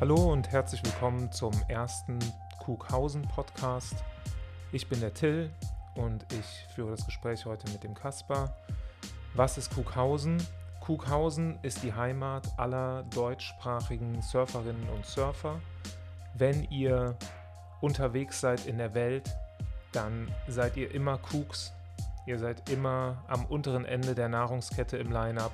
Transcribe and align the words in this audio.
Hallo 0.00 0.32
und 0.32 0.52
herzlich 0.52 0.84
willkommen 0.84 1.32
zum 1.32 1.50
ersten 1.66 2.20
Kughausen 2.60 3.22
Podcast. 3.22 3.96
Ich 4.70 4.88
bin 4.88 5.00
der 5.00 5.12
Till 5.12 5.50
und 5.96 6.24
ich 6.32 6.72
führe 6.72 6.92
das 6.92 7.04
Gespräch 7.04 7.44
heute 7.46 7.68
mit 7.72 7.82
dem 7.82 7.94
Kaspar. 7.94 8.54
Was 9.34 9.58
ist 9.58 9.74
Kughausen? 9.74 10.40
Kughausen 10.78 11.58
ist 11.62 11.82
die 11.82 11.92
Heimat 11.92 12.46
aller 12.56 13.02
deutschsprachigen 13.12 14.22
Surferinnen 14.22 14.88
und 14.90 15.04
Surfer. 15.04 15.60
Wenn 16.34 16.62
ihr 16.70 17.16
unterwegs 17.80 18.40
seid 18.40 18.66
in 18.66 18.78
der 18.78 18.94
Welt, 18.94 19.28
dann 19.90 20.32
seid 20.46 20.76
ihr 20.76 20.94
immer 20.94 21.18
Kugs. 21.18 21.72
Ihr 22.24 22.38
seid 22.38 22.70
immer 22.70 23.24
am 23.26 23.46
unteren 23.46 23.84
Ende 23.84 24.14
der 24.14 24.28
Nahrungskette 24.28 24.96
im 24.96 25.10
Line-up. 25.10 25.52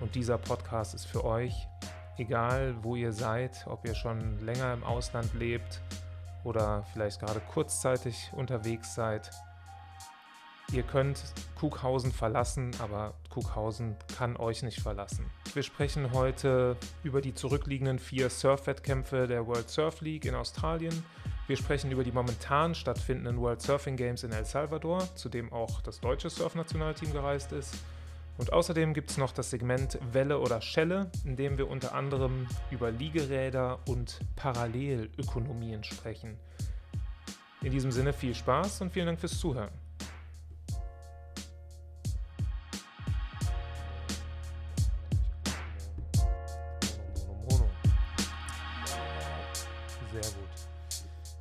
Und 0.00 0.14
dieser 0.14 0.38
Podcast 0.38 0.94
ist 0.94 1.04
für 1.04 1.22
euch 1.22 1.68
egal 2.18 2.76
wo 2.82 2.96
ihr 2.96 3.12
seid, 3.12 3.66
ob 3.66 3.86
ihr 3.86 3.94
schon 3.94 4.38
länger 4.40 4.72
im 4.72 4.84
Ausland 4.84 5.32
lebt 5.34 5.80
oder 6.44 6.84
vielleicht 6.92 7.20
gerade 7.20 7.40
kurzzeitig 7.40 8.30
unterwegs 8.34 8.94
seid. 8.94 9.30
Ihr 10.70 10.82
könnt 10.82 11.22
Kughausen 11.58 12.12
verlassen, 12.12 12.72
aber 12.78 13.14
Kughausen 13.30 13.96
kann 14.18 14.36
euch 14.36 14.62
nicht 14.62 14.80
verlassen. 14.80 15.30
Wir 15.54 15.62
sprechen 15.62 16.12
heute 16.12 16.76
über 17.02 17.22
die 17.22 17.32
zurückliegenden 17.32 17.98
vier 17.98 18.28
Surf-Wettkämpfe 18.28 19.26
der 19.26 19.46
World 19.46 19.70
Surf 19.70 20.02
League 20.02 20.26
in 20.26 20.34
Australien. 20.34 21.04
Wir 21.46 21.56
sprechen 21.56 21.90
über 21.90 22.04
die 22.04 22.12
momentan 22.12 22.74
stattfindenden 22.74 23.40
World 23.40 23.62
Surfing 23.62 23.96
Games 23.96 24.22
in 24.22 24.32
El 24.32 24.44
Salvador, 24.44 25.08
zu 25.14 25.30
dem 25.30 25.50
auch 25.50 25.80
das 25.80 25.98
deutsche 25.98 26.28
Surfnationalteam 26.28 27.10
gereist 27.10 27.52
ist. 27.52 27.74
Und 28.38 28.52
außerdem 28.52 28.94
gibt 28.94 29.10
es 29.10 29.18
noch 29.18 29.32
das 29.32 29.50
Segment 29.50 29.98
Welle 30.12 30.38
oder 30.38 30.60
Schelle, 30.60 31.10
in 31.24 31.34
dem 31.34 31.58
wir 31.58 31.68
unter 31.68 31.92
anderem 31.92 32.46
über 32.70 32.92
Liegeräder 32.92 33.80
und 33.88 34.20
Parallelökonomien 34.36 35.82
sprechen. 35.82 36.38
In 37.62 37.72
diesem 37.72 37.90
Sinne 37.90 38.12
viel 38.12 38.36
Spaß 38.36 38.80
und 38.82 38.92
vielen 38.92 39.06
Dank 39.06 39.18
fürs 39.18 39.36
Zuhören. 39.38 39.70
Sehr 50.12 50.22
gut. 50.22 50.48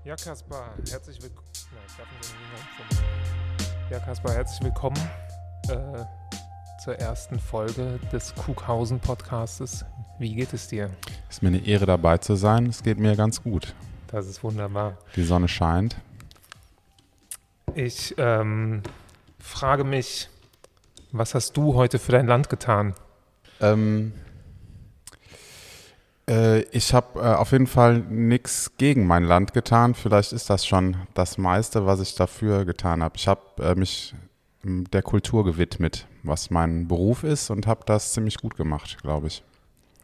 Ja, 0.04 0.16
Kaspar, 0.16 0.74
herzlich 0.90 1.22
willkommen. 1.22 1.48
Ja, 3.92 4.00
Kaspar, 4.00 4.34
herzlich 4.34 4.64
willkommen. 4.64 4.98
Äh, 5.70 6.27
zur 6.78 6.96
ersten 6.96 7.40
Folge 7.40 8.00
des 8.12 8.36
Kughausen 8.36 9.00
Podcastes. 9.00 9.84
Wie 10.20 10.36
geht 10.36 10.54
es 10.54 10.68
dir? 10.68 10.92
Es 11.28 11.38
ist 11.38 11.44
mir 11.44 11.50
eine 11.50 11.66
Ehre 11.66 11.86
dabei 11.86 12.20
zu 12.20 12.36
sein. 12.36 12.68
Es 12.68 12.84
geht 12.84 13.00
mir 13.00 13.16
ganz 13.16 13.42
gut. 13.42 13.74
Das 14.08 14.28
ist 14.28 14.44
wunderbar. 14.44 14.98
Die 15.16 15.24
Sonne 15.24 15.48
scheint. 15.48 15.98
Ich 17.74 18.16
ähm, 18.18 18.84
frage 19.40 19.84
mich, 19.84 20.30
was 21.12 21.34
hast 21.34 21.58
du 21.58 21.74
heute 21.74 22.00
für 22.00 22.12
dein 22.12 22.28
Land 22.28 22.50
getan? 22.50 22.94
Ähm, 23.60 24.14
äh, 26.30 26.62
ich 26.72 26.94
habe 26.94 27.20
äh, 27.20 27.34
auf 27.34 27.52
jeden 27.52 27.68
Fall 27.68 28.00
nichts 28.00 28.78
gegen 28.78 29.08
mein 29.08 29.24
Land 29.24 29.54
getan. 29.54 29.96
Vielleicht 29.96 30.32
ist 30.32 30.50
das 30.50 30.66
schon 30.66 30.98
das 31.16 31.38
meiste, 31.38 31.86
was 31.86 32.00
ich 32.00 32.16
dafür 32.16 32.66
getan 32.66 33.04
habe. 33.04 33.16
Ich 33.18 33.28
habe 33.28 33.42
äh, 33.60 33.76
mich 33.76 34.14
der 34.64 35.02
Kultur 35.02 35.44
gewidmet, 35.46 36.08
was 36.28 36.50
mein 36.50 36.88
Beruf 36.88 37.24
ist 37.24 37.50
und 37.50 37.68
habe 37.68 37.82
das 37.86 38.14
ziemlich 38.14 38.38
gut 38.38 38.56
gemacht, 38.56 38.98
glaube 39.02 39.28
ich. 39.28 39.44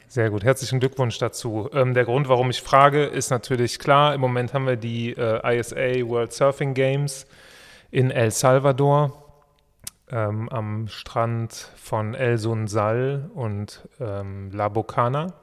Sehr 0.07 0.29
gut, 0.29 0.43
herzlichen 0.43 0.79
Glückwunsch 0.79 1.17
dazu. 1.17 1.69
Ähm, 1.73 1.95
der 1.95 2.05
Grund, 2.05 2.29
warum 2.29 2.51
ich 2.51 2.61
frage, 2.61 3.05
ist 3.05 3.31
natürlich 3.31 3.79
klar. 3.79 4.13
Im 4.13 4.21
Moment 4.21 4.53
haben 4.53 4.67
wir 4.67 4.75
die 4.75 5.11
äh, 5.11 5.59
ISA 5.59 6.07
World 6.07 6.31
Surfing 6.31 6.75
Games 6.75 7.25
in 7.89 8.11
El 8.11 8.29
Salvador 8.29 9.23
ähm, 10.11 10.49
am 10.49 10.87
Strand 10.87 11.53
von 11.75 12.13
El 12.13 12.37
Sunsal 12.37 13.31
und 13.33 13.87
ähm, 13.99 14.51
La 14.51 14.69
Bocana. 14.69 15.33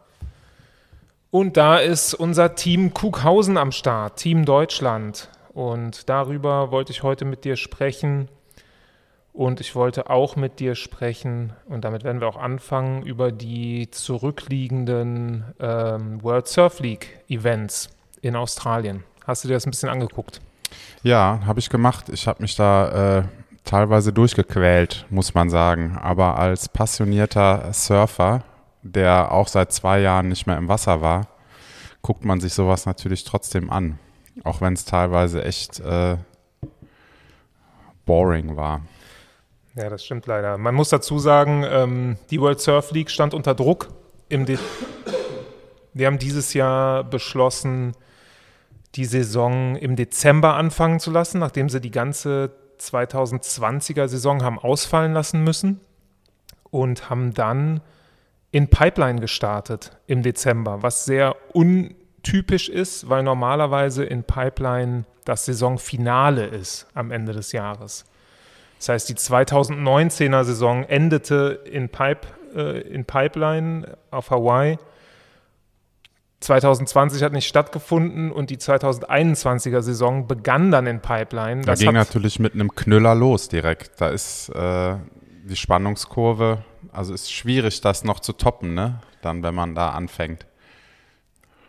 Und 1.33 1.57
da 1.57 1.79
ist 1.79 2.15
unser 2.15 2.55
Team 2.55 2.95
Kughausen 2.95 3.57
am 3.57 3.73
Start, 3.73 4.19
Team 4.19 4.45
Deutschland. 4.45 5.31
Und 5.53 6.09
darüber 6.09 6.71
wollte 6.71 6.93
ich 6.93 7.03
heute 7.03 7.25
mit 7.25 7.45
dir 7.45 7.57
sprechen 7.57 8.29
und 9.33 9.61
ich 9.61 9.75
wollte 9.75 10.11
auch 10.11 10.37
mit 10.37 10.59
dir 10.61 10.75
sprechen, 10.75 11.53
und 11.67 11.85
damit 11.85 12.05
werden 12.05 12.21
wir 12.21 12.29
auch 12.29 12.37
anfangen, 12.37 13.03
über 13.03 13.33
die 13.33 13.91
zurückliegenden 13.91 15.45
ähm, 15.61 16.23
World 16.23 16.49
Surf 16.49 16.81
League 16.81 17.21
Events 17.29 17.91
in 18.23 18.37
Australien. 18.37 19.05
Hast 19.27 19.45
du 19.45 19.49
dir 19.49 19.55
das 19.55 19.67
ein 19.67 19.71
bisschen 19.71 19.89
angeguckt? 19.89 20.41
Ja, 21.03 21.41
habe 21.47 21.61
ich 21.61 21.71
gemacht. 21.71 22.09
Ich 22.09 22.27
habe 22.27 22.43
mich 22.43 22.57
da 22.57 23.19
äh, 23.19 23.23
teilweise 23.65 24.13
durchgequält, 24.13 25.07
muss 25.11 25.35
man 25.35 25.51
sagen. 25.51 25.97
Aber 26.01 26.39
als 26.39 26.69
passionierter 26.69 27.73
Surfer, 27.73 28.43
der 28.83 29.33
auch 29.33 29.49
seit 29.49 29.73
zwei 29.73 30.01
Jahren 30.01 30.29
nicht 30.29 30.47
mehr 30.47 30.59
im 30.59 30.69
Wasser 30.69 31.01
war, 31.01 31.29
guckt 32.03 32.25
man 32.25 32.41
sich 32.41 32.53
sowas 32.55 32.87
natürlich 32.87 33.25
trotzdem 33.25 33.71
an. 33.71 33.99
Auch 34.45 34.61
wenn 34.61 34.73
es 34.73 34.85
teilweise 34.85 35.45
echt 35.45 35.81
äh, 35.81 36.17
boring 38.07 38.57
war. 38.57 38.83
Ja, 39.75 39.89
das 39.89 40.05
stimmt 40.05 40.27
leider. 40.27 40.59
Man 40.59 40.75
muss 40.75 40.89
dazu 40.89 41.19
sagen, 41.19 41.65
ähm, 41.69 42.17
die 42.31 42.41
World 42.41 42.61
Surf 42.61 42.91
League 42.91 43.11
stand 43.11 43.35
unter 43.35 43.55
Druck. 43.55 43.89
Im 44.29 44.47
Wir 45.95 46.07
haben 46.07 46.19
dieses 46.19 46.55
Jahr 46.55 47.05
beschlossen, 47.05 47.93
die 48.97 49.05
Saison 49.05 49.77
im 49.77 49.95
Dezember 49.95 50.55
anfangen 50.55 50.99
zu 50.99 51.11
lassen, 51.11 51.39
nachdem 51.39 51.69
sie 51.69 51.81
die 51.81 51.93
ganze 51.93 52.51
2020er 52.81 54.09
Saison 54.09 54.43
haben 54.43 54.59
ausfallen 54.59 55.13
lassen 55.13 55.45
müssen 55.45 55.81
und 56.71 57.11
haben 57.11 57.35
dann 57.35 57.81
in 58.51 58.69
Pipeline 58.69 59.21
gestartet 59.21 59.97
im 60.07 60.23
Dezember, 60.23 60.83
was 60.83 61.05
sehr 61.05 61.37
untypisch 61.53 62.69
ist, 62.69 63.09
weil 63.09 63.23
normalerweise 63.23 64.05
in 64.05 64.25
Pipeline 64.25 65.05
das 65.25 65.45
Saisonfinale 65.45 66.47
ist 66.47 66.89
am 66.95 67.13
Ende 67.13 67.33
des 67.33 67.53
Jahres. 67.53 68.05
Das 68.81 68.89
heißt, 68.89 69.09
die 69.11 69.15
2019er 69.15 70.43
Saison 70.45 70.85
endete 70.85 71.61
in, 71.71 71.91
Pipe, 71.91 72.27
äh, 72.57 72.81
in 72.81 73.05
Pipeline 73.05 73.99
auf 74.11 74.31
Hawaii. 74.31 74.79
2020 76.41 77.23
hat 77.23 77.35
nicht 77.35 77.47
stattgefunden 77.47 78.33
und 78.33 78.49
die 78.49 78.57
2021er 78.57 79.83
Saison 79.83 80.27
begann 80.27 80.71
dann 80.71 80.87
in 80.87 81.01
Pipeline. 81.01 81.61
Das 81.61 81.79
da 81.79 81.85
ging 81.85 81.95
natürlich 81.95 82.39
mit 82.39 82.55
einem 82.55 82.75
Knüller 82.75 83.15
los 83.15 83.51
direkt. 83.51 84.01
Da 84.01 84.09
ist 84.09 84.49
äh, 84.49 84.97
die 85.45 85.57
Spannungskurve, 85.57 86.65
also 86.91 87.13
ist 87.13 87.31
schwierig, 87.31 87.83
das 87.83 88.03
noch 88.03 88.21
zu 88.21 88.33
toppen, 88.33 88.73
ne? 88.73 89.01
Dann, 89.21 89.43
wenn 89.43 89.55
man 89.55 89.75
da 89.75 89.91
anfängt. 89.91 90.47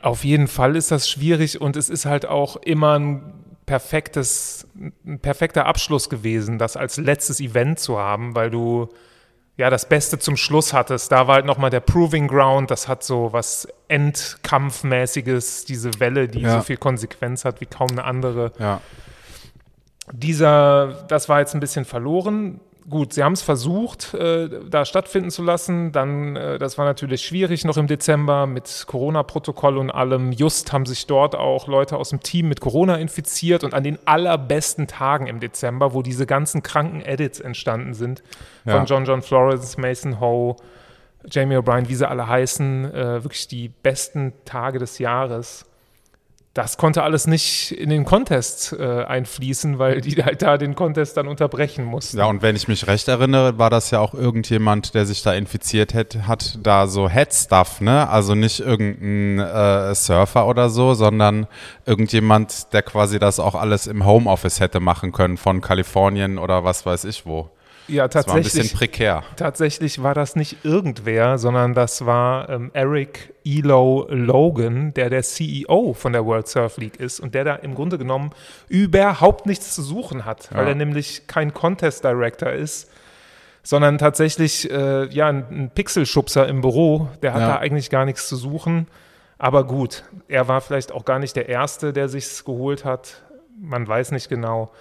Auf 0.01 0.23
jeden 0.23 0.47
Fall 0.47 0.78
ist 0.78 0.91
das 0.91 1.09
schwierig 1.09 1.59
und 1.59 1.75
es 1.75 1.89
ist 1.89 2.05
halt 2.05 2.25
auch 2.25 2.55
immer 2.55 2.97
ein 2.97 3.50
perfektes, 3.71 4.67
ein 5.05 5.19
perfekter 5.19 5.65
Abschluss 5.65 6.09
gewesen, 6.09 6.57
das 6.57 6.75
als 6.75 6.97
letztes 6.97 7.39
Event 7.39 7.79
zu 7.79 7.97
haben, 7.97 8.35
weil 8.35 8.49
du 8.49 8.89
ja 9.55 9.69
das 9.69 9.87
Beste 9.87 10.19
zum 10.19 10.35
Schluss 10.35 10.73
hattest. 10.73 11.13
Da 11.13 11.27
war 11.27 11.35
halt 11.35 11.45
nochmal 11.45 11.69
der 11.69 11.79
Proving 11.79 12.27
Ground, 12.27 12.69
das 12.69 12.89
hat 12.89 13.01
so 13.01 13.31
was 13.31 13.69
Endkampfmäßiges, 13.87 15.63
diese 15.63 15.89
Welle, 16.01 16.27
die 16.27 16.41
ja. 16.41 16.57
so 16.57 16.63
viel 16.63 16.75
Konsequenz 16.75 17.45
hat 17.45 17.61
wie 17.61 17.65
kaum 17.65 17.91
eine 17.91 18.03
andere. 18.03 18.51
Ja. 18.59 18.81
Dieser, 20.11 21.05
das 21.07 21.29
war 21.29 21.39
jetzt 21.39 21.53
ein 21.53 21.61
bisschen 21.61 21.85
verloren 21.85 22.59
gut, 22.89 23.13
sie 23.13 23.23
haben 23.23 23.33
es 23.33 23.41
versucht, 23.41 24.13
äh, 24.13 24.49
da 24.69 24.85
stattfinden 24.85 25.31
zu 25.31 25.43
lassen. 25.43 25.91
Dann, 25.91 26.35
äh, 26.35 26.59
das 26.59 26.78
war 26.78 26.85
natürlich 26.85 27.22
schwierig 27.22 27.66
noch 27.66 27.78
im 27.78 27.87
Dezember 27.87 28.47
mit 28.47 28.85
Corona-Protokoll 28.87 29.78
und 29.78 29.89
allem. 29.89 30.31
Just 30.31 30.73
haben 30.73 30.85
sich 30.85 31.07
dort 31.07 31.35
auch 31.35 31.67
Leute 31.67 31.97
aus 31.97 32.09
dem 32.09 32.22
Team 32.22 32.49
mit 32.49 32.61
Corona 32.61 32.95
infiziert 32.95 33.63
und 33.63 33.73
an 33.73 33.83
den 33.83 33.99
allerbesten 34.05 34.87
Tagen 34.87 35.28
im 35.28 35.39
Dezember, 35.39 35.93
wo 35.93 36.01
diese 36.01 36.25
ganzen 36.25 36.63
kranken 36.63 37.01
Edits 37.01 37.39
entstanden 37.39 37.93
sind, 37.93 38.23
ja. 38.66 38.78
von 38.78 38.85
John 38.85 39.05
John 39.05 39.22
Flores, 39.22 39.77
Mason 39.77 40.19
Ho, 40.19 40.57
Jamie 41.29 41.57
O'Brien, 41.57 41.87
wie 41.87 41.95
sie 41.95 42.07
alle 42.07 42.27
heißen, 42.27 42.93
äh, 42.93 43.23
wirklich 43.23 43.47
die 43.47 43.69
besten 43.69 44.34
Tage 44.45 44.79
des 44.79 44.99
Jahres 44.99 45.66
das 46.53 46.75
konnte 46.75 47.03
alles 47.03 47.27
nicht 47.27 47.71
in 47.71 47.89
den 47.89 48.03
Contest 48.03 48.75
äh, 48.77 49.05
einfließen, 49.05 49.79
weil 49.79 50.01
die 50.01 50.21
halt 50.21 50.41
da 50.41 50.57
den 50.57 50.75
Contest 50.75 51.15
dann 51.15 51.29
unterbrechen 51.29 51.85
mussten. 51.85 52.17
Ja, 52.17 52.25
und 52.25 52.41
wenn 52.41 52.57
ich 52.57 52.67
mich 52.67 52.87
recht 52.87 53.07
erinnere, 53.07 53.57
war 53.57 53.69
das 53.69 53.89
ja 53.91 53.99
auch 53.99 54.13
irgendjemand, 54.13 54.93
der 54.93 55.05
sich 55.05 55.23
da 55.23 55.33
infiziert 55.33 55.93
hat, 55.93 56.27
hat 56.27 56.59
da 56.61 56.87
so 56.87 57.09
Head-Stuff, 57.09 57.79
ne? 57.79 58.09
Also 58.09 58.35
nicht 58.35 58.59
irgendein 58.59 59.39
äh, 59.39 59.95
Surfer 59.95 60.45
oder 60.45 60.69
so, 60.69 60.93
sondern 60.93 61.47
irgendjemand, 61.85 62.73
der 62.73 62.81
quasi 62.81 63.17
das 63.17 63.39
auch 63.39 63.55
alles 63.55 63.87
im 63.87 64.05
Homeoffice 64.05 64.59
hätte 64.59 64.81
machen 64.81 65.13
können, 65.13 65.37
von 65.37 65.61
Kalifornien 65.61 66.37
oder 66.37 66.65
was 66.65 66.85
weiß 66.85 67.05
ich 67.05 67.25
wo. 67.25 67.49
Ja, 67.87 68.07
Das 68.07 68.28
war 68.28 68.35
ein 68.35 68.43
tatsächlich. 68.43 68.63
bisschen 68.63 68.78
prekär. 68.78 69.23
Tatsächlich 69.35 70.01
war 70.01 70.13
das 70.13 70.35
nicht 70.35 70.63
irgendwer, 70.63 71.37
sondern 71.37 71.73
das 71.73 72.05
war 72.05 72.47
ähm, 72.49 72.72
Eric 72.73 73.33
Elo 73.43 74.07
Logan, 74.09 74.93
der 74.93 75.09
der 75.09 75.23
CEO 75.23 75.93
von 75.93 76.13
der 76.13 76.25
World 76.25 76.47
Surf 76.47 76.78
League 76.78 76.99
ist 76.99 77.19
und 77.19 77.35
der 77.35 77.43
da 77.43 77.55
im 77.55 77.75
Grunde 77.75 77.97
genommen 77.97 78.31
überhaupt 78.69 79.45
nichts 79.45 79.75
zu 79.75 79.81
suchen 79.81 80.25
hat, 80.25 80.49
weil 80.53 80.63
Ja. 80.63 80.69
er 80.69 80.75
nämlich 80.75 81.28
kein 81.28 81.53
Contest 81.53 82.03
Director 82.03 82.51
ist, 82.51 82.89
sondern 83.63 83.97
tatsächlich 83.97 84.69
äh, 84.72 85.05
ja 85.07 85.27
ein, 85.27 85.45
ein 85.51 85.69
Pixelschubser 85.73 86.47
im 86.47 86.61
Büro. 86.61 87.09
Der 87.22 87.34
hat 87.34 87.41
Ja. 87.41 87.47
da 87.47 87.57
eigentlich 87.57 87.89
gar 87.89 88.05
nichts 88.05 88.27
zu 88.29 88.35
suchen. 88.35 88.87
Aber 89.37 89.66
gut, 89.66 90.03
er 90.27 90.47
war 90.47 90.61
vielleicht 90.61 90.91
auch 90.91 91.03
gar 91.03 91.19
nicht 91.19 91.35
der 91.35 91.49
Erste, 91.49 91.93
der 91.93 92.07
sich's 92.09 92.45
geholt 92.45 92.85
hat. 92.85 93.22
Man 93.59 93.87
weiß 93.87 94.11
nicht 94.11 94.29
genau. 94.29 94.72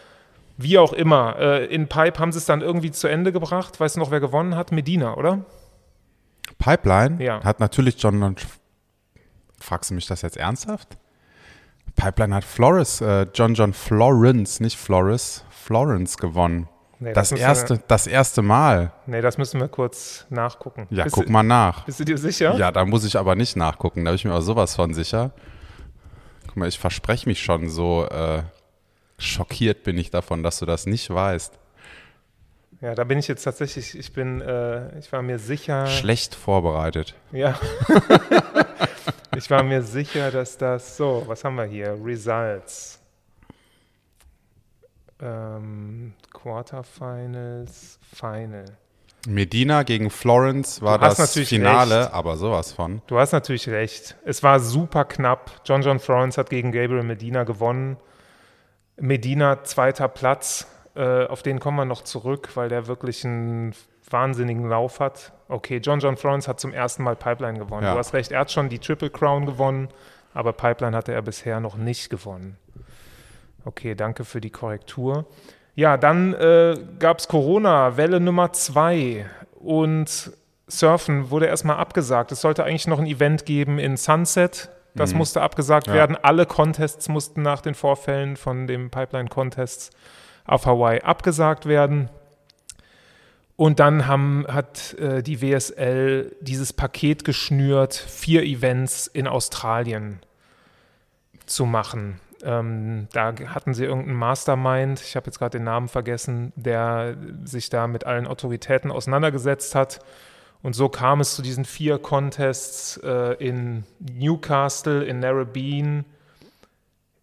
Wie 0.63 0.79
auch 0.79 0.93
immer, 0.93 1.37
äh, 1.39 1.65
in 1.67 1.89
Pipe 1.89 2.19
haben 2.19 2.33
sie 2.33 2.39
es 2.39 2.45
dann 2.47 2.61
irgendwie 2.61 2.91
zu 2.91 3.09
Ende 3.09 3.33
gebracht. 3.33 3.79
Weißt 3.81 3.97
du 3.97 4.01
noch, 4.01 4.11
wer 4.11 4.21
gewonnen 4.21 4.57
hat? 4.57 4.73
Medina, 4.73 5.15
oder? 5.17 5.45
Pipeline 6.59 7.23
Ja. 7.23 7.43
hat 7.43 7.61
natürlich 7.61 8.01
John. 8.03 8.37
Fragst 9.59 9.91
du 9.91 9.95
mich 9.95 10.07
das 10.07 10.23
jetzt 10.23 10.37
ernsthaft? 10.37 10.97
Pipeline 11.97 12.35
hat 12.35 12.45
Flores, 12.45 13.01
äh, 13.01 13.27
John 13.35 13.55
John 13.55 13.73
Florence, 13.73 14.61
nicht 14.61 14.79
Flores, 14.79 15.45
Florence 15.51 16.17
gewonnen. 16.17 16.69
Nee, 16.99 17.15
Das 17.15 17.31
müssen 17.31 17.43
erste, 17.43 17.81
das 17.89 18.07
erste 18.07 18.43
Mal. 18.43 18.93
Wir, 19.07 19.17
nee, 19.17 19.21
das 19.23 19.39
müssen 19.39 19.59
wir 19.61 19.69
kurz 19.69 20.27
nachgucken. 20.29 20.87
Ja, 20.91 21.05
bist 21.05 21.15
guck 21.15 21.27
du, 21.27 21.33
mal 21.33 21.43
nach. 21.43 21.85
Bist 21.87 21.99
du 22.01 22.05
dir 22.05 22.19
sicher? 22.19 22.55
Ja, 22.57 22.71
da 22.71 22.85
muss 22.85 23.05
ich 23.05 23.19
aber 23.19 23.35
nicht 23.35 23.57
nachgucken. 23.57 24.05
Da 24.05 24.11
bin 24.11 24.17
ich 24.17 24.25
mir 24.27 24.33
aber 24.33 24.43
sowas 24.43 24.75
von 24.77 24.93
sicher. 24.93 25.31
Guck 26.47 26.57
mal, 26.59 26.69
ich 26.69 26.79
verspreche 26.79 27.27
mich 27.29 27.43
schon 27.43 27.71
so 27.71 28.05
äh, 28.07 28.43
schockiert 29.21 29.83
bin 29.83 29.99
ich 29.99 30.11
davon, 30.11 30.43
dass 30.43 30.59
du 30.59 30.67
das 30.67 30.87
nicht 30.87 31.11
weißt. 31.11 31.59
Ja, 32.81 32.95
da 32.95 33.05
bin 33.05 33.19
ich 33.19 33.29
jetzt 33.29 33.45
tatsächlich, 33.45 33.97
ich 33.97 34.13
bin, 34.15 34.41
äh, 34.41 34.99
ich 34.99 35.13
war 35.13 35.21
mir 35.21 35.39
sicher. 35.39 35.87
Schlecht 35.87 36.35
vorbereitet. 36.35 37.15
Ja. 37.31 37.59
ich 39.37 39.51
war 39.51 39.63
mir 39.63 39.83
sicher, 39.83 40.31
dass 40.31 40.57
das 40.57 40.97
so, 40.97 41.25
was 41.27 41.45
haben 41.45 41.57
wir 41.57 41.65
hier? 41.65 41.99
Results. 42.03 42.99
Ähm, 45.21 46.15
Quarterfinals, 46.33 47.99
Final. 48.15 48.65
Medina 49.27 49.83
gegen 49.83 50.09
Florence 50.09 50.81
war 50.81 50.99
das 50.99 51.35
Finale, 51.35 52.05
recht. 52.05 52.15
aber 52.15 52.39
sowas 52.39 52.73
von. 52.73 53.03
Du 53.07 53.19
hast 53.19 53.33
natürlich 53.33 53.69
recht. 53.69 54.17
Es 54.25 54.43
war 54.43 54.59
super 54.61 55.05
knapp. 55.05 55.61
John 55.67 55.83
John 55.83 55.99
Florence 55.99 56.39
hat 56.39 56.49
gegen 56.49 56.73
Gabriel 56.73 57.03
Medina 57.03 57.45
gewonnen. 57.45 57.99
Medina 59.01 59.65
zweiter 59.65 60.09
Platz. 60.09 60.67
Äh, 60.95 61.27
auf 61.27 61.43
den 61.43 61.61
kommen 61.61 61.77
wir 61.77 61.85
noch 61.85 62.03
zurück, 62.03 62.51
weil 62.55 62.69
der 62.69 62.87
wirklich 62.87 63.25
einen 63.25 63.75
wahnsinnigen 64.09 64.69
Lauf 64.69 65.01
hat. 65.01 65.33
Okay, 65.49 65.79
John 65.79 66.01
John 66.01 66.17
Florence 66.17 66.49
hat 66.49 66.61
zum 66.61 66.73
ersten 66.73 67.03
Mal 67.03 67.17
Pipeline 67.17 67.59
gewonnen. 67.59 67.85
Ja. 67.85 67.93
Du 67.93 67.99
hast 67.99 68.13
recht, 68.13 68.33
er 68.33 68.41
hat 68.41 68.51
schon 68.51 68.69
die 68.69 68.79
Triple 68.79 69.11
Crown 69.11 69.47
gewonnen, 69.47 69.89
aber 70.35 70.53
Pipeline 70.53 70.97
hatte 70.97 71.13
er 71.13 71.23
bisher 71.23 71.61
noch 71.61 71.77
nicht 71.77 72.11
gewonnen. 72.11 72.57
Okay, 73.65 73.95
danke 73.95 74.25
für 74.25 74.41
die 74.41 74.51
Korrektur. 74.51 75.27
Ja, 75.75 75.97
dann 75.97 76.35
äh, 76.35 76.77
gab 76.99 77.19
es 77.19 77.29
Corona, 77.29 77.97
Welle 77.97 78.21
Nummer 78.21 78.53
zwei 78.53 79.27
und 79.55 80.33
Surfen 80.67 81.31
wurde 81.31 81.47
erstmal 81.47 81.77
abgesagt. 81.77 82.33
Es 82.33 82.41
sollte 82.41 82.65
eigentlich 82.65 82.87
noch 82.87 82.99
ein 82.99 83.07
Event 83.07 83.45
geben 83.47 83.79
in 83.79 83.97
Sunset. 83.97 84.71
Das 84.95 85.15
musste 85.15 85.43
abgesagt 85.43 85.87
Ja. 85.87 85.95
werden. 85.95 86.17
Alle 86.21 86.47
Contests 86.47 87.09
mussten 87.09 87.43
nach 87.43 87.61
den 87.61 87.75
Vorfällen 87.75 88.37
von 88.37 88.67
dem 88.67 88.91
Pipeline-Contests 88.91 89.91
auf 90.45 90.67
Hawaii 90.67 91.01
abgesagt 91.03 91.67
werden. 91.67 92.11
Und 93.57 93.79
dann 93.79 94.07
haben, 94.07 94.47
hat 94.49 94.95
äh, 94.95 95.23
die 95.23 95.43
WSL 95.43 96.35
dieses 96.41 96.73
Paket 96.73 97.25
geschnürt, 97.25 97.95
vier 97.95 98.43
Events 98.43 99.07
in 99.07 99.29
Australien 99.29 100.21
zu 101.47 101.67
machen. 101.67 102.21
Ähm, 102.43 103.07
da 103.13 103.35
hatten 103.49 103.75
sie 103.75 103.85
irgendeinen 103.85 104.17
Mastermind, 104.17 105.03
ich 105.03 105.15
habe 105.15 105.27
jetzt 105.27 105.39
gerade 105.39 105.59
den 105.59 105.65
Namen 105.65 105.89
vergessen, 105.89 106.55
der 106.57 107.17
sich 107.45 107.69
da 107.69 107.87
mit 107.87 108.07
allen 108.07 108.27
Autoritäten 108.27 108.91
auseinandergesetzt 108.91 109.75
hat. 109.75 110.01
Und 110.63 110.75
so 110.75 110.89
kam 110.89 111.21
es 111.21 111.35
zu 111.35 111.43
diesen 111.43 111.65
vier 111.65 111.99
Contests 111.99 112.99
äh, 112.99 113.35
in 113.35 113.85
Newcastle, 113.99 115.03
in 115.05 115.21
Narrabeen, 115.21 116.05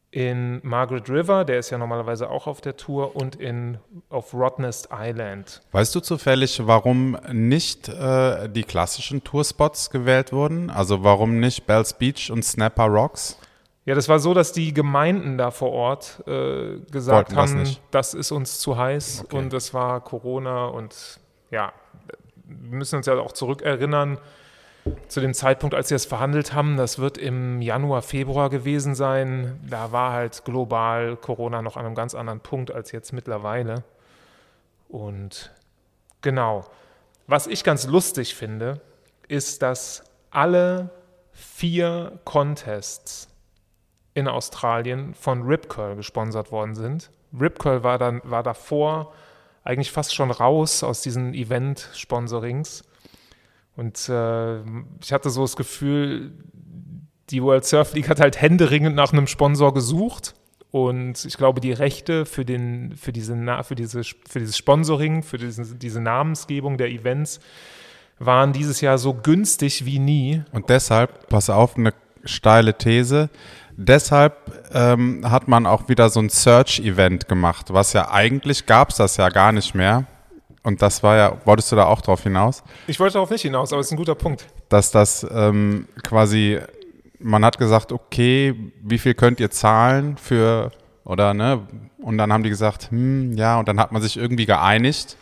in 0.09 0.59
Margaret 0.63 1.09
River, 1.09 1.45
der 1.45 1.59
ist 1.59 1.69
ja 1.69 1.77
normalerweise 1.77 2.29
auch 2.29 2.47
auf 2.47 2.61
der 2.61 2.77
Tour, 2.77 3.15
und 3.15 3.35
in, 3.35 3.77
auf 4.09 4.33
Rottnest 4.33 4.89
Island. 4.91 5.61
Weißt 5.71 5.93
du 5.93 5.99
zufällig, 5.99 6.65
warum 6.65 7.17
nicht 7.31 7.89
äh, 7.89 8.49
die 8.49 8.63
klassischen 8.63 9.23
Tourspots 9.23 9.91
gewählt 9.91 10.31
wurden? 10.31 10.69
Also 10.71 11.03
warum 11.03 11.39
nicht 11.39 11.67
Bells 11.67 11.93
Beach 11.93 12.31
und 12.31 12.43
Snapper 12.43 12.85
Rocks? 12.85 13.37
Ja, 13.85 13.95
das 13.95 14.09
war 14.09 14.19
so, 14.19 14.33
dass 14.33 14.51
die 14.51 14.73
Gemeinden 14.73 15.37
da 15.37 15.51
vor 15.51 15.71
Ort 15.71 16.23
äh, 16.25 16.79
gesagt 16.91 17.35
Wollten 17.35 17.37
haben, 17.37 17.77
das 17.91 18.13
ist 18.13 18.31
uns 18.31 18.59
zu 18.59 18.77
heiß 18.77 19.25
Okay. 19.25 19.37
und 19.37 19.53
es 19.53 19.73
war 19.73 20.01
Corona 20.01 20.65
und 20.65 21.19
ja, 21.51 21.71
wir 22.47 22.77
müssen 22.77 22.97
uns 22.97 23.05
ja 23.05 23.15
auch 23.15 23.31
zurückerinnern 23.31 24.19
zu 25.07 25.19
dem 25.19 25.33
Zeitpunkt, 25.33 25.75
als 25.75 25.89
sie 25.89 25.95
es 25.95 26.05
verhandelt 26.05 26.53
haben, 26.53 26.77
das 26.77 26.99
wird 26.99 27.17
im 27.17 27.61
Januar, 27.61 28.01
Februar 28.01 28.49
gewesen 28.49 28.95
sein. 28.95 29.59
Da 29.69 29.91
war 29.91 30.13
halt 30.13 30.45
global 30.45 31.17
Corona 31.17 31.61
noch 31.61 31.77
an 31.77 31.85
einem 31.85 31.95
ganz 31.95 32.15
anderen 32.15 32.39
Punkt 32.39 32.71
als 32.71 32.91
jetzt 32.91 33.11
mittlerweile. 33.13 33.83
Und 34.87 35.51
genau, 36.21 36.65
was 37.27 37.47
ich 37.47 37.63
ganz 37.63 37.85
lustig 37.87 38.35
finde, 38.35 38.79
ist, 39.27 39.61
dass 39.61 40.03
alle 40.31 40.89
vier 41.33 42.19
Contests 42.23 43.29
in 44.13 44.27
Australien 44.27 45.13
von 45.13 45.43
Rip 45.43 45.69
Curl 45.69 45.95
gesponsert 45.95 46.51
worden 46.51 46.75
sind. 46.75 47.11
Rip 47.37 47.59
Curl 47.59 47.83
war, 47.83 47.97
dann, 47.97 48.21
war 48.23 48.41
davor 48.41 49.13
eigentlich 49.67 49.91
fast 49.91 50.15
schon 50.15 50.31
raus 50.31 50.83
aus 50.83 51.01
diesen 51.01 51.33
Event-Sponsorings. 51.33 52.83
Und 53.75 54.09
äh, 54.09 54.59
ich 55.01 55.13
hatte 55.13 55.29
so 55.29 55.41
das 55.41 55.55
Gefühl, 55.55 56.31
die 57.29 57.43
World 57.43 57.65
Surf 57.65 57.93
League 57.93 58.09
hat 58.09 58.19
halt 58.19 58.41
händeringend 58.41 58.95
nach 58.95 59.13
einem 59.13 59.27
Sponsor 59.27 59.73
gesucht. 59.73 60.33
Und 60.71 61.23
ich 61.25 61.37
glaube, 61.37 61.61
die 61.61 61.71
Rechte 61.71 62.25
für, 62.25 62.45
den, 62.45 62.95
für, 62.95 63.11
diese, 63.11 63.35
für, 63.63 63.75
diese, 63.75 64.03
für 64.03 64.39
dieses 64.39 64.57
Sponsoring, 64.57 65.23
für 65.23 65.37
diese, 65.37 65.75
diese 65.75 66.01
Namensgebung 66.01 66.77
der 66.77 66.89
Events 66.89 67.39
waren 68.19 68.53
dieses 68.53 68.81
Jahr 68.81 68.97
so 68.97 69.13
günstig 69.13 69.85
wie 69.85 69.99
nie. 69.99 70.43
Und 70.51 70.69
deshalb, 70.69 71.29
pass 71.29 71.49
auf, 71.49 71.77
eine 71.77 71.93
steile 72.23 72.77
These. 72.77 73.29
Deshalb 73.79 74.33
ähm, 74.73 75.21
hat 75.29 75.47
man 75.47 75.67
auch 75.67 75.87
wieder 75.87 76.09
so 76.09 76.19
ein 76.19 76.29
Search-Event 76.29 77.27
gemacht, 77.27 77.67
was 77.71 77.93
ja 77.93 78.09
eigentlich 78.09 78.65
gab 78.65 78.89
es 78.89 78.95
das 78.95 79.17
ja 79.17 79.29
gar 79.29 79.51
nicht 79.51 79.75
mehr. 79.75 80.05
Und 80.63 80.81
das 80.81 81.03
war 81.03 81.15
ja, 81.15 81.37
wolltest 81.45 81.71
du 81.71 81.75
da 81.75 81.85
auch 81.85 82.01
drauf 82.01 82.23
hinaus? 82.23 82.63
Ich 82.87 82.99
wollte 82.99 83.13
darauf 83.13 83.29
nicht 83.29 83.43
hinaus, 83.43 83.71
aber 83.71 83.79
es 83.79 83.87
ist 83.87 83.91
ein 83.91 83.97
guter 83.97 84.15
Punkt. 84.15 84.47
dass 84.69 84.89
das 84.89 85.25
ähm, 85.31 85.87
quasi, 86.03 86.59
man 87.19 87.45
hat 87.45 87.59
gesagt, 87.59 87.91
okay, 87.91 88.55
wie 88.81 88.97
viel 88.97 89.13
könnt 89.13 89.39
ihr 89.39 89.51
zahlen 89.51 90.17
für, 90.17 90.71
oder 91.05 91.35
ne? 91.35 91.61
Und 91.99 92.17
dann 92.17 92.33
haben 92.33 92.41
die 92.43 92.49
gesagt, 92.49 92.89
hm, 92.89 93.37
ja, 93.37 93.59
und 93.59 93.67
dann 93.67 93.79
hat 93.79 93.91
man 93.91 94.01
sich 94.01 94.17
irgendwie 94.17 94.47
geeinigt 94.47 95.17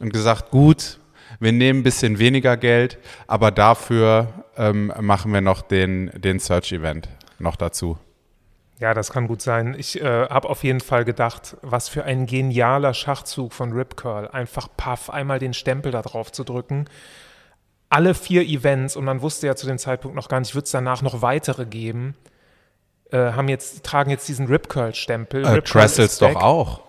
und 0.00 0.12
gesagt, 0.12 0.50
gut, 0.50 0.98
wir 1.38 1.52
nehmen 1.52 1.80
ein 1.80 1.84
bisschen 1.84 2.18
weniger 2.18 2.56
Geld, 2.56 2.98
aber 3.28 3.52
dafür 3.52 4.26
ähm, 4.56 4.92
machen 5.00 5.32
wir 5.32 5.40
noch 5.40 5.62
den, 5.62 6.10
den 6.16 6.40
Search-Event 6.40 7.08
noch 7.38 7.56
dazu. 7.56 7.98
Ja, 8.78 8.92
das 8.92 9.10
kann 9.10 9.26
gut 9.26 9.40
sein. 9.40 9.74
Ich 9.78 10.00
äh, 10.00 10.28
habe 10.28 10.50
auf 10.50 10.62
jeden 10.62 10.80
Fall 10.80 11.04
gedacht, 11.04 11.56
was 11.62 11.88
für 11.88 12.04
ein 12.04 12.26
genialer 12.26 12.92
Schachzug 12.92 13.54
von 13.54 13.72
Rip 13.72 13.96
Curl. 13.96 14.28
Einfach 14.28 14.68
paff, 14.76 15.08
einmal 15.08 15.38
den 15.38 15.54
Stempel 15.54 15.92
da 15.92 16.02
drauf 16.02 16.30
zu 16.30 16.44
drücken. 16.44 16.86
Alle 17.88 18.14
vier 18.14 18.42
Events, 18.42 18.96
und 18.96 19.04
man 19.04 19.22
wusste 19.22 19.46
ja 19.46 19.56
zu 19.56 19.66
dem 19.66 19.78
Zeitpunkt 19.78 20.14
noch 20.14 20.28
gar 20.28 20.40
nicht, 20.40 20.54
wird 20.54 20.66
es 20.66 20.72
danach 20.72 21.00
noch 21.00 21.22
weitere 21.22 21.64
geben, 21.64 22.16
äh, 23.12 23.32
haben 23.32 23.48
jetzt, 23.48 23.84
tragen 23.84 24.10
jetzt 24.10 24.28
diesen 24.28 24.46
Rip 24.46 24.68
Curl-Stempel. 24.68 25.44
Äh, 25.44 25.48
Rip 25.48 25.64
Trestles 25.64 26.18
doch 26.18 26.34
auch. 26.36 26.80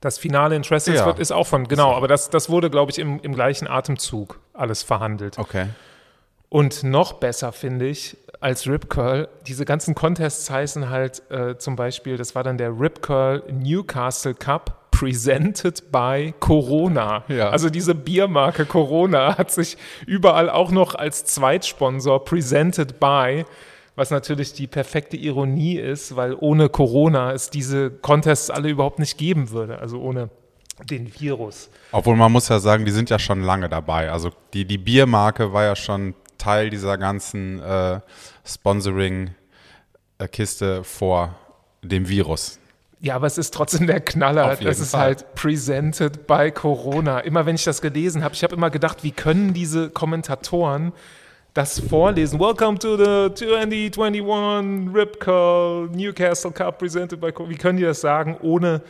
Das 0.00 0.16
Finale 0.16 0.56
in 0.56 0.62
Trestles 0.62 1.00
Ja. 1.00 1.06
wird, 1.06 1.18
ist 1.18 1.32
auch 1.32 1.46
von, 1.46 1.68
genau, 1.68 1.92
aber 1.92 2.08
das, 2.08 2.30
das 2.30 2.48
wurde, 2.48 2.70
glaube 2.70 2.92
ich, 2.92 2.98
im, 2.98 3.20
im 3.20 3.34
gleichen 3.34 3.68
Atemzug 3.68 4.40
alles 4.54 4.82
verhandelt. 4.82 5.38
Okay. 5.38 5.66
Und 6.48 6.82
noch 6.82 7.14
besser 7.14 7.52
finde 7.52 7.86
ich 7.86 8.16
als 8.40 8.66
Rip 8.66 8.88
Curl, 8.88 9.28
diese 9.46 9.64
ganzen 9.64 9.94
Contests 9.94 10.50
heißen 10.50 10.88
halt 10.88 11.22
äh, 11.30 11.58
zum 11.58 11.76
Beispiel, 11.76 12.16
das 12.16 12.34
war 12.34 12.42
dann 12.42 12.56
der 12.56 12.78
Rip 12.78 13.02
Curl 13.02 13.42
Newcastle 13.52 14.34
Cup 14.34 14.90
presented 14.90 15.92
by 15.92 16.34
Corona. 16.40 17.24
Ja. 17.28 17.50
Also 17.50 17.70
diese 17.70 17.94
Biermarke 17.94 18.64
Corona 18.64 19.38
hat 19.38 19.50
sich 19.50 19.76
überall 20.06 20.50
auch 20.50 20.70
noch 20.70 20.94
als 20.94 21.24
Zweitsponsor 21.26 22.24
presented 22.24 22.98
by, 22.98 23.44
was 23.94 24.10
natürlich 24.10 24.54
die 24.54 24.66
perfekte 24.66 25.16
Ironie 25.16 25.76
ist, 25.76 26.16
weil 26.16 26.34
ohne 26.34 26.68
Corona 26.70 27.32
es 27.32 27.50
diese 27.50 27.90
Contests 27.90 28.50
alle 28.50 28.70
überhaupt 28.70 28.98
nicht 28.98 29.18
geben 29.18 29.50
würde. 29.50 29.78
Also 29.78 30.00
ohne 30.00 30.30
den 30.84 31.12
Virus. 31.18 31.68
Obwohl 31.92 32.16
man 32.16 32.32
muss 32.32 32.48
ja 32.48 32.58
sagen, 32.58 32.84
die 32.84 32.90
sind 32.90 33.10
ja 33.10 33.18
schon 33.18 33.42
lange 33.42 33.68
dabei. 33.68 34.10
Also 34.10 34.30
die, 34.54 34.64
die 34.64 34.78
Biermarke 34.78 35.52
war 35.52 35.64
ja 35.64 35.76
schon 35.76 36.14
Teil 36.40 36.70
dieser 36.70 36.98
ganzen 36.98 37.60
äh, 37.60 38.00
Sponsoring-Kiste 38.44 40.84
vor 40.84 41.34
dem 41.82 42.08
Virus. 42.08 42.60
Ja, 43.02 43.16
aber 43.16 43.26
es 43.26 43.38
ist 43.38 43.54
trotzdem 43.54 43.86
der 43.86 44.00
Knaller. 44.00 44.56
Das 44.56 44.78
ist 44.78 44.90
Fall. 44.90 45.00
halt 45.00 45.34
presented 45.34 46.26
by 46.26 46.50
Corona. 46.50 47.20
Immer 47.20 47.46
wenn 47.46 47.54
ich 47.54 47.64
das 47.64 47.80
gelesen 47.80 48.22
habe, 48.22 48.34
ich 48.34 48.42
habe 48.42 48.54
immer 48.54 48.68
gedacht, 48.68 49.02
wie 49.02 49.10
können 49.10 49.54
diese 49.54 49.88
Kommentatoren 49.88 50.92
das 51.54 51.80
vorlesen? 51.80 52.38
Welcome 52.38 52.78
to 52.78 52.98
the 52.98 53.34
2021 53.34 54.94
Rip 54.94 55.18
Curl 55.18 55.88
Newcastle 55.88 56.52
Cup 56.52 56.78
presented 56.78 57.20
by 57.20 57.32
Corona. 57.32 57.54
Wie 57.54 57.58
können 57.58 57.78
die 57.78 57.84
das 57.84 58.02
sagen, 58.02 58.36
ohne 58.42 58.82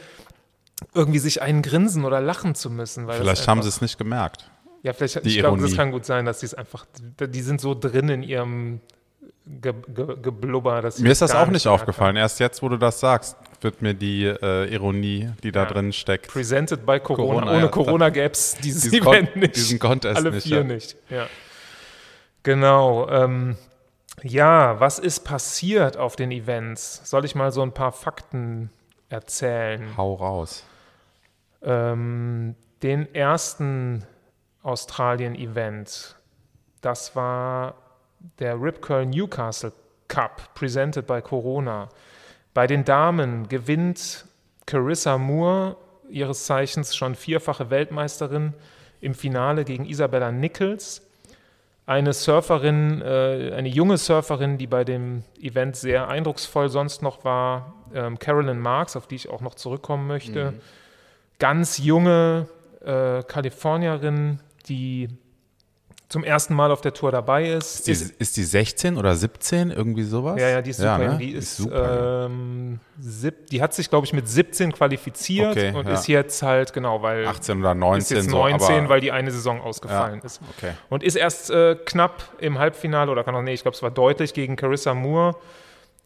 irgendwie 0.92 1.21
sich 1.21 1.42
einen 1.42 1.62
grinsen 1.62 2.04
oder 2.04 2.21
lachen 2.21 2.57
zu 2.57 2.69
müssen? 2.69 3.09
Vielleicht 3.09 3.47
haben 3.47 3.62
sie 3.62 3.69
es 3.69 3.80
nicht 3.80 3.97
gemerkt. 3.97 4.50
Ja, 4.83 4.93
vielleicht, 4.95 5.25
die 5.25 5.29
ich 5.29 5.39
glaube, 5.39 5.61
das 5.61 5.77
kann 5.77 5.91
gut 5.91 6.05
sein, 6.07 6.25
dass 6.25 6.41
die 6.41 6.47
es 6.47 6.55
einfach, 6.55 6.87
die 6.95 7.43
sind 7.43 7.61
so 7.61 7.75
drin 7.75 8.09
in 8.09 8.23
ihrem 8.23 8.81
Ge 9.47 9.75
Ge 9.95 10.17
Geblubber. 10.23 10.81
Dass 10.81 10.97
sie 10.97 11.03
Mir 11.03 11.11
ist 11.13 11.21
das 11.23 11.35
auch 11.35 11.49
nicht 11.49 11.67
aufgefallen. 11.67 12.17
Erst 12.17 12.41
jetzt, 12.41 12.63
wo 12.63 12.69
du 12.69 12.77
das 12.77 13.01
sagst, 13.01 13.37
wird 13.61 13.83
mir 13.83 13.95
die 13.95 14.25
äh, 14.25 14.73
Ironie, 14.73 15.31
die 15.43 15.53
da 15.53 15.65
Ja. 15.65 15.69
drin 15.69 15.93
steckt. 15.93 16.29
Presented 16.29 16.87
by 16.87 16.99
Corona. 17.01 17.31
Corona, 17.41 17.53
Ohne 17.53 17.61
ja. 17.63 17.69
Corona 17.69 18.09
gäbe 18.11 18.33
es 18.33 18.57
dieses 18.57 18.83
Diesen 18.91 19.07
Event 19.07 19.33
Kon- 19.33 19.41
nicht. 19.41 19.57
diesen 19.57 19.79
Contest 19.79 20.17
Alle 20.17 20.31
nicht, 20.31 20.45
vier 20.47 20.59
ja. 20.59 20.65
nicht. 20.65 20.97
Ja. 21.11 21.27
Genau. 22.43 23.09
Ähm, 23.11 23.57
ja, 24.23 24.79
was 24.81 24.99
ist 24.99 25.21
passiert 25.25 25.97
auf 25.97 26.17
den 26.17 26.31
Events? 26.31 27.03
Soll 27.05 27.25
ich 27.25 27.35
mal 27.35 27.53
so 27.53 27.63
ein 27.63 27.73
paar 27.73 27.93
Fakten 27.93 28.71
erzählen? 29.09 29.83
Hau 29.97 30.15
raus. 30.15 30.65
Ähm, 31.63 32.55
den 32.83 33.15
ersten 33.15 34.05
Australien-Event, 34.62 36.17
das 36.81 37.17
war 37.17 37.75
der 38.38 38.61
Rip 38.61 38.83
Curl 38.83 39.07
Newcastle 39.07 39.73
Cup, 40.09 40.55
presented 40.55 41.07
by 41.07 41.21
Corona. 41.23 41.88
Bei 42.52 42.67
den 42.67 42.85
Damen 42.85 43.49
gewinnt 43.49 44.25
Carissa 44.67 45.19
Moore, 45.19 45.76
ihres 46.09 46.45
Zeichens 46.45 46.97
schon 46.97 47.14
vierfache 47.14 47.71
Weltmeisterin, 47.71 48.55
im 49.00 49.14
Finale 49.14 49.64
gegen 49.64 49.87
Isabella 49.87 50.31
Nichols. 50.31 51.02
Eine 51.87 52.12
Surferin, 52.12 53.00
äh, 53.00 53.52
eine 53.57 53.69
junge 53.69 53.97
Surferin, 53.97 54.59
die 54.59 54.67
bei 54.67 54.85
dem 54.85 55.25
Event 55.40 55.76
sehr 55.76 56.09
eindrucksvoll 56.09 56.69
sonst 56.69 57.02
noch 57.02 57.25
war, 57.25 57.75
ähm, 57.95 58.19
Carolyn 58.19 58.59
Marks, 58.59 58.97
auf 58.97 59.07
die 59.07 59.17
ich 59.17 59.31
auch 59.31 59.40
noch 59.40 59.55
zurückkommen 59.55 60.07
möchte 60.07 60.55
ganz 61.40 61.79
junge 61.79 62.47
äh, 62.85 63.25
Kalifornierin, 63.25 64.38
die 64.69 65.09
zum 66.11 66.25
ersten 66.25 66.55
Mal 66.55 66.73
auf 66.73 66.81
der 66.81 66.93
Tour 66.93 67.12
dabei 67.12 67.50
ist. 67.50 67.88
Ist 67.88 68.11
die, 68.11 68.14
ist 68.19 68.37
die 68.37 68.43
16 68.43 68.99
oder 68.99 69.14
17, 69.14 69.71
irgendwie 69.71 70.02
sowas? 70.02 70.40
ja, 70.40 70.49
ja, 70.49 70.61
die 70.61 70.71
ist 70.71 70.79
super. 70.79 70.99
ne? 70.99 71.05
jung. 71.05 71.19
Die 71.19 71.31
ist, 71.31 71.57
super. 71.57 72.26
ähm, 72.26 72.81
sieb, 72.99 73.47
die 73.47 73.62
hat 73.62 73.73
sich, 73.75 73.88
glaube 73.88 74.07
ich, 74.07 74.12
mit 74.12 74.29
17 74.29 74.73
qualifiziert 74.73 75.52
Okay, 75.52 75.73
und 75.73 75.87
ja. 75.87 75.95
ist 75.95 76.09
jetzt 76.09 76.43
halt, 76.43 76.73
genau, 76.73 77.00
weil 77.00 77.29
18 77.29 77.61
oder 77.61 77.71
ist 77.71 77.79
19 77.79 78.17
jetzt 78.17 78.31
so, 78.31 78.37
19, 78.37 78.79
aber, 78.79 78.88
weil 78.88 79.00
die 79.00 79.12
eine 79.12 79.31
Saison 79.31 79.61
ausgefallen 79.61 80.21
ist. 80.23 80.40
okay. 80.59 80.73
Und 80.88 81.05
ist 81.05 81.14
erst 81.14 81.50
äh, 81.50 81.76
knapp 81.76 82.25
im 82.40 82.59
Halbfinale, 82.59 83.11
oder 83.12 83.23
kann 83.23 83.37
auch, 83.37 83.43
nee, 83.43 83.55
ich 83.55 83.62
glaube, 83.62 83.76
es 83.76 83.83
war 83.83 83.93
deutlich 83.93 84.35
gegen 84.35 84.57
Carissa 84.57 84.95
Moore, 84.95 85.37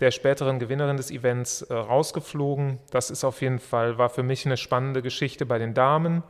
der 0.00 0.10
späteren 0.10 0.58
Gewinnerin 0.58 0.98
des 0.98 1.10
Events, 1.10 1.62
äh, 1.62 1.72
rausgeflogen. 1.72 2.78
Das 2.90 3.08
ist 3.08 3.24
auf 3.24 3.40
jeden 3.40 3.58
Fall, 3.58 3.96
war 3.96 4.10
für 4.10 4.22
mich 4.22 4.44
eine 4.44 4.58
spannende 4.58 5.00
Geschichte 5.00 5.46
bei 5.46 5.56
den 5.56 5.72
Damen 5.72 6.22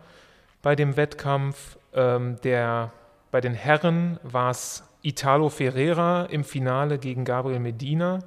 bei 0.64 0.74
dem 0.74 0.96
Wettkampf. 0.96 1.76
Ähm, 1.94 2.40
der, 2.42 2.92
bei 3.30 3.40
den 3.40 3.54
Herren 3.54 4.18
war 4.22 4.50
es 4.50 4.84
Italo 5.02 5.48
Ferreira 5.48 6.24
im 6.24 6.44
Finale 6.44 6.98
gegen 6.98 7.24
Gabriel 7.24 7.60
Medina. 7.60 8.20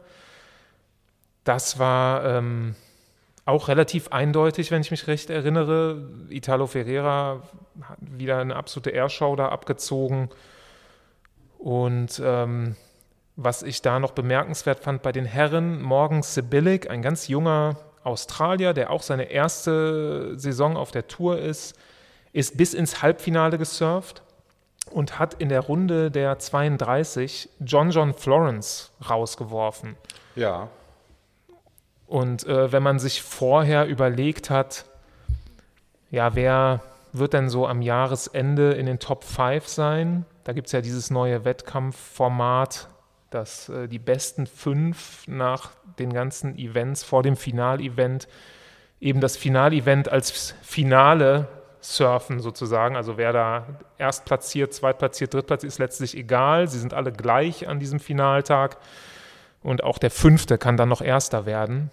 Das 1.43 1.79
war 1.79 2.23
ähm, 2.25 2.75
auch 3.45 3.67
relativ 3.67 4.09
eindeutig, 4.09 4.71
wenn 4.71 4.81
ich 4.81 4.91
mich 4.91 5.07
recht 5.07 5.29
erinnere. 5.29 6.07
Italo 6.29 6.67
Ferreira 6.67 7.41
hat 7.81 7.97
wieder 8.01 8.39
eine 8.39 8.55
absolute 8.55 8.91
Airshow 8.91 9.35
da 9.35 9.49
abgezogen. 9.49 10.29
Und 11.57 12.21
ähm, 12.23 12.75
was 13.35 13.63
ich 13.63 13.81
da 13.81 13.99
noch 13.99 14.11
bemerkenswert 14.11 14.79
fand 14.79 15.01
bei 15.01 15.11
den 15.11 15.25
Herren, 15.25 15.81
Morgan 15.81 16.23
Sibilic, 16.23 16.89
ein 16.89 17.01
ganz 17.01 17.27
junger 17.27 17.77
Australier, 18.03 18.73
der 18.73 18.91
auch 18.91 19.01
seine 19.01 19.31
erste 19.31 20.37
Saison 20.37 20.75
auf 20.75 20.91
der 20.91 21.07
Tour 21.07 21.39
ist, 21.39 21.77
ist 22.33 22.57
bis 22.57 22.73
ins 22.73 23.01
Halbfinale 23.01 23.57
gesurft 23.57 24.21
und 24.91 25.19
hat 25.19 25.35
in 25.35 25.49
der 25.49 25.61
Runde 25.61 26.11
der 26.11 26.39
32 26.39 27.49
John 27.59 27.91
John 27.91 28.13
Florence 28.13 28.91
rausgeworfen. 29.09 29.95
Ja. 30.35 30.69
Und 32.07 32.45
äh, 32.45 32.71
wenn 32.71 32.83
man 32.83 32.99
sich 32.99 33.21
vorher 33.21 33.85
überlegt 33.85 34.49
hat, 34.49 34.85
ja, 36.09 36.35
wer 36.35 36.81
wird 37.11 37.33
denn 37.33 37.49
so 37.49 37.67
am 37.67 37.81
Jahresende 37.81 38.71
in 38.73 38.85
den 38.85 38.99
Top 38.99 39.23
5 39.23 39.67
sein? 39.67 40.25
Da 40.45 40.53
gibt 40.53 40.67
es 40.67 40.73
ja 40.73 40.81
dieses 40.81 41.09
neue 41.09 41.43
Wettkampfformat, 41.43 42.87
dass 43.29 43.67
äh, 43.67 43.87
die 43.89 43.99
besten 43.99 44.47
fünf 44.47 45.27
nach 45.27 45.71
den 45.99 46.13
ganzen 46.13 46.57
Events 46.57 47.03
vor 47.03 47.23
dem 47.23 47.35
Finalevent 47.35 48.27
eben 49.01 49.19
das 49.19 49.35
Finalevent 49.35 50.09
als 50.09 50.55
Finale 50.61 51.47
surfen 51.81 52.39
sozusagen. 52.39 52.95
Also 52.95 53.17
wer 53.17 53.33
da 53.33 53.65
erstplatziert, 53.97 54.73
zweitplatziert, 54.73 55.33
drittplatziert, 55.33 55.71
ist 55.71 55.79
letztlich 55.79 56.15
egal. 56.17 56.67
Sie 56.67 56.79
sind 56.79 56.93
alle 56.93 57.11
gleich 57.11 57.67
an 57.67 57.79
diesem 57.79 57.99
Finaltag. 57.99 58.77
Und 59.63 59.83
auch 59.83 59.97
der 59.97 60.11
Fünfte 60.11 60.57
kann 60.57 60.77
dann 60.77 60.89
noch 60.89 61.01
Erster 61.01 61.45
werden. 61.45 61.89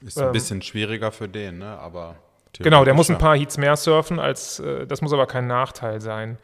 Ist 0.00 0.18
ein 0.18 0.26
Ähm, 0.26 0.32
bisschen 0.32 0.62
schwieriger 0.62 1.10
für 1.12 1.28
den, 1.28 1.58
ne? 1.58 1.78
aber 1.78 2.16
Genau, 2.58 2.84
der 2.84 2.92
muss 2.94 3.08
ein 3.08 3.16
paar 3.18 3.34
Heats 3.36 3.56
mehr 3.56 3.76
surfen, 3.76 4.18
als 4.18 4.60
äh, 4.60 4.86
das 4.86 5.00
muss 5.00 5.12
aber 5.12 5.26
kein 5.26 5.46
Nachteil 5.46 6.00
sein. 6.02 6.38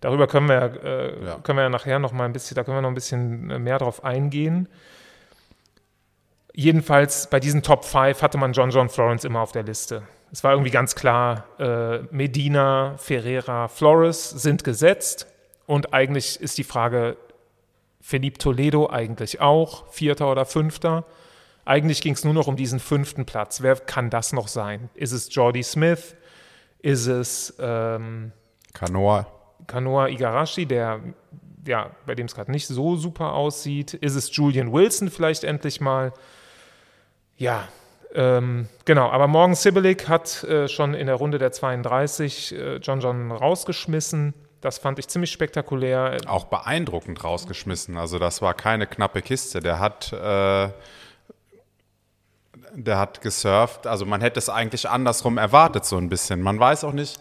Darüber 0.00 0.26
können 0.26 0.48
wir, 0.48 0.82
äh, 0.84 1.24
Ja. 1.24 1.36
können 1.44 1.58
wir 1.58 1.62
ja 1.62 1.68
nachher 1.68 2.00
noch 2.00 2.10
mal 2.12 2.24
ein 2.24 2.32
bisschen, 2.32 2.56
da 2.56 2.64
können 2.64 2.78
wir 2.78 2.82
noch 2.82 2.88
ein 2.90 2.94
bisschen 2.96 3.48
äh, 3.50 3.58
mehr 3.60 3.78
drauf 3.78 4.02
eingehen. 4.04 4.68
Jedenfalls 6.54 7.30
bei 7.30 7.40
diesen 7.40 7.62
Top 7.62 7.84
5 7.84 8.20
hatte 8.22 8.38
man 8.38 8.52
John 8.52 8.70
John 8.70 8.88
Florence 8.88 9.24
immer 9.24 9.40
auf 9.40 9.52
der 9.52 9.62
Liste. 9.62 10.02
Es 10.32 10.42
war 10.42 10.52
irgendwie 10.52 10.70
ganz 10.70 10.94
klar, 10.94 11.44
äh, 11.58 11.98
Medina, 12.10 12.96
Ferreira, 12.96 13.68
Flores 13.68 14.30
sind 14.30 14.64
gesetzt 14.64 15.26
und 15.66 15.92
eigentlich 15.92 16.40
ist 16.40 16.56
die 16.56 16.64
Frage, 16.64 17.18
Felipe 18.00 18.38
Toledo 18.38 18.88
eigentlich 18.88 19.40
auch, 19.40 19.86
Vierter 19.92 20.30
oder 20.30 20.46
Fünfter. 20.46 21.04
Eigentlich 21.64 22.00
ging 22.00 22.14
es 22.14 22.24
nur 22.24 22.34
noch 22.34 22.48
um 22.48 22.56
diesen 22.56 22.80
fünften 22.80 23.26
Platz. 23.26 23.60
Wer 23.60 23.76
kann 23.76 24.10
das 24.10 24.32
noch 24.32 24.48
sein? 24.48 24.90
Ist 24.94 25.12
es 25.12 25.32
Jordi 25.32 25.62
Smith? 25.62 26.16
Ist 26.80 27.06
es 27.06 27.54
ähm. 27.60 28.32
Kanoa. 28.72 29.26
Kanoa 29.66 30.08
Igarashi, 30.08 30.66
der 30.66 31.00
ja, 31.66 31.90
bei 32.06 32.14
dem 32.14 32.26
es 32.26 32.34
gerade 32.34 32.50
nicht 32.50 32.66
so 32.66 32.96
super 32.96 33.34
aussieht? 33.34 33.94
Ist 33.94 34.14
es 34.14 34.34
Julian 34.34 34.72
Wilson 34.72 35.10
vielleicht 35.10 35.44
endlich 35.44 35.80
mal? 35.80 36.12
Ja, 37.36 37.68
ähm, 38.14 38.68
genau. 38.84 39.10
Aber 39.10 39.26
Morgan 39.26 39.54
Sibilic 39.54 40.08
hat 40.08 40.44
äh, 40.44 40.68
schon 40.68 40.94
in 40.94 41.06
der 41.06 41.16
Runde 41.16 41.38
der 41.38 41.52
32 41.52 42.54
äh, 42.54 42.76
John 42.76 43.00
John 43.00 43.32
rausgeschmissen. 43.32 44.34
Das 44.60 44.78
fand 44.78 44.98
ich 44.98 45.08
ziemlich 45.08 45.32
spektakulär. 45.32 46.18
Auch 46.26 46.44
beeindruckend 46.44 47.24
rausgeschmissen. 47.24 47.96
Also 47.96 48.18
das 48.18 48.42
war 48.42 48.54
keine 48.54 48.86
knappe 48.86 49.20
Kiste. 49.20 49.60
Der 49.60 49.80
hat, 49.80 50.12
äh, 50.12 50.68
der 52.74 52.98
hat 52.98 53.20
gesurft. 53.22 53.86
Also 53.86 54.06
man 54.06 54.20
hätte 54.20 54.38
es 54.38 54.48
eigentlich 54.48 54.88
andersrum 54.88 55.36
erwartet 55.36 55.84
so 55.84 55.96
ein 55.96 56.08
bisschen. 56.08 56.40
Man 56.42 56.60
weiß 56.60 56.84
auch 56.84 56.92
nicht, 56.92 57.18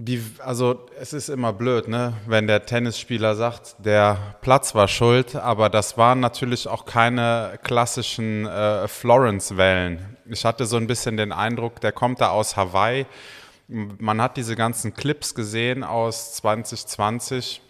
wie, 0.00 0.22
also 0.38 0.86
es 1.00 1.12
ist 1.12 1.28
immer 1.28 1.52
blöd, 1.52 1.88
ne? 1.88 2.14
wenn 2.26 2.46
der 2.46 2.64
Tennisspieler 2.64 3.34
sagt, 3.34 3.74
der 3.78 4.36
Platz 4.42 4.72
war 4.76 4.86
schuld, 4.86 5.34
aber 5.34 5.68
das 5.68 5.98
waren 5.98 6.20
natürlich 6.20 6.68
auch 6.68 6.84
keine 6.84 7.58
klassischen 7.64 8.46
äh, 8.46 8.86
Florence-Wellen. 8.86 10.16
Ich 10.26 10.44
hatte 10.44 10.66
so 10.66 10.76
ein 10.76 10.86
bisschen 10.86 11.16
den 11.16 11.32
Eindruck, 11.32 11.80
der 11.80 11.90
kommt 11.90 12.20
da 12.20 12.30
aus 12.30 12.56
Hawaii. 12.56 13.06
Man 13.66 14.22
hat 14.22 14.36
diese 14.36 14.54
ganzen 14.54 14.94
Clips 14.94 15.34
gesehen 15.34 15.82
aus 15.82 16.34
2020, 16.34 17.60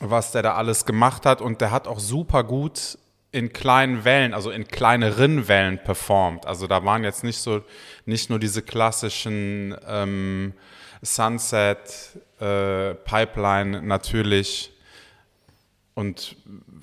was 0.00 0.32
der 0.32 0.42
da 0.42 0.54
alles 0.54 0.86
gemacht 0.86 1.24
hat 1.24 1.40
und 1.40 1.60
der 1.60 1.70
hat 1.70 1.86
auch 1.86 2.00
super 2.00 2.42
gut 2.42 2.98
in 3.30 3.52
kleinen 3.52 4.04
Wellen, 4.04 4.34
also 4.34 4.50
in 4.50 4.66
kleineren 4.66 5.46
Wellen 5.46 5.78
performt. 5.78 6.46
Also 6.46 6.66
da 6.66 6.84
waren 6.84 7.04
jetzt 7.04 7.22
nicht 7.22 7.38
so, 7.38 7.62
nicht 8.06 8.28
nur 8.28 8.40
diese 8.40 8.62
klassischen 8.62 9.76
ähm, 9.86 10.52
Sunset, 11.06 11.78
äh, 12.40 12.94
Pipeline 12.94 13.82
natürlich 13.82 14.72
und 15.94 16.36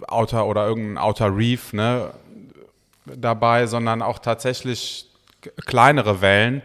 Outer 0.08 0.48
oder 0.48 0.65
irgendein 0.65 0.98
Outer 0.98 1.36
Reef 1.36 1.74
ne, 1.74 2.13
dabei, 3.06 3.68
sondern 3.68 4.01
auch 4.01 4.20
tatsächlich 4.20 5.10
kleinere 5.65 6.22
Wellen. 6.22 6.62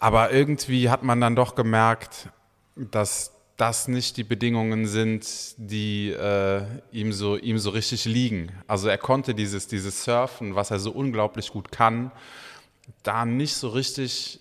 Aber 0.00 0.32
irgendwie 0.32 0.90
hat 0.90 1.02
man 1.02 1.20
dann 1.20 1.36
doch 1.36 1.54
gemerkt, 1.54 2.28
dass 2.76 3.32
das 3.56 3.86
nicht 3.86 4.16
die 4.16 4.24
Bedingungen 4.24 4.86
sind, 4.86 5.26
die 5.56 6.10
äh, 6.10 6.62
ihm, 6.90 7.12
so, 7.12 7.36
ihm 7.36 7.58
so 7.58 7.70
richtig 7.70 8.04
liegen. 8.04 8.50
Also 8.66 8.88
er 8.88 8.98
konnte 8.98 9.34
dieses, 9.34 9.68
dieses 9.68 10.04
Surfen, 10.04 10.54
was 10.56 10.70
er 10.70 10.80
so 10.80 10.90
unglaublich 10.90 11.52
gut 11.52 11.70
kann, 11.70 12.10
da 13.02 13.24
nicht 13.24 13.54
so 13.54 13.68
richtig 13.68 14.40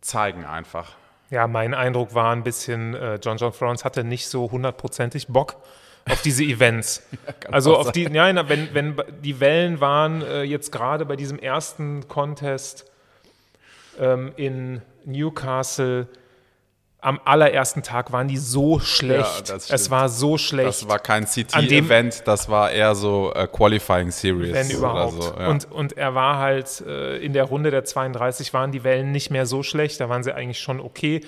zeigen 0.00 0.44
einfach. 0.44 0.96
Ja, 1.34 1.48
mein 1.48 1.74
Eindruck 1.74 2.14
war 2.14 2.32
ein 2.32 2.44
bisschen, 2.44 2.94
äh, 2.94 3.16
John 3.16 3.38
John 3.38 3.52
Florence 3.52 3.84
hatte 3.84 4.04
nicht 4.04 4.28
so 4.28 4.52
hundertprozentig 4.52 5.26
Bock 5.26 5.56
auf 6.08 6.22
diese 6.22 6.44
Events. 6.44 7.02
ja, 7.26 7.50
also 7.50 7.76
auf 7.76 7.90
die, 7.90 8.04
ja, 8.04 8.48
wenn, 8.48 8.72
wenn 8.72 8.94
die 9.20 9.40
Wellen 9.40 9.80
waren 9.80 10.22
äh, 10.22 10.44
jetzt 10.44 10.70
gerade 10.70 11.04
bei 11.04 11.16
diesem 11.16 11.40
ersten 11.40 12.06
Contest 12.06 12.84
ähm, 13.98 14.30
in 14.36 14.80
Newcastle, 15.04 16.06
am 17.04 17.20
allerersten 17.24 17.82
Tag 17.82 18.12
waren 18.12 18.28
die 18.28 18.38
so 18.38 18.80
schlecht. 18.80 19.50
Ja, 19.50 19.56
es 19.56 19.90
war 19.90 20.08
so 20.08 20.38
schlecht. 20.38 20.68
Das 20.68 20.88
war 20.88 20.98
kein 20.98 21.26
CT-Event, 21.26 22.22
das 22.24 22.48
war 22.48 22.70
eher 22.70 22.94
so 22.94 23.30
äh, 23.34 23.46
Qualifying 23.46 24.10
Series. 24.10 24.54
Wenn 24.54 24.70
überhaupt. 24.70 25.22
So, 25.22 25.34
ja. 25.38 25.48
und, 25.48 25.70
und 25.70 25.98
er 25.98 26.14
war 26.14 26.38
halt 26.38 26.82
äh, 26.86 27.18
in 27.18 27.34
der 27.34 27.44
Runde 27.44 27.70
der 27.70 27.84
32 27.84 28.54
waren 28.54 28.72
die 28.72 28.84
Wellen 28.84 29.12
nicht 29.12 29.30
mehr 29.30 29.44
so 29.44 29.62
schlecht, 29.62 30.00
da 30.00 30.08
waren 30.08 30.22
sie 30.22 30.34
eigentlich 30.34 30.60
schon 30.60 30.80
okay. 30.80 31.20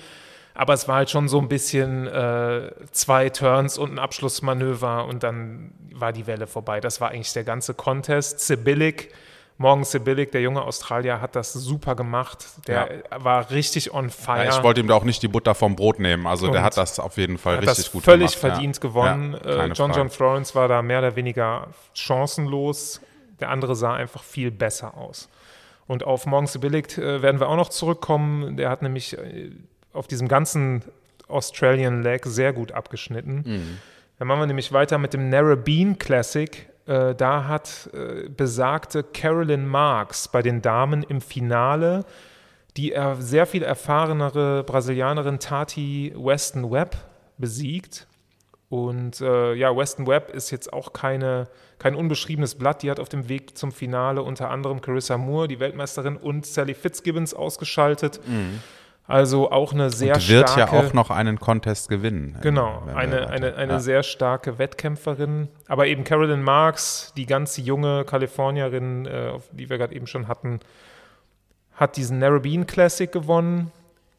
Aber 0.55 0.73
es 0.73 0.87
war 0.87 0.95
halt 0.95 1.11
schon 1.11 1.27
so 1.27 1.39
ein 1.39 1.47
bisschen 1.47 2.07
äh, 2.07 2.71
zwei 2.91 3.29
Turns 3.29 3.77
und 3.77 3.93
ein 3.93 3.99
Abschlussmanöver 3.99 5.05
und 5.05 5.21
dann 5.21 5.71
war 5.93 6.11
die 6.11 6.25
Welle 6.25 6.47
vorbei. 6.47 6.81
Das 6.81 6.99
war 6.99 7.11
eigentlich 7.11 7.33
der 7.33 7.43
ganze 7.43 7.75
Contest. 7.75 8.39
Sibylik 8.39 9.13
Morgan 9.59 9.83
Sibilic, 9.83 10.31
der 10.31 10.41
junge 10.41 10.61
Australier, 10.61 11.19
hat 11.19 11.35
das 11.35 11.53
super 11.53 11.95
gemacht. 11.95 12.45
Der 12.67 13.03
ja. 13.11 13.23
war 13.23 13.49
richtig 13.49 13.91
on 13.91 14.11
fire. 14.11 14.45
Ja, 14.45 14.57
ich 14.57 14.63
wollte 14.63 14.81
ihm 14.81 14.87
da 14.87 14.93
auch 14.93 15.03
nicht 15.03 15.23
die 15.23 15.27
Butter 15.27 15.55
vom 15.55 15.75
Brot 15.75 15.99
nehmen. 15.99 16.27
Also 16.27 16.47
Und 16.47 16.53
der 16.53 16.63
hat 16.63 16.77
das 16.77 16.99
auf 16.99 17.17
jeden 17.17 17.39
Fall 17.39 17.59
richtig 17.59 17.91
gut 17.91 18.03
völlig 18.03 18.33
gemacht. 18.33 18.39
völlig 18.39 18.53
verdient 18.53 18.81
gewonnen. 18.81 19.33
Äh, 19.33 19.67
John 19.67 19.75
Frage. 19.75 19.93
John 19.99 20.09
Florence 20.09 20.53
war 20.53 20.67
da 20.67 20.81
mehr 20.83 20.99
oder 20.99 21.15
weniger 21.15 21.69
chancenlos. 21.93 23.01
Der 23.39 23.49
andere 23.49 23.75
sah 23.75 23.95
einfach 23.95 24.23
viel 24.23 24.51
besser 24.51 24.95
aus. 24.95 25.27
Und 25.87 26.03
auf 26.03 26.25
Morgan 26.27 26.47
Sibilic 26.47 26.97
äh, 26.97 27.21
werden 27.21 27.39
wir 27.39 27.49
auch 27.49 27.55
noch 27.55 27.69
zurückkommen. 27.69 28.57
Der 28.57 28.69
hat 28.69 28.83
nämlich 28.83 29.17
äh, 29.17 29.51
auf 29.93 30.07
diesem 30.07 30.27
ganzen 30.27 30.83
Australian 31.27 32.03
Leg 32.03 32.25
sehr 32.25 32.53
gut 32.53 32.71
abgeschnitten. 32.73 33.43
Mhm. 33.45 33.77
Dann 34.19 34.27
machen 34.27 34.41
wir 34.41 34.47
nämlich 34.47 34.71
weiter 34.71 34.97
mit 34.97 35.13
dem 35.13 35.29
Narrabeen 35.29 35.97
Classic. 35.97 36.67
Äh, 36.87 37.13
da 37.15 37.47
hat 37.47 37.89
äh, 37.93 38.29
besagte 38.29 39.03
Carolyn 39.03 39.67
Marks 39.67 40.27
bei 40.27 40.41
den 40.41 40.61
Damen 40.61 41.03
im 41.03 41.21
Finale 41.21 42.05
die 42.77 42.91
er, 42.91 43.15
sehr 43.15 43.45
viel 43.45 43.63
erfahrenere 43.63 44.63
Brasilianerin 44.63 45.39
Tati 45.39 46.13
Weston 46.15 46.71
Webb 46.71 46.95
besiegt. 47.37 48.07
Und 48.69 49.21
äh, 49.21 49.53
ja, 49.53 49.75
Weston 49.75 50.07
Webb 50.07 50.29
ist 50.33 50.51
jetzt 50.51 50.71
auch 50.71 50.93
keine, 50.93 51.47
kein 51.79 51.95
unbeschriebenes 51.95 52.55
Blatt. 52.55 52.83
Die 52.83 52.91
hat 52.91 52.99
auf 52.99 53.09
dem 53.09 53.29
Weg 53.29 53.57
zum 53.57 53.71
Finale 53.71 54.21
unter 54.21 54.51
anderem 54.51 54.81
Carissa 54.81 55.17
Moore, 55.17 55.47
die 55.47 55.59
Weltmeisterin, 55.59 56.17
und 56.17 56.45
Sally 56.45 56.73
Fitzgibbons 56.73 57.33
ausgeschaltet. 57.33 58.19
Mhm. 58.27 58.61
Also 59.07 59.51
auch 59.51 59.71
eine 59.71 59.89
sehr 59.89 60.15
und 60.15 60.27
wird 60.27 60.49
starke. 60.49 60.75
ja 60.75 60.81
auch 60.81 60.93
noch 60.93 61.09
einen 61.09 61.39
Contest 61.39 61.87
gewinnen. 61.87 62.37
Genau, 62.41 62.83
eine, 62.93 63.29
eine, 63.29 63.55
eine 63.55 63.73
ja. 63.73 63.79
sehr 63.79 64.03
starke 64.03 64.59
Wettkämpferin. 64.59 65.47
Aber 65.67 65.87
eben 65.87 66.03
Carolyn 66.03 66.41
Marks, 66.41 67.13
die 67.15 67.25
ganz 67.25 67.55
junge 67.55 68.03
Kalifornierin, 68.03 69.05
äh, 69.05 69.39
die 69.51 69.69
wir 69.69 69.77
gerade 69.77 69.95
eben 69.95 70.07
schon 70.07 70.27
hatten, 70.27 70.59
hat 71.73 71.95
diesen 71.95 72.19
Narrabeen 72.19 72.67
Classic 72.67 73.09
gewonnen. 73.09 73.71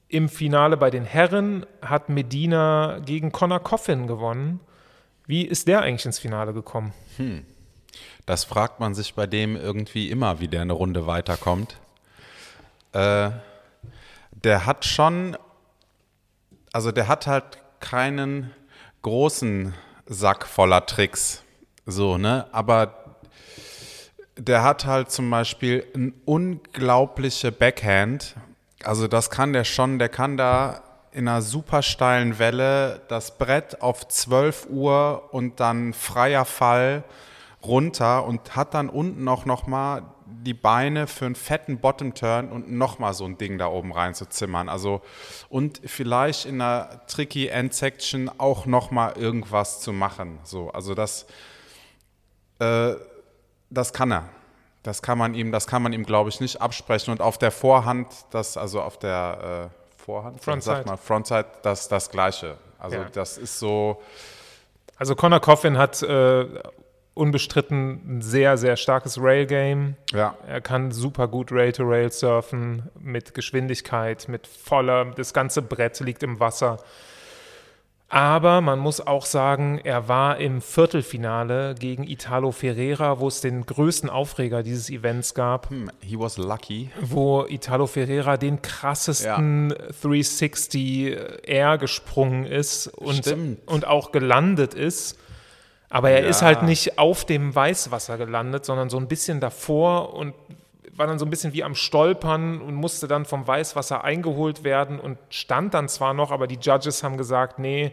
Im 0.08 0.30
Finale 0.30 0.78
bei 0.78 0.88
den 0.88 1.04
Herren 1.04 1.66
hat 1.82 2.08
Medina 2.08 2.98
gegen 3.04 3.30
Connor 3.30 3.60
Coffin 3.60 4.06
gewonnen. 4.06 4.60
Wie 5.26 5.42
ist 5.42 5.68
der 5.68 5.82
eigentlich 5.82 6.06
ins 6.06 6.18
Finale 6.18 6.54
gekommen? 6.54 6.94
Hm. 7.18 7.44
Das 8.24 8.44
fragt 8.44 8.80
man 8.80 8.94
sich 8.94 9.12
bei 9.12 9.26
dem 9.26 9.54
irgendwie 9.54 10.10
immer, 10.10 10.40
wie 10.40 10.48
der 10.48 10.62
eine 10.62 10.72
Runde 10.72 11.06
weiterkommt. 11.06 11.76
Äh, 12.92 13.30
der 14.44 14.66
hat 14.66 14.84
schon, 14.84 15.36
also 16.72 16.92
der 16.92 17.08
hat 17.08 17.26
halt 17.26 17.44
keinen 17.80 18.54
großen 19.02 19.74
Sack 20.06 20.46
voller 20.46 20.86
Tricks, 20.86 21.42
so, 21.86 22.18
ne? 22.18 22.46
Aber 22.52 23.16
der 24.36 24.62
hat 24.62 24.84
halt 24.84 25.10
zum 25.10 25.30
Beispiel 25.30 25.84
eine 25.94 26.12
unglaubliche 26.24 27.50
Backhand. 27.50 28.36
Also 28.84 29.08
das 29.08 29.30
kann 29.30 29.52
der 29.52 29.64
schon, 29.64 29.98
der 29.98 30.08
kann 30.08 30.36
da 30.36 30.82
in 31.10 31.26
einer 31.26 31.42
super 31.42 31.82
steilen 31.82 32.38
Welle 32.38 33.02
das 33.08 33.38
Brett 33.38 33.82
auf 33.82 34.06
12 34.06 34.68
Uhr 34.70 35.30
und 35.32 35.58
dann 35.58 35.92
freier 35.92 36.44
Fall 36.44 37.02
runter 37.64 38.24
und 38.24 38.54
hat 38.54 38.74
dann 38.74 38.88
unten 38.88 39.26
auch 39.26 39.44
noch 39.44 39.66
mal 39.66 40.02
die 40.30 40.54
Beine 40.54 41.06
für 41.06 41.26
einen 41.26 41.34
fetten 41.34 41.78
Bottom-Turn 41.78 42.50
und 42.50 42.70
nochmal 42.70 43.14
so 43.14 43.24
ein 43.24 43.38
Ding 43.38 43.58
da 43.58 43.68
oben 43.68 43.92
rein 43.92 44.14
zu 44.14 44.28
zimmern. 44.28 44.68
Also, 44.68 45.00
und 45.48 45.80
vielleicht 45.84 46.46
in 46.46 46.60
einer 46.60 47.06
tricky 47.06 47.48
End-Section 47.48 48.30
auch 48.38 48.66
nochmal 48.66 49.16
irgendwas 49.16 49.80
zu 49.80 49.92
machen. 49.92 50.38
So, 50.44 50.70
also 50.70 50.94
das, 50.94 51.26
äh, 52.58 52.94
das 53.70 53.92
kann 53.92 54.12
er. 54.12 54.28
Das 54.82 55.02
kann 55.02 55.18
man 55.18 55.34
ihm, 55.34 55.52
das 55.52 55.66
kann 55.66 55.82
man 55.82 55.92
ihm, 55.92 56.04
glaube 56.04 56.30
ich, 56.30 56.40
nicht 56.40 56.62
absprechen. 56.62 57.12
Und 57.12 57.20
auf 57.20 57.38
der 57.38 57.50
Vorhand, 57.50 58.06
das, 58.30 58.56
also 58.56 58.80
auf 58.80 58.98
der 58.98 59.70
äh, 59.70 60.02
Vorhand, 60.02 60.42
Frontside. 60.42 60.76
sagt 60.76 60.86
man, 60.86 60.96
Frontside, 60.96 61.46
das 61.62 61.88
das 61.88 62.10
Gleiche. 62.10 62.56
Also 62.78 62.96
ja. 62.96 63.04
das 63.12 63.38
ist 63.38 63.58
so. 63.58 64.02
Also 64.96 65.14
Connor 65.14 65.40
Coffin 65.40 65.76
hat 65.78 66.02
äh, 66.02 66.46
unbestritten 67.18 68.18
ein 68.18 68.22
sehr, 68.22 68.56
sehr 68.56 68.76
starkes 68.76 69.20
Rail-Game. 69.20 69.96
Ja. 70.12 70.36
Er 70.46 70.60
kann 70.60 70.92
super 70.92 71.28
gut 71.28 71.52
Rail-to-Rail 71.52 72.10
surfen 72.10 72.88
mit 72.98 73.34
Geschwindigkeit, 73.34 74.28
mit 74.28 74.46
voller, 74.46 75.06
das 75.16 75.34
ganze 75.34 75.62
Brett 75.62 76.00
liegt 76.00 76.22
im 76.22 76.40
Wasser. 76.40 76.78
Aber 78.10 78.62
man 78.62 78.78
muss 78.78 79.06
auch 79.06 79.26
sagen, 79.26 79.80
er 79.84 80.08
war 80.08 80.38
im 80.38 80.62
Viertelfinale 80.62 81.74
gegen 81.74 82.04
Italo 82.04 82.52
Ferreira, 82.52 83.20
wo 83.20 83.28
es 83.28 83.42
den 83.42 83.66
größten 83.66 84.08
Aufreger 84.08 84.62
dieses 84.62 84.88
Events 84.88 85.34
gab. 85.34 85.68
Hmm, 85.68 85.90
he 86.00 86.18
was 86.18 86.38
lucky. 86.38 86.90
Wo 87.02 87.44
Italo 87.46 87.86
Ferreira 87.86 88.38
den 88.38 88.62
krassesten 88.62 89.70
ja. 89.70 89.76
360 90.00 91.18
Air 91.42 91.76
gesprungen 91.76 92.46
ist 92.46 92.86
und, 92.86 93.36
und 93.66 93.86
auch 93.86 94.10
gelandet 94.10 94.72
ist. 94.72 95.18
Aber 95.90 96.10
er 96.10 96.22
ja. 96.22 96.28
ist 96.28 96.42
halt 96.42 96.62
nicht 96.62 96.98
auf 96.98 97.24
dem 97.24 97.54
Weißwasser 97.54 98.18
gelandet, 98.18 98.64
sondern 98.64 98.90
so 98.90 98.98
ein 98.98 99.08
bisschen 99.08 99.40
davor 99.40 100.14
und 100.14 100.34
war 100.98 101.06
dann 101.06 101.18
so 101.18 101.24
ein 101.24 101.30
bisschen 101.30 101.52
wie 101.52 101.64
am 101.64 101.74
Stolpern 101.74 102.60
und 102.60 102.74
musste 102.74 103.06
dann 103.08 103.24
vom 103.24 103.46
Weißwasser 103.46 104.04
eingeholt 104.04 104.64
werden 104.64 104.98
und 104.98 105.16
stand 105.30 105.72
dann 105.74 105.88
zwar 105.88 106.12
noch, 106.12 106.32
aber 106.32 106.46
die 106.46 106.58
Judges 106.60 107.02
haben 107.02 107.16
gesagt, 107.16 107.58
nee, 107.58 107.92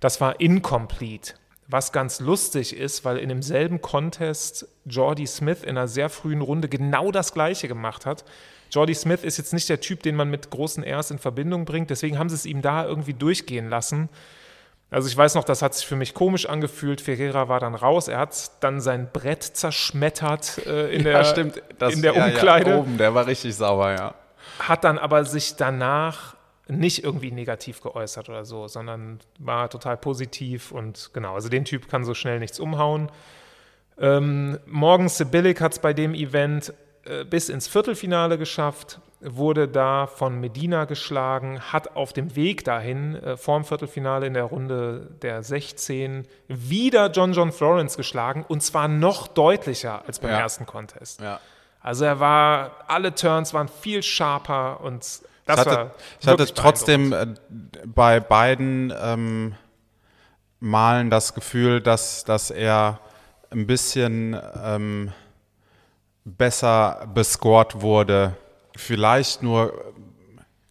das 0.00 0.20
war 0.20 0.40
incomplete. 0.40 1.34
Was 1.68 1.92
ganz 1.92 2.20
lustig 2.20 2.76
ist, 2.76 3.04
weil 3.04 3.18
in 3.18 3.28
demselben 3.28 3.80
Contest 3.80 4.66
Jordi 4.84 5.26
Smith 5.26 5.62
in 5.62 5.70
einer 5.70 5.88
sehr 5.88 6.10
frühen 6.10 6.40
Runde 6.40 6.68
genau 6.68 7.12
das 7.12 7.32
Gleiche 7.32 7.68
gemacht 7.68 8.04
hat. 8.04 8.24
Jordi 8.72 8.94
Smith 8.94 9.22
ist 9.22 9.38
jetzt 9.38 9.52
nicht 9.52 9.68
der 9.68 9.80
Typ, 9.80 10.02
den 10.02 10.16
man 10.16 10.28
mit 10.28 10.50
großen 10.50 10.82
Airs 10.82 11.10
in 11.12 11.18
Verbindung 11.18 11.64
bringt, 11.64 11.90
deswegen 11.90 12.18
haben 12.18 12.28
sie 12.28 12.34
es 12.34 12.46
ihm 12.46 12.60
da 12.60 12.84
irgendwie 12.84 13.14
durchgehen 13.14 13.68
lassen. 13.68 14.08
Also 14.92 15.08
ich 15.08 15.16
weiß 15.16 15.34
noch, 15.36 15.44
das 15.44 15.62
hat 15.62 15.74
sich 15.74 15.86
für 15.86 15.96
mich 15.96 16.12
komisch 16.12 16.46
angefühlt. 16.46 17.00
Ferreira 17.00 17.48
war 17.48 17.58
dann 17.60 17.74
raus. 17.74 18.08
Er 18.08 18.18
hat 18.18 18.62
dann 18.62 18.80
sein 18.82 19.08
Brett 19.10 19.42
zerschmettert 19.42 20.66
äh, 20.66 20.94
in, 20.94 21.06
ja, 21.06 21.32
der, 21.32 21.52
das, 21.78 21.94
in 21.94 22.02
der 22.02 22.14
ja, 22.14 22.26
Umkleide. 22.26 22.70
Ja, 22.70 22.76
oben, 22.76 22.98
der 22.98 23.14
war 23.14 23.26
richtig 23.26 23.56
sauber, 23.56 23.94
ja. 23.94 24.14
Hat 24.58 24.84
dann 24.84 24.98
aber 24.98 25.24
sich 25.24 25.56
danach 25.56 26.36
nicht 26.68 27.04
irgendwie 27.04 27.32
negativ 27.32 27.80
geäußert 27.80 28.28
oder 28.28 28.44
so, 28.44 28.68
sondern 28.68 29.20
war 29.38 29.70
total 29.70 29.96
positiv 29.96 30.72
und 30.72 31.10
genau, 31.12 31.34
also 31.34 31.48
den 31.48 31.64
Typ 31.64 31.88
kann 31.88 32.04
so 32.04 32.12
schnell 32.14 32.38
nichts 32.38 32.60
umhauen. 32.60 33.10
Ähm, 33.98 34.58
Morgan 34.66 35.08
Sibilic 35.08 35.60
hat 35.60 35.72
es 35.72 35.78
bei 35.78 35.92
dem 35.94 36.14
Event 36.14 36.72
äh, 37.04 37.24
bis 37.24 37.48
ins 37.48 37.66
Viertelfinale 37.66 38.36
geschafft 38.36 39.00
wurde 39.24 39.68
da 39.68 40.06
von 40.06 40.40
Medina 40.40 40.84
geschlagen, 40.84 41.60
hat 41.60 41.96
auf 41.96 42.12
dem 42.12 42.34
Weg 42.34 42.64
dahin 42.64 43.14
äh, 43.14 43.36
vorm 43.36 43.64
Viertelfinale 43.64 44.26
in 44.26 44.34
der 44.34 44.44
Runde 44.44 45.08
der 45.22 45.42
16 45.42 46.26
wieder 46.48 47.10
John 47.10 47.32
John 47.32 47.52
Florence 47.52 47.96
geschlagen 47.96 48.44
und 48.46 48.62
zwar 48.62 48.88
noch 48.88 49.28
deutlicher 49.28 50.02
als 50.06 50.18
beim 50.18 50.32
ja. 50.32 50.40
ersten 50.40 50.66
Contest. 50.66 51.20
Ja. 51.20 51.40
Also 51.80 52.04
er 52.04 52.20
war, 52.20 52.84
alle 52.88 53.14
Turns 53.14 53.54
waren 53.54 53.68
viel 53.68 54.02
sharper 54.02 54.80
und 54.80 55.00
das 55.00 55.22
ich 55.44 55.48
hatte, 55.48 55.70
war 55.70 55.90
Ich 56.20 56.26
hatte 56.26 56.54
trotzdem 56.54 57.12
äh, 57.12 57.26
bei 57.84 58.20
beiden 58.20 58.92
ähm, 59.00 59.54
Malen 60.60 61.10
das 61.10 61.34
Gefühl, 61.34 61.80
dass, 61.80 62.24
dass 62.24 62.50
er 62.50 63.00
ein 63.50 63.66
bisschen 63.66 64.40
ähm, 64.64 65.12
besser 66.24 67.08
bescored 67.12 67.82
wurde 67.82 68.36
vielleicht 68.76 69.42
nur 69.42 69.92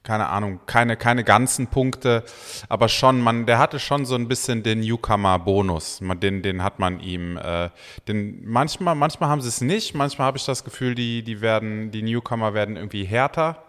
keine 0.04 0.30
Ahnung, 0.30 0.60
keine, 0.66 0.98
keine 0.98 1.24
ganzen 1.24 1.68
Punkte, 1.68 2.24
aber 2.70 2.90
schon, 2.90 3.22
man, 3.22 3.46
der 3.46 3.60
hatte 3.60 3.80
schon 3.80 4.06
so 4.06 4.16
ein 4.16 4.28
bisschen 4.28 4.64
den 4.64 4.80
Newcomer-Bonus. 4.80 6.00
Den, 6.22 6.42
den 6.42 6.64
hat 6.64 6.80
man 6.80 7.00
ihm. 7.00 7.38
Äh, 7.38 7.70
den, 8.08 8.44
manchmal, 8.44 8.96
manchmal 8.96 9.30
haben 9.30 9.42
sie 9.42 9.48
es 9.50 9.62
nicht, 9.62 9.94
manchmal 9.94 10.26
habe 10.26 10.40
ich 10.40 10.46
das 10.46 10.64
Gefühl, 10.64 10.96
die, 10.96 11.22
die 11.22 11.42
werden, 11.42 11.92
die 11.92 12.02
Newcomer 12.02 12.56
werden 12.56 12.78
irgendwie 12.78 13.04
härter 13.04 13.64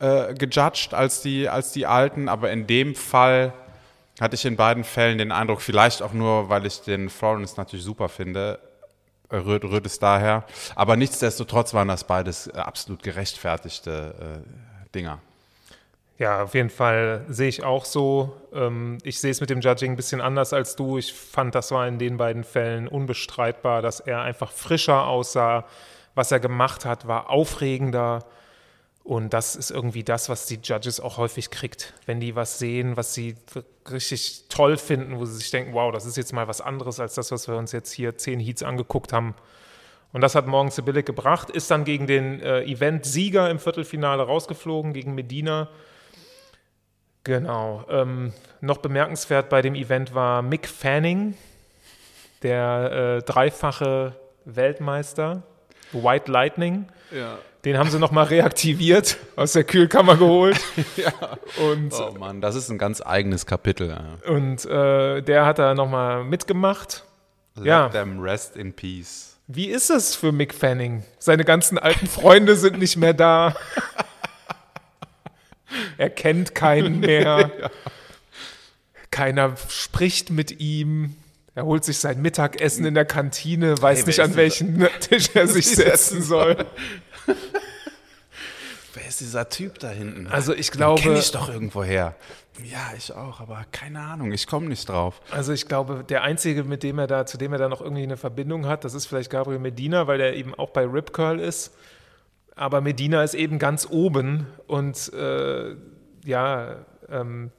äh, 0.00 0.34
gejudged 0.34 0.94
als 0.94 1.22
die, 1.22 1.48
als 1.48 1.72
die 1.72 1.86
alten, 1.86 2.28
aber 2.28 2.50
in 2.50 2.66
dem 2.66 2.96
Fall 2.96 3.52
hatte 4.20 4.34
ich 4.34 4.44
in 4.44 4.56
beiden 4.56 4.82
Fällen 4.82 5.18
den 5.18 5.30
Eindruck, 5.30 5.62
vielleicht 5.62 6.02
auch 6.02 6.12
nur, 6.12 6.48
weil 6.48 6.66
ich 6.66 6.80
den 6.80 7.08
Florence 7.08 7.56
natürlich 7.56 7.84
super 7.84 8.08
finde, 8.08 8.58
rührt, 9.32 9.64
rührt 9.64 9.86
es 9.86 9.98
daher. 9.98 10.44
Aber 10.74 10.96
nichtsdestotrotz 10.96 11.74
waren 11.74 11.88
das 11.88 12.04
beides 12.04 12.48
absolut 12.50 13.02
gerechtfertigte 13.02 14.14
äh, 14.44 14.88
Dinger. 14.94 15.20
Ja, 16.18 16.44
auf 16.44 16.54
jeden 16.54 16.70
Fall 16.70 17.24
sehe 17.28 17.48
ich 17.48 17.64
auch 17.64 17.84
so. 17.84 18.36
Ähm, 18.54 18.98
ich 19.02 19.18
sehe 19.18 19.30
es 19.30 19.40
mit 19.40 19.50
dem 19.50 19.60
Judging 19.60 19.92
ein 19.92 19.96
bisschen 19.96 20.20
anders 20.20 20.52
als 20.52 20.76
du. 20.76 20.98
Ich 20.98 21.12
fand, 21.12 21.54
das 21.54 21.72
war 21.72 21.88
in 21.88 21.98
den 21.98 22.16
beiden 22.16 22.44
Fällen 22.44 22.86
unbestreitbar, 22.86 23.82
dass 23.82 23.98
er 23.98 24.20
einfach 24.20 24.52
frischer 24.52 25.06
aussah. 25.06 25.64
Was 26.14 26.30
er 26.30 26.40
gemacht 26.40 26.84
hat, 26.84 27.08
war 27.08 27.30
aufregender. 27.30 28.24
Und 29.04 29.32
das 29.32 29.56
ist 29.56 29.70
irgendwie 29.70 30.04
das, 30.04 30.28
was 30.28 30.46
die 30.46 30.60
Judges 30.62 31.00
auch 31.00 31.16
häufig 31.16 31.50
kriegt. 31.50 31.92
Wenn 32.06 32.20
die 32.20 32.36
was 32.36 32.58
sehen, 32.58 32.96
was 32.96 33.14
sie 33.14 33.34
richtig 33.90 34.44
toll 34.48 34.76
finden, 34.76 35.18
wo 35.18 35.24
sie 35.24 35.36
sich 35.36 35.50
denken, 35.50 35.72
wow, 35.72 35.92
das 35.92 36.06
ist 36.06 36.16
jetzt 36.16 36.32
mal 36.32 36.46
was 36.46 36.60
anderes 36.60 37.00
als 37.00 37.14
das, 37.14 37.32
was 37.32 37.48
wir 37.48 37.56
uns 37.56 37.72
jetzt 37.72 37.92
hier 37.92 38.16
zehn 38.16 38.38
Heats 38.38 38.62
angeguckt 38.62 39.12
haben. 39.12 39.34
Und 40.12 40.20
das 40.20 40.34
hat 40.34 40.46
morgen 40.46 40.70
Sibylle 40.70 41.02
gebracht, 41.02 41.50
ist 41.50 41.70
dann 41.70 41.84
gegen 41.84 42.06
den 42.06 42.40
äh, 42.40 42.62
Event-Sieger 42.62 43.50
im 43.50 43.58
Viertelfinale 43.58 44.22
rausgeflogen, 44.22 44.92
gegen 44.92 45.14
Medina. 45.14 45.68
Genau. 47.24 47.84
Ähm, 47.88 48.32
noch 48.60 48.78
bemerkenswert 48.78 49.48
bei 49.48 49.62
dem 49.62 49.74
Event 49.74 50.14
war 50.14 50.42
Mick 50.42 50.68
Fanning, 50.68 51.34
der 52.42 53.18
äh, 53.18 53.22
dreifache 53.22 54.14
Weltmeister, 54.44 55.42
White 55.92 56.30
Lightning. 56.30 56.86
Ja. 57.10 57.38
Den 57.64 57.78
haben 57.78 57.90
sie 57.90 58.00
nochmal 58.00 58.24
reaktiviert, 58.24 59.18
aus 59.36 59.52
der 59.52 59.62
Kühlkammer 59.62 60.16
geholt. 60.16 60.60
ja. 60.96 61.12
Und, 61.64 61.92
oh 61.92 62.12
Mann, 62.18 62.40
das 62.40 62.56
ist 62.56 62.68
ein 62.70 62.78
ganz 62.78 63.00
eigenes 63.00 63.46
Kapitel. 63.46 63.96
Und 64.26 64.64
äh, 64.64 65.22
der 65.22 65.46
hat 65.46 65.60
da 65.60 65.74
nochmal 65.74 66.24
mitgemacht. 66.24 67.04
Let 67.54 67.66
ja. 67.66 67.88
them 67.88 68.20
rest 68.20 68.56
in 68.56 68.72
peace. 68.72 69.36
Wie 69.46 69.66
ist 69.66 69.90
es 69.90 70.16
für 70.16 70.32
Mick 70.32 70.54
Fanning? 70.54 71.04
Seine 71.18 71.44
ganzen 71.44 71.78
alten 71.78 72.06
Freunde 72.06 72.56
sind 72.56 72.78
nicht 72.78 72.96
mehr 72.96 73.14
da. 73.14 73.54
er 75.98 76.10
kennt 76.10 76.54
keinen 76.54 77.00
mehr. 77.00 77.50
ja. 77.60 77.70
Keiner 79.10 79.54
spricht 79.68 80.30
mit 80.30 80.58
ihm. 80.58 81.16
Er 81.54 81.66
holt 81.66 81.84
sich 81.84 81.98
sein 81.98 82.22
Mittagessen 82.22 82.86
in 82.86 82.94
der 82.94 83.04
Kantine, 83.04 83.80
weiß 83.80 83.98
hey, 83.98 84.06
nicht, 84.06 84.20
an 84.20 84.36
welchen 84.36 84.88
Tisch 85.00 85.30
er 85.34 85.46
sich 85.46 85.68
setzen 85.68 86.22
soll. 86.22 86.64
wer 88.94 89.08
ist 89.08 89.20
dieser 89.20 89.48
Typ 89.48 89.78
da 89.78 89.88
hinten? 89.88 90.26
Also 90.26 90.54
ich 90.54 90.70
glaube. 90.70 91.00
kenne 91.00 91.18
ich 91.18 91.30
doch 91.30 91.48
irgendwo 91.48 91.82
her. 91.82 92.16
Ja, 92.62 92.92
ich 92.96 93.12
auch, 93.14 93.40
aber 93.40 93.64
keine 93.72 94.00
Ahnung, 94.00 94.32
ich 94.32 94.46
komme 94.46 94.66
nicht 94.66 94.88
drauf. 94.88 95.20
Also 95.30 95.52
ich 95.52 95.66
glaube, 95.66 96.04
der 96.06 96.22
Einzige, 96.22 96.64
mit 96.64 96.82
dem 96.82 96.98
er 96.98 97.06
da, 97.06 97.24
zu 97.24 97.38
dem 97.38 97.52
er 97.52 97.58
da 97.58 97.68
noch 97.68 97.80
irgendwie 97.80 98.02
eine 98.02 98.18
Verbindung 98.18 98.66
hat, 98.66 98.84
das 98.84 98.92
ist 98.92 99.06
vielleicht 99.06 99.30
Gabriel 99.30 99.58
Medina, 99.58 100.06
weil 100.06 100.18
der 100.18 100.36
eben 100.36 100.54
auch 100.54 100.70
bei 100.70 100.84
Rip 100.84 101.12
Curl 101.14 101.40
ist. 101.40 101.74
Aber 102.54 102.82
Medina 102.82 103.22
ist 103.22 103.34
eben 103.34 103.58
ganz 103.58 103.86
oben 103.88 104.46
und 104.66 105.12
äh, 105.14 105.74
ja, 106.24 106.76
ähm, 107.08 107.50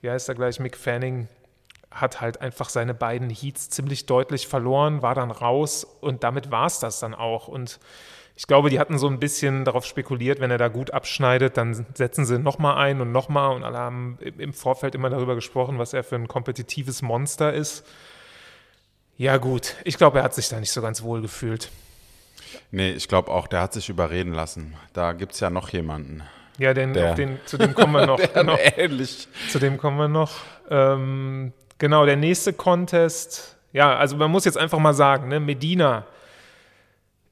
wie 0.00 0.10
heißt 0.10 0.28
er 0.28 0.36
gleich, 0.36 0.60
Mick 0.60 0.76
Fanning 0.76 1.28
hat 1.90 2.20
halt 2.20 2.40
einfach 2.40 2.68
seine 2.68 2.94
beiden 2.94 3.30
Heats 3.30 3.70
ziemlich 3.70 4.06
deutlich 4.06 4.46
verloren, 4.46 5.02
war 5.02 5.14
dann 5.14 5.30
raus 5.30 5.84
und 6.00 6.24
damit 6.24 6.50
war 6.50 6.66
es 6.66 6.78
das 6.78 7.00
dann 7.00 7.14
auch. 7.14 7.48
Und 7.48 7.80
ich 8.36 8.46
glaube, 8.46 8.68
die 8.68 8.80
hatten 8.80 8.98
so 8.98 9.06
ein 9.08 9.20
bisschen 9.20 9.64
darauf 9.64 9.84
spekuliert, 9.84 10.40
wenn 10.40 10.50
er 10.50 10.58
da 10.58 10.68
gut 10.68 10.90
abschneidet, 10.90 11.56
dann 11.56 11.86
setzen 11.94 12.24
sie 12.24 12.38
nochmal 12.38 12.76
ein 12.78 13.00
und 13.00 13.12
nochmal 13.12 13.54
und 13.54 13.62
alle 13.62 13.78
haben 13.78 14.18
im 14.38 14.52
Vorfeld 14.52 14.94
immer 14.96 15.08
darüber 15.08 15.36
gesprochen, 15.36 15.78
was 15.78 15.92
er 15.92 16.02
für 16.02 16.16
ein 16.16 16.26
kompetitives 16.26 17.00
Monster 17.00 17.52
ist. 17.52 17.86
Ja 19.16 19.36
gut, 19.36 19.76
ich 19.84 19.96
glaube, 19.96 20.18
er 20.18 20.24
hat 20.24 20.34
sich 20.34 20.48
da 20.48 20.58
nicht 20.58 20.72
so 20.72 20.82
ganz 20.82 21.02
wohl 21.02 21.22
gefühlt. 21.22 21.70
Nee, 22.72 22.90
ich 22.92 23.06
glaube 23.06 23.30
auch, 23.30 23.46
der 23.46 23.60
hat 23.60 23.72
sich 23.72 23.88
überreden 23.88 24.32
lassen. 24.32 24.74
Da 24.92 25.12
gibt 25.12 25.32
es 25.32 25.40
ja 25.40 25.50
noch 25.50 25.68
jemanden. 25.68 26.24
Ja, 26.58 26.74
denn 26.74 26.92
der, 26.92 27.14
den, 27.14 27.38
zu 27.46 27.56
dem 27.56 27.74
kommen 27.74 27.92
wir 27.92 28.06
noch. 28.06 28.20
genau, 28.32 28.56
ähnlich. 28.76 29.28
Zu 29.50 29.60
dem 29.60 29.78
kommen 29.78 29.98
wir 29.98 30.08
noch. 30.08 30.32
Ähm, 30.70 31.52
genau, 31.78 32.04
der 32.04 32.16
nächste 32.16 32.52
Contest. 32.52 33.56
Ja, 33.72 33.96
also 33.96 34.16
man 34.16 34.30
muss 34.30 34.44
jetzt 34.44 34.58
einfach 34.58 34.78
mal 34.78 34.94
sagen, 34.94 35.28
ne, 35.28 35.38
Medina 35.38 36.06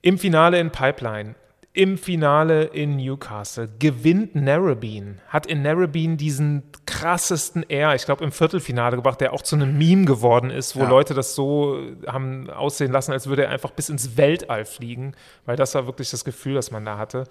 im 0.03 0.19
Finale 0.19 0.59
in 0.59 0.71
Pipeline, 0.71 1.37
im 1.73 1.97
Finale 1.97 2.65
in 2.65 2.97
Newcastle, 2.97 3.69
gewinnt 3.79 4.35
Narrabeen, 4.35 5.21
hat 5.29 5.47
in 5.47 5.63
Narrabeen 5.63 6.19
diesen 6.19 6.65
krassesten 6.85 7.65
Air, 7.67 7.95
ich 7.95 8.05
glaube 8.05 8.25
im 8.25 8.33
Viertelfinale 8.33 8.97
gebracht, 8.97 9.21
der 9.23 9.33
auch 9.33 9.41
zu 9.41 9.57
einem 9.57 9.79
Meme 9.79 10.05
geworden 10.05 10.51
ist, 10.51 10.77
wo 10.77 10.81
ja. 10.81 10.89
Leute 10.89 11.15
das 11.15 11.35
so 11.35 11.81
haben 12.07 12.51
aussehen 12.51 12.93
lassen, 12.93 13.13
als 13.13 13.27
würde 13.27 13.45
er 13.45 13.51
einfach 13.51 13.71
bis 13.71 13.89
ins 13.89 14.19
Weltall 14.19 14.67
fliegen, 14.67 15.15
weil 15.47 15.57
das 15.57 15.75
war 15.75 15.87
wirklich 15.87 16.11
das 16.11 16.25
Gefühl, 16.25 16.55
das 16.55 16.71
man 16.71 16.85
da 16.85 16.99
hatte. 16.99 17.25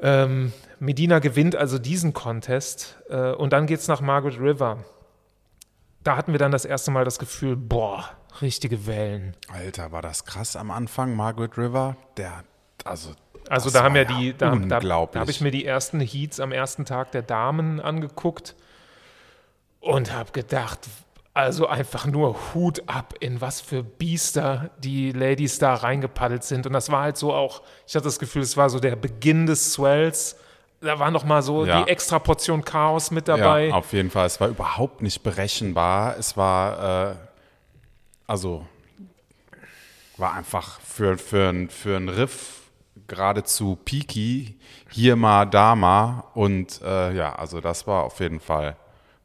Ähm, 0.00 0.52
Medina 0.80 1.20
gewinnt 1.20 1.56
also 1.56 1.78
diesen 1.78 2.12
Contest 2.12 2.98
äh, 3.08 3.30
und 3.32 3.54
dann 3.54 3.66
geht 3.66 3.78
es 3.78 3.88
nach 3.88 4.02
Margaret 4.02 4.38
River. 4.38 4.84
Da 6.02 6.16
hatten 6.16 6.32
wir 6.32 6.38
dann 6.38 6.52
das 6.52 6.66
erste 6.66 6.90
Mal 6.90 7.06
das 7.06 7.18
Gefühl, 7.18 7.56
boah, 7.56 8.10
richtige 8.42 8.86
Wellen. 8.86 9.36
Alter, 9.52 9.92
war 9.92 10.02
das 10.02 10.24
krass 10.24 10.56
am 10.56 10.70
Anfang, 10.70 11.14
Margaret 11.14 11.56
River? 11.58 11.96
Der, 12.16 12.44
also. 12.84 13.10
Also 13.48 13.68
da 13.68 13.82
haben 13.82 13.94
ja 13.94 14.04
die, 14.04 14.34
da, 14.36 14.54
da, 14.56 14.80
da 14.80 15.20
habe 15.20 15.30
ich 15.30 15.42
mir 15.42 15.50
die 15.50 15.66
ersten 15.66 16.00
Heats 16.00 16.40
am 16.40 16.50
ersten 16.50 16.86
Tag 16.86 17.12
der 17.12 17.20
Damen 17.20 17.78
angeguckt 17.78 18.54
und 19.80 20.14
habe 20.14 20.32
gedacht, 20.32 20.88
also 21.34 21.66
einfach 21.66 22.06
nur 22.06 22.36
Hut 22.54 22.84
ab, 22.86 23.14
in 23.18 23.40
was 23.40 23.60
für 23.60 23.82
Biester 23.82 24.70
die 24.78 25.10
Ladies 25.10 25.58
da 25.58 25.74
reingepaddelt 25.74 26.44
sind. 26.44 26.66
Und 26.66 26.72
das 26.72 26.90
war 26.90 27.02
halt 27.02 27.16
so 27.16 27.34
auch, 27.34 27.62
ich 27.86 27.94
hatte 27.96 28.04
das 28.04 28.20
Gefühl, 28.20 28.42
es 28.42 28.56
war 28.56 28.70
so 28.70 28.78
der 28.78 28.94
Beginn 28.94 29.46
des 29.46 29.72
Swells. 29.72 30.36
Da 30.80 30.98
war 31.00 31.10
noch 31.10 31.24
mal 31.24 31.42
so 31.42 31.66
ja. 31.66 31.82
die 31.82 31.90
extra 31.90 32.20
Portion 32.20 32.64
Chaos 32.64 33.10
mit 33.10 33.26
dabei. 33.26 33.66
Ja, 33.66 33.74
auf 33.74 33.92
jeden 33.92 34.10
Fall. 34.10 34.26
Es 34.26 34.40
war 34.40 34.48
überhaupt 34.48 35.02
nicht 35.02 35.22
berechenbar. 35.24 36.16
Es 36.18 36.36
war, 36.36 37.10
äh, 37.10 37.14
also 38.26 38.66
war 40.16 40.34
einfach 40.34 40.80
für, 40.80 41.18
für, 41.18 41.68
für 41.68 41.96
ein 41.96 42.08
Riff 42.08 42.62
geradezu 43.06 43.76
peaky, 43.84 44.56
hier 44.90 45.16
mal, 45.16 45.44
da 45.44 45.74
mal. 45.74 46.24
Und 46.34 46.80
äh, 46.82 47.12
ja, 47.12 47.34
also 47.34 47.60
das 47.60 47.86
war 47.86 48.04
auf 48.04 48.20
jeden 48.20 48.40
Fall 48.40 48.76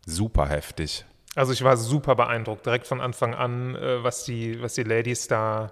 super 0.05 0.47
heftig. 0.47 1.05
Also 1.35 1.53
ich 1.53 1.63
war 1.63 1.77
super 1.77 2.15
beeindruckt, 2.15 2.65
direkt 2.65 2.88
von 2.88 3.01
Anfang 3.01 3.35
an, 3.35 3.75
äh, 3.75 4.03
was, 4.03 4.23
die, 4.23 4.62
was 4.62 4.73
die 4.73 4.83
Ladies 4.83 5.27
da 5.27 5.71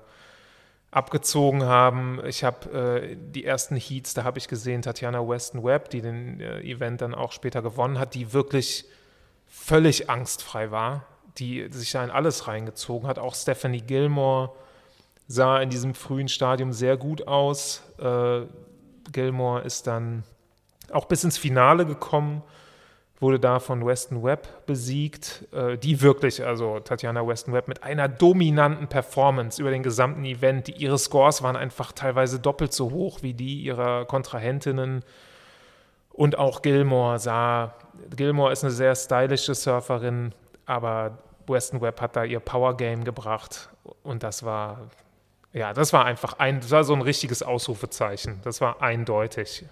abgezogen 0.92 1.64
haben. 1.64 2.22
Ich 2.26 2.44
habe 2.44 3.02
äh, 3.12 3.18
die 3.20 3.44
ersten 3.44 3.76
Heats, 3.76 4.14
da 4.14 4.24
habe 4.24 4.38
ich 4.38 4.48
gesehen, 4.48 4.82
Tatjana 4.82 5.28
Weston 5.28 5.64
Webb, 5.64 5.90
die 5.90 6.02
den 6.02 6.40
äh, 6.40 6.62
Event 6.62 7.02
dann 7.02 7.14
auch 7.14 7.32
später 7.32 7.62
gewonnen 7.62 8.00
hat, 8.00 8.14
die 8.14 8.34
wirklich 8.34 8.86
völlig 9.48 10.10
angstfrei 10.10 10.72
war 10.72 11.06
die 11.38 11.68
sich 11.72 11.92
da 11.92 12.04
in 12.04 12.12
alles 12.12 12.48
reingezogen 12.48 13.08
hat. 13.08 13.20
Auch 13.20 13.36
Stephanie 13.36 13.82
Gilmore 13.82 14.52
sah 15.28 15.60
in 15.60 15.70
diesem 15.70 15.94
frühen 15.94 16.28
Stadium 16.28 16.74
sehr 16.74 16.98
gut 16.98 17.28
aus. 17.28 17.84
Äh, 18.00 18.42
Gilmore 19.12 19.62
ist 19.62 19.88
dann 19.88 20.24
auch 20.92 21.06
bis 21.06 21.24
ins 21.24 21.38
Finale 21.38 21.86
gekommen, 21.86 22.44
wurde 23.20 23.40
da 23.40 23.60
von 23.60 23.86
Weston 23.86 24.24
Webb 24.24 24.66
besiegt, 24.68 25.46
äh, 25.52 25.78
die 25.78 26.02
wirklich, 26.02 26.46
also 26.46 26.80
Tatjana 26.80 27.28
Weston 27.28 27.54
Webb 27.54 27.68
mit 27.68 27.84
einer 27.84 28.08
dominanten 28.08 28.88
Performance 28.88 29.62
über 29.62 29.72
den 29.72 29.84
gesamten 29.84 30.24
Event. 30.24 30.68
Die, 30.68 30.74
ihre 30.74 30.98
Scores 30.98 31.42
waren 31.42 31.56
einfach 31.56 31.92
teilweise 31.92 32.40
doppelt 32.40 32.74
so 32.74 32.92
hoch 32.92 33.24
wie 33.24 33.34
die 33.34 33.62
ihrer 33.62 34.06
Kontrahentinnen. 34.06 35.04
Und 36.12 36.38
auch 36.38 36.62
Gilmore 36.62 37.20
sah, 37.20 37.76
Gilmore 38.16 38.52
ist 38.52 38.64
eine 38.64 38.72
sehr 38.72 38.96
stylische 38.96 39.56
Surferin, 39.56 40.34
aber 40.66 41.18
Weston 41.48 41.82
Webb 41.82 42.02
hat 42.02 42.16
da 42.16 42.24
ihr 42.24 42.40
Power 42.40 42.78
Game 42.78 43.04
gebracht 43.04 43.70
und 44.04 44.24
das 44.24 44.44
war, 44.44 44.90
ja, 45.54 45.74
das 45.74 45.94
war 45.94 46.06
einfach 46.06 46.40
ein, 46.40 46.60
das 46.60 46.72
war 46.72 46.84
so 46.84 46.94
ein 46.94 47.02
richtiges 47.02 47.44
Ausrufezeichen. 47.44 48.40
Das 48.44 48.62
war 48.62 48.82
eindeutig. 48.82 49.66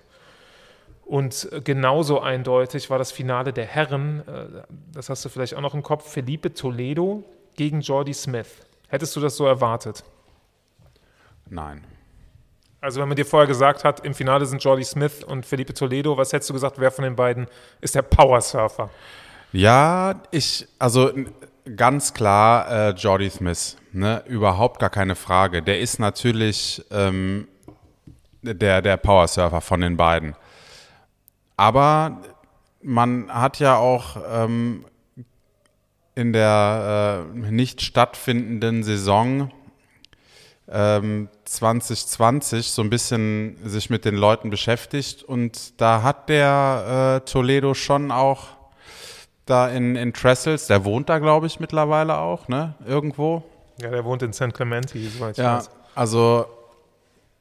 Und 1.05 1.49
genauso 1.63 2.19
eindeutig 2.19 2.89
war 2.89 2.97
das 2.97 3.11
Finale 3.11 3.53
der 3.53 3.65
Herren, 3.65 4.27
äh, 4.27 4.63
das 4.91 5.09
hast 5.09 5.23
du 5.23 5.29
vielleicht 5.29 5.53
auch 5.53 5.61
noch 5.61 5.75
im 5.75 5.83
Kopf, 5.83 6.11
Felipe 6.11 6.53
Toledo 6.53 7.23
gegen 7.55 7.81
Jordi 7.81 8.13
Smith. 8.13 8.47
Hättest 8.87 9.15
du 9.15 9.19
das 9.19 9.35
so 9.35 9.45
erwartet? 9.45 10.03
Nein. 11.47 11.83
Also 12.81 13.01
wenn 13.01 13.07
man 13.07 13.15
dir 13.15 13.25
vorher 13.25 13.47
gesagt 13.47 13.83
hat, 13.83 14.05
im 14.05 14.13
Finale 14.13 14.45
sind 14.45 14.63
Jordi 14.63 14.83
Smith 14.83 15.23
und 15.23 15.45
Felipe 15.45 15.73
Toledo, 15.73 16.17
was 16.17 16.33
hättest 16.33 16.49
du 16.49 16.53
gesagt, 16.53 16.79
wer 16.79 16.91
von 16.91 17.03
den 17.03 17.15
beiden 17.15 17.47
ist 17.81 17.95
der 17.95 18.03
Power 18.03 18.41
Surfer? 18.41 18.89
Ja, 19.51 20.21
ich, 20.31 20.67
also 20.79 21.11
ganz 21.75 22.13
klar 22.13 22.69
äh, 22.69 22.89
Jordi 22.91 23.29
Smith, 23.29 23.77
ne? 23.91 24.23
überhaupt 24.27 24.79
gar 24.79 24.89
keine 24.89 25.15
Frage. 25.15 25.61
Der 25.61 25.79
ist 25.79 25.99
natürlich 25.99 26.83
ähm, 26.91 27.47
der, 28.41 28.81
der 28.81 28.97
Power 28.97 29.27
Surfer 29.27 29.61
von 29.61 29.81
den 29.81 29.97
beiden. 29.97 30.35
Aber 31.57 32.21
man 32.81 33.31
hat 33.31 33.59
ja 33.59 33.77
auch 33.77 34.17
ähm, 34.29 34.85
in 36.13 36.33
der 36.33 37.25
äh, 37.33 37.51
nicht 37.51 37.81
stattfindenden 37.81 38.83
Saison 38.83 39.51
ähm, 40.67 41.29
2020 41.45 42.71
so 42.71 42.81
ein 42.81 42.89
bisschen 42.89 43.57
sich 43.63 43.89
mit 43.89 44.05
den 44.05 44.15
Leuten 44.15 44.49
beschäftigt 44.49 45.23
und 45.23 45.79
da 45.79 46.01
hat 46.03 46.29
der 46.29 47.21
äh, 47.21 47.29
Toledo 47.29 47.73
schon 47.73 48.11
auch 48.11 48.55
da 49.45 49.69
in, 49.69 49.95
in 49.95 50.13
Trestles, 50.13 50.67
der 50.67 50.85
wohnt 50.85 51.09
da 51.09 51.19
glaube 51.19 51.47
ich 51.47 51.59
mittlerweile 51.59 52.17
auch, 52.17 52.47
ne, 52.47 52.75
irgendwo. 52.85 53.43
Ja, 53.81 53.89
der 53.89 54.05
wohnt 54.05 54.23
in 54.23 54.33
San 54.33 54.53
Clemente, 54.53 54.97
soweit 55.09 55.37
ich 55.37 55.43
ja, 55.43 55.57
weiß. 55.57 55.69
Also 55.95 56.45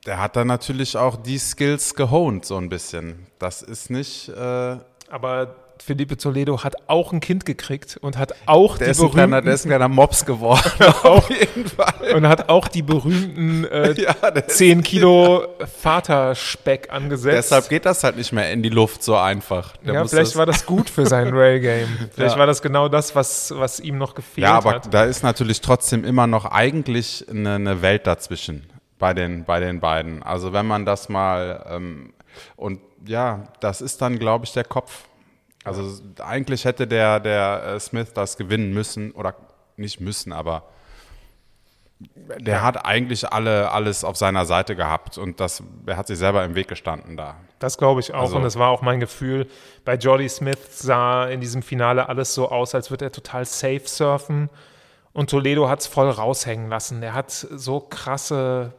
der 0.07 0.21
hat 0.21 0.37
da 0.37 0.45
natürlich 0.45 0.97
auch 0.97 1.17
die 1.17 1.39
Skills 1.39 1.95
gehoned 1.95 2.45
so 2.45 2.57
ein 2.57 2.69
bisschen. 2.69 3.27
Das 3.39 3.63
ist 3.63 3.91
nicht. 3.91 4.29
Äh, 4.29 4.77
Aber 5.09 5.57
Felipe 5.85 6.17
Toledo 6.17 6.65
hat 6.65 6.77
auch 6.87 7.13
ein 7.13 7.21
Kind 7.21 7.45
gekriegt 7.45 7.99
und 8.01 8.17
hat 8.17 8.35
auch 8.47 8.79
der 8.79 8.87
die 8.87 8.91
ist 8.93 8.97
berühmten, 8.97 9.19
ein 9.21 9.29
kleiner, 9.29 9.43
Der 9.43 9.53
ist 9.53 9.67
ein 9.67 9.69
kleiner 9.69 9.89
Mops 9.89 10.25
geworden, 10.25 10.73
auf 11.03 11.29
jeden 11.29 11.69
Fall. 11.69 12.15
Und 12.15 12.27
hat 12.27 12.49
auch 12.49 12.69
die 12.69 12.81
berühmten 12.81 13.65
äh, 13.71 13.93
ja, 14.01 14.15
10 14.47 14.83
Kilo 14.83 15.47
Vaterspeck 15.83 16.91
angesetzt. 16.91 17.37
Deshalb 17.37 17.69
geht 17.69 17.85
das 17.85 18.03
halt 18.03 18.17
nicht 18.17 18.33
mehr 18.33 18.51
in 18.51 18.63
die 18.63 18.71
Luft 18.71 19.03
so 19.03 19.17
einfach. 19.17 19.77
Der 19.79 19.93
ja, 19.93 20.05
vielleicht 20.07 20.29
das 20.29 20.37
war 20.37 20.47
das 20.47 20.65
gut 20.65 20.89
für 20.89 21.05
sein 21.05 21.29
Rail-Game. 21.35 21.89
Vielleicht 22.15 22.35
ja. 22.35 22.39
war 22.39 22.47
das 22.47 22.63
genau 22.63 22.89
das, 22.89 23.15
was, 23.15 23.53
was 23.55 23.79
ihm 23.79 23.99
noch 23.99 24.15
gefehlt 24.15 24.47
hat. 24.47 24.53
Ja, 24.53 24.57
aber 24.57 24.77
hat. 24.77 24.95
da 24.95 25.05
ist 25.05 25.23
natürlich 25.23 25.61
trotzdem 25.61 26.05
immer 26.05 26.27
noch 26.27 26.47
eigentlich 26.47 27.27
eine, 27.29 27.57
eine 27.57 27.83
Welt 27.83 28.07
dazwischen 28.07 28.65
bei 28.99 29.13
den, 29.13 29.45
bei 29.45 29.61
den 29.61 29.81
beiden. 29.81 30.23
Also 30.23 30.55
wenn 30.55 30.67
man 30.67 30.87
das 30.87 31.11
mal 31.11 31.67
ähm, 31.69 32.15
und 32.57 32.81
ja, 33.07 33.45
das 33.61 33.83
ist 33.83 34.01
dann, 34.01 34.19
glaube 34.19 34.47
ich, 34.47 34.53
der 34.53 34.65
Kopf. 34.65 35.05
Also 35.65 36.03
eigentlich 36.23 36.65
hätte 36.65 36.87
der, 36.87 37.21
der 37.21 37.65
äh, 37.65 37.81
Smith 37.81 38.13
das 38.13 38.37
gewinnen 38.37 38.73
müssen 38.73 39.13
oder 39.13 39.35
nicht 39.77 40.01
müssen, 40.01 40.33
aber 40.33 40.65
der 42.39 42.63
hat 42.63 42.85
eigentlich 42.85 43.33
alle, 43.33 43.71
alles 43.71 44.05
auf 44.05 44.17
seiner 44.17 44.45
Seite 44.45 44.77
gehabt 44.77 45.17
und 45.17 45.41
das, 45.41 45.63
er 45.87 45.97
hat 45.97 46.07
sich 46.07 46.19
selber 46.19 46.45
im 46.45 46.55
Weg 46.55 46.69
gestanden 46.69 47.17
da. 47.17 47.37
Das 47.59 47.79
glaube 47.79 48.01
ich 48.01 48.13
auch 48.13 48.23
also, 48.23 48.37
und 48.37 48.43
das 48.43 48.59
war 48.59 48.69
auch 48.71 48.83
mein 48.83 49.01
Gefühl. 49.01 49.47
Bei 49.85 49.95
Jordi 49.95 50.29
Smith 50.29 50.59
sah 50.71 51.27
in 51.27 51.41
diesem 51.41 51.63
Finale 51.63 52.09
alles 52.09 52.35
so 52.35 52.51
aus, 52.51 52.75
als 52.75 52.91
würde 52.91 53.07
er 53.07 53.13
total 53.13 53.47
safe 53.47 53.83
surfen 53.87 54.51
und 55.15 55.31
Toledo 55.31 55.69
hat 55.69 55.81
es 55.81 55.87
voll 55.87 56.11
raushängen 56.11 56.69
lassen. 56.69 57.01
Der 57.01 57.15
hat 57.15 57.31
so 57.31 57.81
krasse 57.81 58.73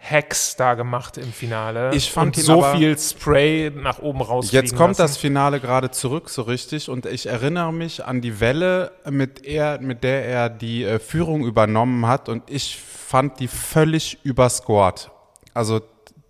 Hacks 0.00 0.56
da 0.56 0.74
gemacht 0.74 1.18
im 1.18 1.32
Finale. 1.32 1.90
Ich 1.94 2.12
fand 2.12 2.36
und 2.36 2.42
so 2.42 2.62
viel 2.62 2.96
Spray 2.98 3.70
nach 3.74 3.98
oben 3.98 4.22
raus. 4.22 4.52
Jetzt 4.52 4.76
kommt 4.76 4.98
lassen. 4.98 5.02
das 5.02 5.16
Finale 5.16 5.60
gerade 5.60 5.90
zurück, 5.90 6.30
so 6.30 6.42
richtig. 6.42 6.88
Und 6.88 7.04
ich 7.04 7.26
erinnere 7.26 7.72
mich 7.72 8.04
an 8.04 8.20
die 8.20 8.40
Welle, 8.40 8.92
mit, 9.10 9.44
er, 9.44 9.80
mit 9.80 10.04
der 10.04 10.24
er 10.24 10.50
die 10.50 10.84
äh, 10.84 10.98
Führung 10.98 11.44
übernommen 11.44 12.06
hat. 12.06 12.28
Und 12.28 12.48
ich 12.48 12.78
fand 12.78 13.40
die 13.40 13.48
völlig 13.48 14.18
überscored. 14.22 15.10
Also 15.52 15.80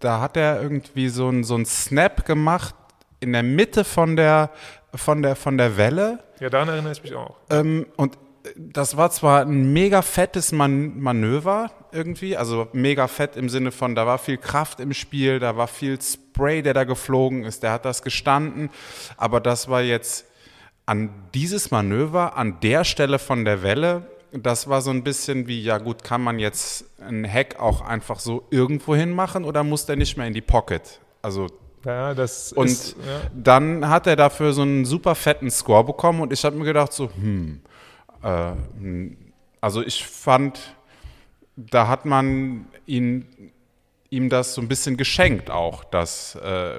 da 0.01 0.21
hat 0.21 0.37
er 0.37 0.63
irgendwie 0.63 1.09
so 1.09 1.29
ein, 1.29 1.45
so 1.45 1.55
ein 1.55 1.67
Snap 1.67 2.25
gemacht 2.25 2.75
in 3.21 3.33
der 3.33 3.43
Mitte 3.43 3.85
von 3.85 4.17
der, 4.17 4.51
von 4.95 5.23
der, 5.23 5.37
von 5.37 5.59
der 5.59 5.77
Welle. 5.77 6.21
Ja, 6.41 6.49
daran 6.49 6.69
erinnere 6.69 6.93
ich 6.93 7.03
mich 7.03 7.15
auch. 7.15 7.37
Ähm, 7.51 7.87
und 7.97 8.17
das 8.57 8.97
war 8.97 9.11
zwar 9.11 9.43
ein 9.43 9.73
mega 9.73 10.03
fettes 10.03 10.53
Man 10.53 10.99
Manöver 11.01 11.71
irgendwie, 11.93 12.37
also 12.37 12.69
mega 12.73 13.09
fett 13.09 13.37
im 13.37 13.49
Sinne 13.49 13.73
von, 13.73 13.95
da 13.95 14.07
war 14.07 14.19
viel 14.19 14.37
Kraft 14.37 14.81
im 14.81 14.93
Spiel, 14.93 15.39
da 15.39 15.57
war 15.57 15.69
viel 15.69 16.01
Spray, 16.01 16.63
der 16.63 16.75
da 16.75 16.85
geflogen 16.85 17.45
ist, 17.45 17.63
der 17.63 17.73
hat 17.73 17.85
das 17.85 18.03
gestanden, 18.03 18.71
aber 19.17 19.41
das 19.41 19.69
war 19.69 19.83
jetzt 19.83 20.27
an 20.87 21.11
dieses 21.35 21.71
Manöver, 21.71 22.37
an 22.37 22.61
der 22.61 22.85
Stelle 22.85 23.19
von 23.19 23.45
der 23.45 23.63
Welle, 23.63 24.07
das 24.33 24.69
war 24.69 24.83
so 24.83 24.91
ein 24.91 25.05
bisschen 25.05 25.47
wie, 25.47 25.63
ja 25.63 25.79
gut, 25.79 26.05
kann 26.05 26.23
man 26.23 26.39
jetzt 26.39 26.85
ein 27.01 27.31
Hack 27.31 27.59
auch 27.59 27.81
einfach 27.81 28.21
so 28.21 28.47
irgendwo 28.51 28.95
hin 28.95 29.11
machen 29.11 29.45
oder 29.45 29.65
muss 29.65 29.87
der 29.87 29.97
nicht 29.97 30.17
mehr 30.17 30.27
in 30.27 30.35
die 30.35 30.43
Pocket? 30.43 31.01
Also 31.23 31.47
ja, 31.85 32.13
das 32.15 32.53
und 32.53 32.67
ist, 32.67 32.97
ja. 32.97 33.21
dann 33.35 33.89
hat 33.89 34.07
er 34.07 34.17
dafür 34.17 34.53
so 34.53 34.63
einen 34.63 34.85
super 34.85 35.15
fetten 35.15 35.51
Score 35.51 35.85
bekommen 35.85 36.21
und 36.21 36.33
ich 36.33 36.45
habe 36.45 36.57
mir 36.57 36.65
gedacht 36.65 36.93
so, 36.93 37.11
hm, 37.15 37.61
also 39.61 39.83
ich 39.83 40.07
fand, 40.07 40.75
da 41.57 41.89
hat 41.89 42.05
man 42.05 42.67
ihn, 42.87 43.53
ihm 44.11 44.29
das 44.29 44.55
so 44.55 44.61
ein 44.61 44.69
bisschen 44.69 44.97
geschenkt 44.97 45.51
auch, 45.51 45.85
das, 45.85 46.35
äh, 46.37 46.79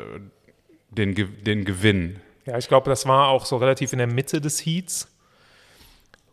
den, 0.89 1.15
den 1.43 1.65
Gewinn. 1.65 2.19
Ja, 2.45 2.57
ich 2.57 2.67
glaube, 2.67 2.89
das 2.89 3.05
war 3.05 3.27
auch 3.27 3.45
so 3.45 3.57
relativ 3.57 3.93
in 3.93 3.99
der 3.99 4.07
Mitte 4.07 4.41
des 4.41 4.65
Heats. 4.65 5.07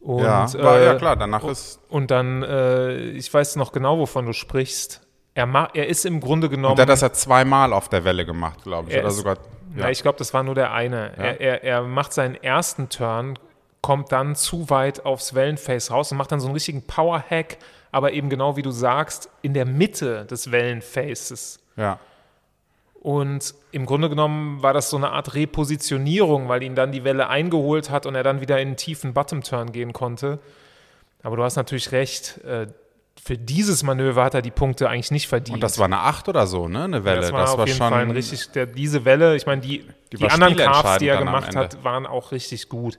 Und, 0.01 0.23
ja, 0.23 0.53
war, 0.55 0.79
äh, 0.79 0.85
ja 0.85 0.95
klar, 0.95 1.17
danach 1.17 1.45
ist. 1.45 1.81
Und 1.89 2.11
dann, 2.11 2.43
äh, 2.43 3.11
ich 3.11 3.33
weiß 3.33 3.57
noch 3.57 3.73
genau, 3.73 3.99
wovon 3.99 4.27
du 4.27 4.33
sprichst. 4.33 5.07
Er, 5.35 5.71
er 5.75 5.89
ist 5.89 6.07
im 6.07 6.21
Grunde 6.21 6.49
genommen. 6.49 6.73
Und 6.73 6.79
der 6.79 6.85
hat 6.85 6.91
das 6.91 7.01
ja 7.03 7.13
zweimal 7.13 7.73
auf 7.73 7.89
der 7.89 8.05
Welle 8.05 8.25
gemacht, 8.25 8.63
glaube 8.63 8.91
ich. 8.91 8.97
Oder 8.97 9.09
ist, 9.09 9.17
sogar. 9.17 9.37
Ja. 9.75 9.83
ja 9.83 9.91
ich 9.91 10.01
glaube, 10.01 10.17
das 10.17 10.33
war 10.33 10.43
nur 10.43 10.55
der 10.55 10.73
eine. 10.73 11.13
Ja? 11.17 11.25
Er, 11.25 11.41
er, 11.41 11.65
er 11.65 11.83
macht 11.83 12.13
seinen 12.13 12.37
ersten 12.37 12.89
Turn, 12.89 13.39
kommt 13.87 14.11
dann 14.11 14.35
zu 14.35 14.69
weit 14.69 15.07
aufs 15.07 15.33
Wellenface 15.37 15.93
raus 15.93 16.11
und 16.11 16.19
macht 16.19 16.33
dann 16.33 16.41
so 16.41 16.49
einen 16.49 16.55
richtigen 16.55 16.83
Power-Hack, 16.83 17.59
aber 17.93 18.15
eben 18.15 18.29
genau 18.29 18.57
wie 18.57 18.63
du 18.63 18.73
sagst, 18.73 19.31
in 19.43 19.55
der 19.55 19.65
Mitte 19.65 20.25
des 20.25 20.51
Wellenfaces. 20.51 21.61
Ja. 21.77 22.01
Und 22.95 23.55
im 23.71 23.87
Grunde 23.87 24.09
genommen 24.09 24.61
war 24.61 24.73
das 24.73 24.91
so 24.91 24.97
eine 24.97 25.11
Art 25.11 25.37
Repositionierung, 25.37 26.49
weil 26.49 26.65
ihn 26.65 26.75
dann 26.75 26.91
die 26.91 27.05
Welle 27.05 27.29
eingeholt 27.29 27.89
hat 27.91 28.07
und 28.07 28.17
er 28.17 28.25
dann 28.25 28.41
wieder 28.41 28.57
in 28.59 28.67
einen 28.67 28.77
tiefen 28.77 29.15
Bottom-Turn 29.15 29.71
gehen 29.71 29.93
konnte. 29.93 30.41
Aber 31.23 31.37
du 31.37 31.45
hast 31.45 31.55
natürlich 31.55 31.93
recht, 31.93 32.39
äh, 32.39 32.67
für 33.23 33.39
dieses 33.39 33.85
Manöver 33.85 34.25
hat 34.25 34.35
er 34.35 34.43
die 34.43 34.51
Punkte 34.51 34.89
eigentlich 34.89 35.13
nicht 35.13 35.29
verdient. 35.29 35.55
Und 35.55 35.61
das 35.63 35.79
war 35.79 35.85
eine 35.85 36.01
8 36.01 36.29
oder 36.29 36.49
so, 36.49 36.67
ne? 36.67 36.83
Eine 36.83 37.05
Welle. 37.05 37.17
Ja, 37.19 37.23
das 37.23 37.33
war 37.33 37.41
das 37.43 37.51
auf 37.53 37.59
war 37.59 37.67
jeden 37.69 37.79
schon 37.79 37.89
Fall 37.89 38.11
richtig, 38.11 38.51
der, 38.51 38.67
diese 38.67 39.05
Welle, 39.05 39.37
ich 39.37 39.47
meine, 39.47 39.61
die, 39.61 39.87
die, 40.11 40.17
die 40.17 40.29
anderen 40.29 40.57
Carves, 40.57 40.99
die 40.99 41.07
er 41.07 41.19
gemacht 41.19 41.55
hat, 41.55 41.85
waren 41.85 42.05
auch 42.05 42.33
richtig 42.33 42.69
gut 42.69 42.99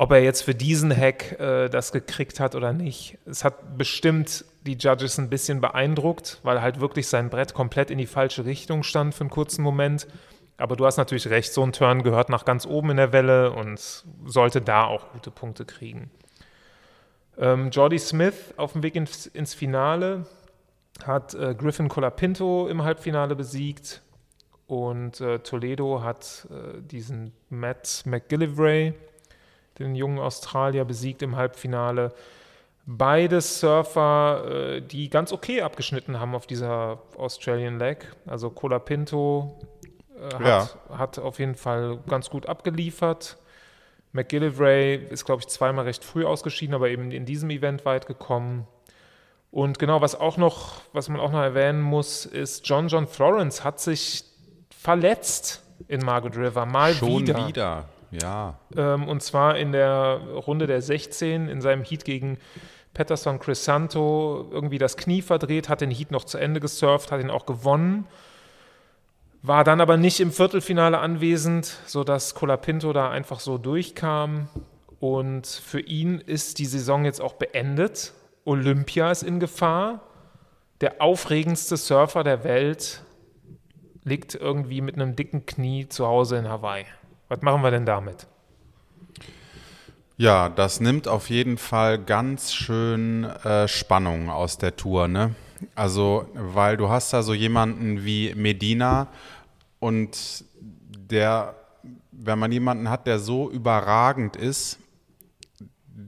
ob 0.00 0.12
er 0.12 0.22
jetzt 0.22 0.42
für 0.42 0.54
diesen 0.54 0.96
Hack 0.96 1.40
äh, 1.40 1.68
das 1.68 1.90
gekriegt 1.90 2.38
hat 2.38 2.54
oder 2.54 2.72
nicht. 2.72 3.18
Es 3.26 3.42
hat 3.42 3.76
bestimmt 3.76 4.44
die 4.64 4.74
Judges 4.74 5.18
ein 5.18 5.28
bisschen 5.28 5.60
beeindruckt, 5.60 6.38
weil 6.44 6.62
halt 6.62 6.78
wirklich 6.78 7.08
sein 7.08 7.30
Brett 7.30 7.52
komplett 7.52 7.90
in 7.90 7.98
die 7.98 8.06
falsche 8.06 8.44
Richtung 8.44 8.84
stand 8.84 9.12
für 9.12 9.22
einen 9.22 9.30
kurzen 9.30 9.64
Moment. 9.64 10.06
Aber 10.56 10.76
du 10.76 10.86
hast 10.86 10.98
natürlich 10.98 11.28
recht, 11.30 11.52
so 11.52 11.64
ein 11.64 11.72
Turn 11.72 12.04
gehört 12.04 12.28
nach 12.28 12.44
ganz 12.44 12.64
oben 12.64 12.90
in 12.90 12.96
der 12.96 13.12
Welle 13.12 13.50
und 13.50 14.04
sollte 14.24 14.60
da 14.60 14.84
auch 14.84 15.10
gute 15.14 15.32
Punkte 15.32 15.64
kriegen. 15.64 16.12
Ähm, 17.36 17.70
Jordi 17.70 17.98
Smith 17.98 18.54
auf 18.56 18.74
dem 18.74 18.84
Weg 18.84 18.94
ins, 18.94 19.26
ins 19.26 19.54
Finale 19.54 20.26
hat 21.04 21.34
äh, 21.34 21.56
Griffin 21.56 21.88
Colapinto 21.88 22.68
im 22.68 22.84
Halbfinale 22.84 23.34
besiegt 23.34 24.00
und 24.68 25.20
äh, 25.20 25.40
Toledo 25.40 26.04
hat 26.04 26.46
äh, 26.52 26.80
diesen 26.82 27.32
Matt 27.48 28.02
McGillivray 28.04 28.94
den 29.84 29.94
jungen 29.94 30.18
Australier 30.18 30.84
besiegt 30.84 31.22
im 31.22 31.36
Halbfinale. 31.36 32.12
Beide 32.86 33.40
Surfer, 33.40 34.44
äh, 34.76 34.80
die 34.80 35.10
ganz 35.10 35.32
okay 35.32 35.62
abgeschnitten 35.62 36.20
haben 36.20 36.34
auf 36.34 36.46
dieser 36.46 36.98
Australian 37.16 37.78
Leg. 37.78 38.10
Also 38.26 38.50
Cola 38.50 38.78
Pinto 38.78 39.58
äh, 40.16 40.34
hat, 40.34 40.40
ja. 40.40 40.96
hat 40.96 41.18
auf 41.18 41.38
jeden 41.38 41.54
Fall 41.54 41.98
ganz 42.08 42.30
gut 42.30 42.46
abgeliefert. 42.46 43.36
McGillivray 44.12 44.96
ist, 45.10 45.24
glaube 45.26 45.42
ich, 45.42 45.48
zweimal 45.48 45.84
recht 45.84 46.02
früh 46.02 46.24
ausgeschieden, 46.24 46.74
aber 46.74 46.88
eben 46.88 47.10
in 47.10 47.26
diesem 47.26 47.50
Event 47.50 47.84
weit 47.84 48.06
gekommen. 48.06 48.66
Und 49.50 49.78
genau, 49.78 50.00
was 50.00 50.14
auch 50.14 50.36
noch, 50.36 50.80
was 50.92 51.08
man 51.08 51.20
auch 51.20 51.32
noch 51.32 51.42
erwähnen 51.42 51.80
muss, 51.80 52.26
ist, 52.26 52.66
John 52.68 52.88
John 52.88 53.06
Florence 53.06 53.64
hat 53.64 53.80
sich 53.80 54.24
verletzt 54.70 55.62
in 55.88 56.00
Margaret 56.00 56.36
River. 56.36 56.66
Mal 56.66 56.94
Schon 56.94 57.20
wieder. 57.20 57.46
wieder. 57.46 57.84
Ja. 58.10 58.58
Ähm, 58.76 59.08
und 59.08 59.22
zwar 59.22 59.56
in 59.58 59.72
der 59.72 60.20
Runde 60.46 60.66
der 60.66 60.82
16 60.82 61.48
in 61.48 61.60
seinem 61.60 61.84
Heat 61.84 62.04
gegen 62.04 62.38
Patterson 62.94 63.38
Crisanto 63.38 64.48
irgendwie 64.50 64.78
das 64.78 64.96
Knie 64.96 65.22
verdreht, 65.22 65.68
hat 65.68 65.80
den 65.80 65.90
Heat 65.90 66.10
noch 66.10 66.24
zu 66.24 66.38
Ende 66.38 66.60
gesurft, 66.60 67.12
hat 67.12 67.20
ihn 67.20 67.30
auch 67.30 67.46
gewonnen. 67.46 68.06
War 69.42 69.62
dann 69.62 69.80
aber 69.80 69.96
nicht 69.96 70.18
im 70.20 70.32
Viertelfinale 70.32 70.98
anwesend, 70.98 71.66
sodass 71.86 72.34
Colapinto 72.34 72.92
da 72.92 73.10
einfach 73.10 73.38
so 73.38 73.56
durchkam. 73.56 74.48
Und 74.98 75.46
für 75.46 75.80
ihn 75.80 76.18
ist 76.18 76.58
die 76.58 76.66
Saison 76.66 77.04
jetzt 77.04 77.20
auch 77.20 77.34
beendet. 77.34 78.14
Olympia 78.44 79.10
ist 79.10 79.22
in 79.22 79.38
Gefahr. 79.38 80.00
der 80.80 81.02
aufregendste 81.02 81.76
Surfer 81.76 82.22
der 82.22 82.44
Welt 82.44 83.02
liegt 84.04 84.34
irgendwie 84.34 84.80
mit 84.80 84.94
einem 84.94 85.16
dicken 85.16 85.44
Knie 85.44 85.88
zu 85.88 86.06
Hause 86.06 86.36
in 86.36 86.48
Hawaii. 86.48 86.86
Was 87.28 87.42
machen 87.42 87.62
wir 87.62 87.70
denn 87.70 87.84
damit? 87.84 88.26
Ja, 90.16 90.48
das 90.48 90.80
nimmt 90.80 91.06
auf 91.06 91.30
jeden 91.30 91.58
Fall 91.58 91.98
ganz 91.98 92.52
schön 92.52 93.24
äh, 93.24 93.68
Spannung 93.68 94.30
aus 94.30 94.58
der 94.58 94.76
Tour, 94.76 95.06
ne? 95.06 95.34
Also, 95.74 96.28
weil 96.34 96.76
du 96.76 96.88
hast 96.88 97.12
da 97.12 97.22
so 97.22 97.34
jemanden 97.34 98.04
wie 98.04 98.34
Medina 98.34 99.08
und 99.78 100.44
der, 101.10 101.54
wenn 102.12 102.38
man 102.38 102.50
jemanden 102.50 102.90
hat, 102.90 103.06
der 103.06 103.18
so 103.18 103.50
überragend 103.50 104.36
ist, 104.36 104.78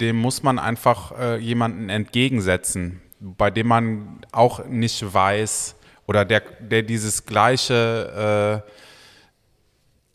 dem 0.00 0.16
muss 0.16 0.42
man 0.42 0.58
einfach 0.58 1.12
äh, 1.18 1.36
jemanden 1.36 1.88
entgegensetzen, 1.88 3.00
bei 3.20 3.50
dem 3.50 3.66
man 3.66 4.20
auch 4.32 4.64
nicht 4.66 5.12
weiß 5.12 5.76
oder 6.06 6.24
der, 6.24 6.40
der 6.60 6.82
dieses 6.82 7.26
gleiche, 7.26 8.64
äh, 8.64 8.70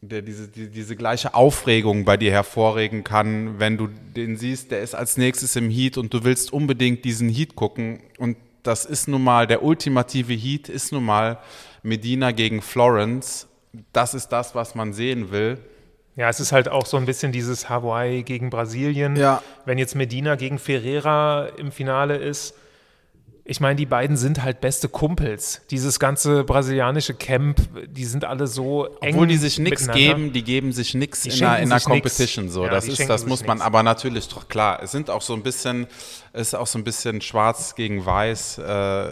der 0.09 0.21
diese, 0.21 0.47
die, 0.47 0.69
diese 0.69 0.95
gleiche 0.95 1.33
Aufregung 1.33 2.05
bei 2.05 2.17
dir 2.17 2.31
hervorregen 2.31 3.03
kann, 3.03 3.59
wenn 3.59 3.77
du 3.77 3.87
den 3.87 4.37
siehst, 4.37 4.71
der 4.71 4.81
ist 4.81 4.95
als 4.95 5.17
nächstes 5.17 5.55
im 5.55 5.69
Heat 5.69 5.97
und 5.97 6.13
du 6.13 6.23
willst 6.23 6.53
unbedingt 6.53 7.05
diesen 7.05 7.29
Heat 7.29 7.55
gucken 7.55 7.99
und 8.17 8.37
das 8.63 8.85
ist 8.85 9.07
nun 9.07 9.23
mal, 9.23 9.47
der 9.47 9.63
ultimative 9.63 10.33
Heat 10.33 10.69
ist 10.69 10.91
nun 10.91 11.05
mal 11.05 11.37
Medina 11.83 12.31
gegen 12.31 12.61
Florence. 12.61 13.47
Das 13.93 14.13
ist 14.13 14.29
das, 14.29 14.55
was 14.55 14.73
man 14.73 14.93
sehen 14.93 15.31
will. 15.31 15.59
Ja, 16.15 16.29
es 16.29 16.39
ist 16.39 16.51
halt 16.51 16.69
auch 16.69 16.85
so 16.85 16.97
ein 16.97 17.05
bisschen 17.05 17.31
dieses 17.31 17.69
Hawaii 17.69 18.23
gegen 18.23 18.49
Brasilien. 18.49 19.15
Ja. 19.17 19.43
Wenn 19.65 19.77
jetzt 19.77 19.95
Medina 19.95 20.35
gegen 20.35 20.59
Ferreira 20.59 21.47
im 21.57 21.71
Finale 21.71 22.15
ist, 22.15 22.55
ich 23.47 23.59
meine, 23.59 23.75
die 23.75 23.85
beiden 23.85 24.17
sind 24.17 24.41
halt 24.41 24.59
beste 24.59 24.89
Kumpels. 24.89 25.61
Dieses 25.69 25.99
ganze 25.99 26.43
brasilianische 26.43 27.13
Camp, 27.13 27.61
die 27.87 28.05
sind 28.05 28.25
alle 28.25 28.47
so 28.47 28.87
eng. 29.01 29.13
Obwohl 29.13 29.27
die 29.27 29.37
sich 29.37 29.59
nichts 29.59 29.87
geben, 29.87 30.33
die 30.33 30.43
geben 30.43 30.71
sich 30.71 30.95
nichts 30.95 31.27
in 31.27 31.31
einer, 31.43 31.59
in 31.59 31.71
einer 31.71 31.79
sich 31.79 31.87
nix. 31.87 32.01
Competition. 32.01 32.49
So, 32.49 32.63
Ja, 32.65 32.71
das 32.71 32.87
ist, 32.87 33.07
das 33.07 33.27
muss 33.27 33.45
man 33.45 33.57
nix. 33.57 33.67
aber 33.67 33.83
natürlich 33.83 34.27
doch 34.29 34.47
klar. 34.47 34.81
Es 34.81 34.91
sind 34.91 35.11
auch 35.11 35.21
so 35.21 35.35
ein 35.35 35.43
bisschen, 35.43 35.85
es 36.33 36.47
ist 36.47 36.53
auch 36.55 36.65
so 36.65 36.79
ein 36.79 36.83
bisschen 36.83 37.21
Schwarz 37.21 37.75
gegen 37.75 38.03
Weiß, 38.03 38.57
äh, 38.57 39.09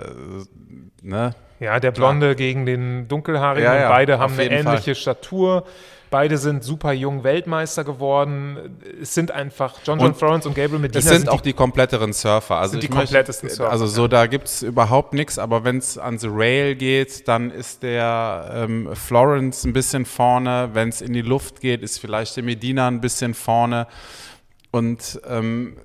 ne? 1.03 1.35
Ja, 1.59 1.79
der 1.79 1.91
Blonde 1.91 2.35
gegen 2.35 2.65
den 2.65 3.07
Dunkelhaarigen. 3.07 3.63
Ja, 3.71 3.81
ja, 3.81 3.89
beide 3.89 4.17
haben 4.17 4.33
eine 4.33 4.49
ähnliche 4.49 4.95
Statur. 4.95 5.65
Beide 6.13 6.37
sind 6.37 6.63
super 6.63 6.93
jung 6.93 7.23
Weltmeister 7.23 7.83
geworden. 7.83 8.77
Es 9.01 9.15
sind 9.15 9.31
einfach 9.31 9.79
John 9.83 9.97
John 9.97 10.09
Und 10.09 10.15
Florence 10.15 10.45
und 10.45 10.53
Gabriel 10.53 10.79
Medina. 10.79 10.99
Es 10.99 11.09
sind 11.09 11.27
auch 11.27 11.41
die 11.41 11.53
kompletteren 11.53 12.13
Surfer. 12.13 12.57
Also 12.57 12.73
Sind 12.73 12.83
die 12.83 12.87
komplettesten 12.87 13.47
möchte, 13.47 13.57
Surfer, 13.57 13.71
Also 13.71 13.87
so, 13.87 14.07
da 14.07 14.27
gibt 14.27 14.47
es 14.47 14.61
überhaupt 14.61 15.13
nichts, 15.13 15.39
aber 15.39 15.63
wenn 15.63 15.79
es 15.79 15.97
an 15.97 16.19
The 16.19 16.27
Rail 16.29 16.75
geht, 16.75 17.27
dann 17.27 17.49
ist 17.49 17.81
der 17.81 18.47
ähm, 18.53 18.95
Florence 18.95 19.63
ein 19.63 19.73
bisschen 19.73 20.05
vorne. 20.05 20.69
Wenn 20.73 20.89
es 20.89 21.01
in 21.01 21.13
die 21.13 21.23
Luft 21.23 21.61
geht, 21.61 21.81
ist 21.81 21.97
vielleicht 21.97 22.35
der 22.35 22.43
Medina 22.43 22.87
ein 22.87 23.01
bisschen 23.01 23.33
vorne. 23.33 23.87
Und 24.69 25.19
ähm, 25.27 25.77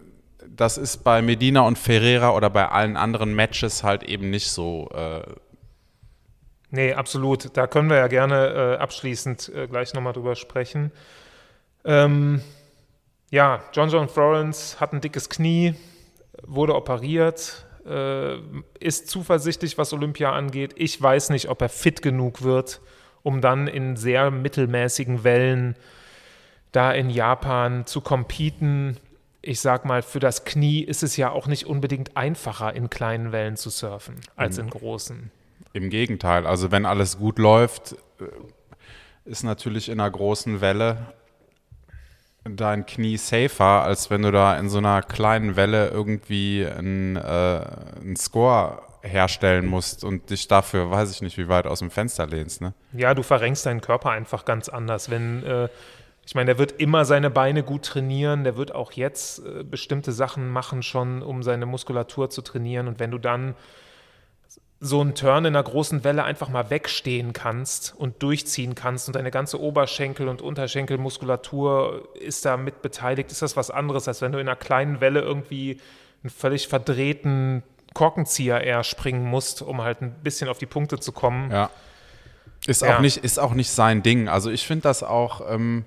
das 0.47 0.77
ist 0.77 1.05
bei 1.05 1.23
Medina 1.23 1.63
und 1.63 1.79
Ferreira 1.79 2.35
oder 2.35 2.51
bei 2.51 2.69
allen 2.69 2.99
anderen 2.99 3.35
Matches 3.35 3.83
halt 3.83 4.03
eben 4.03 4.29
nicht 4.29 4.51
so. 4.51 4.91
Äh, 4.93 5.23
Nee, 6.71 6.93
absolut. 6.93 7.57
Da 7.57 7.67
können 7.67 7.89
wir 7.89 7.97
ja 7.97 8.09
gerne 8.09 8.77
äh, 8.77 8.77
abschließend 8.77 9.51
äh, 9.55 9.67
gleich 9.67 9.95
nochmal 9.95 10.13
drüber 10.13 10.37
sprechen. 10.37 10.93
Ähm, 11.85 12.43
ja, 13.31 13.63
John 13.73 13.89
John 13.89 14.09
Florence 14.09 14.81
hat 14.81 14.93
ein 14.93 15.01
dickes 15.01 15.29
Knie, 15.29 15.75
wurde 16.43 16.75
operiert, 16.75 17.67
äh, 17.87 18.37
ist 18.81 19.09
zuversichtlich, 19.09 19.79
was 19.79 19.93
Olympia 19.93 20.33
angeht. 20.33 20.75
Ich 20.77 21.01
weiß 21.01 21.31
nicht, 21.31 21.49
ob 21.49 21.63
er 21.63 21.69
fit 21.69 22.03
genug 22.03 22.43
wird, 22.43 22.81
um 23.23 23.41
dann 23.41 23.67
in 23.67 23.97
sehr 23.97 24.31
mittelmäßigen 24.31 25.25
Wellen 25.25 25.77
da 26.73 26.93
in 26.93 27.09
Japan 27.09 27.87
zu 27.87 28.03
competen. 28.03 28.99
Ich 29.41 29.61
sag 29.61 29.85
mal, 29.87 30.03
für 30.03 30.21
das 30.21 30.45
Knie 30.45 30.81
ist 30.81 31.03
es 31.03 31.17
ja 31.17 31.31
auch 31.31 31.47
nicht 31.47 31.67
unbedingt 31.67 32.17
einfacher, 32.17 32.75
in 32.75 32.91
kleinen 32.91 33.33
Wellen 33.33 33.57
zu 33.57 33.71
surfen, 33.71 34.17
als 34.37 34.59
in 34.59 34.69
großen. 34.69 35.31
Im 35.79 35.91
Gegenteil, 35.91 36.45
also 36.45 36.73
wenn 36.73 36.85
alles 36.85 37.19
gut 37.19 37.39
läuft, 37.39 37.93
äh, 38.21 38.25
ist 39.25 39.45
natürlich 39.45 39.89
in 39.89 40.01
einer 40.01 40.11
großen 40.11 40.61
Welle 40.61 41.15
dein 42.45 42.85
Knie 42.85 43.17
safer, 43.17 43.85
als 43.85 44.11
wenn 44.11 44.23
du 44.23 44.33
da 44.33 44.59
in 44.59 44.69
so 44.69 44.79
einer 44.79 45.03
kleinen 45.03 45.55
Welle 45.55 45.91
irgendwie 45.91 46.67
einen, 46.67 47.15
äh, 47.15 47.21
einen 47.21 48.17
Score 48.17 48.83
herstellen 49.03 49.67
musst 49.67 50.03
und 50.03 50.31
dich 50.31 50.49
dafür, 50.49 50.91
weiß 50.91 51.13
ich 51.13 51.23
nicht, 51.23 51.39
wie 51.39 51.47
weit 51.47 51.69
aus 51.69 51.79
dem 51.79 51.93
Fenster 51.93 52.27
lehnst. 52.27 52.61
Ne? 52.61 52.75
Ja, 52.93 53.15
du 53.15 53.23
verrenkst 53.23 53.65
deinen 53.65 53.81
Körper 53.81 54.11
einfach 54.11 54.45
ganz 54.45 54.69
anders. 54.69 55.11
Wenn, 55.11 55.45
äh, 55.45 55.69
ich 56.27 56.35
meine, 56.35 56.47
der 56.47 56.59
wird 56.59 56.73
immer 56.73 57.05
seine 57.05 57.31
Beine 57.31 57.63
gut 57.63 57.85
trainieren, 57.85 58.43
der 58.43 58.57
wird 58.57 58.75
auch 58.75 58.91
jetzt 58.91 59.47
äh, 59.47 59.63
bestimmte 59.63 60.11
Sachen 60.11 60.49
machen, 60.51 60.83
schon 60.83 61.23
um 61.23 61.45
seine 61.45 61.67
Muskulatur 61.67 62.31
zu 62.31 62.43
trainieren. 62.43 62.89
Und 62.89 62.99
wenn 62.99 63.13
du 63.13 63.19
dann 63.19 63.55
so 64.81 65.01
einen 65.01 65.15
Turn 65.15 65.45
in 65.45 65.57
einer 65.57 65.63
großen 65.63 66.05
Welle 66.05 66.23
einfach 66.23 66.49
mal 66.49 66.71
wegstehen 66.71 67.33
kannst 67.33 67.95
und 67.97 68.23
durchziehen 68.23 68.77
kannst 68.77 69.09
und 69.09 69.17
deine 69.17 69.33
ganze 69.33 69.61
Oberschenkel- 69.61 70.29
und 70.29 70.41
Unterschenkelmuskulatur 70.41 72.09
ist 72.21 72.45
da 72.45 72.57
mit 72.57 72.81
beteiligt, 72.81 73.33
ist 73.33 73.43
das 73.43 73.57
was 73.57 73.71
anderes, 73.71 74.07
als 74.07 74.23
wenn 74.23 74.31
du 74.31 74.39
in 74.39 74.47
einer 74.47 74.57
kleinen 74.57 75.01
Welle 75.01 75.21
irgendwie 75.21 75.81
einen 76.23 76.31
völlig 76.31 76.69
verdrehten 76.69 77.65
Korkenzieher 77.95 78.61
eher 78.61 78.85
springen 78.85 79.25
musst, 79.25 79.63
um 79.63 79.83
halt 79.83 80.01
ein 80.01 80.13
bisschen 80.23 80.49
auf 80.49 80.59
die 80.59 80.67
Punkte 80.67 81.01
zu 81.01 81.11
kommen. 81.11 81.51
Ja. 81.51 81.71
Ist, 82.67 82.83
Ja. 82.83 82.97
Auch 82.97 83.01
nicht, 83.01 83.19
ist 83.19 83.39
auch 83.39 83.55
nicht 83.55 83.71
sein 83.71 84.03
Ding. 84.03 84.29
Also 84.29 84.51
ich 84.51 84.67
finde 84.67 84.83
das 84.83 85.03
auch 85.03 85.41
ähm, 85.51 85.85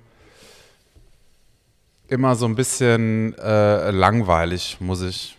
immer 2.08 2.34
so 2.34 2.44
ein 2.44 2.56
bisschen 2.56 3.38
äh, 3.38 3.90
langweilig, 3.90 4.78
muss 4.80 5.00
ich 5.00 5.36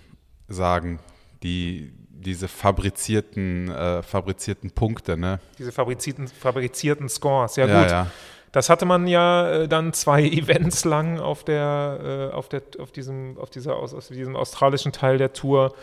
sagen. 0.47 0.99
Die, 1.43 1.91
diese 2.23 2.47
fabrizierten, 2.47 3.69
äh, 3.69 4.01
fabrizierten 4.01 4.71
Punkte, 4.71 5.17
ne? 5.17 5.39
Diese 5.57 5.71
fabrizierten, 5.71 6.27
fabrizierten 6.27 7.09
Scores. 7.09 7.55
Ja, 7.55 7.67
Ja, 7.67 7.81
gut. 7.81 7.91
ja. 7.91 8.07
Das 8.51 8.69
hatte 8.69 8.85
man 8.85 9.07
ja 9.07 9.49
äh, 9.49 9.67
dann 9.67 9.93
zwei 9.93 10.23
Events 10.23 10.85
lang 10.85 11.19
auf 11.19 11.43
der, 11.43 12.29
äh, 12.31 12.35
auf 12.35 12.49
der, 12.49 12.61
auf 12.79 12.91
diesem, 12.91 13.37
auf 13.37 13.49
dieser, 13.49 13.75
aus, 13.75 13.93
aus 13.93 14.07
diesem 14.09 14.35
australischen 14.35 14.91
Teil 14.91 15.17
der 15.17 15.33
Tour. 15.33 15.73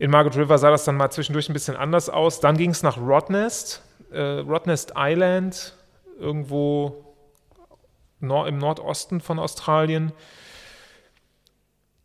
In 0.00 0.10
Margaret 0.10 0.36
River 0.36 0.58
sah 0.58 0.70
das 0.70 0.84
dann 0.84 0.96
mal 0.96 1.10
zwischendurch 1.10 1.48
ein 1.48 1.52
bisschen 1.52 1.76
anders 1.76 2.10
aus. 2.10 2.40
Dann 2.40 2.56
ging 2.56 2.70
es 2.70 2.82
nach 2.82 2.98
Rottnest, 2.98 3.80
äh, 4.10 4.20
Rottnest 4.20 4.94
Island, 4.96 5.76
irgendwo 6.18 7.04
nor 8.18 8.48
im 8.48 8.58
Nordosten 8.58 9.20
von 9.20 9.38
Australien. 9.38 10.12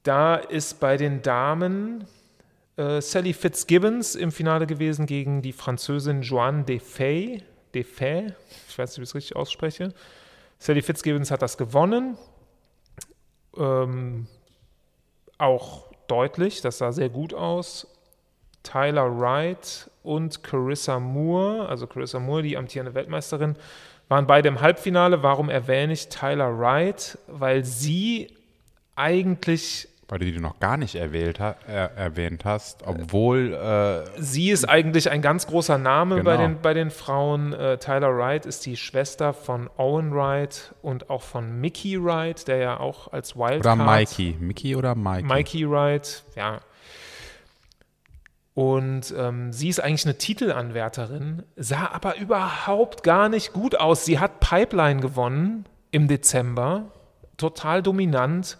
Da 0.03 0.35
ist 0.35 0.79
bei 0.79 0.97
den 0.97 1.23
Damen 1.23 2.05
äh, 2.79 3.01
Sally 3.01 3.33
Fitzgibbons 3.33 4.15
im 4.15 4.31
Finale 4.31 4.65
gewesen 4.65 5.05
gegen 5.05 5.41
die 5.41 5.51
Französin 5.51 6.21
Joanne 6.21 6.63
Defay. 6.63 7.43
Defay, 7.75 8.33
ich 8.69 8.79
weiß 8.79 8.91
nicht, 8.91 8.99
wie 8.99 9.03
ich 9.03 9.09
es 9.09 9.15
richtig 9.15 9.35
ausspreche. 9.35 9.93
Sally 10.59 10.81
Fitzgibbons 10.81 11.29
hat 11.29 11.41
das 11.41 11.57
gewonnen. 11.57 12.17
Ähm, 13.57 14.27
auch 15.37 15.87
deutlich, 16.07 16.61
das 16.61 16.77
sah 16.77 16.93
sehr 16.93 17.09
gut 17.09 17.33
aus. 17.33 17.85
Tyler 18.63 19.19
Wright 19.19 19.89
und 20.01 20.41
Carissa 20.43 20.99
Moore, 20.99 21.67
also 21.67 21.85
Carissa 21.85 22.19
Moore, 22.19 22.43
die 22.43 22.57
amtierende 22.57 22.93
Weltmeisterin, 22.93 23.55
waren 24.07 24.25
beide 24.25 24.47
im 24.47 24.61
Halbfinale. 24.61 25.21
Warum 25.21 25.49
erwähne 25.49 25.93
ich 25.93 26.07
Tyler 26.07 26.57
Wright? 26.57 27.17
Weil 27.27 27.65
sie 27.65 28.35
eigentlich 28.95 29.88
Weil 30.09 30.19
du 30.19 30.25
die 30.25 30.39
noch 30.39 30.59
gar 30.59 30.75
nicht 30.77 30.95
erwählt 30.95 31.39
ha 31.39 31.55
er 31.67 31.91
erwähnt 31.95 32.43
hast, 32.43 32.81
obwohl 32.85 33.53
äh, 33.53 34.19
Sie 34.19 34.49
ist 34.49 34.67
eigentlich 34.67 35.11
ein 35.11 35.21
ganz 35.21 35.45
großer 35.45 35.77
Name 35.77 36.23
bei, 36.23 36.35
Genau. 36.35 36.47
den, 36.47 36.61
bei 36.61 36.73
den 36.73 36.89
Frauen. 36.89 37.53
Äh, 37.53 37.77
Tyler 37.77 38.17
Wright 38.17 38.47
ist 38.47 38.65
die 38.65 38.75
Schwester 38.75 39.33
von 39.33 39.69
Owen 39.77 40.11
Wright 40.13 40.73
und 40.81 41.11
auch 41.11 41.21
von 41.21 41.61
Mickey 41.61 42.03
Wright, 42.03 42.47
der 42.47 42.57
ja 42.57 42.79
auch 42.79 43.13
als 43.13 43.35
Wildcard... 43.35 43.59
oder 43.59 43.75
Mikey. 43.75 44.35
Mickey 44.39 44.75
oder 44.75 44.95
Mikey? 44.95 45.23
Mikey 45.27 45.69
Wright, 45.69 46.23
ja. 46.35 46.59
Und 48.55 49.13
ähm, 49.15 49.53
sie 49.53 49.69
ist 49.69 49.79
eigentlich 49.79 50.05
eine 50.05 50.17
Titelanwärterin, 50.17 51.43
sah 51.55 51.91
aber 51.93 52.17
überhaupt 52.17 53.03
gar 53.03 53.29
nicht 53.29 53.53
gut 53.53 53.79
aus. 53.79 54.05
Sie 54.05 54.19
hat 54.19 54.39
Pipeline 54.39 55.01
gewonnen 55.01 55.65
im 55.91 56.07
Dezember, 56.07 56.85
total 57.37 57.83
dominant 57.83 58.57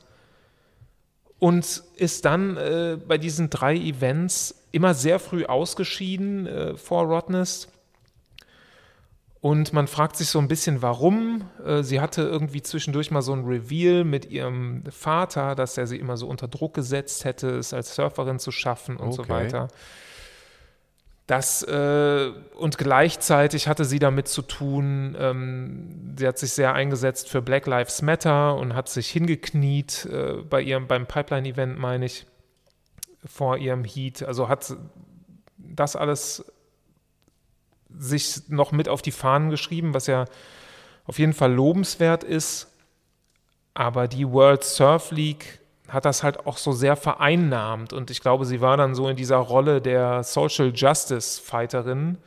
und 1.40 1.84
ist 1.96 2.26
dann 2.26 2.58
äh, 2.58 2.98
bei 3.08 3.18
diesen 3.18 3.50
drei 3.50 3.76
Events 3.76 4.56
immer 4.72 4.94
sehr 4.94 5.20
früh 5.20 5.46
ausgeschieden 5.46 6.46
äh, 6.46 6.76
vor 6.76 7.04
Rottnest. 7.06 7.70
Und 9.42 9.72
man 9.72 9.88
fragt 9.88 10.18
sich 10.18 10.28
so 10.28 10.40
ein 10.40 10.50
bisschen, 10.50 10.82
warum. 10.82 11.44
Äh, 11.66 11.82
sie 11.82 12.02
hatte 12.02 12.24
irgendwie 12.24 12.62
zwischendurch 12.62 13.10
mal 13.10 13.22
so 13.22 13.32
ein 13.32 13.46
Reveal 13.46 14.04
mit 14.04 14.30
ihrem 14.30 14.84
Vater, 14.92 15.56
dass 15.56 15.78
er 15.78 15.88
sie 15.88 15.98
immer 15.98 16.18
so 16.18 16.28
unter 16.28 16.50
Druck 16.50 16.74
gesetzt 16.74 17.24
hätte, 17.24 17.52
es 17.52 17.74
als 17.74 17.96
Surferin 17.96 18.40
zu 18.40 18.52
schaffen 18.52 18.98
und 18.98 19.14
so 19.14 19.22
Okay. 19.22 19.32
weiter. 19.32 19.68
Das 21.30 21.62
äh, 21.62 22.32
und 22.56 22.80
gleichzeitig 22.80 23.68
hatte 23.68 23.86
sie 23.86 24.00
damit 24.00 24.28
zu 24.28 24.42
tun, 24.42 25.16
ähm, 25.20 26.16
sie 26.18 26.26
hat 26.26 26.40
sich 26.40 26.54
sehr 26.54 26.74
eingesetzt 26.74 27.30
für 27.30 27.44
Black 27.44 27.68
Lives 27.68 28.02
Matter 28.02 28.56
und 28.56 28.74
hat 28.74 28.90
sich 28.90 29.12
hingekniet 29.12 30.08
äh, 30.12 30.42
bei 30.42 30.60
ihrem, 30.60 30.88
beim 30.88 31.06
Pipeline-Event, 31.06 31.78
meine 31.78 32.08
ich, 32.08 32.26
vor 33.24 33.58
ihrem 33.58 33.84
Heat. 33.84 34.24
Also 34.24 34.50
hat 34.50 34.76
das 35.60 35.96
alles 35.96 36.52
sich 37.96 38.50
noch 38.50 38.72
mit 38.72 38.90
auf 38.90 39.04
die 39.04 39.12
Fahnen 39.12 39.52
geschrieben, 39.52 39.94
was 39.94 40.08
ja 40.08 40.26
auf 41.06 41.20
jeden 41.20 41.34
Fall 41.34 41.54
lobenswert 41.54 42.24
ist. 42.24 42.76
Aber 43.76 44.08
die 44.08 44.28
World 44.28 44.64
Surf 44.64 45.12
League 45.12 45.59
hat 45.90 46.06
das 46.06 46.24
halt 46.24 46.46
auch 46.46 46.58
so 46.58 46.72
sehr 46.72 46.96
vereinnahmt. 46.96 47.94
Und 47.94 48.12
ich 48.12 48.22
glaube, 48.22 48.46
sie 48.46 48.62
war 48.62 48.78
dann 48.78 48.96
so 48.96 49.08
in 49.10 49.16
dieser 49.16 49.38
Rolle 49.38 49.82
der 49.82 50.24
Social 50.24 50.72
Justice 50.74 51.42
Fighterin 51.42 52.18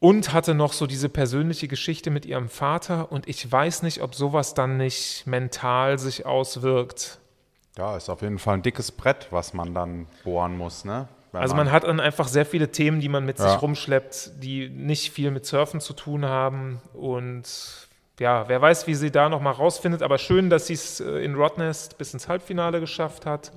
und 0.00 0.32
hatte 0.32 0.54
noch 0.54 0.72
so 0.72 0.86
diese 0.86 1.08
persönliche 1.08 1.68
Geschichte 1.68 2.10
mit 2.10 2.26
ihrem 2.26 2.48
Vater. 2.48 3.10
Und 3.10 3.28
ich 3.28 3.50
weiß 3.50 3.82
nicht, 3.82 4.02
ob 4.02 4.14
sowas 4.14 4.54
dann 4.54 4.76
nicht 4.76 5.26
mental 5.26 5.98
sich 5.98 6.26
auswirkt. 6.26 7.18
Ja, 7.78 7.96
ist 7.96 8.08
auf 8.08 8.22
jeden 8.22 8.38
Fall 8.38 8.54
ein 8.54 8.62
dickes 8.62 8.92
Brett, 8.92 9.28
was 9.30 9.54
man 9.54 9.74
dann 9.74 10.06
bohren 10.22 10.56
muss, 10.56 10.84
ne? 10.84 11.08
Wenn 11.32 11.42
also 11.42 11.56
man, 11.56 11.66
man, 11.66 11.72
hat 11.72 11.82
dann 11.82 11.98
einfach 11.98 12.28
sehr 12.28 12.46
viele 12.46 12.70
Themen, 12.70 13.00
die 13.00 13.08
man 13.08 13.24
mit 13.24 13.40
ja. 13.40 13.50
sich 13.50 13.60
rumschleppt, 13.60 14.42
die 14.42 14.68
nicht 14.68 15.10
viel 15.10 15.32
mit 15.32 15.44
Surfen 15.44 15.80
zu 15.80 15.92
tun 15.92 16.24
haben. 16.24 16.80
Und 16.92 17.83
ja, 18.20 18.48
wer 18.48 18.60
weiß, 18.60 18.86
wie 18.86 18.94
sie 18.94 19.10
da 19.10 19.28
nochmal 19.28 19.54
rausfindet, 19.54 20.02
aber 20.02 20.18
schön, 20.18 20.50
dass 20.50 20.68
sie 20.68 20.74
es 20.74 21.00
äh, 21.00 21.18
in 21.24 21.34
Rodnest 21.34 21.98
bis 21.98 22.12
ins 22.14 22.28
Halbfinale 22.28 22.80
geschafft 22.80 23.26
hat. 23.26 23.52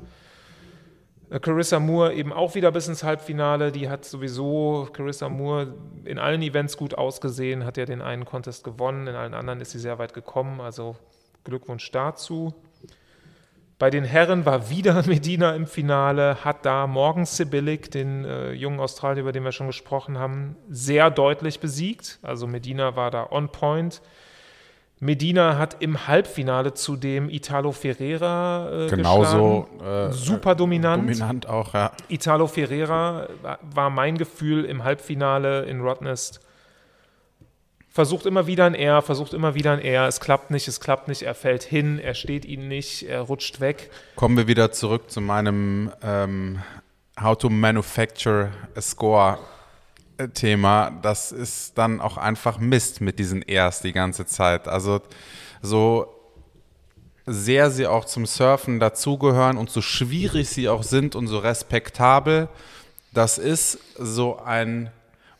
Äh, 1.29 1.39
Carissa 1.39 1.79
Moore 1.79 2.13
eben 2.13 2.33
auch 2.33 2.55
wieder 2.55 2.71
bis 2.71 2.87
ins 2.87 3.03
Halbfinale. 3.03 3.71
Die 3.71 3.89
hat 3.89 4.05
sowieso, 4.05 4.87
Carissa 4.93 5.29
Moore, 5.29 5.73
in 6.05 6.17
allen 6.17 6.41
Events 6.41 6.77
gut 6.77 6.95
ausgesehen, 6.95 7.65
hat 7.65 7.77
ja 7.77 7.85
den 7.85 8.01
einen 8.01 8.25
Contest 8.25 8.63
gewonnen, 8.63 9.07
in 9.07 9.15
allen 9.15 9.33
anderen 9.33 9.61
ist 9.61 9.71
sie 9.71 9.79
sehr 9.79 9.99
weit 9.99 10.13
gekommen. 10.13 10.61
Also 10.61 10.95
Glückwunsch 11.43 11.91
dazu. 11.91 12.53
Bei 13.79 13.91
den 13.91 14.05
Herren 14.05 14.45
war 14.45 14.71
wieder 14.71 15.03
Medina 15.07 15.53
im 15.55 15.67
Finale, 15.67 16.43
hat 16.43 16.65
da 16.65 16.87
Morgan 16.87 17.25
Sibilic, 17.25 17.91
den 17.91 18.25
äh, 18.25 18.53
jungen 18.53 18.79
Australier, 18.79 19.21
über 19.21 19.31
den 19.31 19.43
wir 19.43 19.51
schon 19.51 19.67
gesprochen 19.67 20.17
haben, 20.17 20.55
sehr 20.67 21.11
deutlich 21.11 21.59
besiegt. 21.59 22.17
Also 22.23 22.47
Medina 22.47 22.95
war 22.95 23.11
da 23.11 23.27
on 23.29 23.49
point. 23.49 24.01
Medina 24.99 25.57
hat 25.57 25.77
im 25.79 26.07
Halbfinale 26.07 26.73
zudem 26.73 27.29
Italo 27.29 27.71
Ferreira 27.71 28.85
äh, 28.85 28.89
Genauso 28.89 29.67
äh, 29.83 30.11
super 30.11 30.55
dominant. 30.55 31.03
Dominant 31.03 31.47
auch, 31.47 31.73
ja. 31.75 31.91
Italo 32.09 32.47
Ferreira 32.47 33.27
war 33.61 33.89
mein 33.91 34.17
Gefühl 34.17 34.65
im 34.65 34.83
Halbfinale 34.83 35.65
in 35.65 35.81
Rottnest. 35.81 36.39
Versucht 37.89 38.25
immer 38.25 38.47
wieder 38.47 38.65
ein 38.65 38.75
R, 38.75 39.01
versucht 39.01 39.33
immer 39.33 39.55
wieder 39.55 39.73
ein 39.73 39.79
R. 39.79 40.07
Es 40.07 40.19
klappt 40.19 40.51
nicht, 40.51 40.67
es 40.67 40.79
klappt 40.79 41.07
nicht. 41.07 41.23
Er 41.23 41.35
fällt 41.35 41.63
hin, 41.63 41.99
er 41.99 42.13
steht 42.15 42.45
ihn 42.45 42.67
nicht, 42.67 43.03
er 43.03 43.21
rutscht 43.21 43.59
weg. 43.59 43.91
Kommen 44.15 44.37
wir 44.37 44.47
wieder 44.47 44.71
zurück 44.71 45.09
zu 45.11 45.21
meinem 45.21 45.91
ähm, 46.01 46.59
How 47.21 47.37
to 47.37 47.49
Manufacture 47.49 48.51
a 48.75 48.81
Score 48.81 49.37
Thema, 50.33 50.91
das 51.01 51.31
ist 51.31 51.77
dann 51.77 52.01
auch 52.01 52.17
einfach 52.17 52.59
Mist 52.59 53.01
mit 53.01 53.19
diesen 53.19 53.41
Airs 53.41 53.81
die 53.81 53.93
ganze 53.93 54.25
Zeit. 54.25 54.67
Also 54.67 55.01
so 55.61 56.07
sehr 57.25 57.69
sie 57.71 57.85
auch 57.87 58.05
zum 58.05 58.25
Surfen 58.25 58.79
dazugehören 58.79 59.57
und 59.57 59.69
so 59.69 59.81
schwierig 59.81 60.49
sie 60.49 60.69
auch 60.69 60.83
sind 60.83 61.15
und 61.15 61.27
so 61.27 61.39
respektabel, 61.39 62.47
das 63.13 63.37
ist 63.37 63.79
so 63.97 64.39
ein 64.39 64.91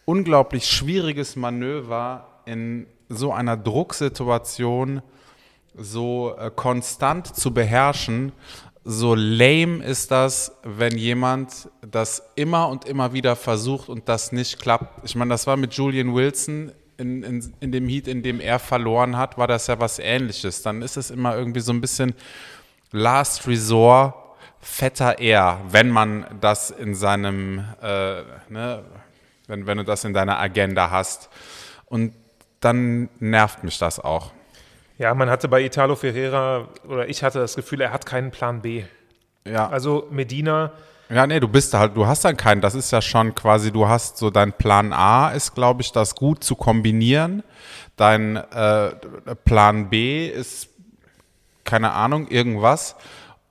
unglaublich 0.05 0.67
schwieriges 0.67 1.35
Manöver 1.35 2.27
in 2.45 2.87
so 3.09 3.31
einer 3.31 3.57
Drucksituation 3.57 5.01
so 5.75 6.35
äh, 6.37 6.51
konstant 6.53 7.35
zu 7.35 7.53
beherrschen 7.53 8.31
so 8.89 9.15
lame 9.15 9.83
ist 9.83 10.11
das, 10.11 10.53
wenn 10.63 10.97
jemand 10.97 11.69
das 11.81 12.23
immer 12.35 12.69
und 12.69 12.85
immer 12.85 13.11
wieder 13.11 13.35
versucht 13.35 13.89
und 13.89 14.07
das 14.07 14.31
nicht 14.31 14.61
klappt. 14.61 15.03
Ich 15.03 15.13
meine, 15.13 15.31
das 15.31 15.45
war 15.45 15.57
mit 15.57 15.73
Julian 15.73 16.15
Wilson 16.15 16.71
in, 16.95 17.21
in, 17.21 17.53
in 17.59 17.73
dem 17.73 17.89
Heat, 17.89 18.07
in 18.07 18.23
dem 18.23 18.39
er 18.39 18.59
verloren 18.59 19.17
hat, 19.17 19.37
war 19.37 19.45
das 19.45 19.67
ja 19.67 19.77
was 19.77 19.99
ähnliches. 19.99 20.61
Dann 20.61 20.81
ist 20.81 20.95
es 20.95 21.11
immer 21.11 21.35
irgendwie 21.35 21.59
so 21.59 21.73
ein 21.73 21.81
bisschen 21.81 22.13
Last 22.93 23.45
Resort, 23.45 24.15
fetter 24.61 25.19
Air, 25.19 25.59
wenn 25.69 25.89
man 25.89 26.25
das 26.39 26.71
in 26.71 26.95
seinem, 26.95 27.59
äh, 27.81 28.21
ne, 28.47 28.85
wenn, 29.47 29.67
wenn 29.67 29.79
du 29.79 29.83
das 29.83 30.05
in 30.05 30.13
deiner 30.13 30.39
Agenda 30.39 30.91
hast. 30.91 31.29
Und 31.87 32.13
dann 32.61 33.09
nervt 33.19 33.65
mich 33.65 33.77
das 33.79 33.99
auch. 33.99 34.31
Ja, 34.97 35.13
man 35.13 35.29
hatte 35.29 35.47
bei 35.47 35.63
Italo 35.63 35.95
Ferreira, 35.95 36.67
oder 36.87 37.07
ich 37.07 37.23
hatte 37.23 37.39
das 37.39 37.55
Gefühl, 37.55 37.81
er 37.81 37.91
hat 37.91 38.05
keinen 38.05 38.31
Plan 38.31 38.61
B. 38.61 38.83
Ja. 39.45 39.69
Also 39.69 40.07
Medina. 40.09 40.71
Ja, 41.09 41.25
nee, 41.25 41.39
du 41.39 41.47
bist 41.47 41.73
halt, 41.73 41.95
du 41.95 42.05
hast 42.05 42.25
dann 42.25 42.35
keinen, 42.35 42.61
das 42.61 42.75
ist 42.75 42.91
ja 42.91 43.01
schon 43.01 43.33
quasi, 43.33 43.71
du 43.71 43.87
hast 43.87 44.17
so 44.17 44.29
dein 44.29 44.51
Plan 44.51 44.91
A 44.91 45.29
ist, 45.29 45.55
glaube 45.55 45.81
ich, 45.81 45.91
das 45.91 46.15
gut 46.15 46.43
zu 46.43 46.55
kombinieren. 46.55 47.43
Dein 47.95 48.35
äh, 48.35 48.91
Plan 49.45 49.89
B 49.89 50.27
ist, 50.27 50.69
keine 51.63 51.91
Ahnung, 51.91 52.27
irgendwas. 52.27 52.95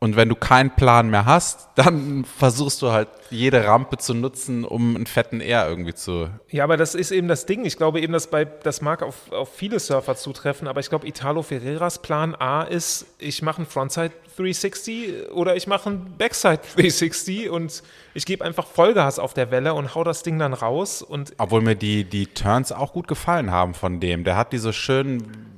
Und 0.07 0.15
wenn 0.15 0.29
du 0.29 0.37
keinen 0.37 0.71
Plan 0.71 1.11
mehr 1.11 1.25
hast, 1.25 1.67
dann 1.75 2.25
versuchst 2.25 2.81
du 2.81 2.93
halt 2.93 3.09
jede 3.31 3.65
Rampe 3.65 3.99
zu 3.99 4.15
nutzen, 4.15 4.65
um 4.65 4.95
einen 4.95 5.07
fetten 5.07 5.41
R 5.41 5.69
irgendwie 5.69 5.95
zu. 5.95 6.29
Ja, 6.49 6.63
aber 6.63 6.77
das 6.77 6.95
ist 6.95 7.11
eben 7.11 7.27
das 7.27 7.45
Ding. 7.45 7.65
Ich 7.65 7.77
glaube 7.77 8.01
eben, 8.01 8.13
dass 8.13 8.29
bei, 8.29 8.45
das 8.45 8.83
mag 8.83 9.03
auf, 9.03 9.33
auf 9.33 9.53
viele 9.53 9.81
Surfer 9.81 10.15
zutreffen, 10.15 10.69
aber 10.69 10.79
ich 10.79 10.91
glaube, 10.91 11.09
Italo 11.09 11.43
Ferreras 11.43 12.03
Plan 12.03 12.37
A 12.37 12.63
ist, 12.63 13.07
ich 13.19 13.43
mache 13.43 13.57
einen 13.57 13.67
Frontside 13.67 14.13
360 14.37 15.33
oder 15.33 15.57
ich 15.57 15.67
mache 15.67 15.91
einen 15.91 16.15
Backside 16.17 16.61
360 16.77 17.51
und 17.51 17.83
ich 18.15 18.27
gebe 18.27 18.45
einfach 18.45 18.69
Vollgas 18.69 19.19
auf 19.19 19.35
der 19.35 19.51
Welle 19.51 19.75
und 19.75 19.97
hau 19.97 20.05
das 20.05 20.23
Ding 20.23 20.39
dann 20.39 20.53
raus. 20.53 21.03
Und 21.03 21.33
Obwohl 21.39 21.63
mir 21.63 21.75
die, 21.75 22.05
die 22.05 22.29
Turns 22.29 22.71
auch 22.71 22.93
gut 22.93 23.09
gefallen 23.09 23.51
haben 23.51 23.75
von 23.75 23.99
dem. 23.99 24.23
Der 24.23 24.37
hat 24.37 24.53
diese 24.53 24.73
schönen 24.73 25.57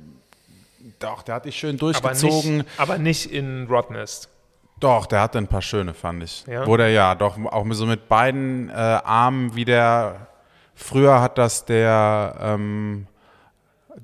doch, 0.99 1.23
der 1.23 1.35
hat 1.35 1.45
dich 1.45 1.55
schön 1.55 1.77
durchgezogen. 1.77 2.51
Aber 2.51 2.57
nicht, 2.57 2.79
aber 2.79 2.97
nicht 2.97 3.31
in 3.31 3.67
Rodnest. 3.67 4.29
Doch, 4.79 5.05
der 5.05 5.21
hatte 5.21 5.37
ein 5.37 5.47
paar 5.47 5.61
schöne, 5.61 5.93
fand 5.93 6.23
ich. 6.23 6.45
Ja? 6.47 6.65
Wo 6.65 6.77
der 6.77 6.89
ja, 6.89 7.15
doch, 7.15 7.37
auch 7.45 7.65
so 7.71 7.85
mit 7.85 8.07
beiden 8.07 8.69
äh, 8.69 8.73
Armen 8.73 9.55
wie 9.55 9.65
der. 9.65 10.27
Früher 10.73 11.19
hat 11.19 11.37
das 11.37 11.65
der 11.65 12.35
ähm, 12.39 13.05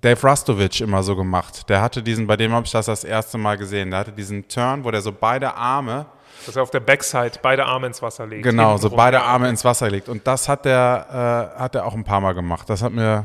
Dave 0.02 0.22
Rastovic 0.22 0.82
immer 0.82 1.04
so 1.04 1.16
gemacht. 1.16 1.70
Der 1.70 1.82
hatte 1.82 2.04
diesen, 2.04 2.28
bei 2.28 2.36
dem 2.36 2.52
habe 2.52 2.66
ich 2.66 2.72
das 2.72 2.88
das 2.88 3.06
erste 3.06 3.38
Mal 3.38 3.58
gesehen. 3.58 3.92
Der 3.92 4.02
hatte 4.02 4.12
diesen 4.12 4.48
Turn, 4.48 4.84
wo 4.84 4.92
der 4.92 5.02
so 5.02 5.12
beide 5.14 5.54
Arme. 5.56 6.06
Dass 6.46 6.58
er 6.58 6.64
auf 6.64 6.72
der 6.72 6.82
Backside 6.82 7.40
beide 7.42 7.66
Arme 7.66 7.88
ins 7.88 8.02
Wasser 8.02 8.28
legt. 8.28 8.44
Genau, 8.44 8.76
so 8.76 8.90
beide 8.90 9.22
Arme 9.22 9.48
ins 9.48 9.64
Wasser 9.64 9.90
legt. 9.90 10.10
Und 10.10 10.28
das 10.28 10.50
hat 10.50 10.66
der, 10.66 11.54
äh, 11.58 11.60
hat 11.62 11.76
er 11.76 11.86
auch 11.86 11.94
ein 11.94 12.04
paar 12.04 12.20
Mal 12.20 12.34
gemacht. 12.34 12.70
Das 12.70 12.82
hat 12.82 12.92
mir 12.92 13.24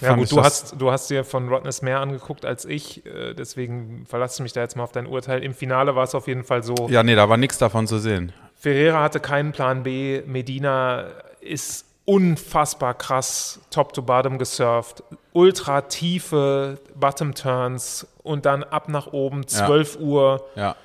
ja 0.00 0.14
gut, 0.14 0.32
du 0.32 0.42
hast, 0.42 0.80
du 0.80 0.90
hast 0.90 1.10
dir 1.10 1.24
von 1.24 1.48
Rodness 1.48 1.82
mehr 1.82 2.00
angeguckt 2.00 2.44
als 2.44 2.64
ich, 2.64 3.04
äh, 3.04 3.34
deswegen 3.34 4.06
verlasse 4.06 4.42
mich 4.42 4.52
da 4.52 4.60
jetzt 4.60 4.76
mal 4.76 4.84
auf 4.84 4.92
dein 4.92 5.06
Urteil. 5.06 5.42
Im 5.42 5.54
Finale 5.54 5.94
war 5.94 6.04
es 6.04 6.14
auf 6.14 6.26
jeden 6.28 6.44
Fall 6.44 6.62
so. 6.62 6.88
Ja, 6.88 7.02
nee, 7.02 7.14
da 7.14 7.28
war 7.28 7.36
nichts 7.36 7.58
davon 7.58 7.86
zu 7.86 7.98
sehen. 7.98 8.32
Ferreira 8.54 9.02
hatte 9.02 9.20
keinen 9.20 9.52
Plan 9.52 9.82
B, 9.82 10.22
Medina 10.24 11.06
ist 11.40 11.86
unfassbar 12.04 12.94
krass 12.94 13.60
top 13.70 13.92
to 13.92 14.02
bottom 14.02 14.38
gesurft, 14.38 15.02
ultra 15.32 15.82
tiefe 15.82 16.78
Bottom 16.94 17.34
Turns 17.34 18.06
und 18.22 18.46
dann 18.46 18.64
ab 18.64 18.88
nach 18.88 19.08
oben 19.08 19.46
12 19.46 19.94
ja. 19.94 20.00
Uhr. 20.00 20.44
Ja. 20.56 20.76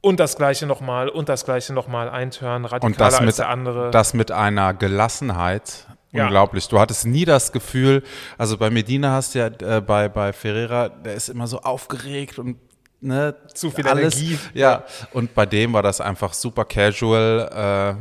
Und 0.00 0.20
das 0.20 0.36
gleiche 0.36 0.66
nochmal 0.66 1.08
und 1.08 1.30
das 1.30 1.44
gleiche 1.44 1.72
nochmal, 1.72 2.10
ein 2.10 2.30
Turn 2.30 2.66
radikaler 2.66 3.20
als 3.20 3.36
der 3.36 3.48
andere. 3.48 3.90
Das 3.90 4.12
mit 4.12 4.30
einer 4.30 4.74
Gelassenheit, 4.74 5.86
Unglaublich. 6.22 6.68
Du 6.68 6.78
hattest 6.78 7.06
nie 7.06 7.24
das 7.24 7.52
Gefühl, 7.52 8.02
also 8.38 8.56
bei 8.56 8.70
Medina 8.70 9.12
hast 9.12 9.34
du 9.34 9.40
ja, 9.40 9.46
äh, 9.46 9.80
bei, 9.80 10.08
bei 10.08 10.32
Ferreira, 10.32 10.88
der 10.88 11.14
ist 11.14 11.28
immer 11.28 11.46
so 11.46 11.60
aufgeregt 11.60 12.38
und 12.38 12.56
ne, 13.00 13.34
zu 13.52 13.70
viel 13.70 13.86
alles. 13.86 14.16
Energie. 14.20 14.38
Ja, 14.54 14.84
und 15.12 15.34
bei 15.34 15.46
dem 15.46 15.72
war 15.72 15.82
das 15.82 16.00
einfach 16.00 16.32
super 16.32 16.64
casual, 16.64 17.96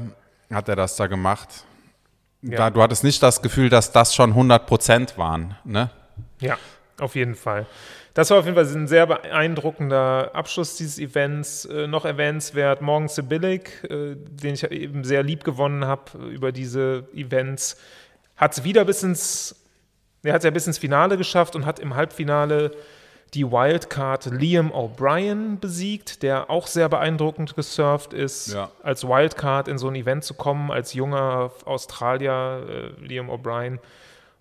äh, 0.50 0.54
hat 0.54 0.70
er 0.70 0.76
das 0.76 0.96
da 0.96 1.08
gemacht. 1.08 1.50
Ja. 2.42 2.58
Da, 2.58 2.70
du 2.70 2.82
hattest 2.82 3.04
nicht 3.04 3.24
das 3.24 3.42
Gefühl, 3.42 3.70
dass 3.70 3.92
das 3.92 4.14
schon 4.14 4.32
100 4.32 4.68
Prozent 4.68 5.18
waren, 5.18 5.56
ne? 5.64 5.90
Ja, 6.40 6.58
auf 7.00 7.16
jeden 7.16 7.36
Fall. 7.36 7.66
Das 8.14 8.30
war 8.30 8.38
auf 8.38 8.46
jeden 8.46 8.56
Fall 8.56 8.68
ein 8.68 8.88
sehr 8.88 9.08
beeindruckender 9.08 10.32
Abschluss 10.36 10.76
dieses 10.76 11.00
Events. 11.00 11.66
Äh, 11.66 11.88
noch 11.88 12.06
erwähnenswert 12.06 12.82
Morgan 12.82 13.08
Sibilic, 13.08 13.84
äh, 13.86 14.16
den 14.16 14.54
ich 14.54 14.64
eben 14.70 15.04
sehr 15.04 15.24
lieb 15.24 15.44
gewonnen 15.44 15.86
habe 15.86 16.04
äh, 16.20 16.28
über 16.28 16.52
diese 16.52 17.08
Events 17.16 17.78
hat 18.36 18.54
es 18.54 18.64
wieder 18.64 18.86
bis 18.86 19.04
ins, 19.04 19.56
er 20.24 20.34
hat 20.34 20.44
ja 20.44 20.52
bis 20.52 20.68
ins 20.68 20.78
Finale 20.78 21.18
geschafft 21.18 21.56
und 21.56 21.66
hat 21.66 21.80
im 21.80 21.96
Halbfinale 21.96 22.72
die 23.34 23.50
Wildcard 23.50 24.26
Liam 24.28 24.72
O'Brien 24.72 25.60
besiegt, 25.60 26.22
der 26.22 26.50
auch 26.50 26.68
sehr 26.68 26.88
beeindruckend 26.88 27.56
gesurft 27.56 28.14
ist. 28.14 28.54
Ja. 28.54 28.70
Als 28.84 29.08
Wildcard 29.08 29.68
in 29.68 29.78
so 29.78 29.88
ein 29.88 29.96
Event 29.96 30.24
zu 30.24 30.36
kommen, 30.36 30.72
als 30.72 30.94
junger 30.94 31.52
Australier, 31.66 32.66
äh, 32.68 33.06
Liam 33.06 33.30
O'Brien, 33.30 33.80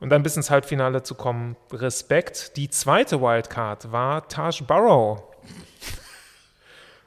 und 0.01 0.11
dann 0.11 0.22
bis 0.22 0.36
ins 0.36 0.51
Halbfinale 0.51 1.05
zu 1.05 1.14
kommen, 1.14 1.57
Respekt. 1.72 2.57
Die 2.57 2.68
zweite 2.68 3.20
Wildcard 3.20 3.93
war 3.93 4.26
Taj 4.28 4.62
Burrow. 4.66 5.22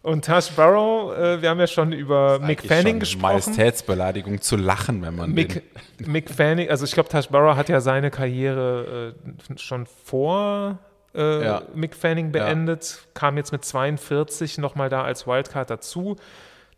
Und 0.06 0.24
Taj 0.24 0.52
Burrow, 0.56 1.18
äh, 1.18 1.42
wir 1.42 1.50
haben 1.50 1.60
ja 1.60 1.66
schon 1.66 1.92
über 1.92 2.38
Mick 2.38 2.62
Fanning 2.62 3.00
gesprochen. 3.00 3.24
Majestätsbeleidigung 3.24 4.40
zu 4.40 4.56
lachen, 4.56 5.02
wenn 5.02 5.16
man 5.16 5.32
Mick, 5.32 5.64
Mick 6.06 6.30
Fanning, 6.30 6.70
also 6.70 6.86
ich 6.86 6.92
glaube, 6.92 7.10
Taj 7.10 7.24
Burrow 7.32 7.56
hat 7.56 7.70
ja 7.70 7.82
seine 7.82 8.12
Karriere 8.12 9.16
äh, 9.50 9.58
schon 9.58 9.88
vor 9.88 10.78
äh, 11.16 11.44
Ja. 11.44 11.64
Mick 11.74 11.96
Fanning 11.96 12.32
beendet, 12.32 13.00
kam 13.16 13.36
jetzt 13.38 13.52
mit 13.52 13.66
42 13.66 14.60
nochmal 14.60 14.90
da 14.90 15.04
als 15.04 15.26
Wildcard 15.26 15.72
dazu. 15.72 16.18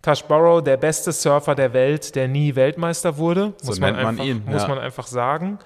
Taj 0.01 0.23
Burrow, 0.25 0.63
der 0.63 0.78
beste 0.78 1.11
Surfer 1.11 1.53
der 1.53 1.73
Welt, 1.73 2.15
der 2.15 2.30
nie 2.30 2.55
Weltmeister 2.55 3.17
wurde, 3.17 3.55
So 3.61 3.71
muss, 3.71 3.80
man 3.82 3.93
man 3.93 4.05
einfach, 4.07 4.23
ihn, 4.23 4.43
muss 4.45 4.61
ja. 4.61 4.67
man 4.69 4.80
einfach 4.80 5.07
sagen. 5.07 5.59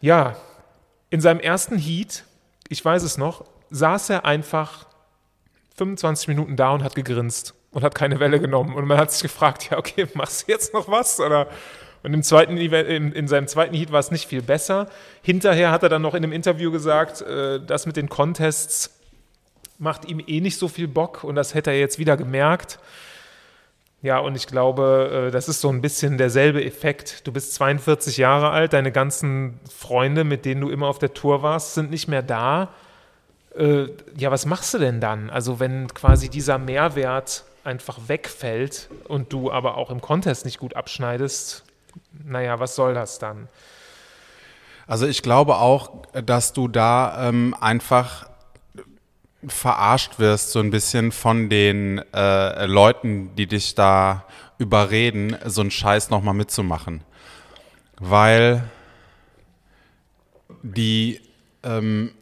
Ja, 0.00 0.36
in 1.10 1.20
seinem 1.20 1.40
ersten 1.40 1.76
Heat, 1.76 2.22
ich 2.68 2.84
weiß 2.84 3.02
es 3.02 3.18
noch, 3.18 3.46
saß 3.70 4.10
er 4.10 4.24
einfach 4.24 4.86
25 5.76 6.28
Minuten 6.28 6.56
da 6.56 6.70
und 6.70 6.82
hat 6.82 6.94
gegrinst 6.94 7.54
und 7.70 7.82
hat 7.82 7.94
keine 7.94 8.20
Welle 8.20 8.40
genommen. 8.40 8.74
Und 8.74 8.86
man 8.86 8.98
hat 8.98 9.12
sich 9.12 9.22
gefragt, 9.22 9.70
ja, 9.70 9.78
okay, 9.78 10.06
machst 10.14 10.46
du 10.46 10.52
jetzt 10.52 10.72
noch 10.72 10.88
was? 10.88 11.20
Oder 11.20 11.48
und 12.02 12.14
im 12.14 12.22
zweiten, 12.22 12.56
in, 12.56 13.12
in 13.12 13.26
seinem 13.26 13.48
zweiten 13.48 13.74
Heat 13.74 13.90
war 13.90 13.98
es 13.98 14.12
nicht 14.12 14.28
viel 14.28 14.40
besser. 14.40 14.88
Hinterher 15.22 15.72
hat 15.72 15.82
er 15.82 15.88
dann 15.88 16.02
noch 16.02 16.14
in 16.14 16.22
einem 16.22 16.32
Interview 16.32 16.70
gesagt, 16.70 17.20
äh, 17.22 17.60
das 17.60 17.84
mit 17.86 17.96
den 17.96 18.08
Contests 18.08 18.96
macht 19.78 20.04
ihm 20.04 20.22
eh 20.24 20.40
nicht 20.40 20.56
so 20.56 20.68
viel 20.68 20.86
Bock 20.88 21.24
und 21.24 21.34
das 21.34 21.54
hätte 21.54 21.70
er 21.70 21.78
jetzt 21.80 21.98
wieder 21.98 22.16
gemerkt. 22.16 22.78
Ja, 24.02 24.18
und 24.20 24.36
ich 24.36 24.46
glaube, 24.46 25.26
äh, 25.28 25.30
das 25.32 25.48
ist 25.48 25.60
so 25.60 25.68
ein 25.68 25.80
bisschen 25.82 26.16
derselbe 26.16 26.64
Effekt. 26.64 27.26
Du 27.26 27.32
bist 27.32 27.54
42 27.54 28.18
Jahre 28.18 28.50
alt, 28.50 28.72
deine 28.72 28.92
ganzen 28.92 29.58
Freunde, 29.68 30.22
mit 30.22 30.44
denen 30.44 30.60
du 30.60 30.70
immer 30.70 30.86
auf 30.86 31.00
der 31.00 31.12
Tour 31.12 31.42
warst, 31.42 31.74
sind 31.74 31.90
nicht 31.90 32.06
mehr 32.06 32.22
da. 32.22 32.72
Äh, 33.56 33.88
ja, 34.16 34.30
was 34.30 34.46
machst 34.46 34.74
du 34.74 34.78
denn 34.78 35.00
dann? 35.00 35.30
Also, 35.30 35.60
wenn 35.60 35.88
quasi 35.88 36.28
dieser 36.28 36.58
Mehrwert 36.58 37.44
einfach 37.64 37.98
wegfällt 38.06 38.88
und 39.08 39.32
du 39.32 39.50
aber 39.50 39.76
auch 39.76 39.90
im 39.90 40.00
Contest 40.00 40.44
nicht 40.44 40.58
gut 40.58 40.76
abschneidest, 40.76 41.64
naja, 42.24 42.60
was 42.60 42.76
soll 42.76 42.94
das 42.94 43.18
dann? 43.18 43.48
Also 44.86 45.06
ich 45.06 45.22
glaube 45.22 45.56
auch, 45.56 46.06
dass 46.12 46.52
du 46.52 46.68
da 46.68 47.28
ähm, 47.28 47.56
einfach 47.60 48.28
verarscht 49.46 50.18
wirst, 50.18 50.52
so 50.52 50.60
ein 50.60 50.70
bisschen 50.70 51.12
von 51.12 51.48
den 51.50 52.02
äh, 52.14 52.66
Leuten, 52.66 53.34
die 53.34 53.46
dich 53.46 53.74
da 53.74 54.24
überreden, 54.58 55.36
so 55.44 55.60
einen 55.60 55.70
Scheiß 55.70 56.10
nochmal 56.10 56.34
mitzumachen. 56.34 57.02
Weil 57.98 58.64
die, 60.62 61.20
ähm, 61.62 62.12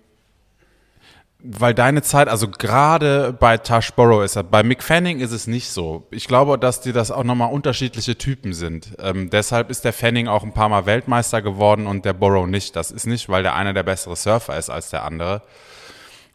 weil 1.46 1.74
deine 1.74 2.00
Zeit, 2.00 2.28
also 2.28 2.48
gerade 2.48 3.34
bei 3.38 3.58
Tash 3.58 3.92
Burrow 3.92 4.24
ist 4.24 4.34
er, 4.36 4.44
bei 4.44 4.62
Mick 4.62 4.82
Fanning 4.82 5.20
ist 5.20 5.30
es 5.30 5.46
nicht 5.46 5.68
so. 5.68 6.06
Ich 6.10 6.26
glaube, 6.26 6.58
dass 6.58 6.80
die 6.80 6.92
das 6.92 7.10
auch 7.10 7.22
nochmal 7.22 7.52
unterschiedliche 7.52 8.16
Typen 8.16 8.54
sind. 8.54 8.96
Ähm, 8.98 9.28
deshalb 9.28 9.68
ist 9.68 9.84
der 9.84 9.92
Fanning 9.92 10.26
auch 10.26 10.42
ein 10.42 10.54
paar 10.54 10.70
Mal 10.70 10.86
Weltmeister 10.86 11.42
geworden 11.42 11.86
und 11.86 12.06
der 12.06 12.14
Burrow 12.14 12.46
nicht. 12.46 12.74
Das 12.76 12.90
ist 12.90 13.06
nicht, 13.06 13.28
weil 13.28 13.42
der 13.42 13.54
eine 13.54 13.74
der 13.74 13.82
bessere 13.82 14.16
Surfer 14.16 14.56
ist 14.56 14.70
als 14.70 14.88
der 14.88 15.04
andere, 15.04 15.42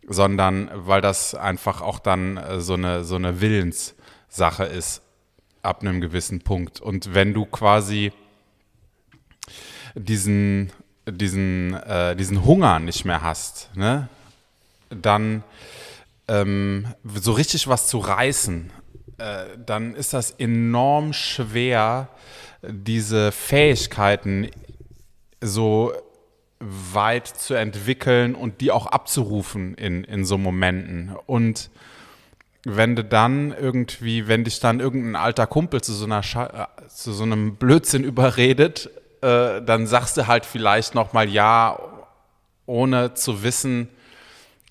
sondern 0.08 0.70
weil 0.76 1.02
das 1.02 1.34
einfach 1.34 1.82
auch 1.82 1.98
dann 1.98 2.38
äh, 2.38 2.62
so 2.62 2.76
eine, 2.76 3.04
so 3.04 3.16
eine 3.16 3.42
Willenssache 3.42 4.66
ist 4.66 5.02
ab 5.64 5.82
einem 5.82 6.02
gewissen 6.02 6.42
Punkt. 6.42 6.82
Und 6.82 7.16
wenn 7.16 7.34
du 7.34 7.48
quasi 7.48 8.12
diesen, 9.96 10.72
diesen, 11.10 11.74
äh, 11.74 12.16
diesen 12.16 12.46
Hunger 12.46 12.78
nicht 12.78 13.06
mehr 13.06 13.24
hast, 13.24 13.72
ne? 13.76 14.08
Dann 14.90 15.44
ähm, 16.28 16.88
so 17.04 17.32
richtig 17.32 17.68
was 17.68 17.88
zu 17.88 18.00
reißen, 18.00 18.72
äh, 19.18 19.46
dann 19.66 19.96
ist 19.96 20.14
das 20.14 20.32
enorm 20.32 21.14
schwer, 21.14 22.10
diese 22.62 23.32
Fähigkeiten 23.32 24.50
so 25.42 25.94
weit 26.60 27.28
zu 27.28 27.54
entwickeln 27.54 28.36
und 28.36 28.62
die 28.62 28.72
auch 28.72 28.86
abzurufen 28.86 29.76
in, 29.76 30.04
in 30.04 30.26
so 30.26 30.38
Momenten. 30.38 31.16
Und 31.26 31.70
wenn 32.66 32.96
du 32.96 33.04
dann 33.04 33.54
irgendwie, 33.58 34.28
wenn 34.28 34.44
dich 34.44 34.60
dann 34.60 34.80
irgendein 34.80 35.16
alter 35.16 35.48
Kumpel 35.48 35.82
zu 35.82 35.94
so, 35.94 36.06
einer 36.06 36.24
Scha 36.24 36.68
äh, 36.78 36.88
zu 36.88 37.14
so 37.14 37.24
einem 37.24 37.56
Blödsinn 37.56 38.04
überredet, 38.04 38.90
äh, 39.22 39.62
dann 39.62 39.88
sagst 39.88 40.18
du 40.18 40.28
halt 40.28 40.46
vielleicht 40.46 40.96
nochmal 40.96 41.30
ja, 41.30 41.80
ohne 42.66 43.14
zu 43.14 43.42
wissen, 43.44 43.90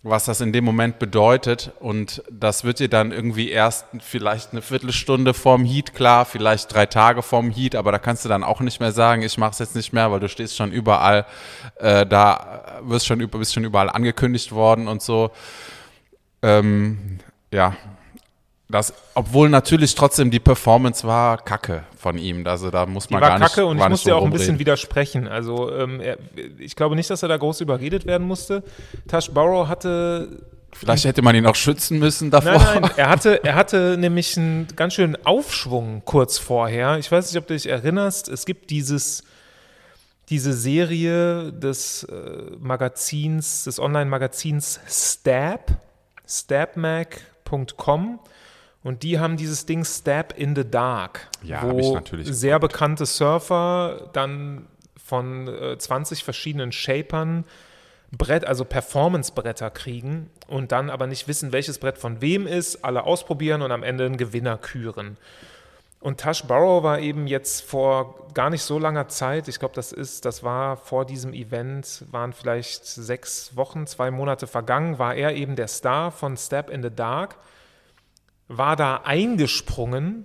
was 0.03 0.27
das 0.27 0.41
in 0.41 0.53
dem 0.53 0.65
Moment 0.65 0.99
bedeutet. 0.99 1.73
Und 1.81 2.23
das 2.31 2.65
wird 2.65 2.79
dir 2.79 2.89
dann 2.89 3.11
irgendwie 3.11 3.51
erst 3.51 3.87
vielleicht 4.01 4.53
eine 4.53 4.63
Viertelstunde 4.63 5.35
vorm 5.35 5.65
Heat 5.65 5.95
klar, 5.95 6.25
vielleicht 6.25 6.73
drei 6.73 6.87
Tage 6.87 7.23
vorm 7.23 7.51
Heat, 7.51 7.75
aber 7.75 7.93
da 7.93 7.99
kannst 7.99 8.25
du 8.25 8.29
dann 8.29 8.45
auch 8.45 8.61
nicht 8.61 8.81
mehr 8.81 8.93
sagen, 8.93 9.23
ich 9.23 9.39
mache 9.39 9.53
es 9.53 9.59
jetzt 9.59 9.77
nicht 9.77 9.93
mehr, 9.93 10.11
weil 10.11 10.21
du 10.21 10.29
stehst 10.29 10.57
schon 10.57 10.73
überall, 10.73 11.27
äh, 11.77 12.07
da 12.07 12.81
wirst 12.83 13.07
schon, 13.07 13.19
bist 13.29 13.55
schon 13.55 13.65
überall 13.65 13.91
angekündigt 13.91 14.53
worden 14.53 14.89
und 14.89 15.03
so. 15.03 15.31
Ähm, 16.43 17.19
ja, 17.53 17.77
das, 18.71 18.93
obwohl 19.15 19.49
natürlich 19.49 19.95
trotzdem 19.95 20.31
die 20.31 20.41
Performance 20.41 21.07
war 21.07 21.39
kacke 21.39 21.85
von 21.97 22.19
ihm. 22.19 22.47
Also 22.47 22.71
da 22.71 22.85
muss 22.85 23.07
Die 23.07 23.15
man 23.15 23.23
war 23.23 23.31
gar 23.31 23.39
nicht 23.39 23.49
kacke 23.49 23.65
und 23.65 23.79
gar 23.79 23.87
ich 23.87 23.89
nicht 23.89 23.91
musste 23.93 24.11
so 24.11 24.17
auch 24.17 24.25
ein 24.25 24.31
bisschen 24.31 24.47
rumreden. 24.49 24.61
widersprechen. 24.61 25.27
Also 25.27 25.73
ähm, 25.73 26.01
er, 26.01 26.19
ich 26.59 26.77
glaube 26.77 26.95
nicht, 26.95 27.09
dass 27.09 27.23
er 27.23 27.29
da 27.29 27.39
groß 27.39 27.63
überredet 27.63 28.05
werden 28.05 28.27
musste. 28.27 28.63
Tash 29.07 29.31
Burrow 29.31 29.69
hatte 29.69 30.43
Vielleicht 30.75 31.07
hätte 31.07 31.23
man 31.23 31.35
ihn 31.35 31.47
auch 31.47 31.55
schützen 31.55 31.99
müssen 31.99 32.31
davor. 32.31 32.53
Nein, 32.53 32.83
nein, 32.83 32.91
er 32.97 33.09
hatte, 33.09 33.43
er 33.43 33.55
hatte 33.55 33.97
nämlich 33.99 34.37
einen 34.37 34.69
ganz 34.77 34.93
schönen 34.95 35.17
Aufschwung 35.25 36.03
kurz 36.05 36.37
vorher. 36.37 36.99
Ich 36.99 37.11
weiß 37.11 37.33
nicht, 37.33 37.41
ob 37.41 37.47
du 37.47 37.55
dich 37.55 37.69
erinnerst. 37.69 38.29
Es 38.29 38.45
gibt 38.45 38.69
dieses, 38.69 39.25
diese 40.29 40.53
Serie 40.53 41.55
des 41.55 42.05
äh, 42.05 42.13
Magazins, 42.61 43.65
des 43.65 43.81
Online-Magazins 43.81 44.79
Stab, 44.87 45.73
stabmag.com. 46.29 48.21
Und 48.89 49.03
die 49.03 49.19
haben 49.19 49.37
dieses 49.37 49.67
Ding 49.67 49.85
Stab 49.85 50.33
in 50.39 50.57
the 50.57 50.65
Dark, 50.65 51.29
Ja, 51.43 51.71
wo 51.71 51.79
ich 51.79 51.93
natürlich 51.93 52.27
sehr 52.27 52.59
bekannte 52.59 53.05
Surfer 53.05 54.09
dann 54.15 54.67
von 54.97 55.47
äh, 55.47 55.77
20 55.77 56.25
verschiedenen 56.25 56.73
Shapern 56.73 57.45
Brett, 58.17 58.47
also 58.47 58.65
Performance-Bretter 58.65 59.69
kriegen 59.69 60.31
und 60.47 60.73
dann 60.73 60.89
aber 60.89 61.07
nicht 61.07 61.29
wissen, 61.29 61.53
welches 61.53 61.79
Brett 61.79 61.99
von 61.99 62.23
wem 62.23 62.47
ist, 62.47 62.83
alle 62.83 63.05
ausprobieren 63.05 63.61
und 63.61 63.73
am 63.73 63.83
Ende 63.83 64.07
einen 64.07 64.17
Gewinner 64.17 64.57
küren. 64.57 65.19
Und 66.01 66.21
Tash 66.21 66.45
Burrow 66.45 66.83
war 66.83 66.99
eben 66.99 67.27
jetzt 67.27 67.61
vor 67.61 68.31
gar 68.33 68.49
nicht 68.49 68.63
so 68.63 68.79
langer 68.79 69.09
Zeit, 69.09 69.49
ich 69.49 69.59
glaube, 69.59 69.75
das 69.75 69.93
ist, 69.93 70.25
das 70.25 70.43
war 70.43 70.79
vor 70.79 71.05
diesem 71.05 71.35
Event, 71.35 72.07
waren 72.11 72.33
vielleicht 72.33 72.87
sechs 72.87 73.55
Wochen, 73.55 73.87
zwei 73.87 74.11
Monate 74.11 74.47
vergangen, 74.47 74.99
war 74.99 75.15
er 75.15 75.35
eben 75.35 75.57
der 75.57 75.69
Star 75.69 76.11
von 76.11 76.39
Step 76.39 76.71
in 76.71 76.83
the 76.83 76.91
Dark, 76.91 77.37
war 78.49 78.77
da 78.77 79.03
eingesprungen 79.05 80.25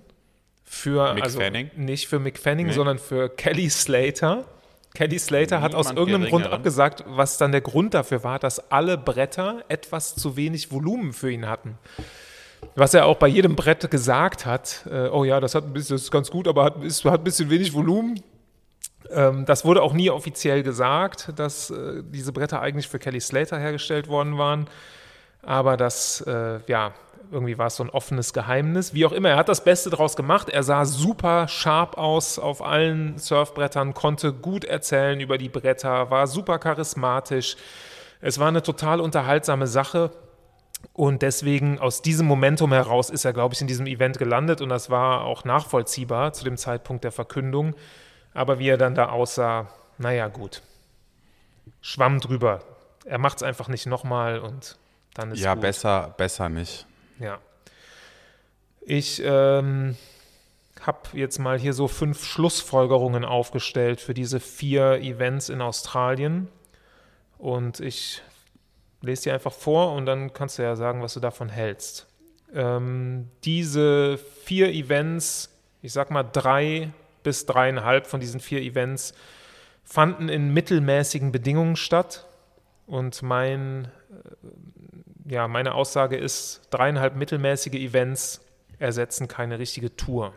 für, 0.64 1.14
Mick 1.14 1.24
also 1.24 1.40
Fanning? 1.40 1.70
nicht 1.76 2.08
für 2.08 2.18
Mick 2.18 2.38
Fanning, 2.38 2.66
Nee. 2.68 2.72
sondern 2.72 2.98
für 2.98 3.28
Kelly 3.28 3.68
Slater. 3.70 4.44
Kelly 4.94 5.18
Slater 5.18 5.60
hat 5.60 5.74
aus 5.74 5.88
Niemand 5.88 5.98
irgendeinem 6.08 6.30
Grund 6.30 6.46
abgesagt, 6.46 7.04
was 7.06 7.36
dann 7.36 7.52
der 7.52 7.60
Grund 7.60 7.94
dafür 7.94 8.22
war, 8.24 8.38
dass 8.38 8.70
alle 8.70 8.96
Bretter 8.96 9.64
etwas 9.68 10.14
zu 10.14 10.36
wenig 10.36 10.70
Volumen 10.72 11.12
für 11.12 11.30
ihn 11.30 11.48
hatten. 11.48 11.78
Was 12.76 12.94
er 12.94 13.06
auch 13.06 13.16
bei 13.16 13.28
jedem 13.28 13.56
Brett 13.56 13.90
gesagt 13.90 14.46
hat, 14.46 14.86
äh, 14.90 15.08
oh 15.08 15.24
ja, 15.24 15.38
das, 15.40 15.54
hat 15.54 15.64
ein 15.64 15.72
bisschen, 15.72 15.96
das 15.96 16.04
ist 16.04 16.10
ganz 16.10 16.30
gut, 16.30 16.48
aber 16.48 16.64
hat, 16.64 16.82
ist, 16.82 17.04
hat 17.04 17.20
ein 17.20 17.24
bisschen 17.24 17.50
wenig 17.50 17.74
Volumen. 17.74 18.20
Ähm, 19.10 19.44
das 19.44 19.64
wurde 19.64 19.82
auch 19.82 19.92
nie 19.92 20.10
offiziell 20.10 20.62
gesagt, 20.62 21.32
dass 21.36 21.70
äh, 21.70 22.02
diese 22.04 22.32
Bretter 22.32 22.60
eigentlich 22.62 22.88
für 22.88 22.98
Kelly 22.98 23.20
Slater 23.20 23.58
hergestellt 23.58 24.08
worden 24.08 24.38
waren. 24.38 24.66
Aber 25.42 25.76
das, 25.76 26.22
äh, 26.22 26.60
ja, 26.68 26.94
irgendwie 27.30 27.58
war 27.58 27.66
es 27.66 27.76
so 27.76 27.84
ein 27.84 27.90
offenes 27.90 28.32
Geheimnis. 28.32 28.94
Wie 28.94 29.04
auch 29.06 29.12
immer, 29.12 29.30
er 29.30 29.36
hat 29.36 29.48
das 29.48 29.64
Beste 29.64 29.90
draus 29.90 30.16
gemacht. 30.16 30.48
Er 30.48 30.62
sah 30.62 30.84
super 30.84 31.48
scharf 31.48 31.94
aus 31.94 32.38
auf 32.38 32.62
allen 32.64 33.18
Surfbrettern, 33.18 33.94
konnte 33.94 34.32
gut 34.32 34.64
erzählen 34.64 35.20
über 35.20 35.38
die 35.38 35.48
Bretter, 35.48 36.10
war 36.10 36.26
super 36.26 36.58
charismatisch. 36.58 37.56
Es 38.20 38.38
war 38.38 38.48
eine 38.48 38.62
total 38.62 39.00
unterhaltsame 39.00 39.66
Sache. 39.66 40.10
Und 40.92 41.22
deswegen 41.22 41.78
aus 41.78 42.02
diesem 42.02 42.26
Momentum 42.26 42.72
heraus 42.72 43.08
ist 43.08 43.24
er, 43.24 43.32
glaube 43.32 43.54
ich, 43.54 43.60
in 43.60 43.66
diesem 43.66 43.86
Event 43.86 44.18
gelandet 44.18 44.60
und 44.60 44.68
das 44.68 44.90
war 44.90 45.24
auch 45.24 45.44
nachvollziehbar 45.44 46.34
zu 46.34 46.44
dem 46.44 46.58
Zeitpunkt 46.58 47.04
der 47.04 47.12
Verkündung. 47.12 47.74
Aber 48.34 48.58
wie 48.58 48.68
er 48.68 48.76
dann 48.76 48.94
da 48.94 49.08
aussah, 49.08 49.68
naja, 49.96 50.28
gut. 50.28 50.60
Schwamm 51.80 52.20
drüber. 52.20 52.60
er 53.06 53.18
macht 53.18 53.38
es 53.38 53.42
einfach 53.42 53.68
nicht 53.68 53.86
nochmal 53.86 54.38
und 54.38 54.76
dann 55.14 55.32
ist 55.32 55.40
Ja, 55.40 55.54
gut. 55.54 55.62
besser, 55.62 56.14
besser 56.16 56.48
nicht. 56.48 56.86
Ja. 57.18 57.38
Ich 58.80 59.22
ähm, 59.24 59.96
habe 60.80 61.00
jetzt 61.14 61.38
mal 61.38 61.58
hier 61.58 61.72
so 61.72 61.88
fünf 61.88 62.24
Schlussfolgerungen 62.24 63.24
aufgestellt 63.24 64.00
für 64.00 64.14
diese 64.14 64.40
vier 64.40 65.00
Events 65.00 65.48
in 65.48 65.60
Australien. 65.60 66.48
Und 67.38 67.80
ich 67.80 68.22
lese 69.00 69.24
dir 69.24 69.34
einfach 69.34 69.52
vor 69.52 69.92
und 69.92 70.06
dann 70.06 70.32
kannst 70.32 70.58
du 70.58 70.62
ja 70.62 70.76
sagen, 70.76 71.02
was 71.02 71.14
du 71.14 71.20
davon 71.20 71.48
hältst. 71.48 72.06
Ähm, 72.54 73.28
diese 73.44 74.18
vier 74.44 74.72
Events, 74.72 75.50
ich 75.82 75.92
sag 75.92 76.10
mal 76.10 76.22
drei 76.22 76.92
bis 77.22 77.46
dreieinhalb 77.46 78.06
von 78.06 78.20
diesen 78.20 78.40
vier 78.40 78.60
Events, 78.60 79.14
fanden 79.82 80.28
in 80.28 80.52
mittelmäßigen 80.52 81.32
Bedingungen 81.32 81.76
statt. 81.76 82.26
Und 82.86 83.22
mein, 83.22 83.88
äh, 84.10 84.46
ja, 85.24 85.48
meine 85.48 85.74
Aussage 85.74 86.16
ist, 86.16 86.62
dreieinhalb 86.70 87.16
mittelmäßige 87.16 87.74
Events 87.74 88.40
ersetzen 88.78 89.28
keine 89.28 89.58
richtige 89.58 89.96
Tour. 89.96 90.34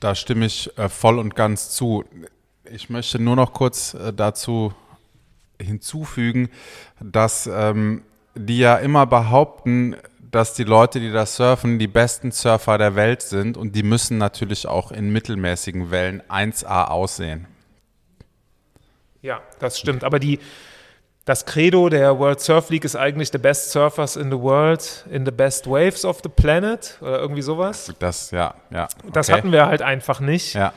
Da 0.00 0.14
stimme 0.14 0.46
ich 0.46 0.76
äh, 0.78 0.88
voll 0.88 1.18
und 1.18 1.36
ganz 1.36 1.70
zu. 1.70 2.04
Ich 2.64 2.90
möchte 2.90 3.18
nur 3.18 3.36
noch 3.36 3.52
kurz 3.52 3.94
äh, 3.94 4.12
dazu 4.12 4.72
hinzufügen, 5.60 6.48
dass 7.00 7.46
ähm, 7.46 8.02
die 8.34 8.58
ja 8.58 8.76
immer 8.76 9.06
behaupten, 9.06 9.96
dass 10.30 10.54
die 10.54 10.64
Leute, 10.64 11.00
die 11.00 11.12
da 11.12 11.26
surfen, 11.26 11.78
die 11.78 11.88
besten 11.88 12.32
Surfer 12.32 12.78
der 12.78 12.94
Welt 12.94 13.22
sind 13.22 13.56
und 13.56 13.74
die 13.74 13.82
müssen 13.82 14.16
natürlich 14.18 14.66
auch 14.66 14.92
in 14.92 15.10
mittelmäßigen 15.10 15.90
Wellen 15.90 16.22
1A 16.22 16.86
aussehen. 16.86 17.46
Ja, 19.22 19.42
das 19.58 19.78
stimmt. 19.78 20.04
Aber 20.04 20.18
die, 20.18 20.38
das 21.24 21.44
Credo 21.44 21.88
der 21.88 22.18
World 22.18 22.40
Surf 22.40 22.70
League 22.70 22.84
ist 22.84 22.96
eigentlich 22.96 23.30
the 23.30 23.38
best 23.38 23.70
surfers 23.70 24.16
in 24.16 24.30
the 24.30 24.38
world 24.38 25.04
in 25.10 25.24
the 25.24 25.30
best 25.30 25.66
waves 25.68 26.04
of 26.04 26.20
the 26.22 26.28
planet 26.28 26.96
oder 27.00 27.18
irgendwie 27.20 27.42
sowas. 27.42 27.92
Das, 27.98 28.30
ja, 28.30 28.54
ja. 28.70 28.88
Das 29.12 29.28
okay. 29.28 29.38
hatten 29.38 29.52
wir 29.52 29.66
halt 29.66 29.82
einfach 29.82 30.20
nicht. 30.20 30.54
Ja. 30.54 30.72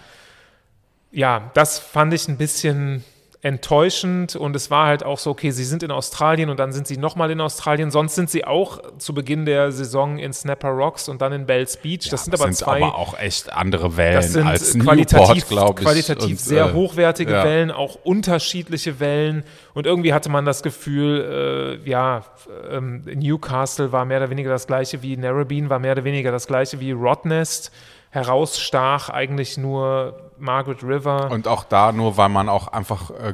ja, 1.11 1.51
das 1.53 1.79
fand 1.79 2.13
ich 2.13 2.27
ein 2.27 2.37
bisschen 2.37 3.03
enttäuschend 3.43 4.37
und 4.37 4.55
es 4.55 4.71
war 4.71 4.87
halt 4.87 5.03
auch 5.03 5.19
so, 5.19 5.29
okay, 5.29 5.51
sie 5.51 5.65
sind 5.65 5.83
in 5.83 5.91
Australien 5.91 6.49
und 6.49 6.59
dann 6.61 6.71
sind 6.71 6.87
sie 6.87 6.95
nochmal 6.95 7.29
in 7.29 7.41
Australien. 7.41 7.91
Sonst 7.91 8.15
sind 8.15 8.29
sie 8.29 8.45
auch 8.45 8.81
zu 8.99 9.13
Beginn 9.13 9.45
der 9.45 9.73
Saison 9.73 10.17
in 10.17 10.31
Snapper 10.31 10.69
Rocks 10.69 11.09
und 11.09 11.21
dann 11.21 11.33
in 11.33 11.45
Bells 11.45 11.75
Beach. 11.75 12.07
das 12.09 12.23
sind 12.23 12.33
aber 12.33 12.45
sind 12.45 12.55
zwei. 12.55 12.77
aber 12.77 12.95
auch 12.97 13.19
echt 13.19 13.51
andere 13.51 13.97
Wellen 13.97 14.15
Das 14.15 14.31
sind 14.31 14.47
als 14.47 14.79
qualitativ, 14.79 15.27
Newport, 15.27 15.47
glaube 15.49 15.81
ich. 15.81 15.85
qualitativ 15.85 16.29
Und, 16.29 16.39
sehr 16.39 16.67
äh, 16.67 16.73
hochwertige 16.73 17.33
ja. 17.33 17.43
Wellen, 17.43 17.71
auch 17.71 17.95
unterschiedliche 18.03 19.01
Wellen. 19.01 19.43
Und 19.73 19.87
irgendwie 19.87 20.13
hatte 20.13 20.29
man 20.29 20.45
das 20.45 20.63
Gefühl, 20.63 21.81
äh, 21.83 21.89
ja, 21.89 22.23
ähm, 22.71 23.03
Newcastle 23.03 23.91
war 23.91 24.05
mehr 24.05 24.19
oder 24.19 24.29
weniger 24.29 24.51
das 24.51 24.67
gleiche 24.67 25.01
wie 25.01 25.17
Narrabeen, 25.17 25.69
war 25.69 25.79
mehr 25.79 25.91
oder 25.91 26.05
weniger 26.05 26.31
das 26.31 26.47
gleiche 26.47 26.79
wie 26.79 26.91
Rottnest. 26.91 27.73
Herausstach 28.09 29.09
eigentlich 29.09 29.57
nur 29.57 30.22
Margaret 30.37 30.83
River. 30.83 31.31
Und 31.31 31.47
auch 31.47 31.63
da 31.63 31.91
nur, 31.91 32.17
weil 32.17 32.29
man 32.29 32.49
auch 32.49 32.67
einfach 32.67 33.09
äh, 33.11 33.33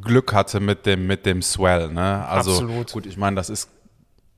Glück 0.00 0.32
hatte 0.32 0.60
mit 0.60 0.86
dem, 0.86 1.06
mit 1.06 1.26
dem 1.26 1.42
Swell. 1.42 1.92
Ne? 1.92 2.26
Also 2.26 2.52
Absolut. 2.52 2.92
gut, 2.92 3.06
ich 3.06 3.16
meine, 3.16 3.36
das 3.36 3.50
ist, 3.50 3.70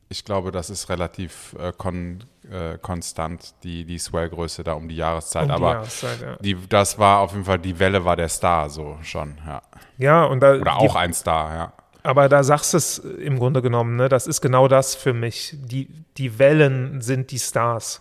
ich 0.09 0.25
glaube, 0.25 0.53
das 0.53 0.71
ist 0.71 0.89
relativ 0.89 1.55
äh, 1.59 1.73
kon, 1.77 2.25
äh, 2.51 2.79
konstant, 2.79 3.55
die, 3.63 3.85
die 3.85 3.99
Swell-Größe 3.99 4.65
da 4.65 4.75
um 4.75 4.89
die 4.89 4.97
Jahreszeit. 4.97 5.45
Um 5.45 5.49
die 5.49 5.55
Aber 5.55 5.73
Jahreszeit, 5.73 6.21
ja. 6.21 6.37
die, 6.37 6.57
das 6.69 6.99
war 6.99 7.21
auf 7.21 7.33
jeden 7.33 7.45
Fall, 7.45 7.59
die 7.59 7.79
Welle 7.79 8.05
war 8.05 8.17
der 8.17 8.29
Star, 8.29 8.69
so 8.71 8.99
schon, 9.03 9.39
ja. 9.47 9.63
ja, 9.97 10.25
und 10.25 10.41
da, 10.41 10.55
Oder 10.55 10.77
die, 10.81 10.89
auch 10.89 10.97
ein 10.97 11.13
Star, 11.13 11.55
ja. 11.55 11.73
Aber 12.03 12.29
da 12.29 12.43
sagst 12.43 12.73
du 12.73 12.79
es 12.79 12.99
im 12.99 13.39
Grunde 13.39 13.61
genommen, 13.61 13.97
ne? 13.97 14.09
das 14.09 14.27
ist 14.27 14.41
genau 14.41 14.69
das 14.69 14.95
für 14.95 15.13
mich. 15.13 15.57
Die, 15.59 15.89
die 16.17 16.39
Wellen 16.39 17.01
sind 17.01 17.31
die 17.31 17.39
Stars. 17.39 18.01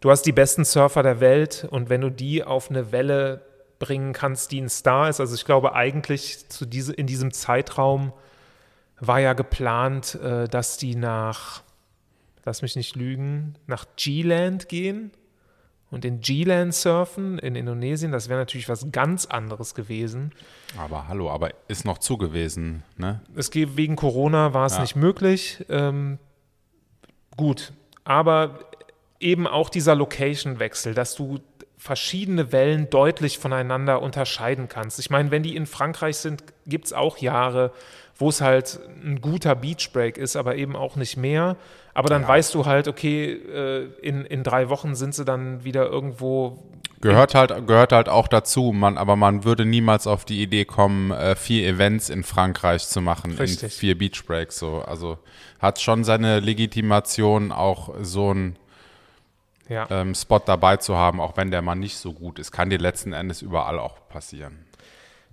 Du 0.00 0.10
hast 0.10 0.22
die 0.22 0.32
besten 0.32 0.64
Surfer 0.64 1.02
der 1.02 1.20
Welt 1.20 1.66
und 1.70 1.88
wenn 1.88 2.00
du 2.00 2.10
die 2.10 2.44
auf 2.44 2.70
eine 2.70 2.92
Welle 2.92 3.42
bringen 3.78 4.12
kannst, 4.12 4.52
die 4.52 4.60
ein 4.60 4.68
Star 4.68 5.08
ist, 5.08 5.20
also 5.20 5.34
ich 5.34 5.44
glaube 5.44 5.74
eigentlich 5.74 6.48
zu 6.48 6.66
diese, 6.66 6.92
in 6.92 7.06
diesem 7.06 7.32
Zeitraum 7.32 8.12
war 9.00 9.20
ja 9.20 9.32
geplant, 9.32 10.14
äh, 10.16 10.48
dass 10.48 10.76
die 10.76 10.94
nach, 10.96 11.62
lass 12.44 12.62
mich 12.62 12.76
nicht 12.76 12.96
lügen, 12.96 13.54
nach 13.66 13.86
G-Land 13.96 14.68
gehen 14.68 15.10
und 15.90 16.04
in 16.04 16.20
G-Land 16.20 16.74
surfen 16.74 17.38
in 17.38 17.54
Indonesien. 17.54 18.12
Das 18.12 18.28
wäre 18.28 18.38
natürlich 18.40 18.68
was 18.68 18.90
ganz 18.92 19.26
anderes 19.26 19.74
gewesen. 19.74 20.32
Aber 20.76 21.08
hallo, 21.08 21.30
aber 21.30 21.50
ist 21.68 21.84
noch 21.84 21.98
zu 21.98 22.18
gewesen, 22.18 22.82
ne? 22.96 23.20
Es 23.36 23.50
geht 23.50 23.76
wegen 23.76 23.96
Corona 23.96 24.52
war 24.54 24.66
es 24.66 24.74
Ja. 24.74 24.80
nicht 24.82 24.96
möglich. 24.96 25.64
Ähm, 25.68 26.18
gut, 27.36 27.72
aber 28.04 28.58
eben 29.20 29.46
auch 29.46 29.68
dieser 29.68 29.94
Location-Wechsel, 29.94 30.94
dass 30.94 31.14
du 31.14 31.40
verschiedene 31.76 32.50
Wellen 32.52 32.90
deutlich 32.90 33.38
voneinander 33.38 34.02
unterscheiden 34.02 34.68
kannst. 34.68 34.98
Ich 34.98 35.10
meine, 35.10 35.30
wenn 35.30 35.42
die 35.42 35.56
in 35.56 35.66
Frankreich 35.66 36.16
sind, 36.16 36.42
gibt 36.66 36.86
es 36.86 36.92
auch 36.92 37.18
Jahre, 37.18 37.72
wo 38.16 38.28
es 38.28 38.40
halt 38.40 38.80
ein 39.02 39.20
guter 39.20 39.54
Beachbreak 39.54 40.18
ist, 40.18 40.34
aber 40.34 40.56
eben 40.56 40.74
auch 40.74 40.96
nicht 40.96 41.16
mehr. 41.16 41.56
Aber 41.94 42.08
dann 42.08 42.26
weißt 42.26 42.52
du 42.54 42.66
halt, 42.66 42.88
okay, 42.88 43.32
äh, 43.32 43.88
in, 44.02 44.24
in 44.24 44.42
drei 44.42 44.68
Wochen 44.68 44.96
sind 44.96 45.14
sie 45.14 45.24
dann 45.24 45.64
wieder 45.64 45.86
irgendwo. 45.86 46.64
Gehört 47.00 47.36
halt, 47.36 47.66
gehört 47.68 47.92
halt 47.92 48.08
auch 48.08 48.26
dazu, 48.26 48.72
man, 48.72 48.98
aber 48.98 49.14
man 49.14 49.44
würde 49.44 49.64
niemals 49.64 50.08
auf 50.08 50.24
die 50.24 50.42
Idee 50.42 50.64
kommen, 50.64 51.12
äh, 51.12 51.36
vier 51.36 51.68
Events 51.68 52.10
in 52.10 52.24
Frankreich 52.24 52.88
zu 52.88 53.00
machen, 53.00 53.32
in 53.32 53.38
Richtig. 53.38 53.72
vier 53.72 53.96
Beach 53.96 54.24
Breaks. 54.26 54.58
So. 54.58 54.82
Also 54.82 55.18
hat 55.60 55.80
schon 55.80 56.02
seine 56.02 56.40
Legitimation, 56.40 57.52
auch 57.52 57.94
so 58.02 58.30
einen 58.30 58.56
Ja. 59.68 59.86
ähm, 59.90 60.14
Spot 60.14 60.40
dabei 60.44 60.78
zu 60.78 60.96
haben, 60.96 61.20
auch 61.20 61.36
wenn 61.36 61.50
der 61.50 61.62
mal 61.62 61.74
nicht 61.74 61.96
so 61.96 62.12
gut 62.12 62.38
ist. 62.38 62.52
Kann 62.52 62.70
dir 62.70 62.78
letzten 62.78 63.12
Endes 63.12 63.42
überall 63.42 63.78
auch 63.78 64.08
passieren. 64.08 64.64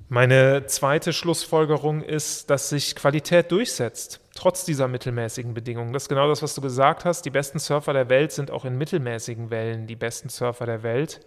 Meine 0.08 0.68
zweite 0.68 1.14
Schlussfolgerung 1.14 2.04
ist, 2.04 2.50
dass 2.52 2.70
sich 2.70 2.96
Qualität 2.96 3.52
durchsetzt, 3.52 4.20
trotz 4.36 4.64
dieser 4.64 4.88
mittelmäßigen 4.88 5.56
Bedingungen. 5.56 5.94
Das 5.94 6.04
ist 6.04 6.10
genau 6.10 6.28
das, 6.28 6.44
was 6.44 6.54
du 6.54 6.62
gesagt 6.62 7.06
hast. 7.06 7.24
Die 7.24 7.32
besten 7.32 7.58
Surfer 7.58 7.94
der 7.94 8.08
Welt 8.10 8.32
sind 8.32 8.52
auch 8.52 8.66
in 8.66 8.78
mittelmäßigen 8.78 9.50
Wellen 9.50 9.88
die 9.88 9.96
besten 9.96 10.30
Surfer 10.30 10.68
der 10.68 10.84
Welt. 10.84 11.22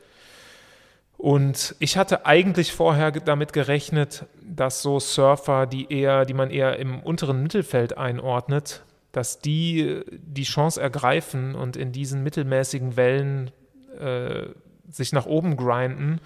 Und 1.17 1.75
ich 1.81 1.97
hatte 1.97 2.27
eigentlich 2.27 2.73
vorher 2.73 3.11
damit 3.11 3.53
gerechnet, 3.53 4.27
dass 4.41 4.83
so 4.83 5.01
Surfer, 5.01 5.67
die 5.67 5.93
eher, 5.93 6.25
die 6.25 6.35
man 6.35 6.51
eher 6.51 6.79
im 6.79 7.01
unteren 7.01 7.43
Mittelfeld 7.43 7.99
einordnet, 7.99 8.85
dass 9.19 9.41
die 9.41 10.01
die 10.13 10.45
Chance 10.45 10.81
ergreifen 10.81 11.57
und 11.57 11.77
in 11.77 11.91
diesen 11.91 12.23
mittelmäßigen 12.23 12.97
Wellen 12.97 13.51
äh, 13.99 14.47
sich 14.89 15.13
nach 15.13 15.27
oben 15.27 15.57
grinden. 15.57 16.21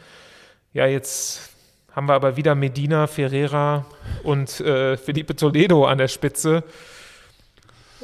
Ja, 0.74 0.84
jetzt 0.84 1.54
haben 1.92 2.06
wir 2.06 2.12
aber 2.12 2.36
wieder 2.36 2.54
Medina, 2.54 3.06
Ferreira 3.06 3.86
und 4.24 4.60
äh, 4.60 4.98
Felipe 4.98 5.34
Toledo 5.34 5.86
an 5.86 5.96
der 5.96 6.08
Spitze. 6.08 6.64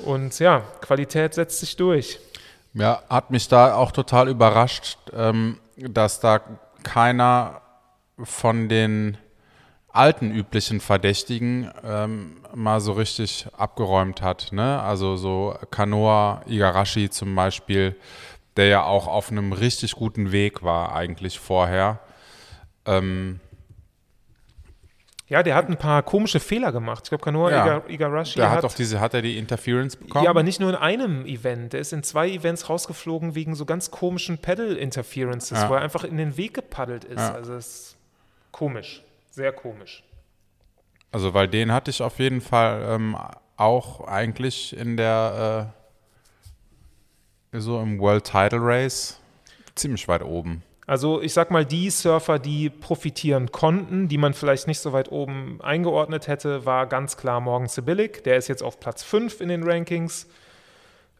Und 0.07 0.39
ja, 0.39 0.61
Qualität 0.80 1.34
setzt 1.34 1.61
sich 1.61 1.76
durch. 1.76 2.18
Ja, 2.72 3.03
hat 3.11 3.30
mich 3.30 3.47
da 3.47 3.74
auch 3.74 3.93
total 3.93 4.26
überrascht, 4.30 4.97
ähm, 5.12 5.61
dass 5.76 6.20
da 6.20 6.41
keiner 6.82 7.61
von 8.22 8.70
den 8.70 9.18
alten 9.89 10.30
üblichen 10.30 10.80
Verdächtigen 10.80 11.70
ähm, 11.82 12.36
mal 12.55 12.80
so 12.80 12.93
richtig 12.93 13.47
abgeräumt 13.57 14.22
hat. 14.22 14.49
Ne? 14.53 14.80
Also 14.80 15.16
so 15.16 15.57
Kanoa 15.70 16.43
Igarashi 16.47 17.11
zum 17.11 17.34
Beispiel, 17.34 17.97
der 18.57 18.66
ja 18.66 18.84
auch 18.84 19.07
auf 19.07 19.30
einem 19.30 19.53
richtig 19.53 19.93
guten 19.93 20.30
Weg 20.32 20.62
war 20.62 20.95
eigentlich 20.95 21.39
vorher. 21.41 22.01
Ähm, 22.86 23.41
Ja, 25.28 25.43
der 25.43 25.55
hat 25.57 25.68
ein 25.68 25.76
paar 25.76 26.03
komische 26.03 26.41
Fehler 26.41 26.72
gemacht. 26.72 27.01
Ich 27.05 27.09
glaube, 27.11 27.22
Kanoa 27.24 27.51
Ja. 27.51 27.64
Iga, 27.64 27.82
Igarashi 27.89 28.36
der 28.36 28.49
hat, 28.51 28.59
hat 28.59 28.64
doch 28.64 28.74
diese, 28.74 28.99
hat 29.01 29.12
er 29.14 29.20
die 29.22 29.36
Interference 29.36 29.97
bekommen? 29.97 30.24
ja, 30.24 30.30
aber 30.30 30.43
nicht 30.43 30.59
nur 30.61 30.70
in 30.70 30.76
einem 30.76 31.26
Event. 31.26 31.72
Der 31.74 31.80
ist 31.80 31.93
in 31.93 32.03
zwei 32.03 32.28
Events 32.30 32.68
rausgeflogen 32.68 33.34
wegen 33.34 33.55
so 33.55 33.64
ganz 33.66 33.91
komischen 33.91 34.39
Pedal-Interferences, 34.39 35.59
Ja. 35.59 35.68
wo 35.70 35.74
er 35.74 35.82
einfach 35.82 36.05
in 36.05 36.16
den 36.16 36.36
Weg 36.36 36.55
gepaddelt 36.55 37.05
ist. 37.05 37.18
Ja. 37.18 37.34
Also 37.34 37.55
es 37.55 37.66
ist 37.66 37.97
komisch, 38.53 39.03
sehr 39.39 39.53
komisch. 39.53 40.03
Also, 41.11 41.32
weil 41.32 41.49
den 41.49 41.72
hatte 41.72 41.91
ich 41.91 42.03
auf 42.03 42.18
jeden 42.18 42.43
Fall 42.43 42.84
ähm, 42.86 43.16
auch 43.57 44.07
eigentlich 44.07 44.76
in 44.76 44.97
der, 44.97 45.72
äh, 47.53 47.59
so 47.61 47.80
im 47.80 47.99
World 47.99 48.24
Title 48.24 48.61
Race 48.61 49.18
ziemlich 49.74 50.07
weit 50.09 50.22
oben. 50.22 50.62
Also 50.86 51.20
ich 51.20 51.34
sag 51.34 51.51
mal, 51.51 51.66
die 51.66 51.91
Surfer, 51.91 52.39
die 52.39 52.70
profitieren 52.70 53.53
konnten, 53.53 54.09
die 54.09 54.16
man 54.16 54.32
vielleicht 54.32 54.66
nicht 54.66 54.80
so 54.80 54.93
weit 54.93 55.12
oben 55.12 55.61
eingeordnet 55.61 56.28
hätte, 56.28 56.64
war 56.64 56.86
ganz 56.86 57.16
klar 57.18 57.41
Morgan 57.41 57.68
Sibilic. 57.68 58.24
Der 58.24 58.36
ist 58.39 58.49
jetzt 58.49 58.62
auf 58.62 58.80
Platz 58.80 59.03
5 59.03 59.43
in 59.43 59.51
den 59.51 59.62
Rankings. 59.64 60.26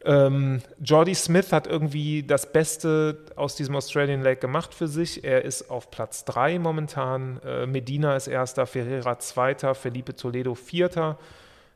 Ähm, 0.05 0.61
Jordy 0.81 1.13
Smith 1.13 1.51
hat 1.51 1.67
irgendwie 1.67 2.23
das 2.23 2.51
Beste 2.53 3.25
aus 3.35 3.55
diesem 3.55 3.75
Australian 3.75 4.21
Lake 4.21 4.39
gemacht 4.39 4.73
für 4.73 4.87
sich. 4.87 5.23
Er 5.23 5.43
ist 5.43 5.69
auf 5.69 5.91
Platz 5.91 6.23
3 6.25 6.59
momentan. 6.59 7.41
Äh, 7.43 7.65
Medina 7.65 8.15
ist 8.15 8.27
erster, 8.27 8.65
Ferreira 8.65 9.19
zweiter, 9.19 9.75
Felipe 9.75 10.15
Toledo 10.15 10.55
vierter. 10.55 11.17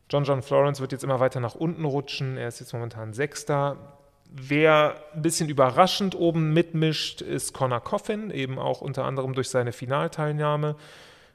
John 0.10 0.24
John 0.24 0.42
Florence 0.42 0.80
wird 0.80 0.92
jetzt 0.92 1.04
immer 1.04 1.20
weiter 1.20 1.40
nach 1.40 1.56
unten 1.56 1.86
rutschen. 1.86 2.38
Er 2.38 2.48
ist 2.48 2.60
jetzt 2.60 2.74
momentan 2.74 3.14
sechster. 3.14 3.78
Wer 4.30 4.96
ein 5.14 5.22
bisschen 5.22 5.50
überraschend 5.50 6.16
oben 6.16 6.54
mitmischt, 6.54 7.22
ist 7.22 7.54
Connor 7.54 7.82
Coffin, 7.82 8.32
eben 8.32 8.58
auch 8.58 8.82
unter 8.82 9.06
anderem 9.06 9.34
durch 9.34 9.50
seine 9.50 9.74
Finalteilnahme. 9.74 10.76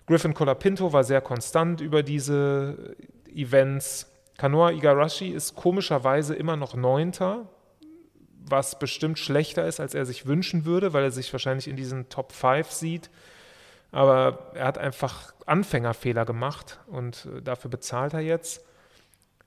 Griffin 0.07 0.35
Colapinto 0.35 0.93
war 0.93 1.05
sehr 1.05 1.21
konstant 1.21 1.81
über 1.81 2.03
diese 2.03 2.97
Events. 3.33 4.07
Kanoa 4.39 4.71
Igarashi 4.71 5.29
ist 5.29 5.57
komischerweise 5.57 6.35
immer 6.35 6.57
noch 6.57 6.75
Neunter, 6.75 7.47
was 8.47 8.79
bestimmt 8.79 9.19
schlechter 9.19 9.67
ist, 9.67 9.81
als 9.81 9.95
er 9.95 10.07
sich 10.07 10.27
wünschen 10.27 10.65
würde, 10.65 10.93
weil 10.93 11.03
er 11.03 11.11
sich 11.11 11.31
wahrscheinlich 11.33 11.69
in 11.69 11.77
diesen 11.77 12.09
Top 12.09 12.33
5 12.33 12.71
sieht. 12.71 13.11
Aber 13.91 14.53
er 14.55 14.67
hat 14.67 14.79
einfach 14.79 15.35
Anfängerfehler 15.45 16.25
gemacht 16.25 16.79
und 16.87 17.27
äh, 17.27 17.43
dafür 17.43 17.71
bezahlt 17.71 18.15
er 18.15 18.21
jetzt. 18.21 18.65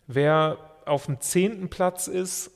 Wer 0.08 0.58
auf 0.86 1.06
dem 1.06 1.22
zehnten 1.22 1.70
Platz 1.70 2.08
ist, 2.08 2.52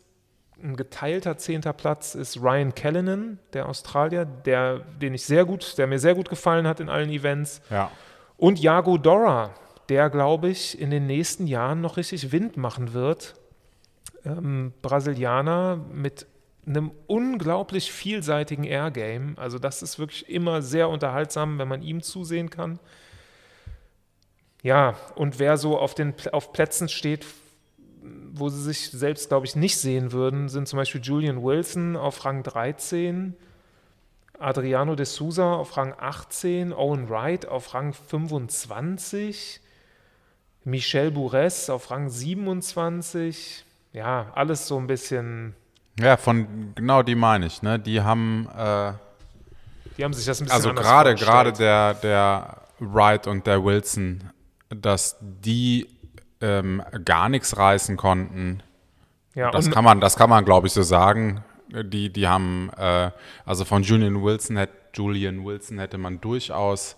ein 0.61 0.75
geteilter 0.75 1.37
zehnter 1.37 1.73
Platz 1.73 2.15
ist 2.15 2.41
Ryan 2.41 2.73
Callanan, 2.75 3.39
der 3.53 3.69
Australier, 3.69 4.25
der, 4.25 4.79
den 4.79 5.13
ich 5.13 5.25
sehr 5.25 5.45
gut, 5.45 5.77
der 5.77 5.87
mir 5.87 5.99
sehr 5.99 6.15
gut 6.15 6.29
gefallen 6.29 6.67
hat 6.67 6.79
in 6.79 6.89
allen 6.89 7.09
Events. 7.09 7.61
Ja. 7.69 7.91
Und 8.37 8.59
Jago 8.59 8.97
Dora, 8.97 9.53
der, 9.89 10.09
glaube 10.09 10.49
ich, 10.49 10.79
in 10.79 10.89
den 10.89 11.05
nächsten 11.05 11.47
Jahren 11.47 11.81
noch 11.81 11.97
richtig 11.97 12.31
Wind 12.31 12.57
machen 12.57 12.93
wird. 12.93 13.35
Ähm, 14.25 14.73
Brasilianer 14.81 15.77
mit 15.93 16.25
einem 16.65 16.91
unglaublich 17.07 17.91
vielseitigen 17.91 18.63
Air-Game. 18.63 19.35
Also 19.37 19.59
das 19.59 19.83
ist 19.83 19.99
wirklich 19.99 20.27
immer 20.29 20.61
sehr 20.61 20.89
unterhaltsam, 20.89 21.59
wenn 21.59 21.67
man 21.67 21.83
ihm 21.83 22.01
zusehen 22.01 22.49
kann. 22.49 22.79
Ja, 24.63 24.95
und 25.15 25.37
wer 25.37 25.57
so 25.57 25.77
auf, 25.77 25.93
den, 25.93 26.15
auf 26.31 26.51
Plätzen 26.51 26.89
steht, 26.89 27.25
wo 28.33 28.49
sie 28.49 28.61
sich 28.61 28.89
selbst, 28.89 29.29
glaube 29.29 29.45
ich, 29.45 29.55
nicht 29.55 29.77
sehen 29.77 30.11
würden, 30.11 30.49
sind 30.49 30.67
zum 30.67 30.77
Beispiel 30.77 31.01
Julian 31.01 31.43
Wilson 31.43 31.95
auf 31.95 32.25
Rang 32.25 32.41
13, 32.41 33.35
Adriano 34.39 34.95
de 34.95 35.05
Souza 35.05 35.53
auf 35.53 35.77
Rang 35.77 35.93
18, 35.97 36.73
Owen 36.73 37.09
Wright 37.09 37.47
auf 37.47 37.73
Rang 37.73 37.93
25, 37.93 39.61
Michel 40.65 41.11
Bourres 41.11 41.69
auf 41.69 41.91
Rang 41.91 42.09
27. 42.09 43.63
Ja, 43.93 44.31
alles 44.35 44.67
so 44.67 44.77
ein 44.77 44.87
bisschen. 44.87 45.55
Ja, 45.99 46.17
von 46.17 46.73
genau 46.75 47.03
die 47.03 47.15
meine 47.15 47.45
ich. 47.45 47.61
Ne? 47.61 47.79
Die 47.79 48.01
haben. 48.01 48.49
Äh, 48.57 48.93
die 49.97 50.03
haben 50.03 50.13
sich 50.13 50.25
das 50.25 50.41
ein 50.41 50.45
bisschen 50.45 50.55
Also 50.55 50.73
gerade 50.73 51.15
gerade 51.15 51.53
der 51.53 51.93
der 51.93 52.61
Wright 52.79 53.27
und 53.27 53.47
der 53.47 53.63
Wilson, 53.63 54.31
dass 54.69 55.15
die 55.21 55.87
ähm, 56.41 56.83
gar 57.05 57.29
nichts 57.29 57.55
reißen 57.55 57.95
konnten. 57.95 58.61
Ja, 59.35 59.51
das 59.51 59.69
kann 59.69 59.83
man, 59.83 60.01
das 60.01 60.15
kann 60.15 60.29
man, 60.29 60.45
glaube 60.45 60.67
ich, 60.67 60.73
so 60.73 60.83
sagen. 60.83 61.43
Die, 61.69 62.11
die 62.11 62.27
haben, 62.27 62.69
äh, 62.77 63.11
also 63.45 63.65
von 63.65 63.83
Julian 63.83 64.23
Wilson, 64.23 64.55
hätte, 64.57 64.73
Julian 64.93 65.43
Wilson 65.43 65.79
hätte 65.79 65.97
man 65.97 66.21
durchaus 66.21 66.95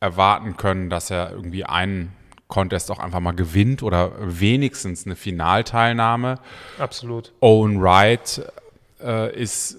erwarten 0.00 0.56
können, 0.56 0.90
dass 0.90 1.10
er 1.10 1.30
irgendwie 1.30 1.64
einen 1.64 2.14
Contest 2.54 2.88
auch 2.92 3.00
einfach 3.00 3.18
mal 3.18 3.32
gewinnt 3.32 3.82
oder 3.82 4.12
wenigstens 4.20 5.06
eine 5.06 5.16
Finalteilnahme. 5.16 6.38
Absolut. 6.78 7.32
Owen 7.40 7.82
Wright 7.82 8.42
äh, 9.02 9.36
ist, 9.36 9.78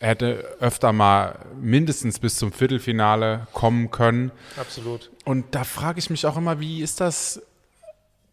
hätte 0.00 0.56
öfter 0.58 0.94
mal 0.94 1.38
mindestens 1.60 2.18
bis 2.18 2.36
zum 2.36 2.50
Viertelfinale 2.50 3.46
kommen 3.52 3.90
können. 3.90 4.30
Absolut. 4.56 5.10
Und 5.26 5.54
da 5.54 5.64
frage 5.64 5.98
ich 5.98 6.08
mich 6.08 6.24
auch 6.24 6.38
immer, 6.38 6.60
wie 6.60 6.80
ist 6.80 7.02
das? 7.02 7.42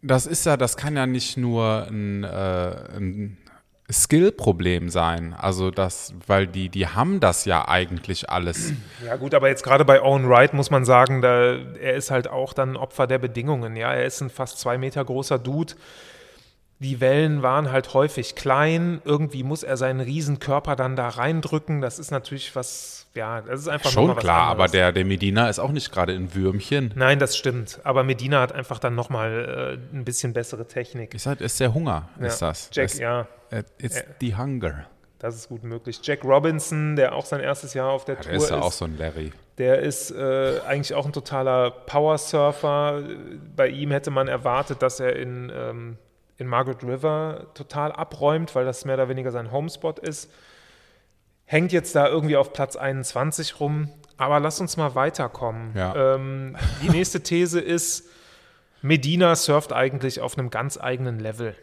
Das 0.02 0.26
ist 0.26 0.46
ja, 0.46 0.56
das 0.56 0.78
kann 0.78 0.96
ja 0.96 1.06
nicht 1.06 1.36
nur 1.36 1.86
ein, 1.90 2.24
äh, 2.24 2.28
ein 2.96 3.38
Skill-Problem 3.92 4.90
sein. 4.90 5.36
Also 5.38 5.72
das, 5.72 6.14
weil 6.28 6.48
die, 6.48 6.70
die 6.70 6.88
haben 6.88 7.20
das 7.20 7.46
ja 7.46 7.68
eigentlich 7.68 8.30
alles. 8.30 8.74
Ja 9.06 9.16
gut, 9.16 9.34
aber 9.34 9.50
jetzt 9.50 9.64
gerade 9.64 9.86
bei 9.86 10.02
Owen 10.02 10.30
Wright 10.30 10.54
muss 10.54 10.70
man 10.70 10.86
sagen, 10.86 11.22
da, 11.22 11.56
er 11.56 11.96
ist 11.96 12.12
halt 12.12 12.30
auch 12.30 12.54
dann 12.54 12.78
Opfer 12.78 13.08
der 13.08 13.20
Bedingungen. 13.20 13.76
Ja, 13.76 13.94
er 13.94 14.06
ist 14.06 14.22
ein 14.22 14.30
fast 14.30 14.60
zwei 14.60 14.78
Meter 14.78 15.04
großer 15.04 15.40
Dude. 15.40 15.74
Die 16.80 17.00
Wellen 17.00 17.44
waren 17.44 17.72
halt 17.72 17.94
häufig 17.94 18.36
klein. 18.36 19.02
Irgendwie 19.06 19.44
muss 19.44 19.64
er 19.64 19.78
seinen 19.78 20.00
riesen 20.00 20.40
Körper 20.40 20.76
dann 20.76 20.96
da 20.96 21.10
reindrücken. 21.10 21.82
Das 21.82 22.00
ist 22.00 22.12
natürlich 22.12 22.56
was, 22.56 23.01
ja, 23.14 23.42
das 23.42 23.62
ist 23.62 23.68
einfach 23.68 23.90
Schon 23.92 24.16
klar, 24.16 24.48
aber 24.48 24.68
der, 24.68 24.92
der 24.92 25.04
Medina 25.06 25.50
ist 25.50 25.60
auch 25.60 25.72
nicht 25.72 25.92
gerade 25.92 26.14
ein 26.14 26.34
Würmchen. 26.34 26.94
Nein, 26.96 27.20
das 27.20 27.36
stimmt. 27.38 27.80
Aber 27.84 28.04
Medina 28.04 28.40
hat 28.42 28.52
einfach 28.54 28.80
dann 28.80 28.96
nochmal 28.96 29.80
äh, 29.94 29.96
ein 29.96 30.06
bisschen 30.06 30.34
bessere 30.34 30.66
Technik. 30.68 31.14
Ich 31.14 31.24
sag, 31.24 31.42
ist 31.42 31.60
der 31.60 31.74
Hunger, 31.74 32.10
ja. 32.20 32.28
ist 32.28 32.42
das. 32.42 32.70
Jack, 32.72 32.86
es, 32.86 33.00
ja. 33.00 33.28
It's 33.78 33.98
Ja. 33.98 34.04
the 34.22 34.36
hunger. 34.38 34.86
Das 35.20 35.36
ist 35.36 35.50
gut 35.50 35.64
möglich. 35.64 36.00
Jack 36.02 36.24
Robinson, 36.24 36.96
der 36.96 37.14
auch 37.14 37.26
sein 37.26 37.42
erstes 37.42 37.74
Jahr 37.76 37.90
auf 37.92 38.06
der 38.06 38.16
Ja, 38.16 38.22
Tour 38.22 38.32
der 38.32 38.38
ist 38.42 38.50
ja 38.50 38.58
ist, 38.58 38.64
auch 38.64 38.72
so 38.72 38.86
ein 38.86 38.98
Larry. 38.98 39.32
der 39.60 39.80
ist 39.80 40.10
äh, 40.12 40.60
eigentlich 40.66 40.96
auch 40.96 41.06
ein 41.06 41.14
totaler 41.14 41.70
Powersurfer. 42.32 43.04
Bei 43.56 43.68
ihm 43.68 43.92
hätte 43.92 44.10
man 44.12 44.28
erwartet, 44.28 44.82
dass 44.82 45.00
er 45.00 45.16
in, 45.16 45.52
ähm, 45.56 45.98
in 46.38 46.48
Margaret 46.48 46.84
River 46.84 47.48
total 47.54 47.92
abräumt, 47.92 48.56
weil 48.56 48.66
das 48.66 48.86
mehr 48.86 48.96
oder 48.96 49.10
weniger 49.10 49.32
sein 49.32 49.52
Homespot 49.52 50.00
ist. 50.00 50.32
Hängt 51.52 51.74
jetzt 51.74 51.96
da 51.96 52.08
irgendwie 52.08 52.38
auf 52.38 52.54
Platz 52.54 52.78
21 52.78 53.60
rum. 53.60 53.90
Aber 54.16 54.40
lass 54.40 54.62
uns 54.62 54.78
mal 54.78 54.96
weiterkommen. 54.96 55.76
Ja. 55.76 56.16
Ähm, 56.16 56.56
die 56.82 56.88
nächste 56.88 57.24
These 57.24 57.60
ist, 57.60 58.08
Medina 58.82 59.36
surft 59.36 59.74
eigentlich 59.74 60.22
auf 60.22 60.38
einem 60.38 60.50
ganz 60.50 60.80
eigenen 60.80 61.20
Level. 61.20 61.54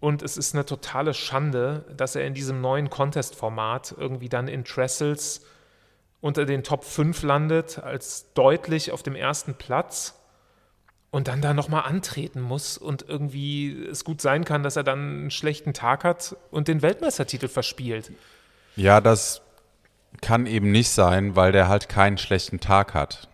Und 0.00 0.22
es 0.22 0.36
ist 0.36 0.56
eine 0.56 0.66
totale 0.66 1.14
Schande, 1.14 1.84
dass 1.96 2.16
er 2.16 2.26
in 2.26 2.34
diesem 2.34 2.60
neuen 2.60 2.90
Contest-Format 2.90 3.94
irgendwie 3.96 4.28
dann 4.28 4.48
in 4.48 4.64
Trestles 4.64 5.42
unter 6.20 6.44
den 6.44 6.64
Top 6.64 6.82
5 6.82 7.22
landet, 7.22 7.78
als 7.78 8.32
deutlich 8.34 8.90
auf 8.90 9.04
dem 9.04 9.14
ersten 9.14 9.54
Platz 9.54 10.20
und 11.12 11.28
dann 11.28 11.40
da 11.40 11.54
nochmal 11.54 11.84
antreten 11.84 12.40
muss 12.40 12.78
und 12.78 13.08
irgendwie 13.08 13.84
es 13.84 14.02
gut 14.02 14.20
sein 14.20 14.44
kann, 14.44 14.64
dass 14.64 14.74
er 14.74 14.82
dann 14.82 14.98
einen 14.98 15.30
schlechten 15.30 15.72
Tag 15.72 16.02
hat 16.02 16.34
und 16.50 16.66
den 16.66 16.82
Weltmeistertitel 16.82 17.46
verspielt. 17.46 18.10
Ja, 18.80 19.00
das 19.00 19.42
kann 20.22 20.46
eben 20.46 20.70
nicht 20.72 20.88
sein, 20.90 21.36
weil 21.36 21.52
der 21.52 21.68
halt 21.68 21.88
keinen 21.88 22.18
schlechten 22.18 22.60
Tag 22.60 22.94
hat. 22.94 23.28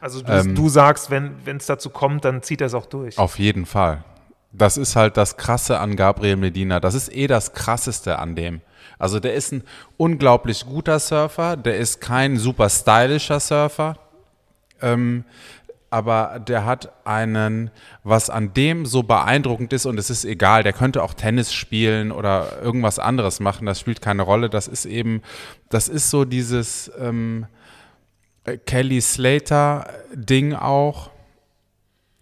Also 0.00 0.20
du, 0.20 0.32
Ähm. 0.32 0.54
du 0.56 0.68
sagst, 0.68 1.10
wenn 1.10 1.36
es 1.56 1.66
dazu 1.66 1.90
kommt, 1.90 2.24
dann 2.24 2.42
zieht 2.42 2.60
er 2.60 2.66
es 2.66 2.74
auch 2.74 2.86
durch. 2.86 3.18
Auf 3.18 3.38
jeden 3.38 3.66
Fall. 3.66 4.02
Das 4.50 4.76
ist 4.76 4.96
halt 4.96 5.16
das 5.16 5.36
Krasse 5.36 5.78
an 5.78 5.94
Gabriel 5.96 6.36
Medina. 6.36 6.80
Das 6.80 6.94
ist 6.94 7.14
eh 7.14 7.26
das 7.28 7.52
Krasseste 7.52 8.18
an 8.18 8.34
dem. 8.34 8.60
Also 8.98 9.20
der 9.20 9.34
ist 9.34 9.52
ein 9.52 9.62
unglaublich 9.96 10.66
guter 10.66 10.98
Surfer, 10.98 11.56
der 11.56 11.78
ist 11.78 12.00
kein 12.00 12.36
super 12.36 12.68
stylischer 12.68 13.40
Surfer, 13.40 13.96
ähm, 14.80 15.24
aber 15.92 16.40
der 16.40 16.64
hat 16.64 16.90
einen, 17.06 17.70
was 18.02 18.30
an 18.30 18.54
dem 18.54 18.86
so 18.86 19.02
beeindruckend 19.02 19.74
ist 19.74 19.84
und 19.84 19.98
es 19.98 20.08
ist 20.08 20.24
egal, 20.24 20.62
der 20.62 20.72
könnte 20.72 21.02
auch 21.02 21.12
Tennis 21.12 21.52
spielen 21.52 22.12
oder 22.12 22.62
irgendwas 22.62 22.98
anderes 22.98 23.40
machen, 23.40 23.66
das 23.66 23.78
spielt 23.78 24.00
keine 24.00 24.22
Rolle. 24.22 24.48
Das 24.48 24.68
ist 24.68 24.86
eben, 24.86 25.20
das 25.68 25.88
ist 25.88 26.08
so 26.08 26.24
dieses 26.24 26.90
ähm, 26.98 27.46
Kelly 28.64 29.02
Slater-Ding 29.02 30.54
auch. 30.54 31.10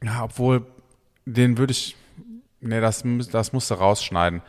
Ja, 0.02 0.24
obwohl, 0.24 0.66
den 1.24 1.56
würde 1.56 1.70
ich. 1.70 1.96
Nee, 2.60 2.80
das, 2.80 3.04
das 3.30 3.52
musst 3.52 3.70
du 3.70 3.74
rausschneiden. 3.74 4.42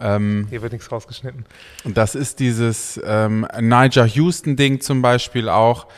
Ähm, 0.00 0.46
Hier 0.48 0.62
wird 0.62 0.72
nichts 0.72 0.90
rausgeschnitten. 0.90 1.44
und 1.84 1.96
das 1.96 2.14
ist 2.14 2.40
dieses 2.40 3.00
ähm, 3.04 3.46
Niger 3.60 4.06
Houston-Ding 4.06 4.80
zum 4.80 5.02
Beispiel 5.02 5.48
auch. 5.48 5.88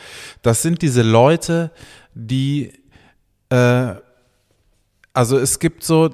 Das 0.41 0.61
sind 0.61 0.81
diese 0.81 1.01
Leute, 1.01 1.71
die, 2.13 2.73
äh, 3.49 3.95
also 5.13 5.37
es 5.37 5.59
gibt 5.59 5.83
so, 5.83 6.09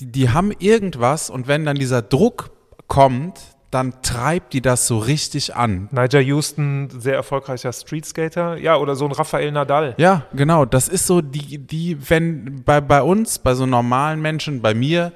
die, 0.00 0.06
die 0.06 0.30
haben 0.30 0.52
irgendwas 0.58 1.30
und 1.30 1.46
wenn 1.46 1.64
dann 1.64 1.76
dieser 1.76 2.02
Druck 2.02 2.50
kommt, 2.88 3.40
dann 3.70 4.02
treibt 4.02 4.52
die 4.52 4.60
das 4.60 4.86
so 4.86 4.98
richtig 4.98 5.56
an. 5.56 5.88
Niger 5.92 6.20
Houston, 6.20 6.90
sehr 6.90 7.14
erfolgreicher 7.14 7.72
Streetskater. 7.72 8.58
Ja, 8.58 8.76
oder 8.76 8.96
so 8.96 9.06
ein 9.06 9.12
Rafael 9.12 9.50
Nadal. 9.50 9.94
Ja, 9.96 10.26
genau. 10.34 10.66
Das 10.66 10.88
ist 10.88 11.06
so 11.06 11.22
die, 11.22 11.56
die, 11.56 12.10
wenn 12.10 12.62
bei, 12.64 12.82
bei 12.82 13.00
uns, 13.02 13.38
bei 13.38 13.54
so 13.54 13.64
normalen 13.64 14.20
Menschen, 14.20 14.60
bei 14.60 14.74
mir, 14.74 15.12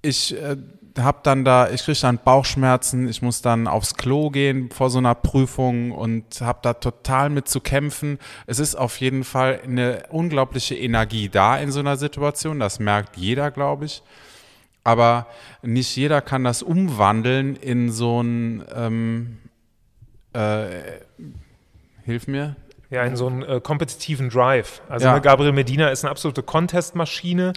ich 0.00 0.40
äh, 0.40 0.56
habe 0.98 1.20
dann 1.22 1.44
da, 1.44 1.70
ich 1.70 1.84
kriege 1.84 1.98
dann 2.02 2.18
Bauchschmerzen, 2.18 3.08
ich 3.08 3.22
muss 3.22 3.40
dann 3.42 3.66
aufs 3.66 3.94
Klo 3.94 4.30
gehen 4.30 4.70
vor 4.70 4.90
so 4.90 4.98
einer 4.98 5.14
Prüfung 5.14 5.92
und 5.92 6.40
habe 6.40 6.58
da 6.62 6.74
total 6.74 7.30
mit 7.30 7.48
zu 7.48 7.60
kämpfen. 7.60 8.18
Es 8.46 8.58
ist 8.58 8.74
auf 8.74 9.00
jeden 9.00 9.24
Fall 9.24 9.60
eine 9.64 10.04
unglaubliche 10.10 10.74
Energie 10.76 11.28
da 11.28 11.56
in 11.56 11.70
so 11.72 11.80
einer 11.80 11.96
Situation, 11.96 12.60
das 12.60 12.78
merkt 12.78 13.16
jeder, 13.16 13.50
glaube 13.50 13.86
ich. 13.86 14.02
aber 14.84 15.26
nicht 15.62 15.94
jeder 15.96 16.20
kann 16.20 16.42
das 16.42 16.60
umwandeln 16.62 17.54
in 17.54 17.92
so 17.92 18.20
ein, 18.20 18.64
ähm, 18.74 19.38
äh, 20.32 20.66
hilf 22.04 22.26
mir, 22.26 22.56
Ja, 22.90 23.04
in 23.04 23.14
so 23.16 23.26
einen 23.28 23.42
äh, 23.42 23.60
kompetitiven 23.62 24.28
Drive. 24.28 24.82
Also 24.88 25.06
Ja. 25.06 25.14
ne, 25.14 25.20
Gabriel 25.20 25.52
Medina 25.52 25.88
ist 25.88 26.04
eine 26.04 26.10
absolute 26.10 26.42
Contest-Maschine. 26.42 27.52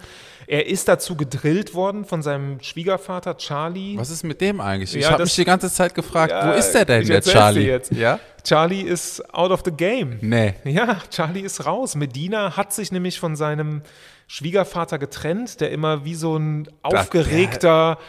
Er 0.48 0.68
ist 0.68 0.88
dazu 0.88 1.16
gedrillt 1.16 1.74
worden 1.74 2.06
von 2.06 2.22
seinem 2.22 2.60
Schwiegervater 2.62 3.38
Charlie. 3.38 3.98
was 3.98 4.10
ist 4.10 4.24
mit 4.24 4.42
dem 4.42 4.62
eigentlich? 4.62 4.96
Ich 4.96 5.02
Ja, 5.04 5.10
habe 5.12 5.20
das- 5.24 5.30
mich 5.30 5.36
die 5.36 5.46
ganze 5.46 5.72
Zeit 5.72 5.96
gefragt, 5.96 6.32
Ja, 6.32 6.48
wo 6.48 6.58
ist 6.58 6.72
der 6.72 6.86
denn, 6.86 7.02
ich 7.02 7.08
der 7.08 7.22
Charlie? 7.22 7.66
jetzt. 7.66 7.92
Ja? 7.92 8.20
Charlie 8.44 8.82
ist 8.82 9.34
out 9.34 9.50
of 9.52 9.62
the 9.66 9.72
game. 9.72 10.18
Nee. 10.22 10.54
Ja, 10.66 10.98
Charlie 11.10 11.42
ist 11.42 11.66
raus. 11.66 11.96
Medina 11.96 12.56
hat 12.56 12.74
sich 12.74 12.92
nämlich 12.92 13.20
von 13.20 13.36
seinem 13.36 13.82
Schwiegervater 14.28 14.98
getrennt, 14.98 15.62
der 15.62 15.70
immer 15.72 16.04
wie 16.04 16.16
so 16.16 16.36
ein 16.36 16.68
aufgeregter. 16.82 18.00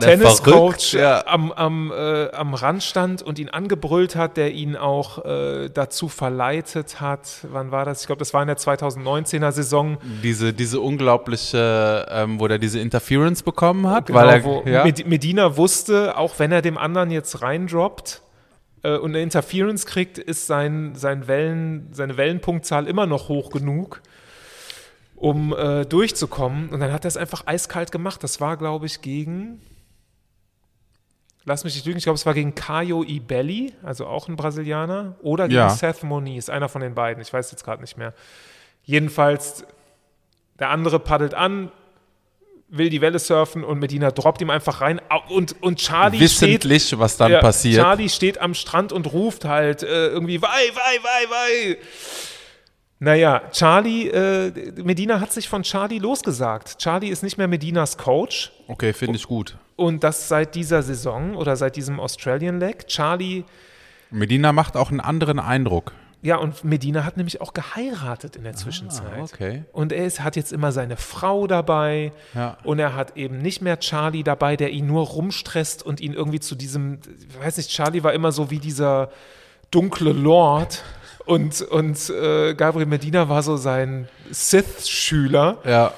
Tenniscoach 0.00 0.92
Ja. 0.92 1.24
am, 1.26 1.50
am, 1.52 1.90
äh, 1.92 2.30
am 2.32 2.54
Rand 2.54 2.82
stand 2.82 3.22
und 3.22 3.38
ihn 3.38 3.48
angebrüllt 3.48 4.16
hat, 4.16 4.36
der 4.36 4.52
ihn 4.52 4.76
auch 4.76 5.24
äh, 5.24 5.68
dazu 5.70 6.08
verleitet 6.08 7.00
hat. 7.00 7.46
Wann 7.50 7.70
war 7.70 7.84
das? 7.84 8.02
Ich 8.02 8.06
glaube, 8.06 8.18
das 8.20 8.34
war 8.34 8.42
in 8.42 8.48
der 8.48 8.58
2019er 8.58 9.52
Saison. 9.52 9.98
Diese, 10.22 10.52
diese 10.52 10.80
unglaubliche, 10.80 12.06
ähm, 12.10 12.38
wo 12.40 12.46
der 12.48 12.58
diese 12.58 12.78
Interference 12.80 13.42
bekommen 13.42 13.86
hat, 13.88 14.06
Genau, 14.06 14.18
weil 14.18 14.28
er, 14.28 14.44
wo 14.44 14.62
ja? 14.66 14.84
Med- 14.84 15.06
Medina 15.06 15.56
wusste, 15.56 16.16
auch 16.18 16.38
wenn 16.38 16.52
er 16.52 16.62
dem 16.62 16.76
anderen 16.78 17.10
jetzt 17.10 17.42
reindroppt 17.42 18.22
äh, 18.82 18.96
und 18.96 19.10
eine 19.12 19.22
Interference 19.22 19.86
kriegt, 19.86 20.18
ist 20.18 20.46
sein, 20.46 20.92
sein 20.94 21.28
Wellen, 21.28 21.88
seine 21.92 22.16
Wellenpunktzahl 22.16 22.86
immer 22.86 23.06
noch 23.06 23.28
hoch 23.28 23.50
genug, 23.50 24.02
um 25.20 25.54
äh, 25.54 25.84
durchzukommen. 25.84 26.70
Und 26.70 26.80
dann 26.80 26.92
hat 26.92 27.04
er 27.04 27.08
es 27.08 27.16
einfach 27.18 27.46
eiskalt 27.46 27.92
gemacht. 27.92 28.24
Das 28.24 28.40
war, 28.40 28.56
glaube 28.56 28.86
ich, 28.86 29.02
gegen. 29.02 29.60
Lass 31.44 31.64
mich 31.64 31.74
nicht 31.74 31.86
lügen, 31.86 31.98
ich 31.98 32.04
glaube, 32.04 32.16
es 32.16 32.26
war 32.26 32.34
gegen 32.34 32.54
Caio 32.54 33.02
Ibelli, 33.02 33.72
also 33.82 34.06
auch 34.06 34.28
ein 34.28 34.36
Brasilianer, 34.36 35.16
oder 35.22 35.48
gegen 35.48 35.56
Ja. 35.56 35.70
Seth 35.70 36.02
Moniz, 36.02 36.50
einer 36.50 36.68
von 36.68 36.82
den 36.82 36.94
beiden, 36.94 37.22
ich 37.22 37.32
weiß 37.32 37.50
jetzt 37.50 37.64
gerade 37.64 37.80
nicht 37.80 37.96
mehr. 37.96 38.12
Jedenfalls, 38.84 39.64
der 40.58 40.68
andere 40.68 41.00
paddelt 41.00 41.32
an, 41.32 41.72
will 42.68 42.90
die 42.90 43.00
Welle 43.00 43.18
surfen 43.18 43.64
und 43.64 43.78
Medina 43.78 44.10
droppt 44.10 44.42
ihm 44.42 44.50
einfach 44.50 44.82
rein. 44.82 45.00
Und, 45.30 45.60
und 45.62 45.78
Charlie 45.78 46.28
steht, 46.28 46.62
wissentlich, 46.64 46.98
was 46.98 47.16
dann 47.16 47.32
ja, 47.32 47.40
passiert. 47.40 47.82
Charlie 47.82 48.10
steht 48.10 48.38
am 48.38 48.52
Strand 48.52 48.92
und 48.92 49.10
ruft 49.12 49.46
halt 49.46 49.82
äh, 49.82 50.08
irgendwie, 50.08 50.40
wei, 50.42 50.46
wei, 50.46 50.98
wei, 51.02 51.30
wei. 51.30 51.78
Naja, 53.02 53.40
Charlie, 53.50 54.08
äh, 54.08 54.72
Medina 54.82 55.20
hat 55.20 55.32
sich 55.32 55.48
von 55.48 55.62
Charlie 55.62 55.98
losgesagt. 55.98 56.78
Charlie 56.78 57.08
ist 57.08 57.22
nicht 57.22 57.38
mehr 57.38 57.48
Medinas 57.48 57.96
Coach 57.96 58.52
Okay, 58.68 58.92
finde 58.92 59.16
ich 59.16 59.26
gut. 59.26 59.56
und 59.76 60.04
das 60.04 60.28
seit 60.28 60.54
dieser 60.54 60.82
Saison 60.82 61.34
oder 61.34 61.56
seit 61.56 61.76
diesem 61.76 61.98
Australian 61.98 62.60
Leg. 62.60 62.86
Charlie, 62.88 63.44
Medina 64.10 64.52
macht 64.52 64.76
auch 64.76 64.90
einen 64.90 65.00
anderen 65.00 65.38
Eindruck. 65.38 65.92
ja, 66.20 66.36
und 66.36 66.62
Medina 66.64 67.04
hat 67.06 67.16
nämlich 67.16 67.40
auch 67.40 67.54
geheiratet 67.54 68.36
in 68.36 68.44
der 68.44 68.52
Zwischenzeit. 68.54 69.06
Ah, 69.18 69.22
okay. 69.22 69.64
Und 69.72 69.92
er 69.92 70.04
ist, 70.04 70.20
hat 70.20 70.36
jetzt 70.36 70.52
immer 70.52 70.70
seine 70.70 70.98
Frau 70.98 71.46
dabei. 71.46 72.12
Ja. 72.34 72.58
Und 72.64 72.78
er 72.80 72.94
hat 72.94 73.16
eben 73.16 73.38
nicht 73.38 73.62
mehr 73.62 73.80
Charlie 73.80 74.22
dabei, 74.24 74.56
der 74.56 74.68
ihn 74.72 74.86
nur 74.86 75.06
rumstresst 75.06 75.82
und 75.82 76.02
ihn 76.02 76.12
irgendwie 76.12 76.40
zu 76.40 76.54
diesem, 76.54 76.98
ich 77.30 77.40
weiß 77.40 77.56
nicht, 77.56 77.70
Charlie 77.70 78.02
war 78.02 78.12
immer 78.12 78.32
so 78.32 78.50
wie 78.50 78.58
dieser 78.58 79.08
dunkle 79.70 80.12
Lord. 80.12 80.82
Und, 81.30 81.62
und 81.62 82.10
äh, 82.10 82.54
Gabriel 82.54 82.86
Medina 82.86 83.28
war 83.28 83.44
so 83.44 83.56
sein 83.56 84.08
Sith-Schüler. 84.30 85.58
Ja. 85.64 85.94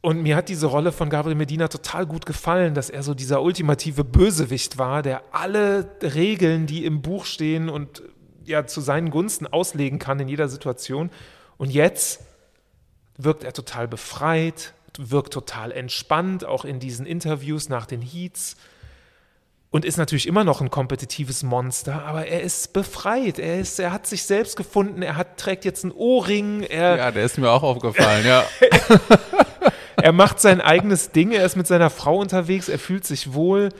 Und 0.00 0.22
mir 0.22 0.36
hat 0.36 0.48
diese 0.48 0.66
Rolle 0.66 0.92
von 0.92 1.10
Gabriel 1.10 1.34
Medina 1.34 1.66
total 1.66 2.06
gut 2.06 2.26
gefallen, 2.26 2.72
dass 2.74 2.88
er 2.88 3.02
so 3.02 3.12
dieser 3.12 3.42
ultimative 3.42 4.04
Bösewicht 4.04 4.78
war, 4.78 5.02
der 5.02 5.22
alle 5.32 5.90
Regeln, 6.00 6.66
die 6.66 6.84
im 6.84 7.02
Buch 7.02 7.24
stehen 7.24 7.68
und 7.68 8.04
ja 8.44 8.64
zu 8.68 8.80
seinen 8.80 9.10
Gunsten 9.10 9.48
auslegen 9.48 9.98
kann 9.98 10.20
in 10.20 10.28
jeder 10.28 10.48
Situation. 10.48 11.10
Und 11.56 11.70
jetzt 11.70 12.20
wirkt 13.18 13.42
er 13.42 13.52
total 13.52 13.88
befreit, 13.88 14.74
wirkt 14.96 15.32
total 15.32 15.72
entspannt, 15.72 16.44
auch 16.44 16.64
in 16.64 16.78
diesen 16.78 17.04
Interviews 17.04 17.68
nach 17.68 17.86
den 17.86 18.00
Heats. 18.00 18.56
Und 19.70 19.84
ist 19.84 19.96
natürlich 19.98 20.26
immer 20.26 20.44
noch 20.44 20.60
ein 20.60 20.70
kompetitives 20.70 21.42
Monster, 21.42 22.04
aber 22.04 22.26
er 22.26 22.40
ist 22.40 22.72
befreit. 22.72 23.38
Er, 23.38 23.58
ist, 23.58 23.78
er 23.78 23.92
hat 23.92 24.06
sich 24.06 24.22
selbst 24.22 24.56
gefunden, 24.56 25.02
er 25.02 25.16
hat, 25.16 25.36
trägt 25.36 25.64
jetzt 25.64 25.84
einen 25.84 25.92
Ohrring, 25.92 26.62
er, 26.62 26.96
ja, 26.96 27.10
der 27.10 27.24
ist 27.24 27.36
mir 27.36 27.50
auch 27.50 27.62
aufgefallen, 27.62 28.24
ja. 28.24 28.44
er 29.96 30.12
macht 30.12 30.40
sein 30.40 30.60
eigenes 30.60 31.10
Ding, 31.10 31.32
er 31.32 31.44
ist 31.44 31.56
mit 31.56 31.66
seiner 31.66 31.90
Frau 31.90 32.18
unterwegs, 32.18 32.68
er 32.68 32.78
fühlt 32.78 33.04
sich 33.04 33.34
wohl. 33.34 33.70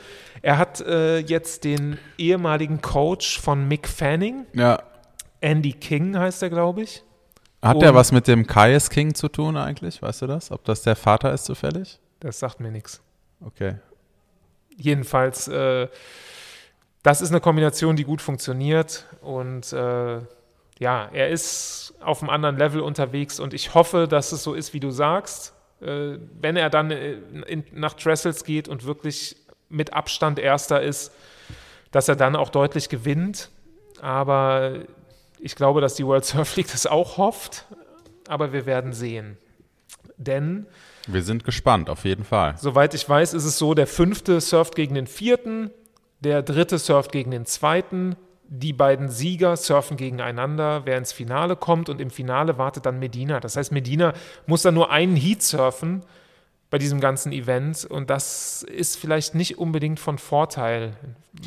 Er 0.42 0.58
hat 0.58 0.80
äh, 0.80 1.18
jetzt 1.18 1.64
den 1.64 1.98
ehemaligen 2.18 2.82
Coach 2.82 3.40
von 3.40 3.66
Mick 3.66 3.88
Fanning, 3.88 4.44
ja. 4.52 4.82
Andy 5.40 5.72
King 5.72 6.18
heißt 6.18 6.42
er, 6.42 6.50
glaube 6.50 6.82
ich. 6.82 7.02
Hat 7.62 7.80
der 7.80 7.90
Und- 7.90 7.94
was 7.94 8.12
mit 8.12 8.26
dem 8.28 8.46
Kaius 8.46 8.90
King 8.90 9.14
zu 9.14 9.28
tun 9.28 9.56
eigentlich? 9.56 10.02
Weißt 10.02 10.22
du 10.22 10.26
das? 10.26 10.50
Ob 10.50 10.64
das 10.64 10.82
der 10.82 10.96
Vater 10.96 11.32
ist 11.32 11.44
zufällig? 11.44 11.98
Das 12.20 12.38
sagt 12.38 12.60
mir 12.60 12.70
nichts. 12.70 13.00
Okay. 13.44 13.76
Jedenfalls, 14.76 15.48
äh, 15.48 15.88
das 17.02 17.20
ist 17.20 17.30
eine 17.30 17.40
Kombination, 17.40 17.96
die 17.96 18.04
gut 18.04 18.20
funktioniert. 18.20 19.06
Und 19.20 19.72
äh, 19.72 20.20
ja, 20.78 21.08
er 21.12 21.28
ist 21.30 21.94
auf 22.00 22.22
einem 22.22 22.30
anderen 22.30 22.56
Level 22.56 22.80
unterwegs 22.80 23.40
und 23.40 23.54
ich 23.54 23.74
hoffe, 23.74 24.06
dass 24.08 24.32
es 24.32 24.42
so 24.42 24.54
ist, 24.54 24.74
wie 24.74 24.80
du 24.80 24.90
sagst. 24.90 25.54
Äh, 25.80 26.18
wenn 26.40 26.56
er 26.56 26.70
dann 26.70 26.90
äh, 26.90 27.12
in, 27.46 27.64
nach 27.72 27.94
Trestles 27.94 28.44
geht 28.44 28.68
und 28.68 28.84
wirklich 28.84 29.36
mit 29.68 29.92
Abstand 29.92 30.38
Erster 30.38 30.82
ist, 30.82 31.12
dass 31.90 32.08
er 32.08 32.16
dann 32.16 32.36
auch 32.36 32.50
deutlich 32.50 32.88
gewinnt. 32.88 33.50
Aber 34.00 34.80
ich 35.38 35.56
glaube, 35.56 35.80
dass 35.80 35.94
die 35.94 36.06
World 36.06 36.24
Surf 36.24 36.56
League 36.56 36.70
das 36.70 36.86
auch 36.86 37.16
hofft. 37.16 37.64
Aber 38.28 38.52
wir 38.52 38.66
werden 38.66 38.92
sehen. 38.92 39.38
Denn 40.16 40.66
Wir 41.06 41.22
sind 41.22 41.44
gespannt, 41.44 41.88
auf 41.88 42.04
jeden 42.04 42.24
Fall. 42.24 42.56
Soweit 42.58 42.94
ich 42.94 43.08
weiß, 43.08 43.34
ist 43.34 43.44
es 43.44 43.58
so, 43.58 43.74
der 43.74 43.86
fünfte 43.86 44.40
surft 44.40 44.74
gegen 44.74 44.94
den 44.94 45.06
vierten, 45.06 45.70
der 46.20 46.42
dritte 46.42 46.78
surft 46.78 47.12
gegen 47.12 47.30
den 47.30 47.46
zweiten, 47.46 48.16
die 48.48 48.72
beiden 48.72 49.08
Sieger 49.08 49.56
surfen 49.56 49.96
gegeneinander, 49.96 50.82
wer 50.84 50.98
ins 50.98 51.12
Finale 51.12 51.56
kommt 51.56 51.88
und 51.88 52.00
im 52.00 52.10
Finale 52.10 52.58
wartet 52.58 52.86
dann 52.86 52.98
Medina. 52.98 53.40
Das 53.40 53.56
heißt, 53.56 53.72
Medina 53.72 54.12
muss 54.46 54.62
dann 54.62 54.74
nur 54.74 54.90
einen 54.90 55.16
Heat 55.16 55.42
surfen 55.42 56.02
bei 56.70 56.78
diesem 56.78 57.00
ganzen 57.00 57.32
Event 57.32 57.84
und 57.84 58.10
das 58.10 58.62
ist 58.62 58.98
vielleicht 58.98 59.34
nicht 59.34 59.58
unbedingt 59.58 60.00
von 60.00 60.18
Vorteil. 60.18 60.92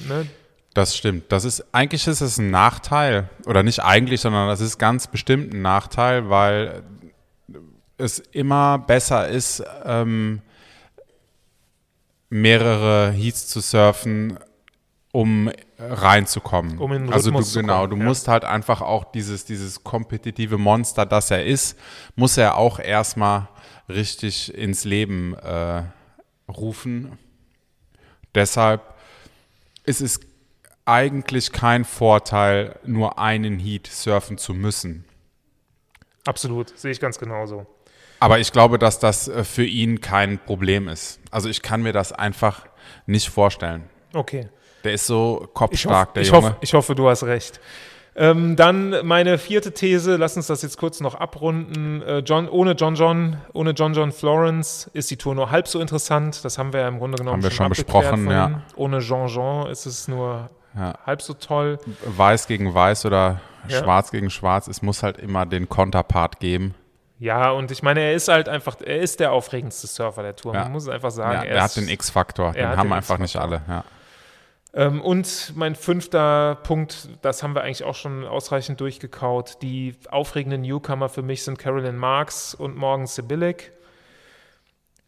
Ne? 0.08 0.28
Das 0.74 0.96
stimmt. 0.96 1.32
Das 1.32 1.46
ist, 1.46 1.66
eigentlich 1.74 2.08
ist 2.08 2.22
es 2.22 2.38
ein 2.38 2.52
Nachteil. 2.52 3.30
Oder 3.46 3.64
nicht 3.64 3.84
eigentlich, 3.84 4.22
sondern 4.22 4.48
das 4.48 4.62
ist 4.62 4.78
ganz 4.78 5.08
bestimmt 5.08 5.54
ein 5.54 5.62
Nachteil, 5.62 6.30
weil 6.30 6.84
es 8.00 8.20
immer 8.20 8.80
besser 8.80 9.28
ist, 9.28 9.64
ähm, 9.86 10.42
mehrere 12.30 13.12
Heats 13.12 13.48
zu 13.48 13.60
surfen, 13.60 14.40
um 15.12 15.52
reinzukommen. 15.80 16.78
Um 16.78 16.92
in 16.94 17.04
den 17.06 17.14
also 17.14 17.32
du, 17.32 17.40
genau, 17.54 17.80
kommen, 17.80 17.92
du 17.92 17.98
ja. 17.98 18.04
musst 18.04 18.28
halt 18.28 18.44
einfach 18.46 18.82
auch 18.82 19.06
dieses, 19.12 19.46
dieses 19.46 19.84
kompetitive 19.84 20.58
Monster, 20.58 21.06
das 21.06 21.32
er 21.32 21.46
ist, 21.46 21.78
muss 22.16 22.38
er 22.38 22.58
auch 22.58 22.80
erstmal 22.80 23.48
richtig 23.88 24.54
ins 24.54 24.84
Leben 24.84 25.34
äh, 25.36 25.84
rufen. 26.50 27.18
Deshalb 28.36 28.82
ist 29.84 30.02
es 30.02 30.20
eigentlich 30.86 31.52
kein 31.52 31.86
Vorteil, 31.86 32.80
nur 32.86 33.20
einen 33.20 33.58
Heat 33.58 33.88
surfen 33.88 34.38
zu 34.38 34.54
müssen. 34.54 35.06
Absolut, 36.26 36.78
sehe 36.78 36.92
ich 36.92 37.00
ganz 37.00 37.18
genauso. 37.18 37.66
Aber 38.20 38.40
ich 38.40 38.52
glaube, 38.52 38.78
dass 38.80 39.00
das 39.00 39.28
äh, 39.28 39.44
für 39.44 39.64
ihn 39.66 40.02
kein 40.02 40.40
Problem 40.40 40.88
ist. 40.88 41.20
Also 41.32 41.50
ich 41.50 41.62
kann 41.62 41.82
mir 41.82 41.94
das 41.94 42.12
einfach 42.12 42.66
nicht 43.06 43.30
vorstellen. 43.30 43.84
Okay. 44.14 44.50
Der 44.84 44.94
ist 44.94 45.08
so 45.08 45.42
Ich, 45.48 45.54
kopfstark, 45.54 46.08
hoff, 46.10 46.14
der 46.14 46.24
ich, 46.24 46.30
Junge. 46.30 46.48
hoffe, 46.48 46.56
ich 46.62 46.74
hoffe, 46.74 46.96
du 46.96 47.10
hast 47.10 47.24
recht. 47.24 47.60
Ähm, 48.16 48.56
dann 48.58 48.96
meine 49.06 49.38
vierte 49.38 49.72
These, 49.74 50.18
lass 50.18 50.36
uns 50.36 50.48
das 50.48 50.62
jetzt 50.62 50.78
kurz 50.78 51.00
noch 51.00 51.16
abrunden. 51.16 52.02
Äh, 52.02 52.18
John, 52.20 52.50
ohne 52.50 52.72
John 52.74 52.96
John, 52.96 53.38
ohne 53.54 53.72
John 53.72 53.94
John 53.94 54.12
Florence 54.12 54.90
ist 54.94 55.10
die 55.12 55.16
Tour 55.18 55.36
nur 55.36 55.52
halb 55.52 55.68
so 55.70 55.80
interessant. 55.80 56.44
Das 56.44 56.58
haben 56.58 56.74
wir 56.74 56.82
ja 56.82 56.88
im 56.90 56.98
Grunde 56.98 57.18
genommen 57.18 57.36
Haben 57.38 57.44
wir 57.44 57.52
schon 57.52 57.68
abgeklärt 57.68 58.12
besprochen, 58.12 58.30
ja. 58.32 58.62
Ohne 58.76 59.00
Jean 59.00 59.28
Jean 59.28 59.68
ist 59.68 59.86
es 59.86 60.08
nur 60.10 60.50
Ja. 60.76 60.96
halb 61.06 61.22
so 61.22 61.34
toll. 61.34 61.78
Weiß 62.06 62.48
gegen 62.48 62.74
Weiß 62.74 63.06
oder 63.06 63.40
Ja. 63.70 63.80
Schwarz 63.80 64.12
gegen 64.12 64.30
Schwarz. 64.30 64.68
Es 64.68 64.82
muss 64.82 65.04
halt 65.04 65.18
immer 65.18 65.46
den 65.46 65.70
Konterpart 65.70 66.40
geben. 66.40 66.74
Ja, 67.20 67.52
und 67.52 67.70
ich 67.70 67.84
meine, 67.84 68.00
er 68.00 68.14
ist 68.14 68.30
halt 68.30 68.48
einfach, 68.48 68.78
er 68.82 69.00
ist 69.00 69.20
der 69.20 69.34
aufregendste 69.34 69.88
Surfer 69.88 70.24
der 70.24 70.36
Tour. 70.38 70.54
Ja. 70.54 70.64
Man 70.64 70.72
muss 70.72 70.84
es 70.84 70.90
einfach 70.90 71.12
sagen. 71.12 71.34
Ja, 71.34 71.44
er 71.44 71.50
er 71.58 71.66
ist- 71.66 71.76
hat 71.76 71.84
den 71.84 71.90
X-Faktor. 71.90 72.54
Den 72.54 72.66
haben 72.70 72.88
den 72.88 72.94
einfach 72.94 73.18
nicht 73.18 73.36
alle. 73.36 73.62
Ja. 73.68 73.84
Ähm, 74.74 75.02
und 75.02 75.52
mein 75.56 75.76
fünfter 75.76 76.56
Punkt, 76.64 77.10
das 77.22 77.44
haben 77.44 77.56
wir 77.56 77.64
eigentlich 77.64 77.84
auch 77.84 77.96
schon 77.96 78.26
ausreichend 78.26 78.80
durchgekaut. 78.80 79.58
Die 79.62 79.96
aufregenden 80.10 80.62
Newcomer 80.62 81.10
für 81.10 81.24
mich 81.24 81.44
sind 81.44 81.58
Carolyn 81.60 81.98
Marks 81.98 82.54
und 82.54 82.78
Morgan 82.78 83.08
Sibilic. 83.08 83.72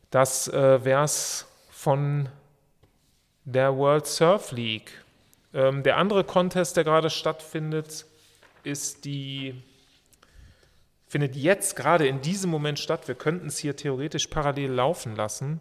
Das 0.09 0.47
äh, 0.49 0.83
wäre 0.83 1.03
es 1.03 1.47
von 1.69 2.27
der 3.45 3.77
World 3.77 4.05
Surf 4.07 4.51
League. 4.51 4.91
Ähm, 5.53 5.83
der 5.83 5.97
andere 5.97 6.23
Contest, 6.23 6.75
der 6.75 6.83
gerade 6.83 7.09
stattfindet, 7.09 8.05
ist 8.63 9.05
die 9.05 9.61
findet 11.11 11.35
jetzt 11.35 11.75
gerade 11.75 12.07
in 12.07 12.21
diesem 12.21 12.49
Moment 12.49 12.79
statt. 12.79 13.09
Wir 13.09 13.15
könnten 13.15 13.47
es 13.47 13.57
hier 13.57 13.75
theoretisch 13.75 14.27
parallel 14.27 14.71
laufen 14.71 15.17
lassen. 15.17 15.59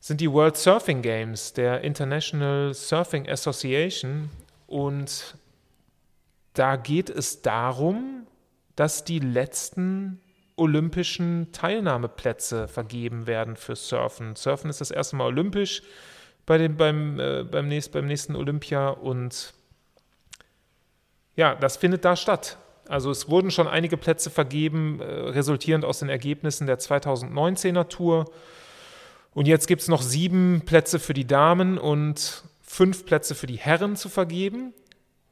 Sind 0.00 0.20
die 0.20 0.30
World 0.30 0.56
Surfing 0.56 1.02
Games 1.02 1.54
der 1.54 1.80
International 1.80 2.72
Surfing 2.72 3.28
Association 3.28 4.30
und 4.68 5.34
da 6.54 6.76
geht 6.76 7.10
es 7.10 7.42
darum, 7.42 8.28
dass 8.76 9.02
die 9.02 9.18
letzten 9.18 10.20
olympischen 10.54 11.50
Teilnahmeplätze 11.50 12.68
vergeben 12.68 13.26
werden 13.26 13.56
für 13.56 13.74
Surfen. 13.74 14.36
Surfen 14.36 14.70
ist 14.70 14.80
das 14.80 14.92
erste 14.92 15.16
Mal 15.16 15.26
olympisch 15.26 15.82
bei 16.46 16.58
dem, 16.58 16.76
beim, 16.76 17.18
äh, 17.18 17.42
beim, 17.42 17.66
nächst, 17.66 17.90
beim 17.90 18.06
nächsten 18.06 18.36
Olympia 18.36 18.90
und 18.90 19.52
ja, 21.34 21.56
das 21.56 21.76
findet 21.76 22.04
da 22.04 22.14
statt. 22.14 22.56
Also 22.88 23.10
es 23.10 23.28
wurden 23.28 23.50
schon 23.50 23.68
einige 23.68 23.98
Plätze 23.98 24.30
vergeben, 24.30 25.00
äh, 25.00 25.04
resultierend 25.04 25.84
aus 25.84 25.98
den 25.98 26.08
Ergebnissen 26.08 26.66
der 26.66 26.78
2019er 26.78 27.88
Tour. 27.88 28.30
Und 29.34 29.46
jetzt 29.46 29.68
gibt 29.68 29.82
es 29.82 29.88
noch 29.88 30.02
sieben 30.02 30.62
Plätze 30.64 30.98
für 30.98 31.12
die 31.12 31.26
Damen 31.26 31.78
und 31.78 32.42
fünf 32.62 33.04
Plätze 33.04 33.34
für 33.34 33.46
die 33.46 33.58
Herren 33.58 33.94
zu 33.94 34.08
vergeben. 34.08 34.72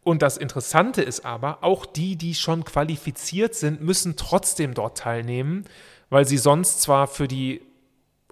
Und 0.04 0.22
das 0.22 0.36
Interessante 0.36 1.02
ist 1.02 1.24
aber, 1.24 1.64
auch 1.64 1.86
die, 1.86 2.16
die 2.16 2.34
schon 2.34 2.64
qualifiziert 2.64 3.54
sind, 3.54 3.80
müssen 3.80 4.16
trotzdem 4.16 4.74
dort 4.74 4.98
teilnehmen, 4.98 5.64
weil 6.10 6.26
sie 6.26 6.38
sonst 6.38 6.82
zwar 6.82 7.08
für 7.08 7.26
die 7.26 7.62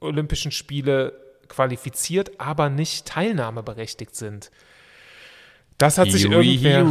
Olympischen 0.01 0.53
Spiele 0.53 1.19
qualifiziert, 1.49 2.39
aber 2.39 2.69
nicht 2.69 3.07
teilnahmeberechtigt 3.07 4.15
sind. 4.15 4.51
Das 5.79 5.99
hat, 5.99 6.11
sich 6.11 6.25
irgendwer, 6.25 6.85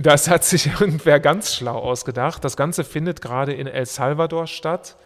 das 0.00 0.28
hat 0.28 0.44
sich 0.44 0.66
irgendwer 0.80 1.20
ganz 1.20 1.54
schlau 1.54 1.78
ausgedacht. 1.78 2.44
Das 2.44 2.56
Ganze 2.56 2.84
findet 2.84 3.22
gerade 3.22 3.54
in 3.54 3.66
El 3.66 3.86
Salvador 3.86 4.46
statt. 4.46 4.96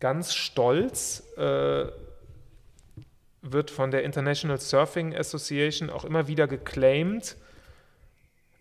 Ganz 0.00 0.34
stolz 0.34 1.22
äh, 1.36 1.84
wird 3.42 3.70
von 3.70 3.90
der 3.90 4.04
International 4.04 4.58
Surfing 4.58 5.14
Association 5.14 5.90
auch 5.90 6.04
immer 6.04 6.28
wieder 6.28 6.46
geclaimed, 6.46 7.36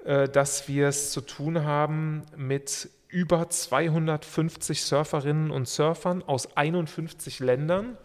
äh, 0.03 0.28
dass 0.28 0.68
wir 0.68 0.89
es 0.89 1.12
zu 1.12 1.22
tun 1.22 1.64
haben 1.64 2.24
mit 2.36 2.89
über 3.07 3.49
250 3.49 4.84
Surferinnen 4.84 5.51
und 5.51 5.68
Surfern 5.68 6.24
aus 6.24 6.57
51 6.57 7.39
Ländern. 7.39 7.97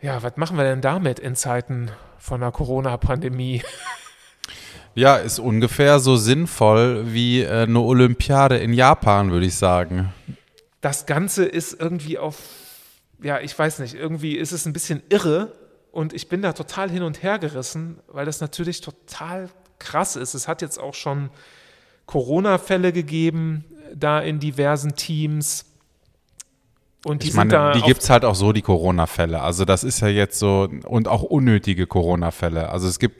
Ja, 0.00 0.22
was 0.22 0.36
machen 0.36 0.56
wir 0.56 0.64
denn 0.64 0.80
damit 0.80 1.18
in 1.18 1.36
Zeiten 1.36 1.90
von 2.18 2.40
der 2.40 2.50
Corona-Pandemie? 2.50 3.62
Ja, 4.94 5.16
ist 5.16 5.38
ungefähr 5.38 6.00
so 6.00 6.16
sinnvoll 6.16 7.12
wie 7.12 7.42
äh, 7.42 7.62
eine 7.62 7.80
Olympiade 7.80 8.58
in 8.58 8.72
Japan, 8.72 9.30
würde 9.30 9.46
ich 9.46 9.56
sagen. 9.56 10.12
Das 10.80 11.06
Ganze 11.06 11.44
ist 11.44 11.78
irgendwie 11.78 12.18
auf, 12.18 12.36
ja, 13.22 13.40
ich 13.40 13.56
weiß 13.56 13.78
nicht, 13.80 13.94
irgendwie 13.94 14.36
ist 14.36 14.52
es 14.52 14.66
ein 14.66 14.72
bisschen 14.72 15.02
irre 15.08 15.52
und 15.92 16.12
ich 16.12 16.28
bin 16.28 16.42
da 16.42 16.52
total 16.52 16.90
hin 16.90 17.02
und 17.02 17.22
her 17.22 17.38
gerissen, 17.38 17.98
weil 18.08 18.26
das 18.26 18.40
natürlich 18.40 18.80
total 18.80 19.48
krass 19.78 20.16
ist. 20.16 20.34
Es 20.34 20.48
hat 20.48 20.62
jetzt 20.62 20.78
auch 20.78 20.94
schon 20.94 21.30
Corona-Fälle 22.06 22.92
gegeben, 22.92 23.64
da 23.94 24.20
in 24.20 24.40
diversen 24.40 24.94
Teams. 24.96 25.64
Und 27.04 27.22
die 27.22 27.28
ich 27.28 27.34
meine, 27.34 27.72
die 27.74 27.82
gibt 27.82 28.02
es 28.02 28.10
halt 28.10 28.24
auch 28.24 28.34
so, 28.34 28.52
die 28.52 28.62
Corona-Fälle. 28.62 29.40
Also 29.40 29.64
das 29.64 29.84
ist 29.84 30.00
ja 30.00 30.08
jetzt 30.08 30.38
so, 30.38 30.68
und 30.86 31.08
auch 31.08 31.22
unnötige 31.22 31.86
Corona-Fälle. 31.86 32.68
Also 32.68 32.88
es 32.88 32.98
gibt, 32.98 33.16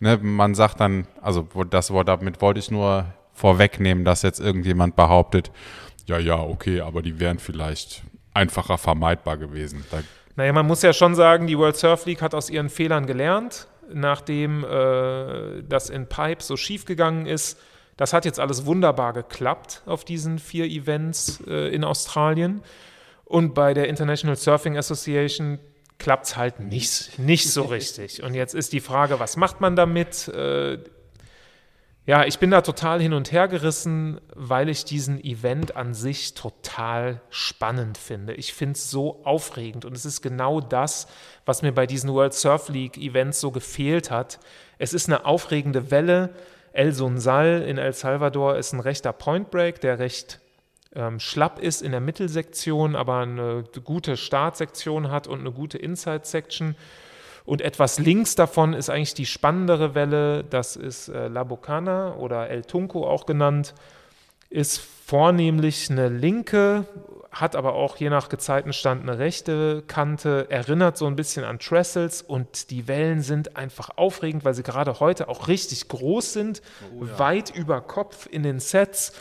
ne, 0.00 0.18
man 0.18 0.54
sagt 0.54 0.80
dann, 0.80 1.06
also 1.20 1.48
das 1.70 1.90
Wort 1.90 2.08
damit 2.08 2.40
wollte 2.40 2.60
ich 2.60 2.70
nur 2.70 3.06
vorwegnehmen, 3.32 4.04
dass 4.04 4.22
jetzt 4.22 4.40
irgendjemand 4.40 4.96
behauptet, 4.96 5.50
ja, 6.06 6.18
ja, 6.18 6.38
okay, 6.38 6.80
aber 6.80 7.02
die 7.02 7.20
wären 7.20 7.38
vielleicht 7.38 8.02
einfacher 8.32 8.78
vermeidbar 8.78 9.36
gewesen. 9.36 9.84
Da 9.90 9.98
naja, 10.36 10.52
man 10.52 10.66
muss 10.66 10.82
ja 10.82 10.92
schon 10.92 11.14
sagen, 11.14 11.46
die 11.46 11.56
World 11.56 11.76
Surf 11.76 12.04
League 12.04 12.20
hat 12.20 12.34
aus 12.34 12.50
ihren 12.50 12.68
Fehlern 12.68 13.06
gelernt 13.06 13.68
nachdem 13.92 14.64
äh, 14.64 15.62
das 15.62 15.90
in 15.90 16.06
Pipe 16.06 16.42
so 16.42 16.56
schief 16.56 16.84
gegangen 16.84 17.26
ist. 17.26 17.58
Das 17.96 18.12
hat 18.12 18.24
jetzt 18.24 18.40
alles 18.40 18.66
wunderbar 18.66 19.12
geklappt 19.12 19.82
auf 19.86 20.04
diesen 20.04 20.38
vier 20.38 20.66
Events 20.66 21.42
äh, 21.46 21.74
in 21.74 21.84
Australien. 21.84 22.62
Und 23.24 23.54
bei 23.54 23.74
der 23.74 23.88
International 23.88 24.36
Surfing 24.36 24.76
Association 24.76 25.58
klappt 25.98 26.26
es 26.26 26.36
halt 26.36 26.60
nicht, 26.60 27.18
nicht 27.18 27.50
so 27.50 27.62
richtig. 27.62 28.22
Und 28.22 28.34
jetzt 28.34 28.54
ist 28.54 28.72
die 28.72 28.80
Frage, 28.80 29.18
was 29.20 29.36
macht 29.36 29.60
man 29.60 29.76
damit? 29.76 30.28
Äh, 30.28 30.78
ja, 32.06 32.24
ich 32.24 32.38
bin 32.38 32.52
da 32.52 32.60
total 32.60 33.00
hin 33.00 33.12
und 33.12 33.32
her 33.32 33.48
gerissen, 33.48 34.20
weil 34.32 34.68
ich 34.68 34.84
diesen 34.84 35.18
Event 35.24 35.74
an 35.74 35.92
sich 35.92 36.34
total 36.34 37.20
spannend 37.30 37.98
finde. 37.98 38.34
Ich 38.34 38.54
finde 38.54 38.74
es 38.74 38.92
so 38.92 39.24
aufregend 39.24 39.84
und 39.84 39.96
es 39.96 40.04
ist 40.04 40.22
genau 40.22 40.60
das, 40.60 41.08
was 41.46 41.62
mir 41.62 41.72
bei 41.72 41.84
diesen 41.84 42.12
World 42.12 42.32
Surf 42.32 42.68
League 42.68 42.96
Events 42.96 43.40
so 43.40 43.50
gefehlt 43.50 44.12
hat. 44.12 44.38
Es 44.78 44.94
ist 44.94 45.08
eine 45.08 45.24
aufregende 45.24 45.90
Welle. 45.90 46.30
El 46.72 46.92
Sunsal 46.92 47.62
in 47.62 47.76
El 47.76 47.92
Salvador 47.92 48.56
ist 48.56 48.72
ein 48.72 48.80
rechter 48.80 49.12
Point 49.12 49.50
Break, 49.50 49.80
der 49.80 49.98
recht 49.98 50.38
ähm, 50.96 51.20
schlapp 51.20 51.60
ist 51.60 51.82
in 51.82 51.92
der 51.92 52.00
Mittelsektion, 52.00 52.96
aber 52.96 53.18
eine 53.18 53.64
gute 53.84 54.16
Startsektion 54.16 55.10
hat 55.10 55.26
und 55.26 55.40
eine 55.40 55.52
gute 55.52 55.78
Inside 55.78 56.22
Section. 56.24 56.74
Und 57.44 57.62
etwas 57.62 58.00
links 58.00 58.34
davon 58.34 58.72
ist 58.72 58.90
eigentlich 58.90 59.14
die 59.14 59.26
spannendere 59.26 59.94
Welle, 59.94 60.42
das 60.42 60.74
ist 60.74 61.08
äh, 61.08 61.28
La 61.28 61.44
Bocana 61.44 62.16
oder 62.16 62.50
El 62.50 62.62
Tunco 62.62 63.06
auch 63.06 63.24
genannt, 63.24 63.74
ist 64.50 64.78
vornehmlich 64.78 65.88
eine 65.90 66.08
linke, 66.08 66.86
hat 67.30 67.54
aber 67.54 67.74
auch 67.74 67.96
je 67.98 68.10
nach 68.10 68.28
Gezeitenstand 68.28 69.02
eine 69.02 69.18
rechte 69.18 69.84
Kante, 69.86 70.46
erinnert 70.50 70.96
so 70.96 71.06
ein 71.06 71.14
bisschen 71.14 71.44
an 71.44 71.58
Trestles 71.58 72.22
und 72.22 72.70
die 72.70 72.88
Wellen 72.88 73.20
sind 73.20 73.56
einfach 73.56 73.90
aufregend, 73.96 74.44
weil 74.44 74.54
sie 74.54 74.62
gerade 74.62 74.98
heute 74.98 75.28
auch 75.28 75.46
richtig 75.46 75.86
groß 75.86 76.32
sind, 76.32 76.62
oh, 76.98 77.04
ja. 77.04 77.18
weit 77.18 77.54
über 77.54 77.80
Kopf 77.80 78.26
in 78.28 78.42
den 78.42 78.58
Sets 78.58 79.12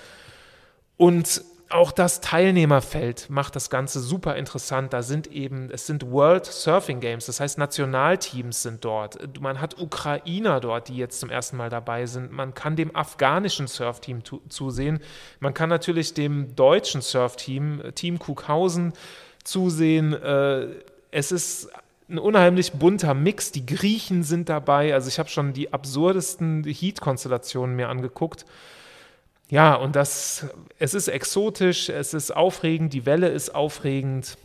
und 0.98 1.44
auch 1.70 1.92
das 1.92 2.22
Teilnehmerfeld 2.22 3.30
macht 3.30 3.56
das 3.56 3.70
Ganze 3.70 4.00
super 4.00 4.36
interessant. 4.36 4.94
Da 4.94 5.02
sind 5.02 5.28
eben, 5.28 5.70
es 5.72 5.88
sind 5.88 6.12
World 6.12 6.46
Surfing 6.46 7.00
Games, 7.00 7.26
das 7.26 7.40
heißt 7.40 7.58
Nationalteams 7.58 8.62
sind 8.62 8.86
dort. 8.86 9.42
Man 9.42 9.60
hat 9.60 9.80
Ukrainer 9.80 10.60
dort, 10.60 10.90
die 10.90 10.98
jetzt 10.98 11.20
zum 11.20 11.30
ersten 11.32 11.58
Mal 11.58 11.70
dabei 11.70 12.06
sind. 12.06 12.32
Man 12.32 12.54
kann 12.54 12.76
dem 12.76 12.96
afghanischen 12.96 13.68
Surfteam 13.68 14.22
zusehen. 14.48 15.00
Man 15.40 15.54
kann 15.54 15.70
natürlich 15.70 16.14
dem 16.14 16.56
deutschen 16.56 17.02
Surfteam, 17.02 17.82
Team 17.96 18.20
Kuckhausen, 18.20 18.94
zusehen. 19.44 20.14
Äh, 20.14 20.68
es 21.12 21.32
ist 21.32 21.70
ein 22.08 22.20
unheimlich 22.20 22.74
bunter 22.74 23.14
Mix. 23.16 23.52
Die 23.52 23.66
Griechen 23.66 24.24
sind 24.24 24.50
dabei. 24.50 24.94
Also 24.94 25.08
ich 25.08 25.18
habe 25.18 25.30
schon 25.30 25.54
die 25.54 25.74
absurdesten 25.74 26.64
Heat-Konstellationen 26.64 27.76
mir 27.76 27.90
angeguckt. 27.90 28.46
Ja, 29.50 29.76
und 29.76 29.96
das, 29.96 30.48
es 30.80 30.94
ist 30.94 31.08
exotisch, 31.08 31.90
es 31.90 32.14
ist 32.14 32.36
aufregend, 32.36 32.94
die 32.94 33.06
Welle 33.06 33.28
ist 33.28 33.54
aufregend. 33.54 34.38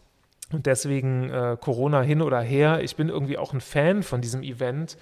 Und 0.53 0.67
deswegen 0.67 1.31
äh, 1.31 1.57
Corona 1.61 2.03
hin 2.03 2.23
oder 2.23 2.41
her. 2.41 2.83
Ich 2.83 2.97
bin 2.97 3.09
irgendwie 3.09 3.39
auch 3.39 3.53
ein 3.53 3.61
Fan 3.61 4.03
von 4.03 4.21
diesem 4.21 4.43
Event. 4.43 4.99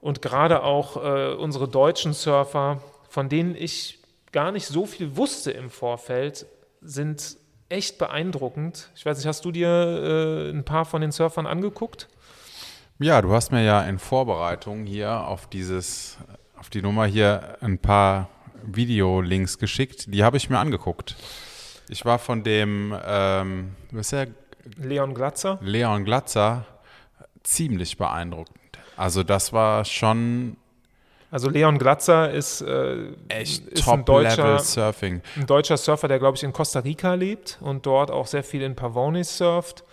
Und 0.00 0.22
gerade 0.22 0.62
auch 0.62 0.96
äh, 0.96 1.34
unsere 1.34 1.68
deutschen 1.68 2.14
Surfer, 2.14 2.80
von 3.08 3.28
denen 3.28 3.54
ich 3.54 3.98
gar 4.32 4.52
nicht 4.52 4.66
so 4.66 4.86
viel 4.86 5.16
wusste 5.16 5.50
im 5.50 5.68
Vorfeld, 5.68 6.46
sind 6.80 7.36
echt 7.68 7.98
beeindruckend. 7.98 8.90
Ich 8.96 9.04
weiß 9.04 9.18
nicht, 9.18 9.26
hast 9.26 9.44
du 9.44 9.52
dir 9.52 9.68
äh, 9.68 10.50
ein 10.50 10.64
paar 10.64 10.86
von 10.86 11.02
den 11.02 11.12
Surfern 11.12 11.46
angeguckt? 11.46 12.08
Ja, 12.98 13.22
du 13.22 13.32
hast 13.32 13.52
mir 13.52 13.62
ja 13.62 13.82
in 13.82 13.98
Vorbereitung 13.98 14.84
hier 14.86 15.26
auf 15.26 15.46
dieses, 15.46 16.18
auf 16.58 16.70
die 16.70 16.82
Nummer 16.82 17.06
hier 17.06 17.56
ein 17.60 17.78
paar 17.78 18.28
Videolinks 18.64 19.58
geschickt. 19.58 20.12
Die 20.12 20.24
habe 20.24 20.36
ich 20.36 20.50
mir 20.50 20.58
angeguckt. 20.58 21.16
Ich 21.88 22.04
war 22.04 22.18
von 22.18 22.42
dem, 22.42 22.96
ähm, 23.04 23.76
was 23.90 24.06
ist 24.06 24.12
der? 24.12 24.28
Leon 24.76 25.14
Glatzer. 25.14 25.58
Leon 25.62 26.04
Glatzer 26.04 26.64
ziemlich 27.42 27.96
beeindruckend. 27.96 28.58
Also 28.96 29.22
das 29.22 29.52
war 29.52 29.84
schon. 29.84 30.56
Also 31.30 31.48
Leon 31.48 31.78
Glatzer 31.78 32.30
ist 32.30 32.60
äh, 32.60 33.12
echt 33.28 33.66
ist 33.68 33.84
Top 33.84 33.94
ein 33.94 34.04
deutscher, 34.04 34.44
Level 34.44 34.58
Surfing. 34.58 35.22
Ein 35.36 35.46
deutscher 35.46 35.76
Surfer, 35.76 36.08
der 36.08 36.18
glaube 36.18 36.36
ich 36.36 36.42
in 36.42 36.52
Costa 36.52 36.80
Rica 36.80 37.14
lebt 37.14 37.58
und 37.60 37.86
dort 37.86 38.10
auch 38.10 38.26
sehr 38.26 38.42
viel 38.42 38.62
in 38.62 38.74
Pavonis 38.74 39.38
surft. 39.38 39.84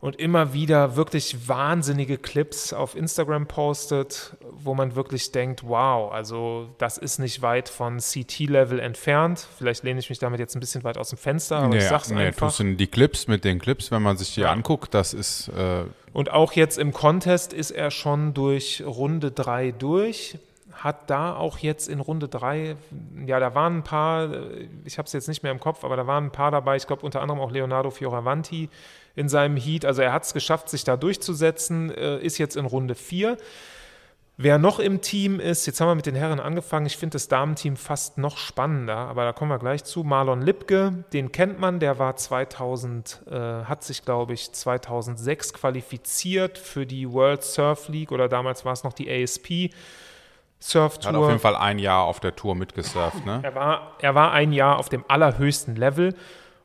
Und 0.00 0.16
immer 0.16 0.54
wieder 0.54 0.96
wirklich 0.96 1.46
wahnsinnige 1.46 2.16
Clips 2.16 2.72
auf 2.72 2.96
Instagram 2.96 3.46
postet, 3.46 4.34
wo 4.50 4.72
man 4.74 4.96
wirklich 4.96 5.30
denkt, 5.30 5.62
wow, 5.64 6.10
also 6.10 6.68
das 6.78 6.96
ist 6.96 7.18
nicht 7.18 7.42
weit 7.42 7.68
von 7.68 7.98
CT-Level 7.98 8.80
entfernt. 8.80 9.46
Vielleicht 9.58 9.84
lehne 9.84 10.00
ich 10.00 10.08
mich 10.08 10.18
damit 10.18 10.40
jetzt 10.40 10.56
ein 10.56 10.60
bisschen 10.60 10.84
weit 10.84 10.96
aus 10.96 11.10
dem 11.10 11.18
Fenster, 11.18 11.58
aber 11.58 11.68
nee, 11.68 11.78
ich 11.78 11.84
sag's 11.84 12.10
nee, 12.10 12.26
einfach. 12.26 12.58
Nee, 12.60 12.76
die 12.76 12.86
Clips 12.86 13.28
mit 13.28 13.44
den 13.44 13.58
Clips, 13.58 13.90
wenn 13.90 14.02
man 14.02 14.16
sich 14.16 14.34
die 14.34 14.40
Ja. 14.40 14.52
anguckt, 14.52 14.94
das 14.94 15.12
ist 15.12 15.48
äh, 15.48 15.84
Und 16.14 16.30
auch 16.30 16.52
jetzt 16.52 16.78
im 16.78 16.92
Contest 16.94 17.52
ist 17.52 17.70
er 17.70 17.90
schon 17.90 18.32
durch 18.32 18.82
Runde 18.86 19.30
3 19.30 19.72
durch. 19.72 20.38
Hat 20.72 21.10
da 21.10 21.36
auch 21.36 21.58
jetzt 21.58 21.90
in 21.90 22.00
Runde 22.00 22.26
3, 22.26 22.74
ja, 23.26 23.38
da 23.38 23.54
waren 23.54 23.78
ein 23.78 23.82
paar, 23.84 24.32
äh, 24.32 24.68
ich 24.86 24.96
habe 24.96 25.04
es 25.04 25.12
jetzt 25.12 25.28
nicht 25.28 25.42
mehr 25.42 25.52
im 25.52 25.60
Kopf, 25.60 25.84
aber 25.84 25.96
da 25.96 26.06
waren 26.06 26.24
ein 26.24 26.32
paar 26.32 26.50
dabei, 26.50 26.76
ich 26.76 26.86
glaube 26.86 27.04
unter 27.04 27.20
anderem 27.20 27.38
auch 27.38 27.50
Leonardo 27.50 27.90
Fioravanti 27.90 28.70
in 29.14 29.28
seinem 29.28 29.56
Heat. 29.56 29.84
Also 29.84 30.02
er 30.02 30.12
hat 30.12 30.24
es 30.24 30.34
geschafft, 30.34 30.68
sich 30.68 30.84
da 30.84 30.96
durchzusetzen, 30.96 31.90
äh, 31.90 32.18
ist 32.18 32.38
jetzt 32.38 32.56
in 32.56 32.66
Runde 32.66 32.94
4. 32.94 33.36
Wer 34.42 34.56
noch 34.56 34.78
im 34.78 35.02
Team 35.02 35.38
ist, 35.38 35.66
jetzt 35.66 35.82
haben 35.82 35.88
wir 35.88 35.94
mit 35.94 36.06
den 36.06 36.14
Herren 36.14 36.40
angefangen, 36.40 36.86
ich 36.86 36.96
finde 36.96 37.16
das 37.16 37.28
Damenteam 37.28 37.76
fast 37.76 38.16
noch 38.16 38.38
spannender, 38.38 38.96
aber 38.96 39.24
da 39.24 39.34
kommen 39.34 39.50
wir 39.50 39.58
gleich 39.58 39.84
zu. 39.84 40.02
Marlon 40.02 40.40
Lipke, 40.40 41.04
den 41.12 41.30
kennt 41.30 41.60
man, 41.60 41.78
der 41.78 41.98
war 41.98 42.16
2000, 42.16 43.20
äh, 43.30 43.34
hat 43.64 43.84
sich 43.84 44.02
glaube 44.02 44.32
ich 44.32 44.50
2006 44.50 45.52
qualifiziert 45.52 46.56
für 46.56 46.86
die 46.86 47.12
World 47.12 47.42
Surf 47.42 47.88
League 47.88 48.12
oder 48.12 48.28
damals 48.30 48.64
war 48.64 48.72
es 48.72 48.82
noch 48.82 48.94
die 48.94 49.10
ASP 49.10 49.74
Surf 50.60 50.96
hat 50.96 51.06
auf 51.06 51.12
Tour. 51.12 51.28
jeden 51.28 51.40
Fall 51.40 51.56
ein 51.56 51.78
Jahr 51.78 52.04
auf 52.04 52.20
der 52.20 52.36
Tour 52.36 52.54
mitgesurft, 52.54 53.24
ne? 53.24 53.40
Er 53.42 53.54
war, 53.54 53.96
er 54.00 54.14
war 54.14 54.32
ein 54.32 54.52
Jahr 54.52 54.78
auf 54.78 54.90
dem 54.90 55.04
allerhöchsten 55.08 55.74
Level. 55.74 56.14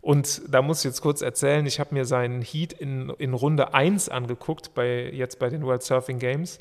Und 0.05 0.43
da 0.53 0.61
muss 0.61 0.81
ich 0.81 0.83
jetzt 0.85 1.01
kurz 1.01 1.23
erzählen, 1.23 1.65
ich 1.65 1.79
habe 1.79 1.95
mir 1.95 2.05
seinen 2.05 2.43
Heat 2.43 2.73
in, 2.73 3.09
in 3.17 3.33
Runde 3.33 3.73
1 3.73 4.09
angeguckt, 4.09 4.75
bei, 4.75 5.09
jetzt 5.11 5.39
bei 5.39 5.49
den 5.49 5.63
World 5.63 5.81
Surfing 5.81 6.19
Games. 6.19 6.59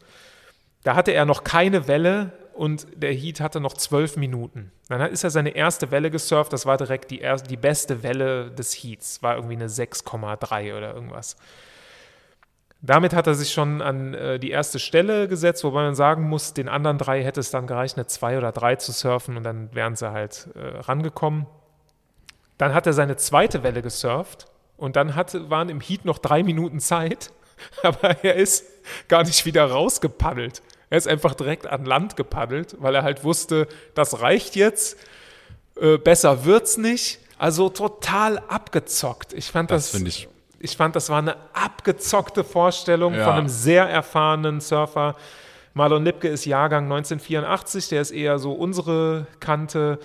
Da 0.83 0.97
hatte 0.97 1.11
er 1.11 1.27
noch 1.27 1.45
keine 1.45 1.87
Welle 1.87 2.33
und 2.55 2.87
der 2.97 3.13
Heat 3.13 3.41
hatte 3.41 3.61
noch 3.61 3.75
zwölf 3.75 4.17
Minuten. 4.17 4.73
Dann 4.89 5.03
ist 5.13 5.25
er 5.25 5.31
seine 5.31 5.51
erste 5.51 5.91
Welle 5.91 6.11
gesurft, 6.11 6.55
das 6.55 6.65
war 6.65 6.79
direkt 6.79 7.11
die, 7.11 7.21
erste, 7.21 7.47
die 7.47 7.59
beste 7.59 8.03
Welle 8.03 8.51
des 8.51 8.73
Heats, 8.73 9.23
war 9.23 9.35
irgendwie 9.35 9.57
eine 9.57 9.69
6,3 9.69 10.75
oder 10.75 10.95
irgendwas. 10.95 11.37
Damit 12.81 13.13
hat 13.13 13.27
er 13.27 13.35
sich 13.35 13.53
schon 13.53 13.83
an 13.83 14.15
äh, 14.15 14.39
die 14.39 14.53
erste 14.53 14.79
Stelle 14.79 15.29
gesetzt, 15.29 15.65
wobei 15.65 15.83
man 15.83 15.95
sagen 15.95 16.31
muss, 16.31 16.55
den 16.55 16.71
anderen 16.71 16.97
drei 16.97 17.23
hätte 17.23 17.41
es 17.41 17.51
dann 17.51 17.67
gereicht, 17.67 17.99
eine 17.99 18.07
2 18.07 18.39
oder 18.39 18.53
3 18.53 18.77
zu 18.77 18.93
surfen 18.93 19.37
und 19.37 19.43
dann 19.43 19.75
wären 19.75 19.97
sie 19.97 20.11
halt 20.11 20.49
äh, 20.55 20.79
rangekommen. 20.79 21.47
Dann 22.59 22.75
hat 22.75 22.87
er 22.87 22.93
seine 22.93 23.17
zweite 23.17 23.63
Welle 23.63 23.83
gesurft 23.83 24.47
und 24.77 24.97
dann 24.97 25.15
hatte, 25.17 25.51
waren 25.51 25.69
im 25.69 25.81
Heat 25.81 26.05
noch 26.05 26.19
drei 26.19 26.43
Minuten 26.43 26.81
Zeit, 26.81 27.31
aber 27.83 28.25
er 28.25 28.35
ist 28.37 28.65
gar 29.09 29.25
nicht 29.25 29.45
wieder 29.47 29.65
rausgepaddelt. 29.71 30.63
Er 30.91 30.99
ist 30.99 31.09
einfach 31.09 31.35
direkt 31.35 31.67
an 31.67 31.85
Land 31.85 32.17
gepaddelt, 32.17 32.77
weil 32.79 32.95
er 32.95 33.03
halt 33.03 33.25
wusste, 33.25 33.67
das 33.95 34.21
reicht 34.21 34.55
jetzt, 34.55 34.97
äh, 35.81 35.99
besser 35.99 36.45
wird's 36.45 36.77
nicht. 36.77 37.19
Also 37.37 37.69
total 37.69 38.39
abgezockt. 38.49 39.33
Ich 39.33 39.51
fand 39.51 39.71
Das 39.71 39.91
das, 39.93 40.01
ich- 40.03 40.29
ich 40.61 40.77
fand, 40.77 40.95
das 40.97 41.11
war 41.11 41.19
eine 41.19 41.37
abgezockte 41.53 42.43
Vorstellung 42.45 43.15
Ja. 43.15 43.25
von 43.25 43.33
einem 43.35 43.49
sehr 43.49 43.85
erfahrenen 43.89 44.61
Surfer. 44.61 45.17
Marlon 45.75 46.05
Lipke 46.05 46.29
ist 46.29 46.45
Jahrgang 46.47 46.85
1984, 46.85 47.89
der 47.89 48.01
ist 48.01 48.13
eher 48.13 48.39
so 48.39 48.53
unsere 48.53 49.27
Kante. 49.41 49.99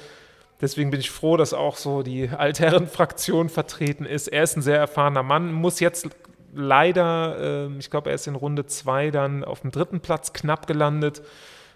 Deswegen 0.61 0.91
bin 0.91 0.99
ich 0.99 1.09
froh, 1.09 1.37
dass 1.37 1.53
auch 1.53 1.77
so 1.77 2.03
die 2.03 2.29
Altherrenfraktion 2.29 3.49
vertreten 3.49 4.05
ist. 4.05 4.27
Er 4.27 4.43
ist 4.43 4.57
ein 4.57 4.61
sehr 4.61 4.77
erfahrener 4.77 5.23
Mann, 5.23 5.53
muss 5.53 5.79
jetzt 5.79 6.09
leider, 6.53 7.65
ähm, 7.65 7.79
ich 7.79 7.89
glaube, 7.89 8.09
er 8.09 8.15
ist 8.15 8.27
in 8.27 8.35
Runde 8.35 8.65
2 8.65 9.11
dann 9.11 9.43
auf 9.43 9.61
dem 9.61 9.71
dritten 9.71 10.01
Platz 10.01 10.33
knapp 10.33 10.67
gelandet, 10.67 11.21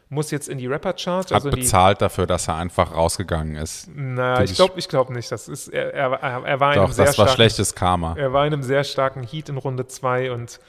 muss 0.10 0.32
jetzt 0.32 0.50
in 0.50 0.58
die 0.58 0.68
Rapper-Charts. 0.68 1.32
Hat 1.32 1.34
also 1.34 1.50
in 1.50 1.56
die, 1.56 1.62
bezahlt 1.62 2.02
dafür, 2.02 2.28
dass 2.28 2.48
er 2.48 2.56
einfach 2.56 2.94
rausgegangen 2.94 3.56
ist. 3.56 3.90
na, 3.96 4.44
ich 4.44 4.54
glaube 4.54 4.74
ich 4.78 4.88
glaub 4.88 5.10
nicht. 5.10 5.32
Das 5.32 5.48
ist, 5.48 5.70
er, 5.70 5.94
er, 5.94 6.22
er 6.22 6.60
war 6.60 6.74
in 6.74 6.80
Doch, 6.80 6.84
einem 6.86 6.94
sehr 6.94 7.06
das 7.06 7.18
war 7.18 7.28
starken 7.28 7.36
schlechtes 7.36 7.76
Karma. 7.76 8.16
er 8.18 8.34
war 8.34 8.46
in 8.46 8.54
einem 8.54 8.64
sehr 8.64 8.84
starken 8.84 9.24
Heat 9.24 9.50
in 9.50 9.58
Runde 9.58 9.88
2 9.88 10.32
und 10.32 10.60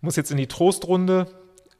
muss 0.00 0.16
jetzt 0.16 0.30
in 0.30 0.36
die 0.36 0.46
Trostrunde. 0.46 1.26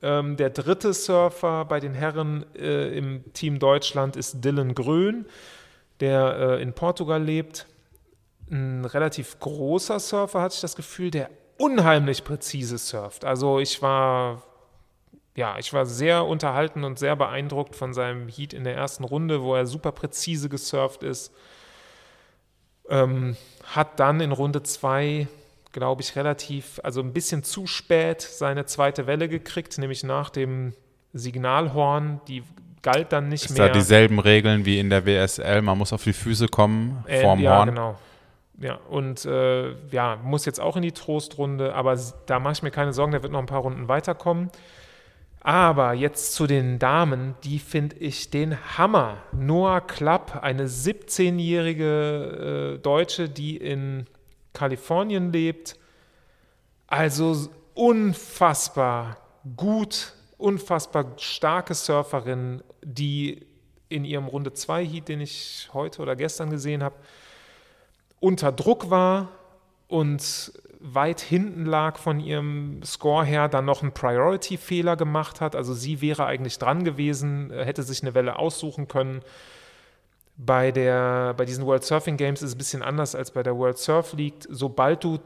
Ähm, 0.04 0.36
der 0.36 0.50
dritte 0.50 0.92
Surfer 0.94 1.64
bei 1.64 1.78
den 1.78 1.94
Herren 1.94 2.44
äh, 2.56 2.88
im 2.96 3.22
Team 3.34 3.60
Deutschland 3.60 4.16
ist 4.16 4.44
Dylan 4.44 4.74
Grön, 4.74 5.26
der 6.02 6.36
äh, 6.58 6.62
in 6.62 6.72
Portugal 6.72 7.22
lebt. 7.22 7.66
Ein 8.50 8.84
relativ 8.84 9.38
großer 9.38 10.00
Surfer, 10.00 10.42
hatte 10.42 10.56
ich 10.56 10.60
das 10.60 10.74
Gefühl, 10.74 11.12
der 11.12 11.30
unheimlich 11.58 12.24
präzise 12.24 12.76
surft. 12.76 13.24
Also 13.24 13.60
ich 13.60 13.80
war, 13.82 14.42
ja, 15.36 15.58
ich 15.58 15.72
war 15.72 15.86
sehr 15.86 16.26
unterhalten 16.26 16.82
und 16.82 16.98
sehr 16.98 17.14
beeindruckt 17.14 17.76
von 17.76 17.94
seinem 17.94 18.28
Heat 18.28 18.52
in 18.52 18.64
der 18.64 18.74
ersten 18.74 19.04
Runde, 19.04 19.42
wo 19.42 19.54
er 19.54 19.64
super 19.64 19.92
präzise 19.92 20.48
gesurft 20.48 21.04
ist. 21.04 21.32
Ähm, 22.88 23.36
hat 23.64 24.00
dann 24.00 24.20
in 24.20 24.32
Runde 24.32 24.64
2, 24.64 25.28
glaube 25.70 26.02
ich, 26.02 26.16
relativ, 26.16 26.80
also 26.82 27.00
ein 27.00 27.12
bisschen 27.12 27.44
zu 27.44 27.68
spät 27.68 28.20
seine 28.20 28.66
zweite 28.66 29.06
Welle 29.06 29.28
gekriegt, 29.28 29.78
nämlich 29.78 30.02
nach 30.02 30.30
dem 30.30 30.74
Signalhorn. 31.12 32.20
Die 32.26 32.42
galt 32.82 33.12
dann 33.12 33.28
nicht 33.28 33.46
Ist 33.46 33.56
mehr. 33.58 33.68
da 33.68 33.72
dieselben 33.72 34.18
Regeln 34.18 34.64
wie 34.64 34.78
in 34.78 34.90
der 34.90 35.06
WSL? 35.06 35.62
Man 35.62 35.78
muss 35.78 35.92
auf 35.92 36.04
die 36.04 36.12
Füße 36.12 36.48
kommen 36.48 37.02
Äh, 37.06 37.22
vorm 37.22 37.40
ja, 37.40 37.58
Horn. 37.58 37.68
genau. 37.70 37.98
Ja, 38.58 38.78
und 38.90 39.24
äh, 39.24 39.72
ja, 39.90 40.16
muss 40.22 40.44
jetzt 40.44 40.60
auch 40.60 40.76
in 40.76 40.82
die 40.82 40.92
Trostrunde, 40.92 41.74
aber 41.74 41.98
da 42.26 42.38
mache 42.38 42.52
ich 42.52 42.62
mir 42.62 42.70
keine 42.70 42.92
Sorgen, 42.92 43.12
der 43.12 43.22
wird 43.22 43.32
noch 43.32 43.40
ein 43.40 43.46
paar 43.46 43.62
Runden 43.62 43.88
weiterkommen. 43.88 44.50
Aber 45.40 45.94
jetzt 45.94 46.34
zu 46.34 46.46
den 46.46 46.78
Damen, 46.78 47.34
die 47.42 47.58
finde 47.58 47.96
ich 47.96 48.30
den 48.30 48.56
Hammer. 48.78 49.16
Noah 49.32 49.80
Klapp, 49.80 50.40
eine 50.42 50.68
17-jährige 50.68 52.74
äh, 52.76 52.78
Deutsche, 52.78 53.28
die 53.28 53.56
in 53.56 54.06
Kalifornien 54.52 55.32
lebt. 55.32 55.76
Also 56.86 57.48
unfassbar 57.74 59.16
gut, 59.56 60.12
unfassbar 60.42 61.12
starke 61.16 61.74
Surferin, 61.74 62.62
die 62.82 63.46
in 63.88 64.04
ihrem 64.04 64.26
Runde 64.26 64.52
2 64.52 64.84
Heat, 64.84 65.08
den 65.08 65.20
ich 65.20 65.68
heute 65.72 66.02
oder 66.02 66.16
gestern 66.16 66.50
gesehen 66.50 66.82
habe, 66.82 66.96
unter 68.20 68.52
Druck 68.52 68.90
war 68.90 69.28
und 69.88 70.52
weit 70.82 71.20
hinten 71.20 71.64
lag 71.64 71.98
von 71.98 72.18
ihrem 72.18 72.82
Score 72.84 73.24
her, 73.24 73.48
dann 73.48 73.64
noch 73.64 73.82
einen 73.82 73.92
Priority-Fehler 73.92 74.96
gemacht 74.96 75.40
hat. 75.40 75.54
Also 75.54 75.74
sie 75.74 76.00
wäre 76.00 76.26
eigentlich 76.26 76.58
dran 76.58 76.84
gewesen, 76.84 77.50
äh, 77.50 77.64
hätte 77.64 77.82
sich 77.82 78.02
eine 78.02 78.14
Welle 78.14 78.38
aussuchen 78.38 78.88
können. 78.88 79.20
Bei, 80.36 80.72
der, 80.72 81.34
bei 81.34 81.44
diesen 81.44 81.66
World 81.66 81.84
Surfing 81.84 82.16
Games 82.16 82.42
ist 82.42 82.48
es 82.48 82.54
ein 82.54 82.58
bisschen 82.58 82.82
anders 82.82 83.14
als 83.14 83.30
bei 83.30 83.42
der 83.42 83.56
World 83.56 83.78
Surf 83.78 84.14
League. 84.14 84.46
Sobald 84.48 85.04
du 85.04 85.18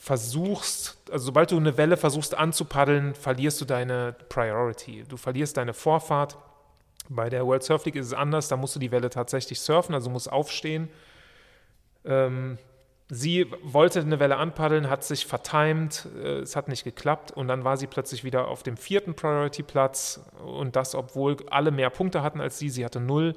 versuchst, 0.00 0.96
also 1.12 1.26
sobald 1.26 1.50
du 1.50 1.58
eine 1.58 1.76
Welle 1.76 1.98
versuchst 1.98 2.36
anzupaddeln, 2.36 3.14
verlierst 3.14 3.60
du 3.60 3.66
deine 3.66 4.16
Priority. 4.30 5.04
Du 5.06 5.18
verlierst 5.18 5.58
deine 5.58 5.74
Vorfahrt. 5.74 6.38
Bei 7.10 7.28
der 7.28 7.46
World 7.46 7.62
Surf 7.62 7.84
League 7.84 7.96
ist 7.96 8.06
es 8.06 8.14
anders, 8.14 8.48
da 8.48 8.56
musst 8.56 8.74
du 8.74 8.80
die 8.80 8.90
Welle 8.90 9.10
tatsächlich 9.10 9.60
surfen, 9.60 9.94
also 9.94 10.08
musst 10.08 10.32
aufstehen. 10.32 10.88
Ähm, 12.06 12.56
sie 13.10 13.46
wollte 13.62 14.00
eine 14.00 14.18
Welle 14.20 14.38
anpaddeln, 14.38 14.88
hat 14.88 15.04
sich 15.04 15.26
vertimt, 15.26 16.08
äh, 16.16 16.38
es 16.38 16.56
hat 16.56 16.68
nicht 16.68 16.84
geklappt 16.84 17.32
und 17.32 17.48
dann 17.48 17.64
war 17.64 17.76
sie 17.76 17.86
plötzlich 17.86 18.24
wieder 18.24 18.48
auf 18.48 18.62
dem 18.62 18.78
vierten 18.78 19.14
Priority-Platz 19.14 20.20
und 20.46 20.76
das, 20.76 20.94
obwohl 20.94 21.36
alle 21.50 21.72
mehr 21.72 21.90
Punkte 21.90 22.22
hatten 22.22 22.40
als 22.40 22.58
sie, 22.58 22.70
sie 22.70 22.86
hatte 22.86 23.00
null. 23.00 23.34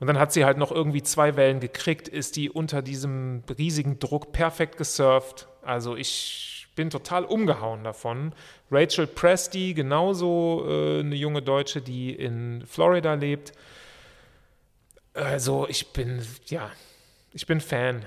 Und 0.00 0.08
dann 0.08 0.18
hat 0.18 0.32
sie 0.32 0.44
halt 0.44 0.58
noch 0.58 0.72
irgendwie 0.72 1.04
zwei 1.04 1.36
Wellen 1.36 1.60
gekriegt, 1.60 2.08
ist 2.08 2.34
die 2.34 2.50
unter 2.50 2.82
diesem 2.82 3.44
riesigen 3.56 4.00
Druck 4.00 4.32
perfekt 4.32 4.76
gesurft. 4.76 5.46
Also 5.64 5.96
ich 5.96 6.68
bin 6.74 6.90
total 6.90 7.24
umgehauen 7.24 7.84
davon. 7.84 8.32
Rachel 8.70 9.06
Presti, 9.06 9.74
genauso 9.74 10.64
äh, 10.66 11.00
eine 11.00 11.14
junge 11.14 11.42
Deutsche, 11.42 11.80
die 11.80 12.12
in 12.12 12.64
Florida 12.66 13.14
lebt. 13.14 13.52
Also 15.14 15.66
ich 15.68 15.92
bin, 15.92 16.26
ja, 16.46 16.70
ich 17.32 17.46
bin 17.46 17.60
Fan. 17.60 18.04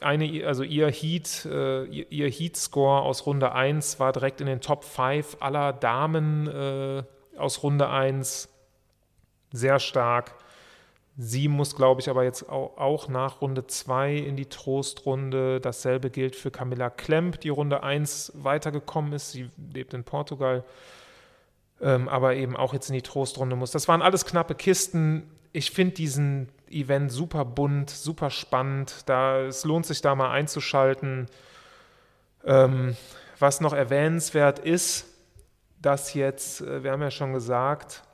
Eine, 0.00 0.46
also 0.46 0.62
ihr 0.62 0.88
Heat, 0.90 1.46
äh, 1.46 1.84
ihr, 1.84 2.12
ihr 2.12 2.30
Heat-Score 2.30 3.02
aus 3.02 3.26
Runde 3.26 3.52
1 3.52 3.98
war 3.98 4.12
direkt 4.12 4.40
in 4.40 4.46
den 4.46 4.60
Top 4.60 4.84
5 4.84 5.38
aller 5.40 5.72
Damen 5.72 6.46
äh, 6.46 7.02
aus 7.38 7.62
Runde 7.62 7.88
1. 7.88 8.48
Sehr 9.52 9.80
stark. 9.80 10.34
Sie 11.20 11.48
muss, 11.48 11.74
glaube 11.74 12.00
ich, 12.00 12.08
aber 12.08 12.22
jetzt 12.22 12.48
auch, 12.48 13.08
nach 13.08 13.40
Runde 13.40 13.66
2 13.66 14.14
in 14.14 14.36
die 14.36 14.46
Trostrunde. 14.46 15.60
Dasselbe 15.60 16.10
gilt 16.10 16.36
für 16.36 16.52
Camilla 16.52 16.90
Klemp, 16.90 17.40
die 17.40 17.48
Runde 17.48 17.82
1 17.82 18.34
weitergekommen 18.36 19.12
ist. 19.12 19.32
Sie 19.32 19.50
lebt 19.74 19.94
in 19.94 20.04
Portugal, 20.04 20.62
ähm, 21.80 22.08
aber 22.08 22.36
eben 22.36 22.56
auch 22.56 22.72
jetzt 22.72 22.88
in 22.88 22.94
die 22.94 23.02
Trostrunde 23.02 23.56
muss. 23.56 23.72
Das 23.72 23.88
waren 23.88 24.00
alles 24.00 24.26
knappe 24.26 24.54
Kisten. 24.54 25.28
Ich 25.52 25.72
finde 25.72 25.96
diesen 25.96 26.50
Event 26.70 27.10
super 27.10 27.44
bunt, 27.44 27.90
super 27.90 28.30
spannend. 28.30 29.02
Da, 29.06 29.40
es 29.40 29.64
lohnt 29.64 29.86
sich 29.86 30.00
da 30.00 30.14
mal 30.14 30.30
einzuschalten. 30.30 31.26
Ähm, 32.44 32.96
was 33.40 33.60
noch 33.60 33.72
erwähnenswert 33.72 34.60
ist, 34.60 35.06
dass 35.82 36.14
jetzt, 36.14 36.60
äh, 36.60 36.84
wir 36.84 36.92
haben 36.92 37.02
ja 37.02 37.10
schon 37.10 37.32
gesagt, 37.32 38.04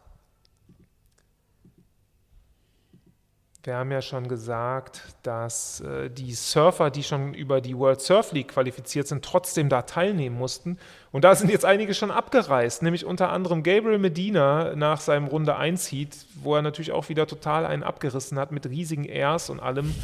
Wir 3.65 3.77
haben 3.77 3.91
ja 3.91 4.03
schon 4.03 4.29
gesagt, 4.29 5.01
dass 5.23 5.81
äh, 5.81 6.11
die 6.11 6.35
Surfer, 6.35 6.91
die 6.91 7.03
schon 7.03 7.33
über 7.33 7.63
die 7.63 7.79
World 7.79 8.03
Surf 8.03 8.33
League 8.33 8.49
qualifiziert 8.49 9.09
sind, 9.09 9.25
trotzdem 9.25 9.71
da 9.71 9.81
teilnehmen 9.81 10.37
mussten. 10.37 10.77
Und 11.13 11.25
da 11.25 11.35
sind 11.35 11.51
jetzt 11.51 11.65
einige 11.65 11.95
schon 11.95 12.11
abgereist, 12.11 12.83
nämlich 12.83 13.07
unter 13.07 13.31
anderem 13.31 13.63
Gabriel 13.63 13.99
Medina 13.99 14.77
nach 14.77 15.01
seinem 15.01 15.29
Runde 15.29 15.57
1 15.57 15.91
Heat, 15.91 16.15
wo 16.43 16.57
er 16.57 16.61
natürlich 16.61 16.93
auch 16.93 17.09
wieder 17.09 17.27
total 17.27 17.65
einen 17.65 17.83
abgerissen 17.83 18.39
hat 18.39 18.53
mit 18.53 18.67
riesigen 18.67 19.07
Airs 19.07 19.49
und 19.49 19.61
allem. 19.61 19.95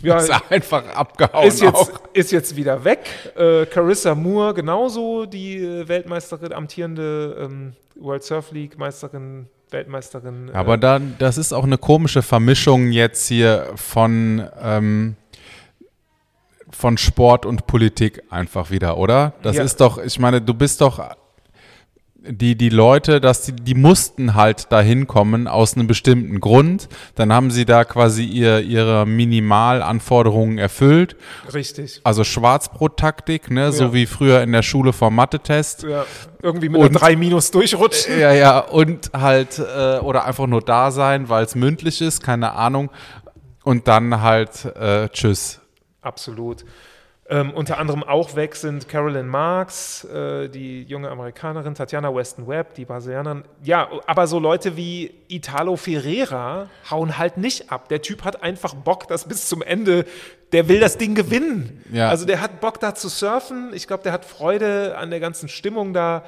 Ja, 0.00 0.16
ist 0.16 0.32
einfach 0.50 0.88
abgehauen. 0.94 1.48
Ist 1.48 1.60
jetzt, 1.60 1.92
ist 2.14 2.32
jetzt 2.32 2.56
wieder 2.56 2.82
weg. 2.82 3.00
Äh, 3.36 3.66
Carissa 3.66 4.14
Moore 4.14 4.54
genauso, 4.54 5.26
die 5.26 5.58
äh, 5.58 5.86
Weltmeisterin, 5.86 6.54
amtierende 6.54 7.36
ähm, 7.40 7.74
World 7.96 8.22
Surf 8.22 8.52
League 8.52 8.78
Meisterin 8.78 9.48
Weltmeisterin. 9.72 10.48
Äh, 10.48 10.52
Aber 10.52 10.76
dann, 10.76 11.16
das 11.18 11.38
ist 11.38 11.52
auch 11.52 11.64
eine 11.64 11.78
komische 11.78 12.22
Vermischung 12.22 12.92
jetzt 12.92 13.26
hier 13.28 13.72
von, 13.76 14.46
ähm, 14.62 15.16
von 16.70 16.98
Sport 16.98 17.46
und 17.46 17.66
Politik 17.66 18.22
einfach 18.30 18.70
wieder, 18.70 18.96
oder? 18.96 19.34
Das 19.42 19.56
ja. 19.56 19.62
ist 19.62 19.80
doch, 19.80 19.98
ich 19.98 20.18
meine, 20.18 20.40
du 20.40 20.54
bist 20.54 20.80
doch 20.80 20.98
die, 22.22 22.54
die 22.54 22.68
Leute, 22.68 23.20
dass 23.20 23.42
die, 23.42 23.52
die 23.52 23.74
mussten 23.74 24.34
halt 24.34 24.66
da 24.70 24.80
hinkommen 24.80 25.48
aus 25.48 25.74
einem 25.74 25.86
bestimmten 25.86 26.40
Grund. 26.40 26.88
Dann 27.14 27.32
haben 27.32 27.50
sie 27.50 27.64
da 27.64 27.84
quasi 27.84 28.24
ihr, 28.24 28.60
ihre 28.60 29.06
Minimalanforderungen 29.06 30.58
erfüllt. 30.58 31.16
Richtig. 31.52 32.00
Also 32.04 32.24
Schwarzbrot-Taktik, 32.24 33.50
ne? 33.50 33.62
Ja. 33.62 33.72
so 33.72 33.94
wie 33.94 34.06
früher 34.06 34.42
in 34.42 34.52
der 34.52 34.62
Schule 34.62 34.92
vom 34.92 35.14
Mathe-Test. 35.14 35.84
Ja, 35.84 36.04
irgendwie 36.42 36.68
mit 36.68 36.80
und, 36.80 36.92
3 36.92 37.16
minus 37.16 37.50
durchrutschen. 37.50 38.18
Ja, 38.18 38.32
ja, 38.32 38.58
und 38.58 39.10
halt, 39.12 39.58
äh, 39.58 39.98
oder 39.98 40.24
einfach 40.26 40.46
nur 40.46 40.60
da 40.60 40.90
sein, 40.90 41.28
weil 41.28 41.44
es 41.44 41.54
mündlich 41.54 42.00
ist, 42.00 42.22
keine 42.22 42.52
Ahnung. 42.52 42.90
Und 43.64 43.88
dann 43.88 44.20
halt, 44.20 44.64
äh, 44.64 45.08
tschüss. 45.08 45.60
Absolut. 46.02 46.64
Ähm, 47.32 47.52
unter 47.52 47.78
anderem 47.78 48.02
auch 48.02 48.34
weg 48.34 48.56
sind 48.56 48.88
Carolyn 48.88 49.28
Marks, 49.28 50.02
äh, 50.02 50.48
die 50.48 50.82
junge 50.82 51.08
Amerikanerin, 51.08 51.76
Tatjana 51.76 52.12
Weston 52.12 52.48
Webb, 52.48 52.74
die 52.74 52.84
Brasilianerin. 52.84 53.44
Ja, 53.62 53.88
aber 54.08 54.26
so 54.26 54.40
Leute 54.40 54.76
wie 54.76 55.14
Italo 55.28 55.76
Ferreira 55.76 56.68
hauen 56.90 57.18
halt 57.18 57.36
nicht 57.36 57.70
ab. 57.70 57.88
Der 57.88 58.02
Typ 58.02 58.24
hat 58.24 58.42
einfach 58.42 58.74
Bock, 58.74 59.06
das 59.06 59.28
bis 59.28 59.48
zum 59.48 59.62
Ende, 59.62 60.06
der 60.50 60.66
will 60.66 60.80
das 60.80 60.98
Ding 60.98 61.14
gewinnen. 61.14 61.84
Ja. 61.92 62.08
Also 62.08 62.26
der 62.26 62.40
hat 62.40 62.60
Bock 62.60 62.80
da 62.80 62.96
zu 62.96 63.08
surfen. 63.08 63.70
Ich 63.74 63.86
glaube, 63.86 64.02
der 64.02 64.10
hat 64.10 64.24
Freude 64.24 64.98
an 64.98 65.10
der 65.10 65.20
ganzen 65.20 65.48
Stimmung 65.48 65.92
da. 65.92 66.24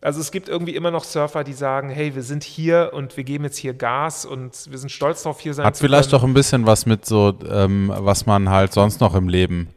Also 0.00 0.20
es 0.20 0.32
gibt 0.32 0.48
irgendwie 0.48 0.74
immer 0.74 0.90
noch 0.90 1.04
Surfer, 1.04 1.44
die 1.44 1.52
sagen, 1.52 1.90
hey, 1.90 2.16
wir 2.16 2.24
sind 2.24 2.42
hier 2.42 2.90
und 2.92 3.16
wir 3.16 3.22
geben 3.22 3.44
jetzt 3.44 3.56
hier 3.56 3.72
Gas 3.72 4.26
und 4.26 4.68
wir 4.68 4.78
sind 4.78 4.90
stolz 4.90 5.22
darauf, 5.22 5.38
hier 5.38 5.54
sein 5.54 5.64
Hat 5.64 5.76
zu 5.76 5.84
vielleicht 5.84 6.12
doch 6.12 6.24
ein 6.24 6.34
bisschen 6.34 6.66
was 6.66 6.86
mit 6.86 7.06
so, 7.06 7.38
ähm, 7.48 7.92
was 7.96 8.26
man 8.26 8.50
halt 8.50 8.72
sonst 8.72 9.00
noch 9.00 9.14
im 9.14 9.28
Leben 9.28 9.68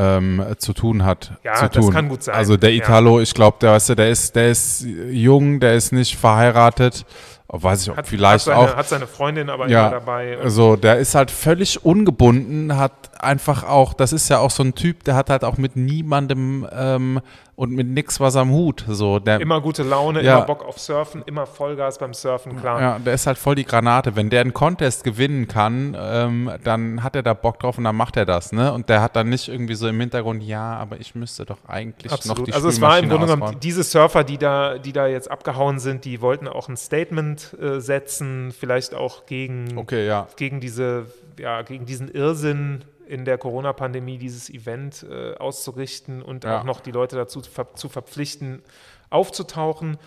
ähm, 0.00 0.44
zu 0.56 0.72
tun 0.72 1.04
hat. 1.04 1.32
Ja, 1.44 1.54
zu 1.56 1.68
das 1.68 1.90
kann 1.90 2.08
gut 2.08 2.22
sein. 2.22 2.34
Also 2.34 2.56
der 2.56 2.72
Italo, 2.72 3.18
ja. 3.18 3.22
ich 3.22 3.34
glaube, 3.34 3.58
der, 3.60 3.72
weißt 3.72 3.90
du, 3.90 3.94
der 3.96 4.10
ist, 4.10 4.34
der 4.34 4.50
ist 4.50 4.86
jung, 5.10 5.60
der 5.60 5.74
ist 5.74 5.92
nicht 5.92 6.16
verheiratet. 6.16 7.04
Weiß 7.52 7.82
ich, 7.82 7.90
ob 7.90 7.96
hat, 7.96 8.06
vielleicht 8.06 8.46
hat 8.46 8.54
seine, 8.54 8.58
auch. 8.58 8.76
Hat 8.76 8.88
seine 8.88 9.06
Freundin 9.08 9.50
aber 9.50 9.68
ja, 9.68 9.88
immer 9.88 9.98
dabei. 9.98 10.38
Also 10.38 10.76
der 10.76 10.98
ist 10.98 11.16
halt 11.16 11.32
völlig 11.32 11.84
ungebunden, 11.84 12.76
hat 12.76 12.92
einfach 13.18 13.64
auch, 13.64 13.92
das 13.92 14.12
ist 14.12 14.28
ja 14.28 14.38
auch 14.38 14.52
so 14.52 14.62
ein 14.62 14.76
Typ, 14.76 15.02
der 15.02 15.16
hat 15.16 15.30
halt 15.30 15.44
auch 15.44 15.58
mit 15.58 15.74
niemandem 15.74 16.66
ähm, 16.72 17.20
und 17.60 17.72
mit 17.72 17.88
nix 17.88 18.18
was 18.20 18.36
am 18.36 18.52
Hut. 18.52 18.86
So, 18.88 19.18
der, 19.18 19.38
immer 19.38 19.60
gute 19.60 19.82
Laune, 19.82 20.22
ja, 20.22 20.38
immer 20.38 20.46
Bock 20.46 20.64
auf 20.64 20.78
Surfen, 20.78 21.22
immer 21.26 21.44
Vollgas 21.44 21.98
beim 21.98 22.14
Surfen, 22.14 22.56
klar. 22.56 22.80
Ja, 22.80 22.98
der 22.98 23.12
ist 23.12 23.26
halt 23.26 23.36
voll 23.36 23.54
die 23.54 23.66
Granate. 23.66 24.16
Wenn 24.16 24.30
der 24.30 24.40
einen 24.40 24.54
Contest 24.54 25.04
gewinnen 25.04 25.46
kann, 25.46 25.94
ähm, 26.00 26.50
dann 26.64 27.02
hat 27.02 27.16
er 27.16 27.22
da 27.22 27.34
Bock 27.34 27.58
drauf 27.58 27.76
und 27.76 27.84
dann 27.84 27.96
macht 27.96 28.16
er 28.16 28.24
das, 28.24 28.52
ne? 28.52 28.72
Und 28.72 28.88
der 28.88 29.02
hat 29.02 29.14
dann 29.14 29.28
nicht 29.28 29.48
irgendwie 29.48 29.74
so 29.74 29.88
im 29.88 30.00
Hintergrund, 30.00 30.42
ja, 30.42 30.74
aber 30.76 31.00
ich 31.00 31.14
müsste 31.14 31.44
doch 31.44 31.58
eigentlich 31.68 32.10
Absolut. 32.10 32.38
noch 32.38 32.44
die 32.46 32.54
Also 32.54 32.70
es 32.70 32.80
war 32.80 32.98
im 32.98 33.10
Grunde 33.10 33.26
genommen, 33.26 33.60
diese 33.60 33.82
Surfer, 33.82 34.24
die 34.24 34.38
da, 34.38 34.78
die 34.78 34.94
da 34.94 35.06
jetzt 35.06 35.30
abgehauen 35.30 35.80
sind, 35.80 36.06
die 36.06 36.22
wollten 36.22 36.48
auch 36.48 36.70
ein 36.70 36.78
Statement 36.78 37.54
äh, 37.60 37.78
setzen, 37.78 38.54
vielleicht 38.58 38.94
auch 38.94 39.26
gegen, 39.26 39.76
okay, 39.76 40.06
ja. 40.06 40.28
gegen 40.36 40.60
diese, 40.60 41.08
ja, 41.38 41.60
gegen 41.60 41.84
diesen 41.84 42.10
Irrsinn 42.10 42.84
in 43.10 43.24
der 43.24 43.38
Corona-Pandemie 43.38 44.18
dieses 44.18 44.48
Event 44.48 45.04
äh, 45.08 45.34
auszurichten 45.34 46.22
und 46.22 46.44
ja. 46.44 46.60
auch 46.60 46.64
noch 46.64 46.80
die 46.80 46.92
Leute 46.92 47.16
dazu 47.16 47.42
ver 47.42 47.74
zu 47.74 47.88
verpflichten, 47.88 48.62
aufzutauchen. 49.10 49.98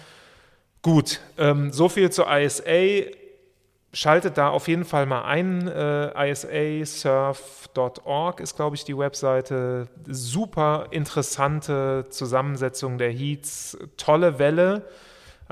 Gut, 0.81 1.19
ähm, 1.38 1.71
so 1.71 1.89
viel 1.89 2.09
zur 2.11 2.27
ISA. 2.31 3.11
Schaltet 3.95 4.39
da 4.39 4.49
auf 4.49 4.67
jeden 4.67 4.85
Fall 4.85 5.05
mal 5.05 5.21
ein. 5.23 5.67
Äh, 5.67 6.31
isasurf.org 6.31 8.39
ist, 8.39 8.55
glaube 8.55 8.75
ich, 8.75 8.85
die 8.85 8.97
Webseite. 8.97 9.88
Super 10.07 10.88
interessante 10.89 12.07
Zusammensetzung 12.09 12.97
der 12.97 13.11
Heats. 13.11 13.77
Tolle 13.97 14.39
Welle 14.39 14.88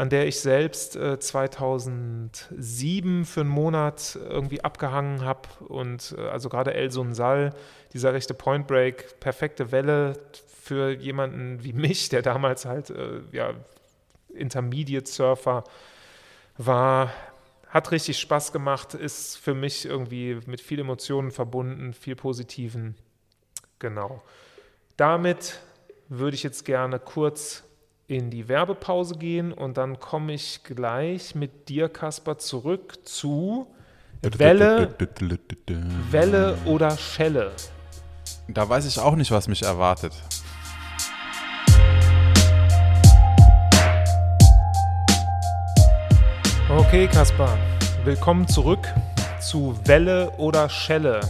an 0.02 0.10
der 0.10 0.28
ich 0.28 0.40
selbst 0.40 0.95
äh, 0.95 1.19
2007 1.19 3.23
für 3.23 3.41
einen 3.41 3.52
Monat 3.52 4.18
irgendwie 4.19 4.64
abgehangen 4.64 5.23
habe. 5.23 5.48
Und 5.68 6.15
äh, 6.18 6.22
also 6.22 6.49
gerade 6.49 6.73
El 6.73 6.90
Sunsal, 6.90 7.53
dieser 7.94 8.11
rechte 8.11 8.34
Point 8.34 8.65
Break, 8.65 9.19
perfekte 9.19 9.72
Welle 9.72 10.18
für 10.60 10.90
jemanden 10.90 11.64
wie 11.64 11.73
mich, 11.73 12.10
der 12.10 12.23
damals 12.23 12.65
halt 12.65 12.90
äh, 12.90 13.19
ja, 13.32 13.53
Intermediate 14.30 15.07
Surfer 15.07 15.65
war. 16.57 17.14
Hat 17.68 17.91
richtig 17.91 18.18
Spaß 18.18 18.52
gemacht, 18.52 18.95
ist 18.95 19.38
für 19.38 19.53
mich 19.53 19.86
irgendwie 19.86 20.40
mit 20.48 20.61
viel 20.61 20.80
Emotionen 20.80 21.30
verbunden, 21.30 21.94
viel 21.94 22.15
Positiven. 22.15 22.95
Genau. 23.78 24.23
Damit 24.98 25.60
würde 26.10 26.34
ich 26.34 26.41
jetzt 26.41 26.65
gerne 26.65 26.98
kurz 26.98 27.64
in 28.12 28.30
die 28.30 28.50
Werbepause 28.50 29.16
gehen 29.16 29.54
und 29.54 29.78
dann 29.78 29.98
komme 29.98 30.34
ich 30.34 30.66
gleich 30.66 31.34
mit 31.34 31.70
dir, 31.70 31.88
Kasper, 31.88 32.38
zurück 32.38 33.00
zu 33.06 33.68
Welle, 34.22 34.94
Welle 36.12 36.58
oder 36.66 36.98
Schelle. 36.98 37.52
Da 38.50 38.68
weiß 38.68 38.86
ich 38.86 39.00
auch 39.00 39.16
nicht, 39.16 39.32
was 39.32 39.48
mich 39.48 39.64
erwartet. 39.64 40.12
Okay, 46.68 47.08
Kaspar, 47.08 47.58
willkommen 48.04 48.46
zurück 48.46 48.94
zu 49.40 49.80
Welle 49.86 50.32
oder 50.32 50.68
Schelle. 50.68 51.22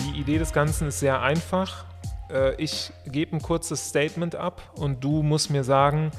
Die 0.00 0.20
Idee 0.20 0.36
des 0.36 0.52
Ganzen 0.52 0.88
ist 0.88 1.00
sehr 1.00 1.22
einfach 1.22 1.86
ich 2.58 2.92
gebe 3.06 3.36
ein 3.36 3.42
kurzes 3.42 3.88
Statement 3.88 4.34
ab 4.34 4.62
und 4.74 5.02
du 5.02 5.22
musst 5.22 5.50
mir 5.50 5.64
sagen, 5.64 6.10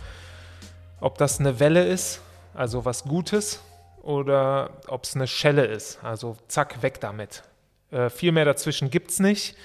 ob 0.99 1.17
das 1.17 1.39
eine 1.39 1.59
Welle 1.59 1.85
ist, 1.85 2.21
also 2.53 2.85
was 2.85 3.03
Gutes, 3.03 3.61
oder 4.01 4.71
ob 4.88 5.03
es 5.03 5.15
eine 5.15 5.27
Schelle 5.27 5.65
ist. 5.65 6.03
Also 6.03 6.38
zack, 6.47 6.81
weg 6.81 6.99
damit. 6.99 7.43
Äh, 7.91 8.09
viel 8.09 8.31
mehr 8.31 8.45
dazwischen 8.45 8.89
gibt 8.89 9.11
es 9.11 9.19
nicht. 9.19 9.55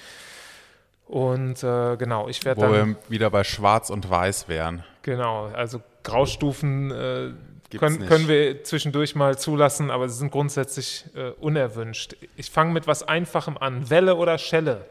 Und 1.05 1.63
äh, 1.63 1.95
genau, 1.95 2.27
ich 2.27 2.43
werde 2.43 2.61
dann. 2.61 2.69
Wo 2.69 2.73
wir 2.73 2.95
wieder 3.07 3.29
bei 3.29 3.43
Schwarz 3.43 3.89
und 3.89 4.09
Weiß 4.09 4.47
wären. 4.47 4.83
Genau, 5.03 5.45
also 5.47 5.81
Graustufen 6.03 6.91
äh, 6.91 7.31
können, 7.77 8.05
können, 8.07 8.27
wir 8.27 8.63
zwischendurch 8.63 9.15
mal 9.15 9.37
zulassen, 9.37 9.89
aber 9.89 10.09
sie 10.09 10.17
sind 10.17 10.31
grundsätzlich 10.31 11.05
äh, 11.15 11.29
unerwünscht. 11.39 12.17
Ich 12.35 12.51
fange 12.51 12.73
mit 12.73 12.87
was 12.87 13.03
Einfachem 13.03 13.57
an. 13.57 13.89
Welle 13.89 14.15
oder 14.15 14.37
Schelle? 14.37 14.85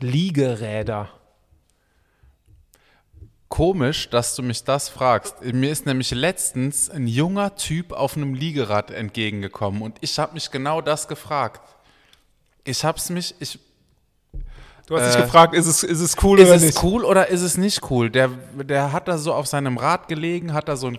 Liegeräder. 0.00 1.10
Komisch, 3.48 4.10
dass 4.10 4.34
du 4.34 4.42
mich 4.42 4.64
das 4.64 4.88
fragst. 4.88 5.42
Mir 5.42 5.70
ist 5.70 5.86
nämlich 5.86 6.10
letztens 6.10 6.90
ein 6.90 7.06
junger 7.06 7.54
Typ 7.54 7.92
auf 7.92 8.16
einem 8.16 8.34
Liegerad 8.34 8.90
entgegengekommen 8.90 9.82
und 9.82 9.96
ich 10.00 10.18
habe 10.18 10.34
mich 10.34 10.50
genau 10.50 10.80
das 10.80 11.06
gefragt. 11.06 11.60
Ich 12.64 12.84
habe 12.84 12.98
es 12.98 13.10
mich, 13.10 13.34
ich, 13.38 13.58
Du 14.86 14.96
hast 14.98 15.14
dich 15.14 15.20
äh, 15.20 15.24
gefragt, 15.24 15.54
ist 15.54 15.66
es, 15.66 15.82
ist 15.82 16.00
es 16.00 16.16
cool 16.22 16.38
ist 16.38 16.48
oder 16.48 16.56
nicht? 16.56 16.68
Ist 16.68 16.76
es 16.76 16.82
cool 16.82 17.04
oder 17.04 17.28
ist 17.28 17.40
es 17.40 17.56
nicht 17.56 17.90
cool? 17.90 18.10
Der, 18.10 18.28
der 18.28 18.92
hat 18.92 19.08
da 19.08 19.16
so 19.16 19.32
auf 19.32 19.46
seinem 19.46 19.78
Rad 19.78 20.08
gelegen, 20.08 20.52
hat 20.52 20.68
da 20.68 20.76
so 20.76 20.88
einen 20.88 20.98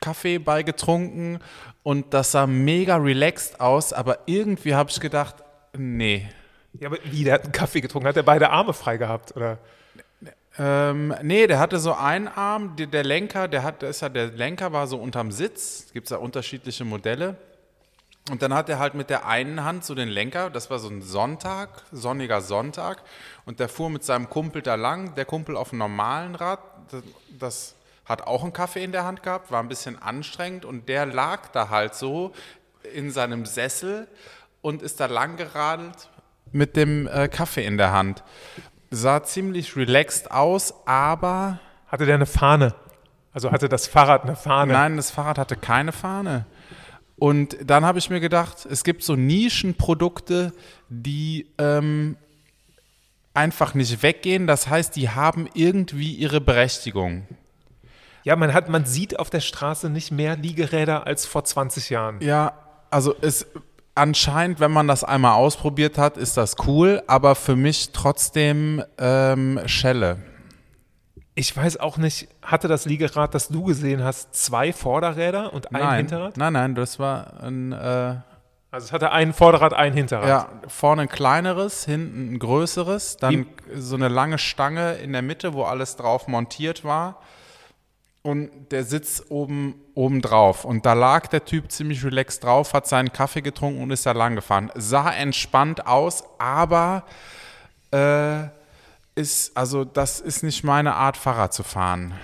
Kaffee 0.00 0.38
beigetrunken 0.38 1.40
und 1.82 2.14
das 2.14 2.32
sah 2.32 2.46
mega 2.46 2.96
relaxed 2.96 3.60
aus, 3.60 3.92
aber 3.92 4.20
irgendwie 4.26 4.74
habe 4.74 4.90
ich 4.90 5.00
gedacht, 5.00 5.36
nee, 5.76 6.28
ja, 6.80 6.88
aber 6.88 6.98
wie, 7.04 7.24
der 7.24 7.34
hat 7.34 7.44
einen 7.44 7.52
Kaffee 7.52 7.80
getrunken, 7.80 8.08
hat 8.08 8.16
er 8.16 8.22
beide 8.22 8.50
Arme 8.50 8.72
frei 8.72 8.96
gehabt, 8.96 9.36
oder? 9.36 9.58
Ähm, 10.58 11.14
nee, 11.22 11.46
der 11.46 11.58
hatte 11.58 11.78
so 11.78 11.92
einen 11.92 12.28
Arm, 12.28 12.76
der, 12.76 12.86
der 12.86 13.04
Lenker, 13.04 13.48
der 13.48 13.62
hat, 13.62 13.82
ist 13.82 14.00
ja, 14.00 14.08
der 14.08 14.28
Lenker 14.28 14.72
war 14.72 14.86
so 14.86 14.96
unterm 14.98 15.30
Sitz, 15.30 15.88
gibt 15.92 16.06
es 16.06 16.10
da 16.10 16.16
unterschiedliche 16.16 16.84
Modelle. 16.84 17.36
Und 18.30 18.42
dann 18.42 18.54
hat 18.54 18.68
er 18.68 18.78
halt 18.78 18.94
mit 18.94 19.10
der 19.10 19.26
einen 19.26 19.62
Hand 19.62 19.84
so 19.84 19.94
den 19.94 20.08
Lenker, 20.08 20.50
das 20.50 20.68
war 20.70 20.78
so 20.78 20.88
ein 20.88 21.02
Sonntag, 21.02 21.82
sonniger 21.92 22.40
Sonntag, 22.40 23.02
und 23.44 23.60
der 23.60 23.68
fuhr 23.68 23.90
mit 23.90 24.02
seinem 24.02 24.28
Kumpel 24.28 24.62
da 24.62 24.74
lang, 24.74 25.14
der 25.14 25.26
Kumpel 25.26 25.56
auf 25.56 25.70
einem 25.70 25.78
normalen 25.78 26.34
Rad, 26.34 26.58
das, 26.90 27.02
das 27.38 27.74
hat 28.06 28.22
auch 28.22 28.42
einen 28.42 28.52
Kaffee 28.52 28.84
in 28.84 28.92
der 28.92 29.04
Hand 29.04 29.22
gehabt, 29.22 29.50
war 29.50 29.62
ein 29.62 29.68
bisschen 29.68 30.00
anstrengend. 30.00 30.64
Und 30.64 30.88
der 30.88 31.06
lag 31.06 31.48
da 31.48 31.68
halt 31.68 31.94
so 31.94 32.32
in 32.94 33.10
seinem 33.10 33.44
Sessel 33.46 34.06
und 34.62 34.80
ist 34.80 35.00
da 35.00 35.06
lang 35.06 35.36
geradelt 35.36 36.08
mit 36.56 36.76
dem 36.76 37.06
äh, 37.06 37.28
Kaffee 37.28 37.64
in 37.64 37.76
der 37.76 37.92
Hand. 37.92 38.24
Sah 38.90 39.22
ziemlich 39.22 39.76
relaxed 39.76 40.30
aus, 40.30 40.74
aber 40.86 41.60
Hatte 41.88 42.06
der 42.06 42.14
eine 42.16 42.26
Fahne? 42.26 42.74
Also 43.32 43.52
hatte 43.52 43.68
das 43.68 43.86
Fahrrad 43.86 44.24
eine 44.24 44.34
Fahne? 44.34 44.72
Nein, 44.72 44.96
das 44.96 45.10
Fahrrad 45.10 45.38
hatte 45.38 45.56
keine 45.56 45.92
Fahne. 45.92 46.46
Und 47.16 47.56
dann 47.64 47.84
habe 47.84 47.98
ich 47.98 48.10
mir 48.10 48.20
gedacht, 48.20 48.66
es 48.70 48.84
gibt 48.84 49.02
so 49.02 49.16
Nischenprodukte, 49.16 50.52
die 50.88 51.46
ähm, 51.58 52.16
einfach 53.34 53.74
nicht 53.74 54.02
weggehen. 54.02 54.46
Das 54.46 54.68
heißt, 54.68 54.96
die 54.96 55.10
haben 55.10 55.48
irgendwie 55.54 56.14
ihre 56.14 56.40
Berechtigung. 56.40 57.26
Ja, 58.24 58.36
man, 58.36 58.52
hat, 58.52 58.68
man 58.68 58.84
sieht 58.86 59.18
auf 59.18 59.30
der 59.30 59.40
Straße 59.40 59.88
nicht 59.88 60.10
mehr 60.10 60.36
Liegeräder 60.36 61.06
als 61.06 61.26
vor 61.26 61.44
20 61.44 61.90
Jahren. 61.90 62.20
Ja, 62.20 62.54
also 62.90 63.14
es 63.20 63.46
anscheinend, 63.96 64.60
wenn 64.60 64.70
man 64.70 64.86
das 64.86 65.02
einmal 65.02 65.32
ausprobiert 65.32 65.98
hat, 65.98 66.16
ist 66.16 66.36
das 66.36 66.56
cool, 66.66 67.02
aber 67.06 67.34
für 67.34 67.56
mich 67.56 67.90
trotzdem 67.92 68.82
ähm, 68.98 69.60
Schelle. 69.66 70.18
Ich 71.34 71.54
weiß 71.54 71.78
auch 71.78 71.98
nicht, 71.98 72.28
hatte 72.40 72.68
das 72.68 72.86
Liegerad, 72.86 73.34
das 73.34 73.48
du 73.48 73.64
gesehen 73.64 74.02
hast, 74.02 74.34
zwei 74.34 74.72
Vorderräder 74.72 75.52
und 75.52 75.74
ein 75.74 75.82
nein, 75.82 75.96
Hinterrad? 75.98 76.36
nein, 76.36 76.52
nein, 76.52 76.74
das 76.74 76.98
war 76.98 77.42
ein 77.42 77.72
äh, 77.72 77.76
Also 78.70 78.86
es 78.86 78.92
hatte 78.92 79.12
ein 79.12 79.34
Vorderrad, 79.34 79.74
ein 79.74 79.92
Hinterrad. 79.92 80.28
Ja, 80.28 80.48
vorne 80.68 81.02
ein 81.02 81.08
kleineres, 81.08 81.84
hinten 81.84 82.34
ein 82.34 82.38
größeres, 82.38 83.18
dann 83.18 83.46
so 83.74 83.96
eine 83.96 84.08
lange 84.08 84.38
Stange 84.38 84.94
in 84.94 85.12
der 85.12 85.22
Mitte, 85.22 85.52
wo 85.52 85.64
alles 85.64 85.96
drauf 85.96 86.26
montiert 86.26 86.84
war. 86.84 87.20
Und 88.26 88.50
der 88.72 88.82
Sitz 88.84 89.22
oben, 89.28 89.76
oben 89.94 90.20
drauf. 90.20 90.64
Und 90.64 90.84
da 90.84 90.94
lag 90.94 91.28
der 91.28 91.44
Typ 91.44 91.70
ziemlich 91.70 92.04
relaxed 92.04 92.42
drauf, 92.42 92.72
hat 92.74 92.86
seinen 92.88 93.12
Kaffee 93.12 93.40
getrunken 93.40 93.82
und 93.82 93.90
ist 93.92 94.04
da 94.04 94.12
lang 94.12 94.34
gefahren. 94.34 94.70
Sah 94.74 95.10
entspannt 95.12 95.86
aus, 95.86 96.24
aber 96.38 97.04
äh, 97.92 98.48
ist, 99.14 99.56
also 99.56 99.84
das 99.84 100.20
ist 100.20 100.42
nicht 100.42 100.64
meine 100.64 100.94
Art, 100.94 101.16
Fahrrad 101.16 101.54
zu 101.54 101.62
fahren. 101.62 102.14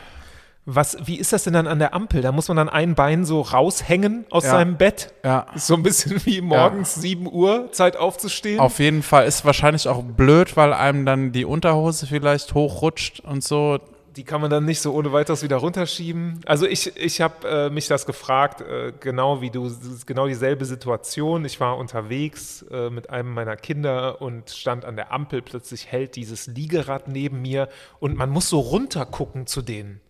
Was, 0.65 0.97
wie 1.07 1.17
ist 1.19 1.33
das 1.33 1.43
denn 1.45 1.55
dann 1.55 1.67
an 1.67 1.81
der 1.81 1.93
Ampel? 1.93 2.23
Da 2.23 2.31
muss 2.31 2.47
man 2.47 2.57
dann 2.57 2.69
ein 2.69 2.95
Bein 2.95 3.25
so 3.25 3.41
raushängen 3.41 4.27
aus 4.31 4.45
Ja. 4.45 4.51
seinem 4.51 4.77
Bett. 4.77 5.13
Ja. 5.25 5.47
Ist 5.55 5.67
so 5.67 5.75
ein 5.75 5.83
bisschen 5.83 6.25
wie 6.25 6.41
morgens 6.41 6.95
7 6.97 7.27
Uhr, 7.33 7.71
Zeit 7.73 7.97
aufzustehen. 7.97 8.61
Auf 8.61 8.79
jeden 8.79 9.03
Fall 9.03 9.27
ist 9.27 9.45
wahrscheinlich 9.45 9.89
auch 9.89 10.03
blöd, 10.03 10.57
weil 10.57 10.73
einem 10.73 11.05
dann 11.05 11.33
die 11.33 11.45
Unterhose 11.45 12.07
vielleicht 12.07 12.55
hochrutscht 12.55 13.21
und 13.21 13.43
so. 13.43 13.79
Die 14.17 14.25
kann 14.25 14.41
man 14.41 14.51
dann 14.51 14.67
nicht 14.67 14.81
so 14.81 14.93
ohne 14.93 15.13
weiteres 15.13 15.43
wieder 15.43 15.57
runterschieben. 15.57 16.41
Also 16.45 16.67
ich, 16.67 16.97
ich 16.97 17.21
habe 17.21 17.49
äh, 17.49 17.71
mich 17.71 17.89
das 17.89 18.05
gefragt, 18.05 18.61
äh, 18.61 18.93
genau 19.01 19.41
wie 19.41 19.51
du, 19.51 19.71
genau 20.05 20.27
dieselbe 20.27 20.67
Situation. 20.67 21.45
Ich 21.47 21.61
war 21.61 21.79
unterwegs 21.79 22.63
äh, 22.71 22.91
mit 22.91 23.09
einem 23.09 23.33
meiner 23.33 23.57
Kinder 23.57 24.21
und 24.21 24.51
stand 24.51 24.85
an 24.85 24.97
der 24.97 25.13
Ampel. 25.13 25.41
Plötzlich 25.41 25.87
hält 25.87 26.17
dieses 26.17 26.47
Liegerad 26.47 27.09
neben 27.09 27.41
mir 27.41 27.69
und 28.01 28.17
man 28.17 28.29
muss 28.29 28.49
so 28.51 28.61
runtergucken 28.61 29.47
zu 29.47 29.63
denen. 29.63 30.01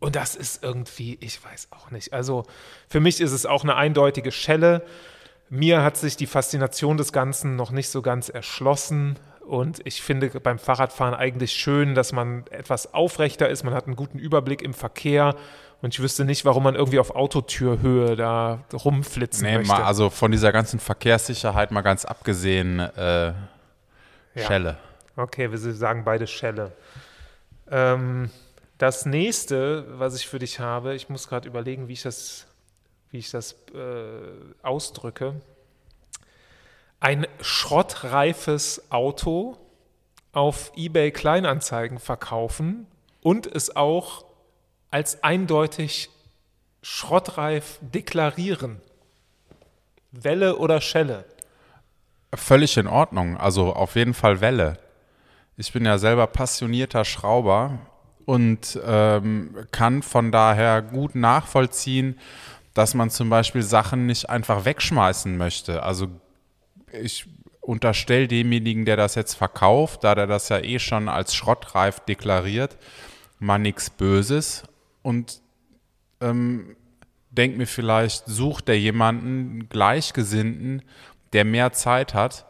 Und 0.00 0.16
das 0.16 0.36
ist 0.36 0.62
irgendwie, 0.62 1.16
ich 1.20 1.42
weiß 1.44 1.68
auch 1.70 1.90
nicht. 1.90 2.12
Also 2.12 2.44
für 2.88 3.00
mich 3.00 3.20
ist 3.20 3.32
es 3.32 3.46
auch 3.46 3.64
eine 3.64 3.76
eindeutige 3.76 4.32
Schelle. 4.32 4.82
Mir 5.48 5.82
hat 5.82 5.96
sich 5.96 6.16
die 6.16 6.26
Faszination 6.26 6.96
des 6.96 7.12
Ganzen 7.12 7.56
noch 7.56 7.70
nicht 7.70 7.88
so 7.88 8.02
ganz 8.02 8.28
erschlossen. 8.28 9.18
Und 9.46 9.80
ich 9.86 10.02
finde 10.02 10.28
beim 10.40 10.58
Fahrradfahren 10.58 11.14
eigentlich 11.14 11.52
schön, 11.52 11.94
dass 11.94 12.12
man 12.12 12.46
etwas 12.50 12.94
aufrechter 12.94 13.48
ist. 13.48 13.62
Man 13.62 13.74
hat 13.74 13.86
einen 13.86 13.96
guten 13.96 14.18
Überblick 14.18 14.62
im 14.62 14.74
Verkehr. 14.74 15.34
Und 15.82 15.92
ich 15.94 16.00
wüsste 16.00 16.24
nicht, 16.24 16.46
warum 16.46 16.62
man 16.62 16.74
irgendwie 16.74 16.98
auf 16.98 17.14
Autotürhöhe 17.14 18.16
da 18.16 18.64
rumflitzen 18.72 19.44
Nee, 19.44 19.58
möchte. 19.58 19.68
mal, 19.72 19.82
also 19.82 20.08
von 20.08 20.30
dieser 20.30 20.50
ganzen 20.50 20.80
Verkehrssicherheit 20.80 21.70
mal 21.72 21.82
ganz 21.82 22.04
abgesehen, 22.06 22.80
äh, 22.80 23.26
Ja. 23.26 23.34
Schelle. 24.46 24.78
Okay, 25.16 25.50
wir 25.50 25.58
sagen 25.58 26.02
beide 26.04 26.26
Schelle. 26.26 26.72
Ähm, 27.70 28.30
das 28.78 29.06
nächste, 29.06 29.84
was 29.98 30.16
ich 30.16 30.26
für 30.26 30.38
dich 30.38 30.58
habe, 30.58 30.94
ich 30.94 31.08
muss 31.08 31.28
gerade 31.28 31.46
überlegen, 31.48 31.86
wie 31.88 31.92
ich 31.92 32.02
das, 32.02 32.46
wie 33.10 33.18
ich 33.18 33.30
das 33.30 33.52
äh, 33.74 34.64
ausdrücke. 34.64 35.34
Ein 37.04 37.26
schrottreifes 37.42 38.90
Auto 38.90 39.58
auf 40.32 40.72
eBay 40.74 41.10
Kleinanzeigen 41.10 41.98
verkaufen 41.98 42.86
und 43.20 43.46
es 43.46 43.76
auch 43.76 44.24
als 44.90 45.22
eindeutig 45.22 46.08
schrottreif 46.80 47.78
deklarieren. 47.82 48.80
Welle 50.12 50.56
oder 50.56 50.80
Schelle? 50.80 51.26
Völlig 52.34 52.78
in 52.78 52.86
Ordnung. 52.86 53.36
Also 53.36 53.74
auf 53.74 53.96
jeden 53.96 54.14
Fall 54.14 54.40
Welle. 54.40 54.78
Ich 55.58 55.74
bin 55.74 55.84
ja 55.84 55.98
selber 55.98 56.26
passionierter 56.26 57.04
Schrauber 57.04 57.80
und 58.24 58.80
ähm, 58.82 59.54
kann 59.72 60.00
von 60.02 60.32
daher 60.32 60.80
gut 60.80 61.16
nachvollziehen, 61.16 62.18
dass 62.72 62.94
man 62.94 63.10
zum 63.10 63.28
Beispiel 63.28 63.62
Sachen 63.62 64.06
nicht 64.06 64.30
einfach 64.30 64.64
wegschmeißen 64.64 65.36
möchte. 65.36 65.82
Also 65.82 66.08
ich 67.02 67.26
unterstelle 67.60 68.28
demjenigen, 68.28 68.84
der 68.84 68.96
das 68.96 69.14
jetzt 69.14 69.34
verkauft, 69.34 70.04
da 70.04 70.14
der 70.14 70.26
das 70.26 70.48
ja 70.48 70.58
eh 70.58 70.78
schon 70.78 71.08
als 71.08 71.34
schrottreif 71.34 72.00
deklariert, 72.00 72.76
mal 73.38 73.58
nichts 73.58 73.90
Böses 73.90 74.64
und 75.02 75.40
ähm, 76.20 76.76
denk 77.30 77.56
mir 77.56 77.66
vielleicht, 77.66 78.26
sucht 78.26 78.68
er 78.68 78.78
jemanden 78.78 79.68
Gleichgesinnten, 79.68 80.82
der 81.32 81.44
mehr 81.44 81.72
Zeit 81.72 82.14
hat, 82.14 82.46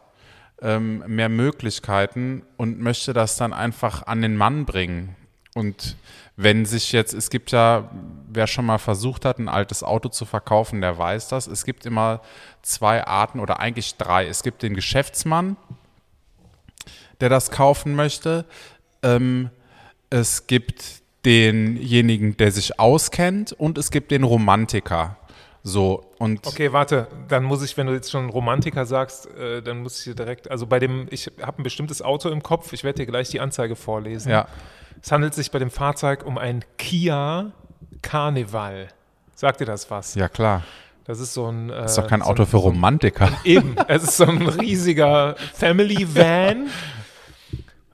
ähm, 0.61 1.03
mehr 1.07 1.29
Möglichkeiten 1.29 2.43
und 2.57 2.79
möchte 2.79 3.13
das 3.13 3.37
dann 3.37 3.53
einfach 3.53 4.03
an 4.03 4.21
den 4.21 4.35
Mann 4.35 4.65
bringen. 4.65 5.15
Und 5.53 5.95
wenn 6.37 6.65
sich 6.65 6.91
jetzt, 6.91 7.13
es 7.13 7.29
gibt 7.29 7.51
ja, 7.51 7.89
wer 8.27 8.47
schon 8.47 8.65
mal 8.65 8.77
versucht 8.77 9.23
hat, 9.23 9.39
ein 9.39 9.47
altes 9.47 9.83
Auto 9.83 10.09
zu 10.09 10.25
verkaufen, 10.25 10.81
der 10.81 10.97
weiß 10.97 11.29
das. 11.29 11.47
Es 11.47 11.63
gibt 11.63 11.85
immer 11.85 12.21
zwei 12.61 13.05
Arten 13.05 13.39
oder 13.39 13.59
eigentlich 13.59 13.95
drei. 13.95 14.27
Es 14.27 14.43
gibt 14.43 14.61
den 14.61 14.73
Geschäftsmann, 14.73 15.55
der 17.21 17.29
das 17.29 17.51
kaufen 17.51 17.95
möchte. 17.95 18.45
Ähm, 19.01 19.49
es 20.09 20.47
gibt 20.47 21.01
denjenigen, 21.23 22.37
der 22.37 22.51
sich 22.51 22.79
auskennt 22.79 23.53
und 23.53 23.77
es 23.77 23.89
gibt 23.89 24.11
den 24.11 24.23
Romantiker. 24.23 25.17
So, 25.67 26.03
und 26.19 26.45
Okay, 26.45 26.71
warte, 26.73 27.07
dann 27.27 27.43
muss 27.43 27.63
ich, 27.63 27.75
wenn 27.75 27.87
du 27.87 27.93
jetzt 27.93 28.11
schon 28.11 28.29
Romantiker 28.29 28.85
sagst, 28.85 29.25
äh, 29.35 29.63
dann 29.63 29.81
muss 29.81 29.97
ich 29.97 30.03
dir 30.03 30.13
direkt, 30.13 30.51
also 30.51 30.67
bei 30.67 30.77
dem, 30.77 31.07
ich 31.09 31.31
habe 31.41 31.59
ein 31.59 31.63
bestimmtes 31.63 32.03
Auto 32.03 32.29
im 32.29 32.43
Kopf, 32.43 32.71
ich 32.71 32.83
werde 32.83 32.97
dir 32.99 33.07
gleich 33.07 33.29
die 33.29 33.39
Anzeige 33.39 33.75
vorlesen. 33.75 34.29
ja, 34.29 34.47
Es 35.01 35.11
handelt 35.11 35.33
sich 35.33 35.49
bei 35.49 35.57
dem 35.57 35.71
Fahrzeug 35.71 36.23
um 36.23 36.37
ein 36.37 36.63
Kia 36.77 37.51
Carnival. 38.03 38.89
Sagt 39.33 39.59
dir 39.59 39.65
das 39.65 39.89
was? 39.89 40.13
ja 40.13 40.29
klar. 40.29 40.61
Das 41.05 41.19
ist 41.19 41.33
so 41.33 41.47
ein. 41.51 41.71
Äh, 41.71 41.85
Ist 41.85 41.97
doch 41.97 42.07
kein 42.07 42.21
so 42.21 42.27
Auto 42.27 42.43
ein, 42.43 42.47
für 42.47 42.57
Romantiker. 42.57 43.31
Eben, 43.43 43.75
es 43.87 44.03
ist 44.03 44.17
so 44.17 44.25
ein 44.25 44.47
riesiger 44.47 45.35
Family 45.55 46.07
Van. 46.15 46.67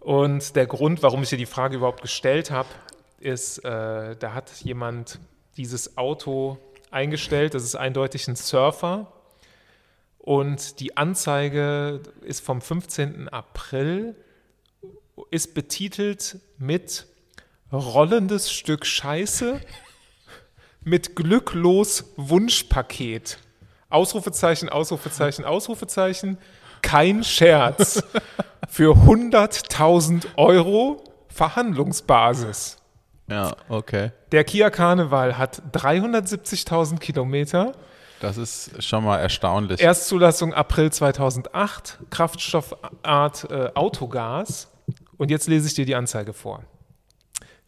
Und 0.01 0.55
der 0.57 0.65
Grund, 0.65 1.03
warum 1.03 1.23
ich 1.23 1.29
dir 1.29 1.37
die 1.37 1.45
Frage 1.45 1.77
überhaupt 1.77 2.01
gestellt 2.01 2.51
habe, 2.51 2.67
ist, 3.19 3.59
äh, 3.59 4.15
da 4.17 4.33
hat 4.33 4.51
jemand 4.63 5.19
dieses 5.57 5.97
Auto 5.97 6.57
eingestellt. 6.91 7.53
Das 7.53 7.63
ist 7.63 7.75
eindeutig 7.75 8.27
ein 8.27 8.35
Surfer. 8.35 9.11
Und 10.17 10.79
die 10.79 10.97
Anzeige 10.97 12.01
ist 12.21 12.45
vom 12.45 12.61
15. 12.61 13.29
April, 13.29 14.15
ist 15.31 15.53
betitelt 15.53 16.39
mit 16.57 17.07
rollendes 17.71 18.51
Stück 18.51 18.85
Scheiße 18.85 19.59
mit 20.83 21.15
glücklos 21.15 22.05
Wunschpaket. 22.17 23.37
Ausrufezeichen, 23.89 24.69
Ausrufezeichen, 24.69 25.45
Ausrufezeichen. 25.45 26.37
Kein 26.81 27.23
Scherz. 27.23 28.03
Für 28.67 28.95
100.000 28.95 30.37
Euro 30.37 31.03
Verhandlungsbasis. 31.27 32.77
Ja, 33.31 33.55
okay. 33.69 34.11
Der 34.31 34.43
Kia 34.43 34.69
Carnival 34.69 35.37
hat 35.37 35.61
370.000 35.73 36.99
Kilometer. 36.99 37.71
Das 38.19 38.37
ist 38.37 38.83
schon 38.83 39.03
mal 39.03 39.17
erstaunlich. 39.17 39.81
Erstzulassung 39.81 40.53
April 40.53 40.91
2008. 40.91 41.99
Kraftstoffart 42.09 43.49
äh, 43.49 43.71
Autogas. 43.73 44.69
Und 45.17 45.31
jetzt 45.31 45.47
lese 45.47 45.67
ich 45.67 45.73
dir 45.73 45.85
die 45.85 45.95
Anzeige 45.95 46.33
vor. 46.33 46.63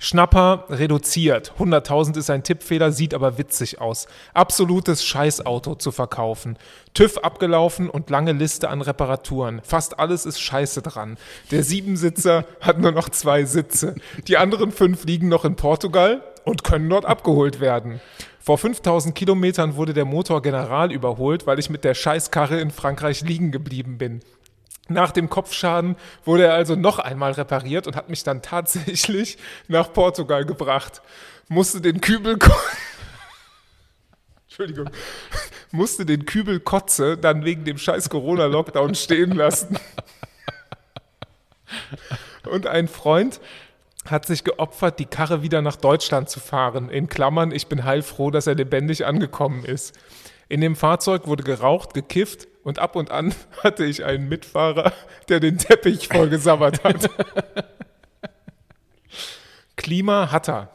Schnapper 0.04 0.66
reduziert. 0.70 1.54
100.000 1.58 2.18
ist 2.18 2.30
ein 2.30 2.44
Tippfehler, 2.44 2.92
sieht 2.92 3.14
aber 3.14 3.38
witzig 3.38 3.80
aus. 3.80 4.08
Absolutes 4.34 5.06
Scheißauto 5.06 5.76
zu 5.76 5.94
verkaufen. 5.94 6.58
TÜV 6.94 7.20
abgelaufen 7.20 7.90
und 7.90 8.10
lange 8.10 8.34
Liste 8.34 8.70
an 8.70 8.82
Reparaturen. 8.82 9.62
Fast 9.64 10.00
alles 10.00 10.26
ist 10.26 10.42
Scheiße 10.42 10.82
dran. 10.82 11.18
Der 11.52 11.64
Siebensitzer 11.64 12.44
hat 12.60 12.80
nur 12.80 12.92
noch 12.92 13.08
zwei 13.08 13.46
Sitze. 13.46 13.96
Die 14.28 14.36
anderen 14.36 14.74
fünf 14.74 15.06
liegen 15.06 15.30
noch 15.30 15.46
in 15.46 15.56
Portugal 15.56 16.22
und 16.44 16.66
können 16.66 16.90
dort 16.90 17.06
abgeholt 17.06 17.62
werden. 17.62 18.02
Vor 18.42 18.58
5000 18.58 19.16
Kilometern 19.16 19.78
wurde 19.78 19.94
der 19.94 20.04
Motor 20.04 20.42
general 20.42 20.92
überholt, 20.92 21.48
weil 21.48 21.60
ich 21.60 21.70
mit 21.70 21.86
der 21.86 21.94
Scheißkarre 21.94 22.60
in 22.60 22.72
Frankreich 22.72 23.22
liegen 23.22 23.52
geblieben 23.52 23.98
bin. 23.98 24.20
Nach 24.90 25.12
dem 25.12 25.30
Kopfschaden 25.30 25.96
wurde 26.26 26.46
er 26.46 26.54
also 26.54 26.76
noch 26.76 27.00
einmal 27.00 27.32
repariert 27.32 27.88
und 27.88 27.96
hat 27.96 28.10
mich 28.10 28.24
dann 28.24 28.42
tatsächlich 28.42 29.38
nach 29.68 29.94
Portugal 29.94 30.46
gebracht. 30.46 31.02
Musste 31.48 31.82
den 31.82 32.02
Kübel 32.02 32.38
Entschuldigung, 34.48 34.90
musste 35.72 36.06
den 36.06 36.26
Kübel 36.26 36.60
Kotze 36.60 37.18
dann 37.18 37.44
wegen 37.44 37.64
dem 37.64 37.78
scheiß 37.78 38.10
Corona-Lockdown 38.10 38.94
stehen 38.94 39.32
lassen. 39.32 39.80
Und 42.50 42.68
ein 42.68 42.88
Freund 42.88 43.40
hat 44.06 44.28
sich 44.28 44.44
geopfert, 44.44 45.00
die 45.00 45.06
Karre 45.06 45.42
wieder 45.42 45.62
nach 45.62 45.78
Deutschland 45.78 46.30
zu 46.30 46.40
fahren. 46.40 46.90
In 46.90 47.08
Klammern, 47.08 47.52
ich 47.52 47.68
bin 47.68 47.84
heilfroh, 47.84 48.32
dass 48.32 48.48
er 48.48 48.56
lebendig 48.56 49.06
angekommen 49.06 49.66
ist. 49.66 49.98
In 50.50 50.62
dem 50.62 50.76
Fahrzeug 50.76 51.26
wurde 51.26 51.44
geraucht, 51.44 51.94
gekifft 51.94 52.48
und 52.64 52.80
ab 52.80 52.96
und 52.96 53.12
an 53.12 53.34
hatte 53.64 53.86
ich 53.86 54.04
einen 54.04 54.30
Mitfahrer, 54.30 54.94
der 55.30 55.40
den 55.40 55.58
Teppich 55.58 56.08
vollgesabbert 56.08 56.84
hat. 56.84 57.10
Klima 59.76 60.32
hat 60.32 60.50
er. 60.50 60.70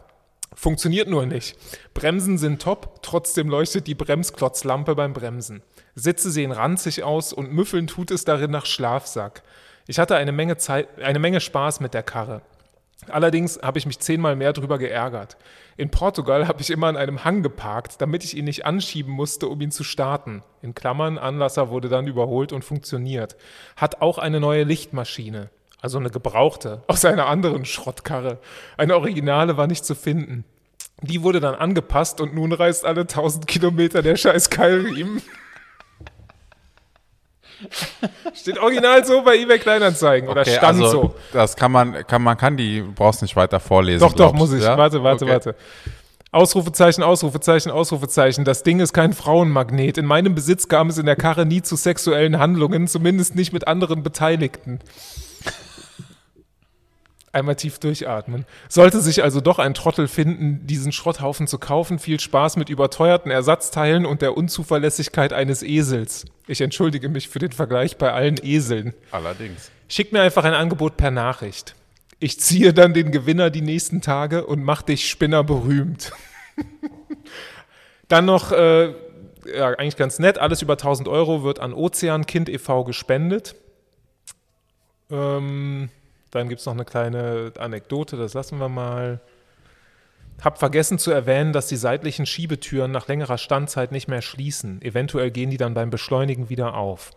Funktioniert 0.55 1.09
nur 1.09 1.25
nicht. 1.25 1.57
Bremsen 1.95 2.37
sind 2.37 2.61
top, 2.61 3.03
trotzdem 3.03 3.49
leuchtet 3.49 3.87
die 3.87 3.95
Bremsklotzlampe 3.95 4.97
beim 4.97 5.13
Bremsen. 5.13 5.63
Sitze 5.95 6.31
sehen 6.31 6.51
ranzig 6.51 7.05
aus 7.05 7.33
und 7.33 7.53
müffeln 7.53 7.87
tut 7.87 8.11
es 8.11 8.25
darin 8.25 8.51
nach 8.51 8.67
Schlafsack. 8.67 9.43
Ich 9.87 9.99
hatte 9.99 10.17
eine 10.17 10.33
Menge, 10.33 10.57
Zeit, 10.57 11.01
eine 11.01 11.21
Menge 11.21 11.41
Spaß 11.41 11.81
mit 11.81 11.95
der 11.95 12.03
Karre. 12.03 12.43
Allerdings 13.07 13.61
habe 13.63 13.79
ich 13.79 13.87
mich 13.87 14.01
zehnmal 14.01 14.37
mehr 14.37 14.53
darüber 14.53 14.79
geärgert. 14.79 15.37
In 15.79 15.91
Portugal 15.91 16.49
habe 16.49 16.61
ich 16.61 16.71
immer 16.71 16.89
an 16.89 16.97
einem 16.97 17.25
Hang 17.25 17.45
geparkt, 17.45 18.01
damit 18.01 18.25
ich 18.25 18.37
ihn 18.37 18.47
nicht 18.47 18.67
anschieben 18.67 19.13
musste, 19.13 19.47
um 19.47 19.61
ihn 19.61 19.71
zu 19.71 19.85
starten. 19.85 20.43
In 20.61 20.75
Klammern, 20.75 21.19
Anlasser 21.19 21.71
wurde 21.71 21.89
dann 21.89 22.09
überholt 22.09 22.53
und 22.53 22.65
funktioniert. 22.65 23.37
Hat 23.77 24.03
auch 24.03 24.19
eine 24.19 24.41
neue 24.41 24.65
Lichtmaschine. 24.65 25.51
Also 25.81 25.99
eine 25.99 26.11
gebrauchte, 26.11 26.83
aus 26.89 27.05
einer 27.05 27.29
anderen 27.29 27.65
Schrottkarre. 27.65 28.39
Eine 28.77 28.97
originale 28.97 29.57
war 29.57 29.69
nicht 29.69 29.85
zu 29.85 29.95
finden. 29.95 30.45
Die 31.01 31.23
wurde 31.23 31.39
dann 31.39 31.55
angepasst 31.55 32.21
und 32.21 32.35
nun 32.35 32.53
reißt 32.53 32.85
alle 32.85 33.03
1000 33.03 33.47
Kilometer 33.47 34.03
der 34.03 34.17
scheiß 34.17 34.51
Keilriemen. 34.51 35.23
Steht 38.35 38.59
original 38.59 39.05
so 39.05 39.23
bei 39.23 39.37
eBay 39.37 39.59
Kleinanzeigen 39.59 40.29
oder 40.29 40.45
stand 40.45 40.83
also, 40.83 40.91
so. 40.91 41.15
Das 41.33 41.57
kann 41.57 41.73
man, 41.73 42.07
kann 42.07 42.23
man 42.23 42.37
kann 42.37 42.57
die, 42.57 42.83
brauchst 42.83 43.23
nicht 43.23 43.37
weiter 43.37 43.61
vorlesen. 43.61 44.01
Doch, 44.01 44.13
doch, 44.13 44.33
muss 44.33 44.53
ich. 44.53 44.63
Ja? 44.63 44.79
Warte, 44.79 45.03
warte, 45.03 45.25
okay. 45.25 45.33
warte. 45.33 45.55
Ausrufezeichen, 46.31 47.03
Ausrufezeichen, 47.03 47.73
Ausrufezeichen. 47.73 48.45
Das 48.45 48.63
Ding 48.63 48.81
ist 48.81 48.93
kein 48.93 49.15
Frauenmagnet. 49.15 49.97
In 49.97 50.05
meinem 50.05 50.35
Besitz 50.35 50.69
kam 50.69 50.89
es 50.89 50.99
in 50.99 51.07
der 51.07 51.17
Karre 51.17 51.47
nie 51.47 51.63
zu 51.63 51.75
sexuellen 51.75 52.39
Handlungen, 52.39 52.87
zumindest 52.87 53.35
nicht 53.35 53.53
mit 53.53 53.67
anderen 53.67 54.03
Beteiligten. 54.03 54.81
Einmal 57.33 57.57
tief 57.57 57.79
durchatmen. 57.79 58.47
Sollte 58.69 59.01
sich 59.01 59.23
also 59.23 59.41
doch 59.41 59.59
ein 59.59 59.75
Trottel 59.75 60.09
finden, 60.09 60.67
diesen 60.67 60.93
Schrotthaufen 60.93 61.47
zu 61.47 61.59
kaufen, 61.59 61.99
viel 61.99 62.19
Spaß 62.19 62.57
mit 62.57 62.71
überteuerten 62.71 63.31
Ersatzteilen 63.31 64.07
und 64.07 64.23
der 64.23 64.37
Unzuverlässigkeit 64.37 65.33
eines 65.33 65.63
Esels. 65.63 66.25
Ich 66.47 66.63
entschuldige 66.63 67.11
mich 67.11 67.29
für 67.29 67.39
den 67.39 67.53
Vergleich 67.53 67.99
bei 67.99 68.13
allen 68.13 68.37
Eseln. 68.43 68.95
Allerdings. 69.11 69.71
Schick 69.89 70.13
mir 70.13 70.23
einfach 70.23 70.45
ein 70.45 70.55
Angebot 70.55 70.97
per 70.97 71.11
Nachricht. 71.11 71.75
Ich 72.19 72.41
ziehe 72.41 72.73
dann 72.73 72.95
den 72.95 73.13
Gewinner 73.13 73.51
die 73.51 73.61
nächsten 73.61 74.01
Tage 74.01 74.47
und 74.47 74.65
mach 74.65 74.83
dich 74.83 75.09
Spinner 75.09 75.45
berühmt. 75.45 76.13
dann 78.09 78.25
noch, 78.25 78.51
äh, 78.53 78.95
ja, 79.55 79.69
eigentlich 79.79 79.97
ganz 79.97 80.19
nett, 80.19 80.39
alles 80.39 80.63
über 80.63 80.75
1000 80.75 81.09
Euro 81.09 81.45
wird 81.45 81.61
an 81.61 81.73
Ozeankind 81.73 82.49
e.V. 82.49 82.85
gespendet. 82.85 83.55
Ähm, 85.11 85.91
dann 86.31 86.49
gibt 86.49 86.61
es 86.61 86.67
noch 86.67 86.75
eine 86.75 86.85
kleine 86.85 87.53
Anekdote, 87.59 88.17
das 88.17 88.35
lassen 88.35 88.59
wir 88.59 88.69
mal. 88.69 89.21
Hab 90.43 90.59
vergessen 90.59 90.99
zu 90.99 91.11
erwähnen, 91.11 91.53
dass 91.53 91.67
die 91.67 91.77
seitlichen 91.77 92.25
Schiebetüren 92.25 92.93
nach 92.93 93.09
längerer 93.09 93.39
Standzeit 93.39 93.91
nicht 93.91 94.07
mehr 94.07 94.23
schließen. 94.23 94.81
Eventuell 94.83 95.33
gehen 95.33 95.51
die 95.51 95.57
dann 95.57 95.75
beim 95.75 95.91
Beschleunigen 95.91 96.49
wieder 96.49 96.75
auf. 96.75 97.11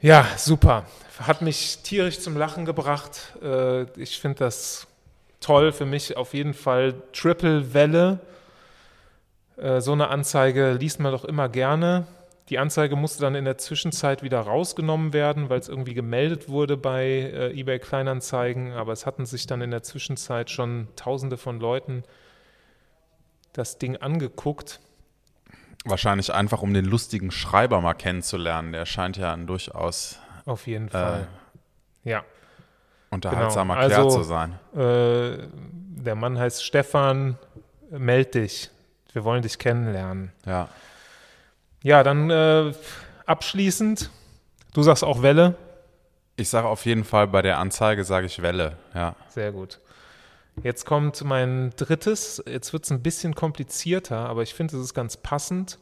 Ja, 0.00 0.26
super. 0.36 0.84
Hat 1.18 1.42
mich 1.42 1.78
tierisch 1.82 2.20
zum 2.20 2.36
Lachen 2.36 2.64
gebracht. 2.64 3.32
Äh, 3.42 3.84
ich 4.00 4.20
finde 4.20 4.38
das 4.38 4.86
toll. 5.40 5.72
Für 5.72 5.86
mich 5.86 6.16
auf 6.16 6.34
jeden 6.34 6.54
Fall 6.54 6.94
Triple 7.12 7.72
Welle. 7.72 8.20
Äh, 9.56 9.80
so 9.80 9.92
eine 9.92 10.08
Anzeige 10.08 10.72
liest 10.72 11.00
man 11.00 11.12
doch 11.12 11.24
immer 11.24 11.48
gerne. 11.48 12.06
Die 12.48 12.58
Anzeige 12.58 12.96
musste 12.96 13.20
dann 13.20 13.34
in 13.34 13.44
der 13.44 13.58
Zwischenzeit 13.58 14.22
wieder 14.22 14.40
rausgenommen 14.40 15.12
werden, 15.12 15.50
weil 15.50 15.58
es 15.58 15.68
irgendwie 15.68 15.92
gemeldet 15.92 16.48
wurde 16.48 16.78
bei 16.78 17.04
äh, 17.04 17.58
eBay 17.58 17.78
Kleinanzeigen. 17.78 18.72
Aber 18.72 18.92
es 18.92 19.04
hatten 19.04 19.26
sich 19.26 19.46
dann 19.46 19.60
in 19.60 19.70
der 19.70 19.82
Zwischenzeit 19.82 20.50
schon 20.50 20.88
Tausende 20.96 21.36
von 21.36 21.60
Leuten 21.60 22.04
das 23.52 23.78
Ding 23.78 23.96
angeguckt. 23.96 24.80
Wahrscheinlich 25.84 26.32
einfach, 26.32 26.62
um 26.62 26.72
den 26.72 26.86
lustigen 26.86 27.30
Schreiber 27.30 27.80
mal 27.80 27.94
kennenzulernen. 27.94 28.72
Der 28.72 28.86
scheint 28.86 29.18
ja 29.18 29.32
ein 29.32 29.46
durchaus. 29.46 30.18
Auf 30.46 30.66
jeden 30.66 30.88
Fall. 30.88 31.28
Äh, 32.04 32.10
ja. 32.10 32.24
Unterhaltsamer 33.10 33.74
genau. 33.74 33.88
Kerl 33.88 34.04
also, 34.04 34.18
zu 34.18 34.24
sein. 34.24 34.58
Äh, 34.74 35.48
der 36.02 36.14
Mann 36.14 36.38
heißt 36.38 36.64
Stefan. 36.64 37.36
Meld 37.90 38.34
dich. 38.34 38.70
Wir 39.12 39.24
wollen 39.24 39.42
dich 39.42 39.58
kennenlernen. 39.58 40.32
Ja. 40.46 40.68
Ja, 41.82 42.02
dann 42.02 42.30
äh, 42.30 42.72
abschließend, 43.26 44.10
du 44.74 44.82
sagst 44.82 45.04
auch 45.04 45.22
Welle. 45.22 45.56
Ich 46.36 46.48
sage 46.48 46.68
auf 46.68 46.86
jeden 46.86 47.04
Fall 47.04 47.26
bei 47.28 47.42
der 47.42 47.58
Anzeige 47.58 48.04
sage 48.04 48.26
ich 48.26 48.42
Welle, 48.42 48.76
ja. 48.94 49.14
Sehr 49.28 49.52
gut. 49.52 49.80
Jetzt 50.62 50.86
kommt 50.86 51.22
mein 51.24 51.72
drittes. 51.76 52.42
Jetzt 52.46 52.72
wird 52.72 52.84
es 52.84 52.90
ein 52.90 53.02
bisschen 53.02 53.34
komplizierter, 53.34 54.28
aber 54.28 54.42
ich 54.42 54.54
finde, 54.54 54.76
es 54.76 54.82
ist 54.82 54.94
ganz 54.94 55.16
passend. 55.16 55.78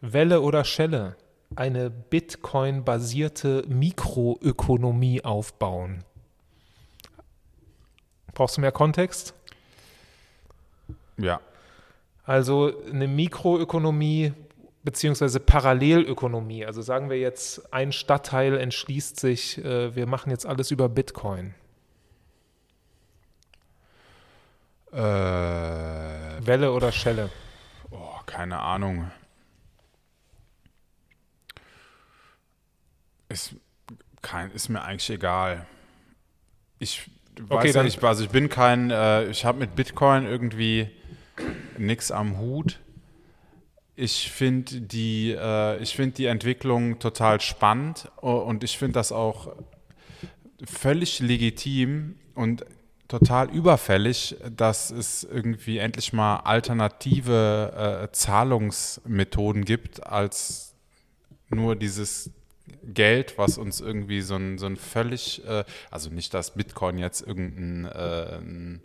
Welle 0.00 0.40
oder 0.40 0.64
Schelle? 0.64 1.16
Eine 1.56 1.90
Bitcoin-basierte 1.90 3.64
Mikroökonomie 3.68 5.24
aufbauen. 5.24 6.04
Brauchst 8.34 8.56
du 8.56 8.60
mehr 8.60 8.72
Kontext? 8.72 9.34
Ja. 11.18 11.40
Also 12.24 12.72
eine 12.90 13.08
Mikroökonomie 13.08 14.32
beziehungsweise 14.84 15.40
Parallelökonomie. 15.40 16.66
Also 16.66 16.82
sagen 16.82 17.10
wir 17.10 17.18
jetzt, 17.18 17.72
ein 17.72 17.92
Stadtteil 17.92 18.56
entschließt 18.58 19.18
sich, 19.18 19.58
äh, 19.64 19.94
wir 19.94 20.06
machen 20.06 20.30
jetzt 20.30 20.46
alles 20.46 20.70
über 20.70 20.88
Bitcoin. 20.88 21.54
Äh, 24.92 24.98
Welle 24.98 26.72
oder 26.72 26.92
Schelle? 26.92 27.30
Oh, 27.90 28.18
keine 28.26 28.58
Ahnung. 28.58 29.10
Ist, 33.28 33.54
kein, 34.20 34.50
ist 34.50 34.68
mir 34.68 34.82
eigentlich 34.82 35.08
egal. 35.08 35.66
Ich 36.78 37.10
weiß 37.40 37.50
okay, 37.50 37.70
ja 37.70 37.82
nicht, 37.82 38.02
also 38.04 38.24
ich 38.24 38.30
bin 38.30 38.50
kein, 38.50 38.90
äh, 38.90 39.24
ich 39.26 39.46
habe 39.46 39.58
mit 39.58 39.74
Bitcoin 39.74 40.26
irgendwie 40.26 40.90
nichts 41.78 42.10
am 42.10 42.38
Hut. 42.38 42.78
Ich 44.02 44.32
finde 44.32 44.80
die, 44.80 45.30
äh, 45.30 45.86
find 45.86 46.18
die 46.18 46.26
Entwicklung 46.26 46.98
total 46.98 47.40
spannend 47.40 48.10
und 48.16 48.64
ich 48.64 48.76
finde 48.76 48.94
das 48.94 49.12
auch 49.12 49.54
völlig 50.64 51.20
legitim 51.20 52.16
und 52.34 52.64
total 53.06 53.48
überfällig, 53.48 54.34
dass 54.56 54.90
es 54.90 55.22
irgendwie 55.22 55.78
endlich 55.78 56.12
mal 56.12 56.38
alternative 56.38 58.08
äh, 58.08 58.12
Zahlungsmethoden 58.12 59.64
gibt 59.64 60.04
als 60.04 60.74
nur 61.48 61.76
dieses 61.76 62.32
Geld, 62.82 63.38
was 63.38 63.56
uns 63.56 63.80
irgendwie 63.80 64.22
so 64.22 64.34
ein, 64.34 64.58
so 64.58 64.66
ein 64.66 64.76
völlig, 64.76 65.46
äh, 65.46 65.62
also 65.92 66.10
nicht, 66.10 66.34
dass 66.34 66.54
Bitcoin 66.54 66.98
jetzt 66.98 67.24
irgendein 67.24 67.84
äh, 67.84 68.80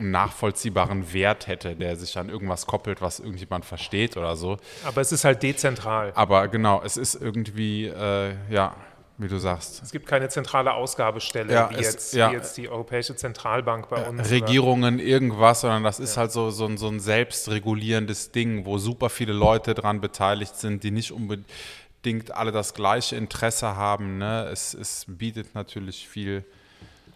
einen 0.00 0.10
nachvollziehbaren 0.10 1.12
Wert 1.12 1.46
hätte, 1.46 1.76
der 1.76 1.94
sich 1.96 2.16
an 2.18 2.28
irgendwas 2.28 2.66
koppelt, 2.66 3.00
was 3.00 3.20
irgendjemand 3.20 3.64
versteht 3.64 4.16
oder 4.16 4.34
so. 4.36 4.56
Aber 4.84 5.00
es 5.00 5.12
ist 5.12 5.24
halt 5.24 5.42
dezentral. 5.42 6.12
Aber 6.14 6.48
genau, 6.48 6.82
es 6.84 6.96
ist 6.96 7.14
irgendwie, 7.14 7.86
äh, 7.86 8.34
ja, 8.50 8.74
wie 9.18 9.28
du 9.28 9.36
sagst. 9.38 9.82
Es 9.82 9.92
gibt 9.92 10.06
keine 10.06 10.30
zentrale 10.30 10.72
Ausgabestelle, 10.72 11.52
Ja, 11.52 11.68
wie, 11.70 11.74
es- 11.74 11.80
jetzt, 11.92 12.14
ja. 12.14 12.30
wie 12.30 12.36
jetzt 12.36 12.56
die 12.56 12.70
Europäische 12.70 13.14
Zentralbank 13.14 13.90
bei 13.90 14.02
uns. 14.08 14.20
oder- 14.20 14.30
Regierungen, 14.30 14.98
irgendwas, 14.98 15.60
sondern 15.60 15.84
das 15.84 16.00
ist 16.00 16.16
halt 16.16 16.32
so, 16.32 16.50
so, 16.50 16.64
ein, 16.64 16.78
so 16.78 16.88
ein 16.88 17.00
selbstregulierendes 17.00 18.32
Ding, 18.32 18.64
wo 18.64 18.78
super 18.78 19.10
viele 19.10 19.34
Leute 19.34 19.74
dran 19.74 20.00
beteiligt 20.00 20.56
sind, 20.56 20.82
die 20.84 20.90
nicht 20.90 21.12
unbedingt 21.12 22.34
alle 22.34 22.52
das 22.52 22.72
gleiche 22.72 23.16
Interesse 23.16 23.76
haben. 23.76 24.16
Ne? 24.18 24.48
Es, 24.50 24.72
es 24.72 25.04
bietet 25.06 25.54
natürlich 25.54 26.08
viel, 26.08 26.44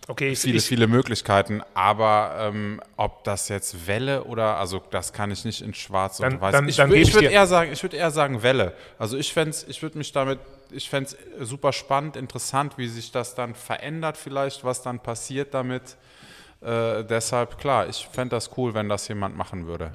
Okay, 0.06 0.32
ich, 0.32 0.40
viele, 0.40 0.58
ich, 0.58 0.66
viele 0.66 0.86
Möglichkeiten, 0.86 1.62
aber 1.72 2.36
ähm, 2.38 2.80
ob 2.96 3.24
das 3.24 3.48
jetzt 3.48 3.86
Welle 3.86 4.24
oder, 4.24 4.58
also 4.58 4.82
das 4.90 5.14
kann 5.14 5.30
ich 5.30 5.46
nicht 5.46 5.62
in 5.62 5.72
Schwarz 5.72 6.18
Dann- 6.18 6.34
und 6.34 6.40
Weiß. 6.42 6.52
dann- 6.52 6.68
ich 6.68 6.76
dann 6.76 6.92
ich 6.92 7.08
ich 7.08 7.14
würde 7.14 7.28
eher 7.28 7.46
sagen, 7.46 7.72
ich 7.72 7.82
würde 7.82 7.96
eher 7.96 8.10
sagen 8.10 8.42
Welle. 8.42 8.74
Also 8.98 9.16
ich 9.16 9.32
fände 9.32 9.56
ich 9.66 9.80
würde 9.82 9.96
mich 9.96 10.12
damit, 10.12 10.40
ich 10.70 10.90
fände 10.90 11.10
es 11.40 11.48
super 11.48 11.72
spannend, 11.72 12.16
interessant, 12.16 12.76
wie 12.76 12.86
sich 12.88 13.12
das 13.12 13.34
dann 13.34 13.54
verändert 13.54 14.18
vielleicht, 14.18 14.62
was 14.62 14.82
dann 14.82 15.00
passiert 15.00 15.54
damit. 15.54 15.96
Äh, 16.60 17.04
deshalb, 17.04 17.56
klar, 17.58 17.88
ich 17.88 18.06
fände 18.12 18.36
das 18.36 18.50
cool, 18.58 18.74
wenn 18.74 18.90
das 18.90 19.08
jemand 19.08 19.36
machen 19.38 19.66
würde. 19.66 19.92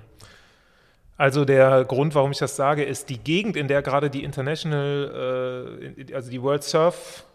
Also 1.18 1.46
der 1.46 1.84
Grund, 1.86 2.16
warum 2.16 2.32
ich 2.32 2.38
das 2.40 2.56
sage, 2.56 2.84
ist 2.84 3.10
die 3.10 3.20
Gegend, 3.20 3.56
in 3.58 3.68
der 3.68 3.82
gerade 3.84 4.10
die 4.10 4.24
International, 4.24 5.94
äh, 5.98 6.14
also 6.16 6.32
die 6.32 6.42
World 6.42 6.64
Surf, 6.64 7.26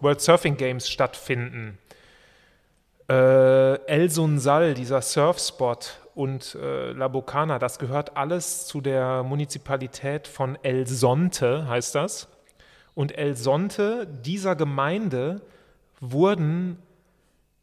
World 0.00 0.20
Surfing 0.22 0.56
Games 0.56 0.88
stattfinden. 0.88 1.76
Äh, 3.08 3.74
El 3.86 4.10
Sunsal, 4.10 4.74
dieser 4.74 5.00
Surfspot 5.00 6.00
und 6.14 6.56
äh, 6.60 6.92
La 6.92 7.08
Bocana, 7.08 7.58
das 7.58 7.78
gehört 7.78 8.16
alles 8.16 8.66
zu 8.66 8.80
der 8.80 9.22
Municipalität 9.22 10.28
von 10.28 10.58
El 10.62 10.86
Sonte, 10.86 11.66
heißt 11.68 11.94
das. 11.94 12.28
Und 12.94 13.16
El 13.16 13.36
Sonte, 13.36 14.06
dieser 14.06 14.56
Gemeinde, 14.56 15.40
wurden 16.00 16.82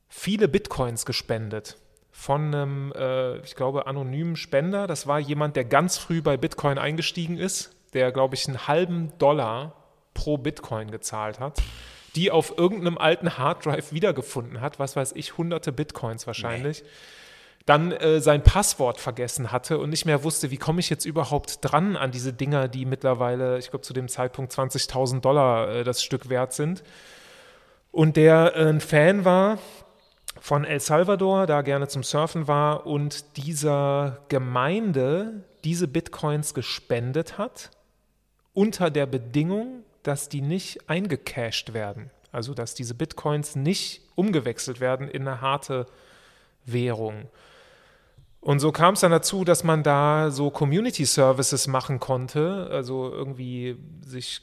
viele 0.09 0.47
Bitcoins 0.47 1.05
gespendet 1.05 1.77
von 2.11 2.55
einem, 2.55 2.93
äh, 2.93 3.37
ich 3.39 3.55
glaube, 3.55 3.87
anonymen 3.87 4.37
Spender. 4.37 4.87
Das 4.87 5.05
war 5.05 5.19
jemand, 5.19 5.57
der 5.57 5.65
ganz 5.65 5.97
früh 5.97 6.21
bei 6.21 6.37
Bitcoin 6.37 6.77
eingestiegen 6.77 7.37
ist, 7.37 7.75
der, 7.93 8.11
glaube 8.11 8.35
ich, 8.35 8.47
einen 8.47 8.67
halben 8.67 9.11
Dollar 9.19 9.73
pro 10.13 10.37
Bitcoin 10.37 10.89
gezahlt 10.89 11.39
hat, 11.39 11.61
die 12.15 12.31
auf 12.31 12.57
irgendeinem 12.57 12.97
alten 12.97 13.37
Harddrive 13.37 13.91
wiedergefunden 13.91 14.61
hat, 14.61 14.79
was 14.79 14.95
weiß 14.95 15.13
ich, 15.15 15.37
hunderte 15.37 15.71
Bitcoins 15.71 16.27
wahrscheinlich. 16.27 16.83
Dann 17.65 17.91
äh, 17.91 18.21
sein 18.21 18.43
Passwort 18.43 18.99
vergessen 18.99 19.51
hatte 19.51 19.79
und 19.79 19.89
nicht 19.89 20.05
mehr 20.05 20.23
wusste, 20.23 20.51
wie 20.51 20.57
komme 20.57 20.79
ich 20.79 20.89
jetzt 20.89 21.05
überhaupt 21.05 21.59
dran 21.61 21.97
an 21.97 22.11
diese 22.11 22.31
Dinger, 22.31 22.67
die 22.67 22.85
mittlerweile, 22.85 23.57
ich 23.57 23.71
glaube, 23.71 23.81
zu 23.81 23.93
dem 23.93 24.07
Zeitpunkt 24.07 24.53
20.000 24.53 25.21
Dollar 25.21 25.69
äh, 25.69 25.83
das 25.83 26.03
Stück 26.03 26.29
wert 26.29 26.53
sind. 26.53 26.83
Und 27.91 28.17
der 28.17 28.55
äh, 28.55 28.69
ein 28.69 28.81
Fan 28.81 29.25
war 29.25 29.57
von 30.39 30.63
El 30.63 30.79
Salvador, 30.79 31.47
da 31.47 31.61
gerne 31.63 31.87
zum 31.87 32.03
Surfen 32.03 32.47
war 32.47 32.85
und 32.85 33.37
dieser 33.37 34.19
Gemeinde 34.29 35.43
diese 35.63 35.87
Bitcoins 35.87 36.53
gespendet 36.53 37.39
hat, 37.39 37.71
unter 38.53 38.91
der 38.91 39.07
Bedingung, 39.07 39.84
dass 40.07 40.29
die 40.29 40.41
nicht 40.41 40.89
eingecashed 40.89 41.73
werden. 41.73 42.11
Also 42.31 42.53
dass 42.53 42.73
diese 42.73 42.93
Bitcoins 42.93 43.55
nicht 43.55 44.01
umgewechselt 44.15 44.79
werden 44.79 45.07
in 45.07 45.27
eine 45.27 45.41
harte 45.41 45.85
Währung. 46.65 47.29
Und 48.41 48.59
so 48.59 48.71
kam 48.71 48.93
es 48.93 48.99
dann 48.99 49.11
dazu, 49.11 49.43
dass 49.43 49.63
man 49.63 49.83
da 49.83 50.29
so 50.29 50.51
Community 50.51 51.05
Services 51.05 51.65
machen 51.67 51.99
konnte, 51.99 52.67
also 52.71 53.11
irgendwie 53.11 53.77
sich 54.05 54.41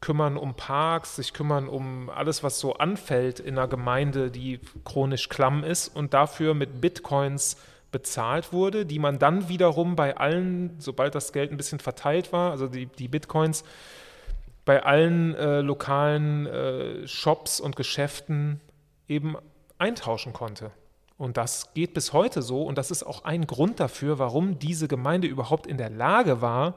kümmern 0.00 0.36
um 0.36 0.54
Parks, 0.54 1.16
sich 1.16 1.32
kümmern 1.32 1.68
um 1.68 2.10
alles, 2.10 2.42
was 2.42 2.58
so 2.58 2.74
anfällt 2.74 3.40
in 3.40 3.58
einer 3.58 3.68
Gemeinde, 3.68 4.30
die 4.30 4.60
chronisch 4.84 5.28
klamm 5.28 5.64
ist 5.64 5.88
und 5.88 6.14
dafür 6.14 6.54
mit 6.54 6.80
Bitcoins 6.80 7.56
bezahlt 7.90 8.52
wurde, 8.52 8.86
die 8.86 8.98
man 8.98 9.18
dann 9.18 9.48
wiederum 9.48 9.96
bei 9.96 10.16
allen, 10.16 10.76
sobald 10.78 11.14
das 11.14 11.32
Geld 11.32 11.50
ein 11.50 11.56
bisschen 11.56 11.78
verteilt 11.80 12.32
war, 12.32 12.50
also 12.50 12.66
die, 12.66 12.86
die 12.86 13.08
Bitcoins, 13.08 13.64
bei 14.68 14.82
allen 14.82 15.34
äh, 15.34 15.62
lokalen 15.62 16.44
äh, 16.44 17.08
Shops 17.08 17.58
und 17.58 17.74
Geschäften 17.74 18.60
eben 19.08 19.34
eintauschen 19.78 20.34
konnte. 20.34 20.72
Und 21.16 21.38
das 21.38 21.72
geht 21.72 21.94
bis 21.94 22.12
heute 22.12 22.42
so 22.42 22.64
und 22.64 22.76
das 22.76 22.90
ist 22.90 23.02
auch 23.02 23.24
ein 23.24 23.46
Grund 23.46 23.80
dafür, 23.80 24.18
warum 24.18 24.58
diese 24.58 24.86
Gemeinde 24.86 25.26
überhaupt 25.26 25.66
in 25.66 25.78
der 25.78 25.88
Lage 25.88 26.42
war, 26.42 26.74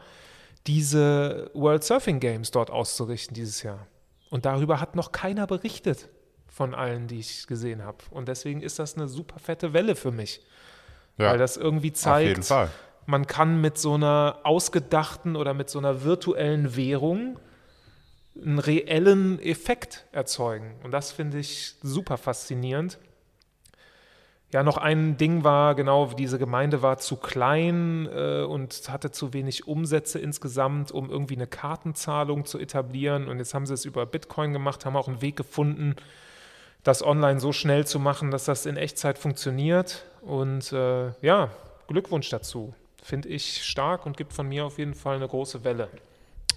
diese 0.67 1.51
World 1.53 1.83
Surfing 1.83 2.21
Games 2.21 2.51
dort 2.51 2.71
auszurichten 2.71 3.33
dieses 3.33 3.61
Jahr. 3.61 3.87
Und 4.29 4.45
darüber 4.45 4.79
hat 4.79 4.95
noch 4.95 5.11
keiner 5.11 5.45
berichtet 5.45 6.07
von 6.47 6.73
allen, 6.73 7.09
die 7.09 7.19
ich 7.19 7.45
gesehen 7.45 7.83
habe. 7.83 7.97
Und 8.09 8.29
deswegen 8.29 8.61
ist 8.61 8.79
das 8.79 8.95
eine 8.95 9.09
super 9.09 9.37
fette 9.37 9.73
Welle 9.73 9.97
für 9.97 10.11
mich, 10.11 10.39
Ja, 11.17 11.31
weil 11.31 11.37
das 11.37 11.57
irgendwie 11.57 11.91
zeigt, 11.91 12.49
man 13.05 13.27
kann 13.27 13.59
mit 13.59 13.77
so 13.77 13.95
einer 13.95 14.39
ausgedachten 14.43 15.35
oder 15.35 15.53
mit 15.53 15.69
so 15.69 15.77
einer 15.77 16.05
virtuellen 16.05 16.77
Währung 16.77 17.37
einen 18.35 18.59
reellen 18.59 19.39
Effekt 19.39 20.05
erzeugen. 20.11 20.75
Und 20.83 20.91
das 20.91 21.11
finde 21.11 21.39
ich 21.39 21.75
super 21.81 22.17
faszinierend. 22.17 22.99
Ja, 24.53 24.63
noch 24.63 24.77
ein 24.77 25.15
Ding 25.15 25.45
war, 25.45 25.75
genau, 25.75 26.07
diese 26.07 26.37
Gemeinde 26.37 26.81
war 26.81 26.97
zu 26.97 27.15
klein 27.15 28.09
äh, 28.13 28.41
und 28.41 28.89
hatte 28.89 29.11
zu 29.11 29.31
wenig 29.31 29.65
Umsätze 29.65 30.19
insgesamt, 30.19 30.91
um 30.91 31.09
irgendwie 31.09 31.35
eine 31.35 31.47
Kartenzahlung 31.47 32.43
zu 32.43 32.59
etablieren. 32.59 33.29
Und 33.29 33.37
jetzt 33.37 33.53
haben 33.53 33.65
sie 33.65 33.73
es 33.73 33.85
über 33.85 34.05
Bitcoin 34.05 34.51
gemacht, 34.51 34.85
haben 34.85 34.97
auch 34.97 35.07
einen 35.07 35.21
Weg 35.21 35.37
gefunden, 35.37 35.95
das 36.83 37.01
online 37.01 37.39
so 37.39 37.53
schnell 37.53 37.87
zu 37.87 37.97
machen, 37.99 38.29
dass 38.29 38.43
das 38.43 38.65
in 38.65 38.75
Echtzeit 38.75 39.17
funktioniert. 39.17 40.03
Und 40.21 40.73
äh, 40.73 41.11
ja, 41.21 41.49
Glückwunsch 41.87 42.29
dazu. 42.29 42.73
Finde 43.01 43.29
ich 43.29 43.63
stark 43.63 44.05
und 44.05 44.17
gibt 44.17 44.33
von 44.33 44.49
mir 44.49 44.65
auf 44.65 44.77
jeden 44.77 44.95
Fall 44.95 45.15
eine 45.15 45.27
große 45.27 45.63
Welle. 45.63 45.87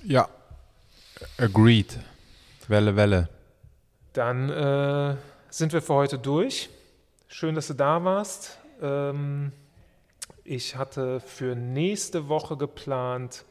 Ja. 0.03 0.29
Agreed. 1.39 1.99
Welle, 2.69 2.97
Welle. 2.97 3.29
Dann 4.13 4.51
äh, 4.51 5.17
sind 5.51 5.73
wir 5.73 5.83
für 5.83 5.95
heute 5.95 6.19
durch. 6.19 6.71
Schön, 7.29 7.55
dass 7.55 7.67
du 7.67 7.75
da 7.75 8.05
warst. 8.05 8.59
Ähm, 8.81 9.53
ich 10.45 10.77
hatte 10.77 11.21
für 11.21 11.55
nächste 11.55 12.29
Woche 12.29 12.57
geplant, 12.57 13.45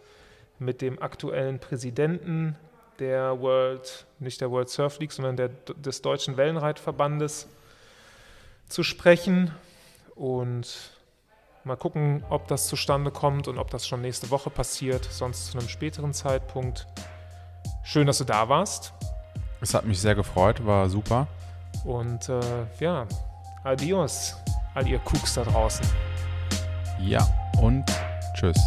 mit 0.60 0.81
dem 0.81 1.02
aktuellen 1.02 1.60
Präsidenten 1.60 2.56
der 2.99 3.40
World, 3.41 4.06
nicht 4.19 4.40
der 4.41 4.52
World 4.52 4.69
Surf 4.69 4.99
League, 4.99 5.11
sondern 5.11 5.35
der, 5.35 5.49
des 5.49 6.02
Deutschen 6.02 6.38
Wellenreitverbandes 6.38 7.48
zu 8.69 8.84
sprechen 8.84 9.52
und 10.15 10.98
mal 11.64 11.76
gucken, 11.76 12.23
ob 12.30 12.48
das 12.48 12.68
zustande 12.68 13.11
kommt 13.11 13.48
und 13.48 13.57
ob 13.57 13.72
das 13.72 13.88
schon 13.88 14.02
nächste 14.02 14.30
Woche 14.30 14.49
passiert, 14.49 15.06
sonst 15.11 15.52
zu 15.52 15.57
einem 15.57 15.69
späteren 15.69 16.14
Zeitpunkt. 16.14 16.88
Schön, 17.84 18.07
dass 18.07 18.18
du 18.19 18.23
da 18.23 18.47
warst. 18.47 18.93
Es 19.60 19.73
hat 19.73 19.85
mich 19.85 19.99
sehr 19.99 20.15
gefreut, 20.15 20.65
war 20.65 20.89
super. 20.89 21.27
Und 21.84 22.30
äh, 22.30 22.39
ja, 22.80 23.05
adios, 23.64 24.38
all 24.73 24.88
ihr 24.88 24.99
Cooks 24.99 25.34
da 25.34 25.43
draußen. 25.43 25.85
Ja, 26.99 27.27
und 27.61 27.85
tschüss. 28.35 28.57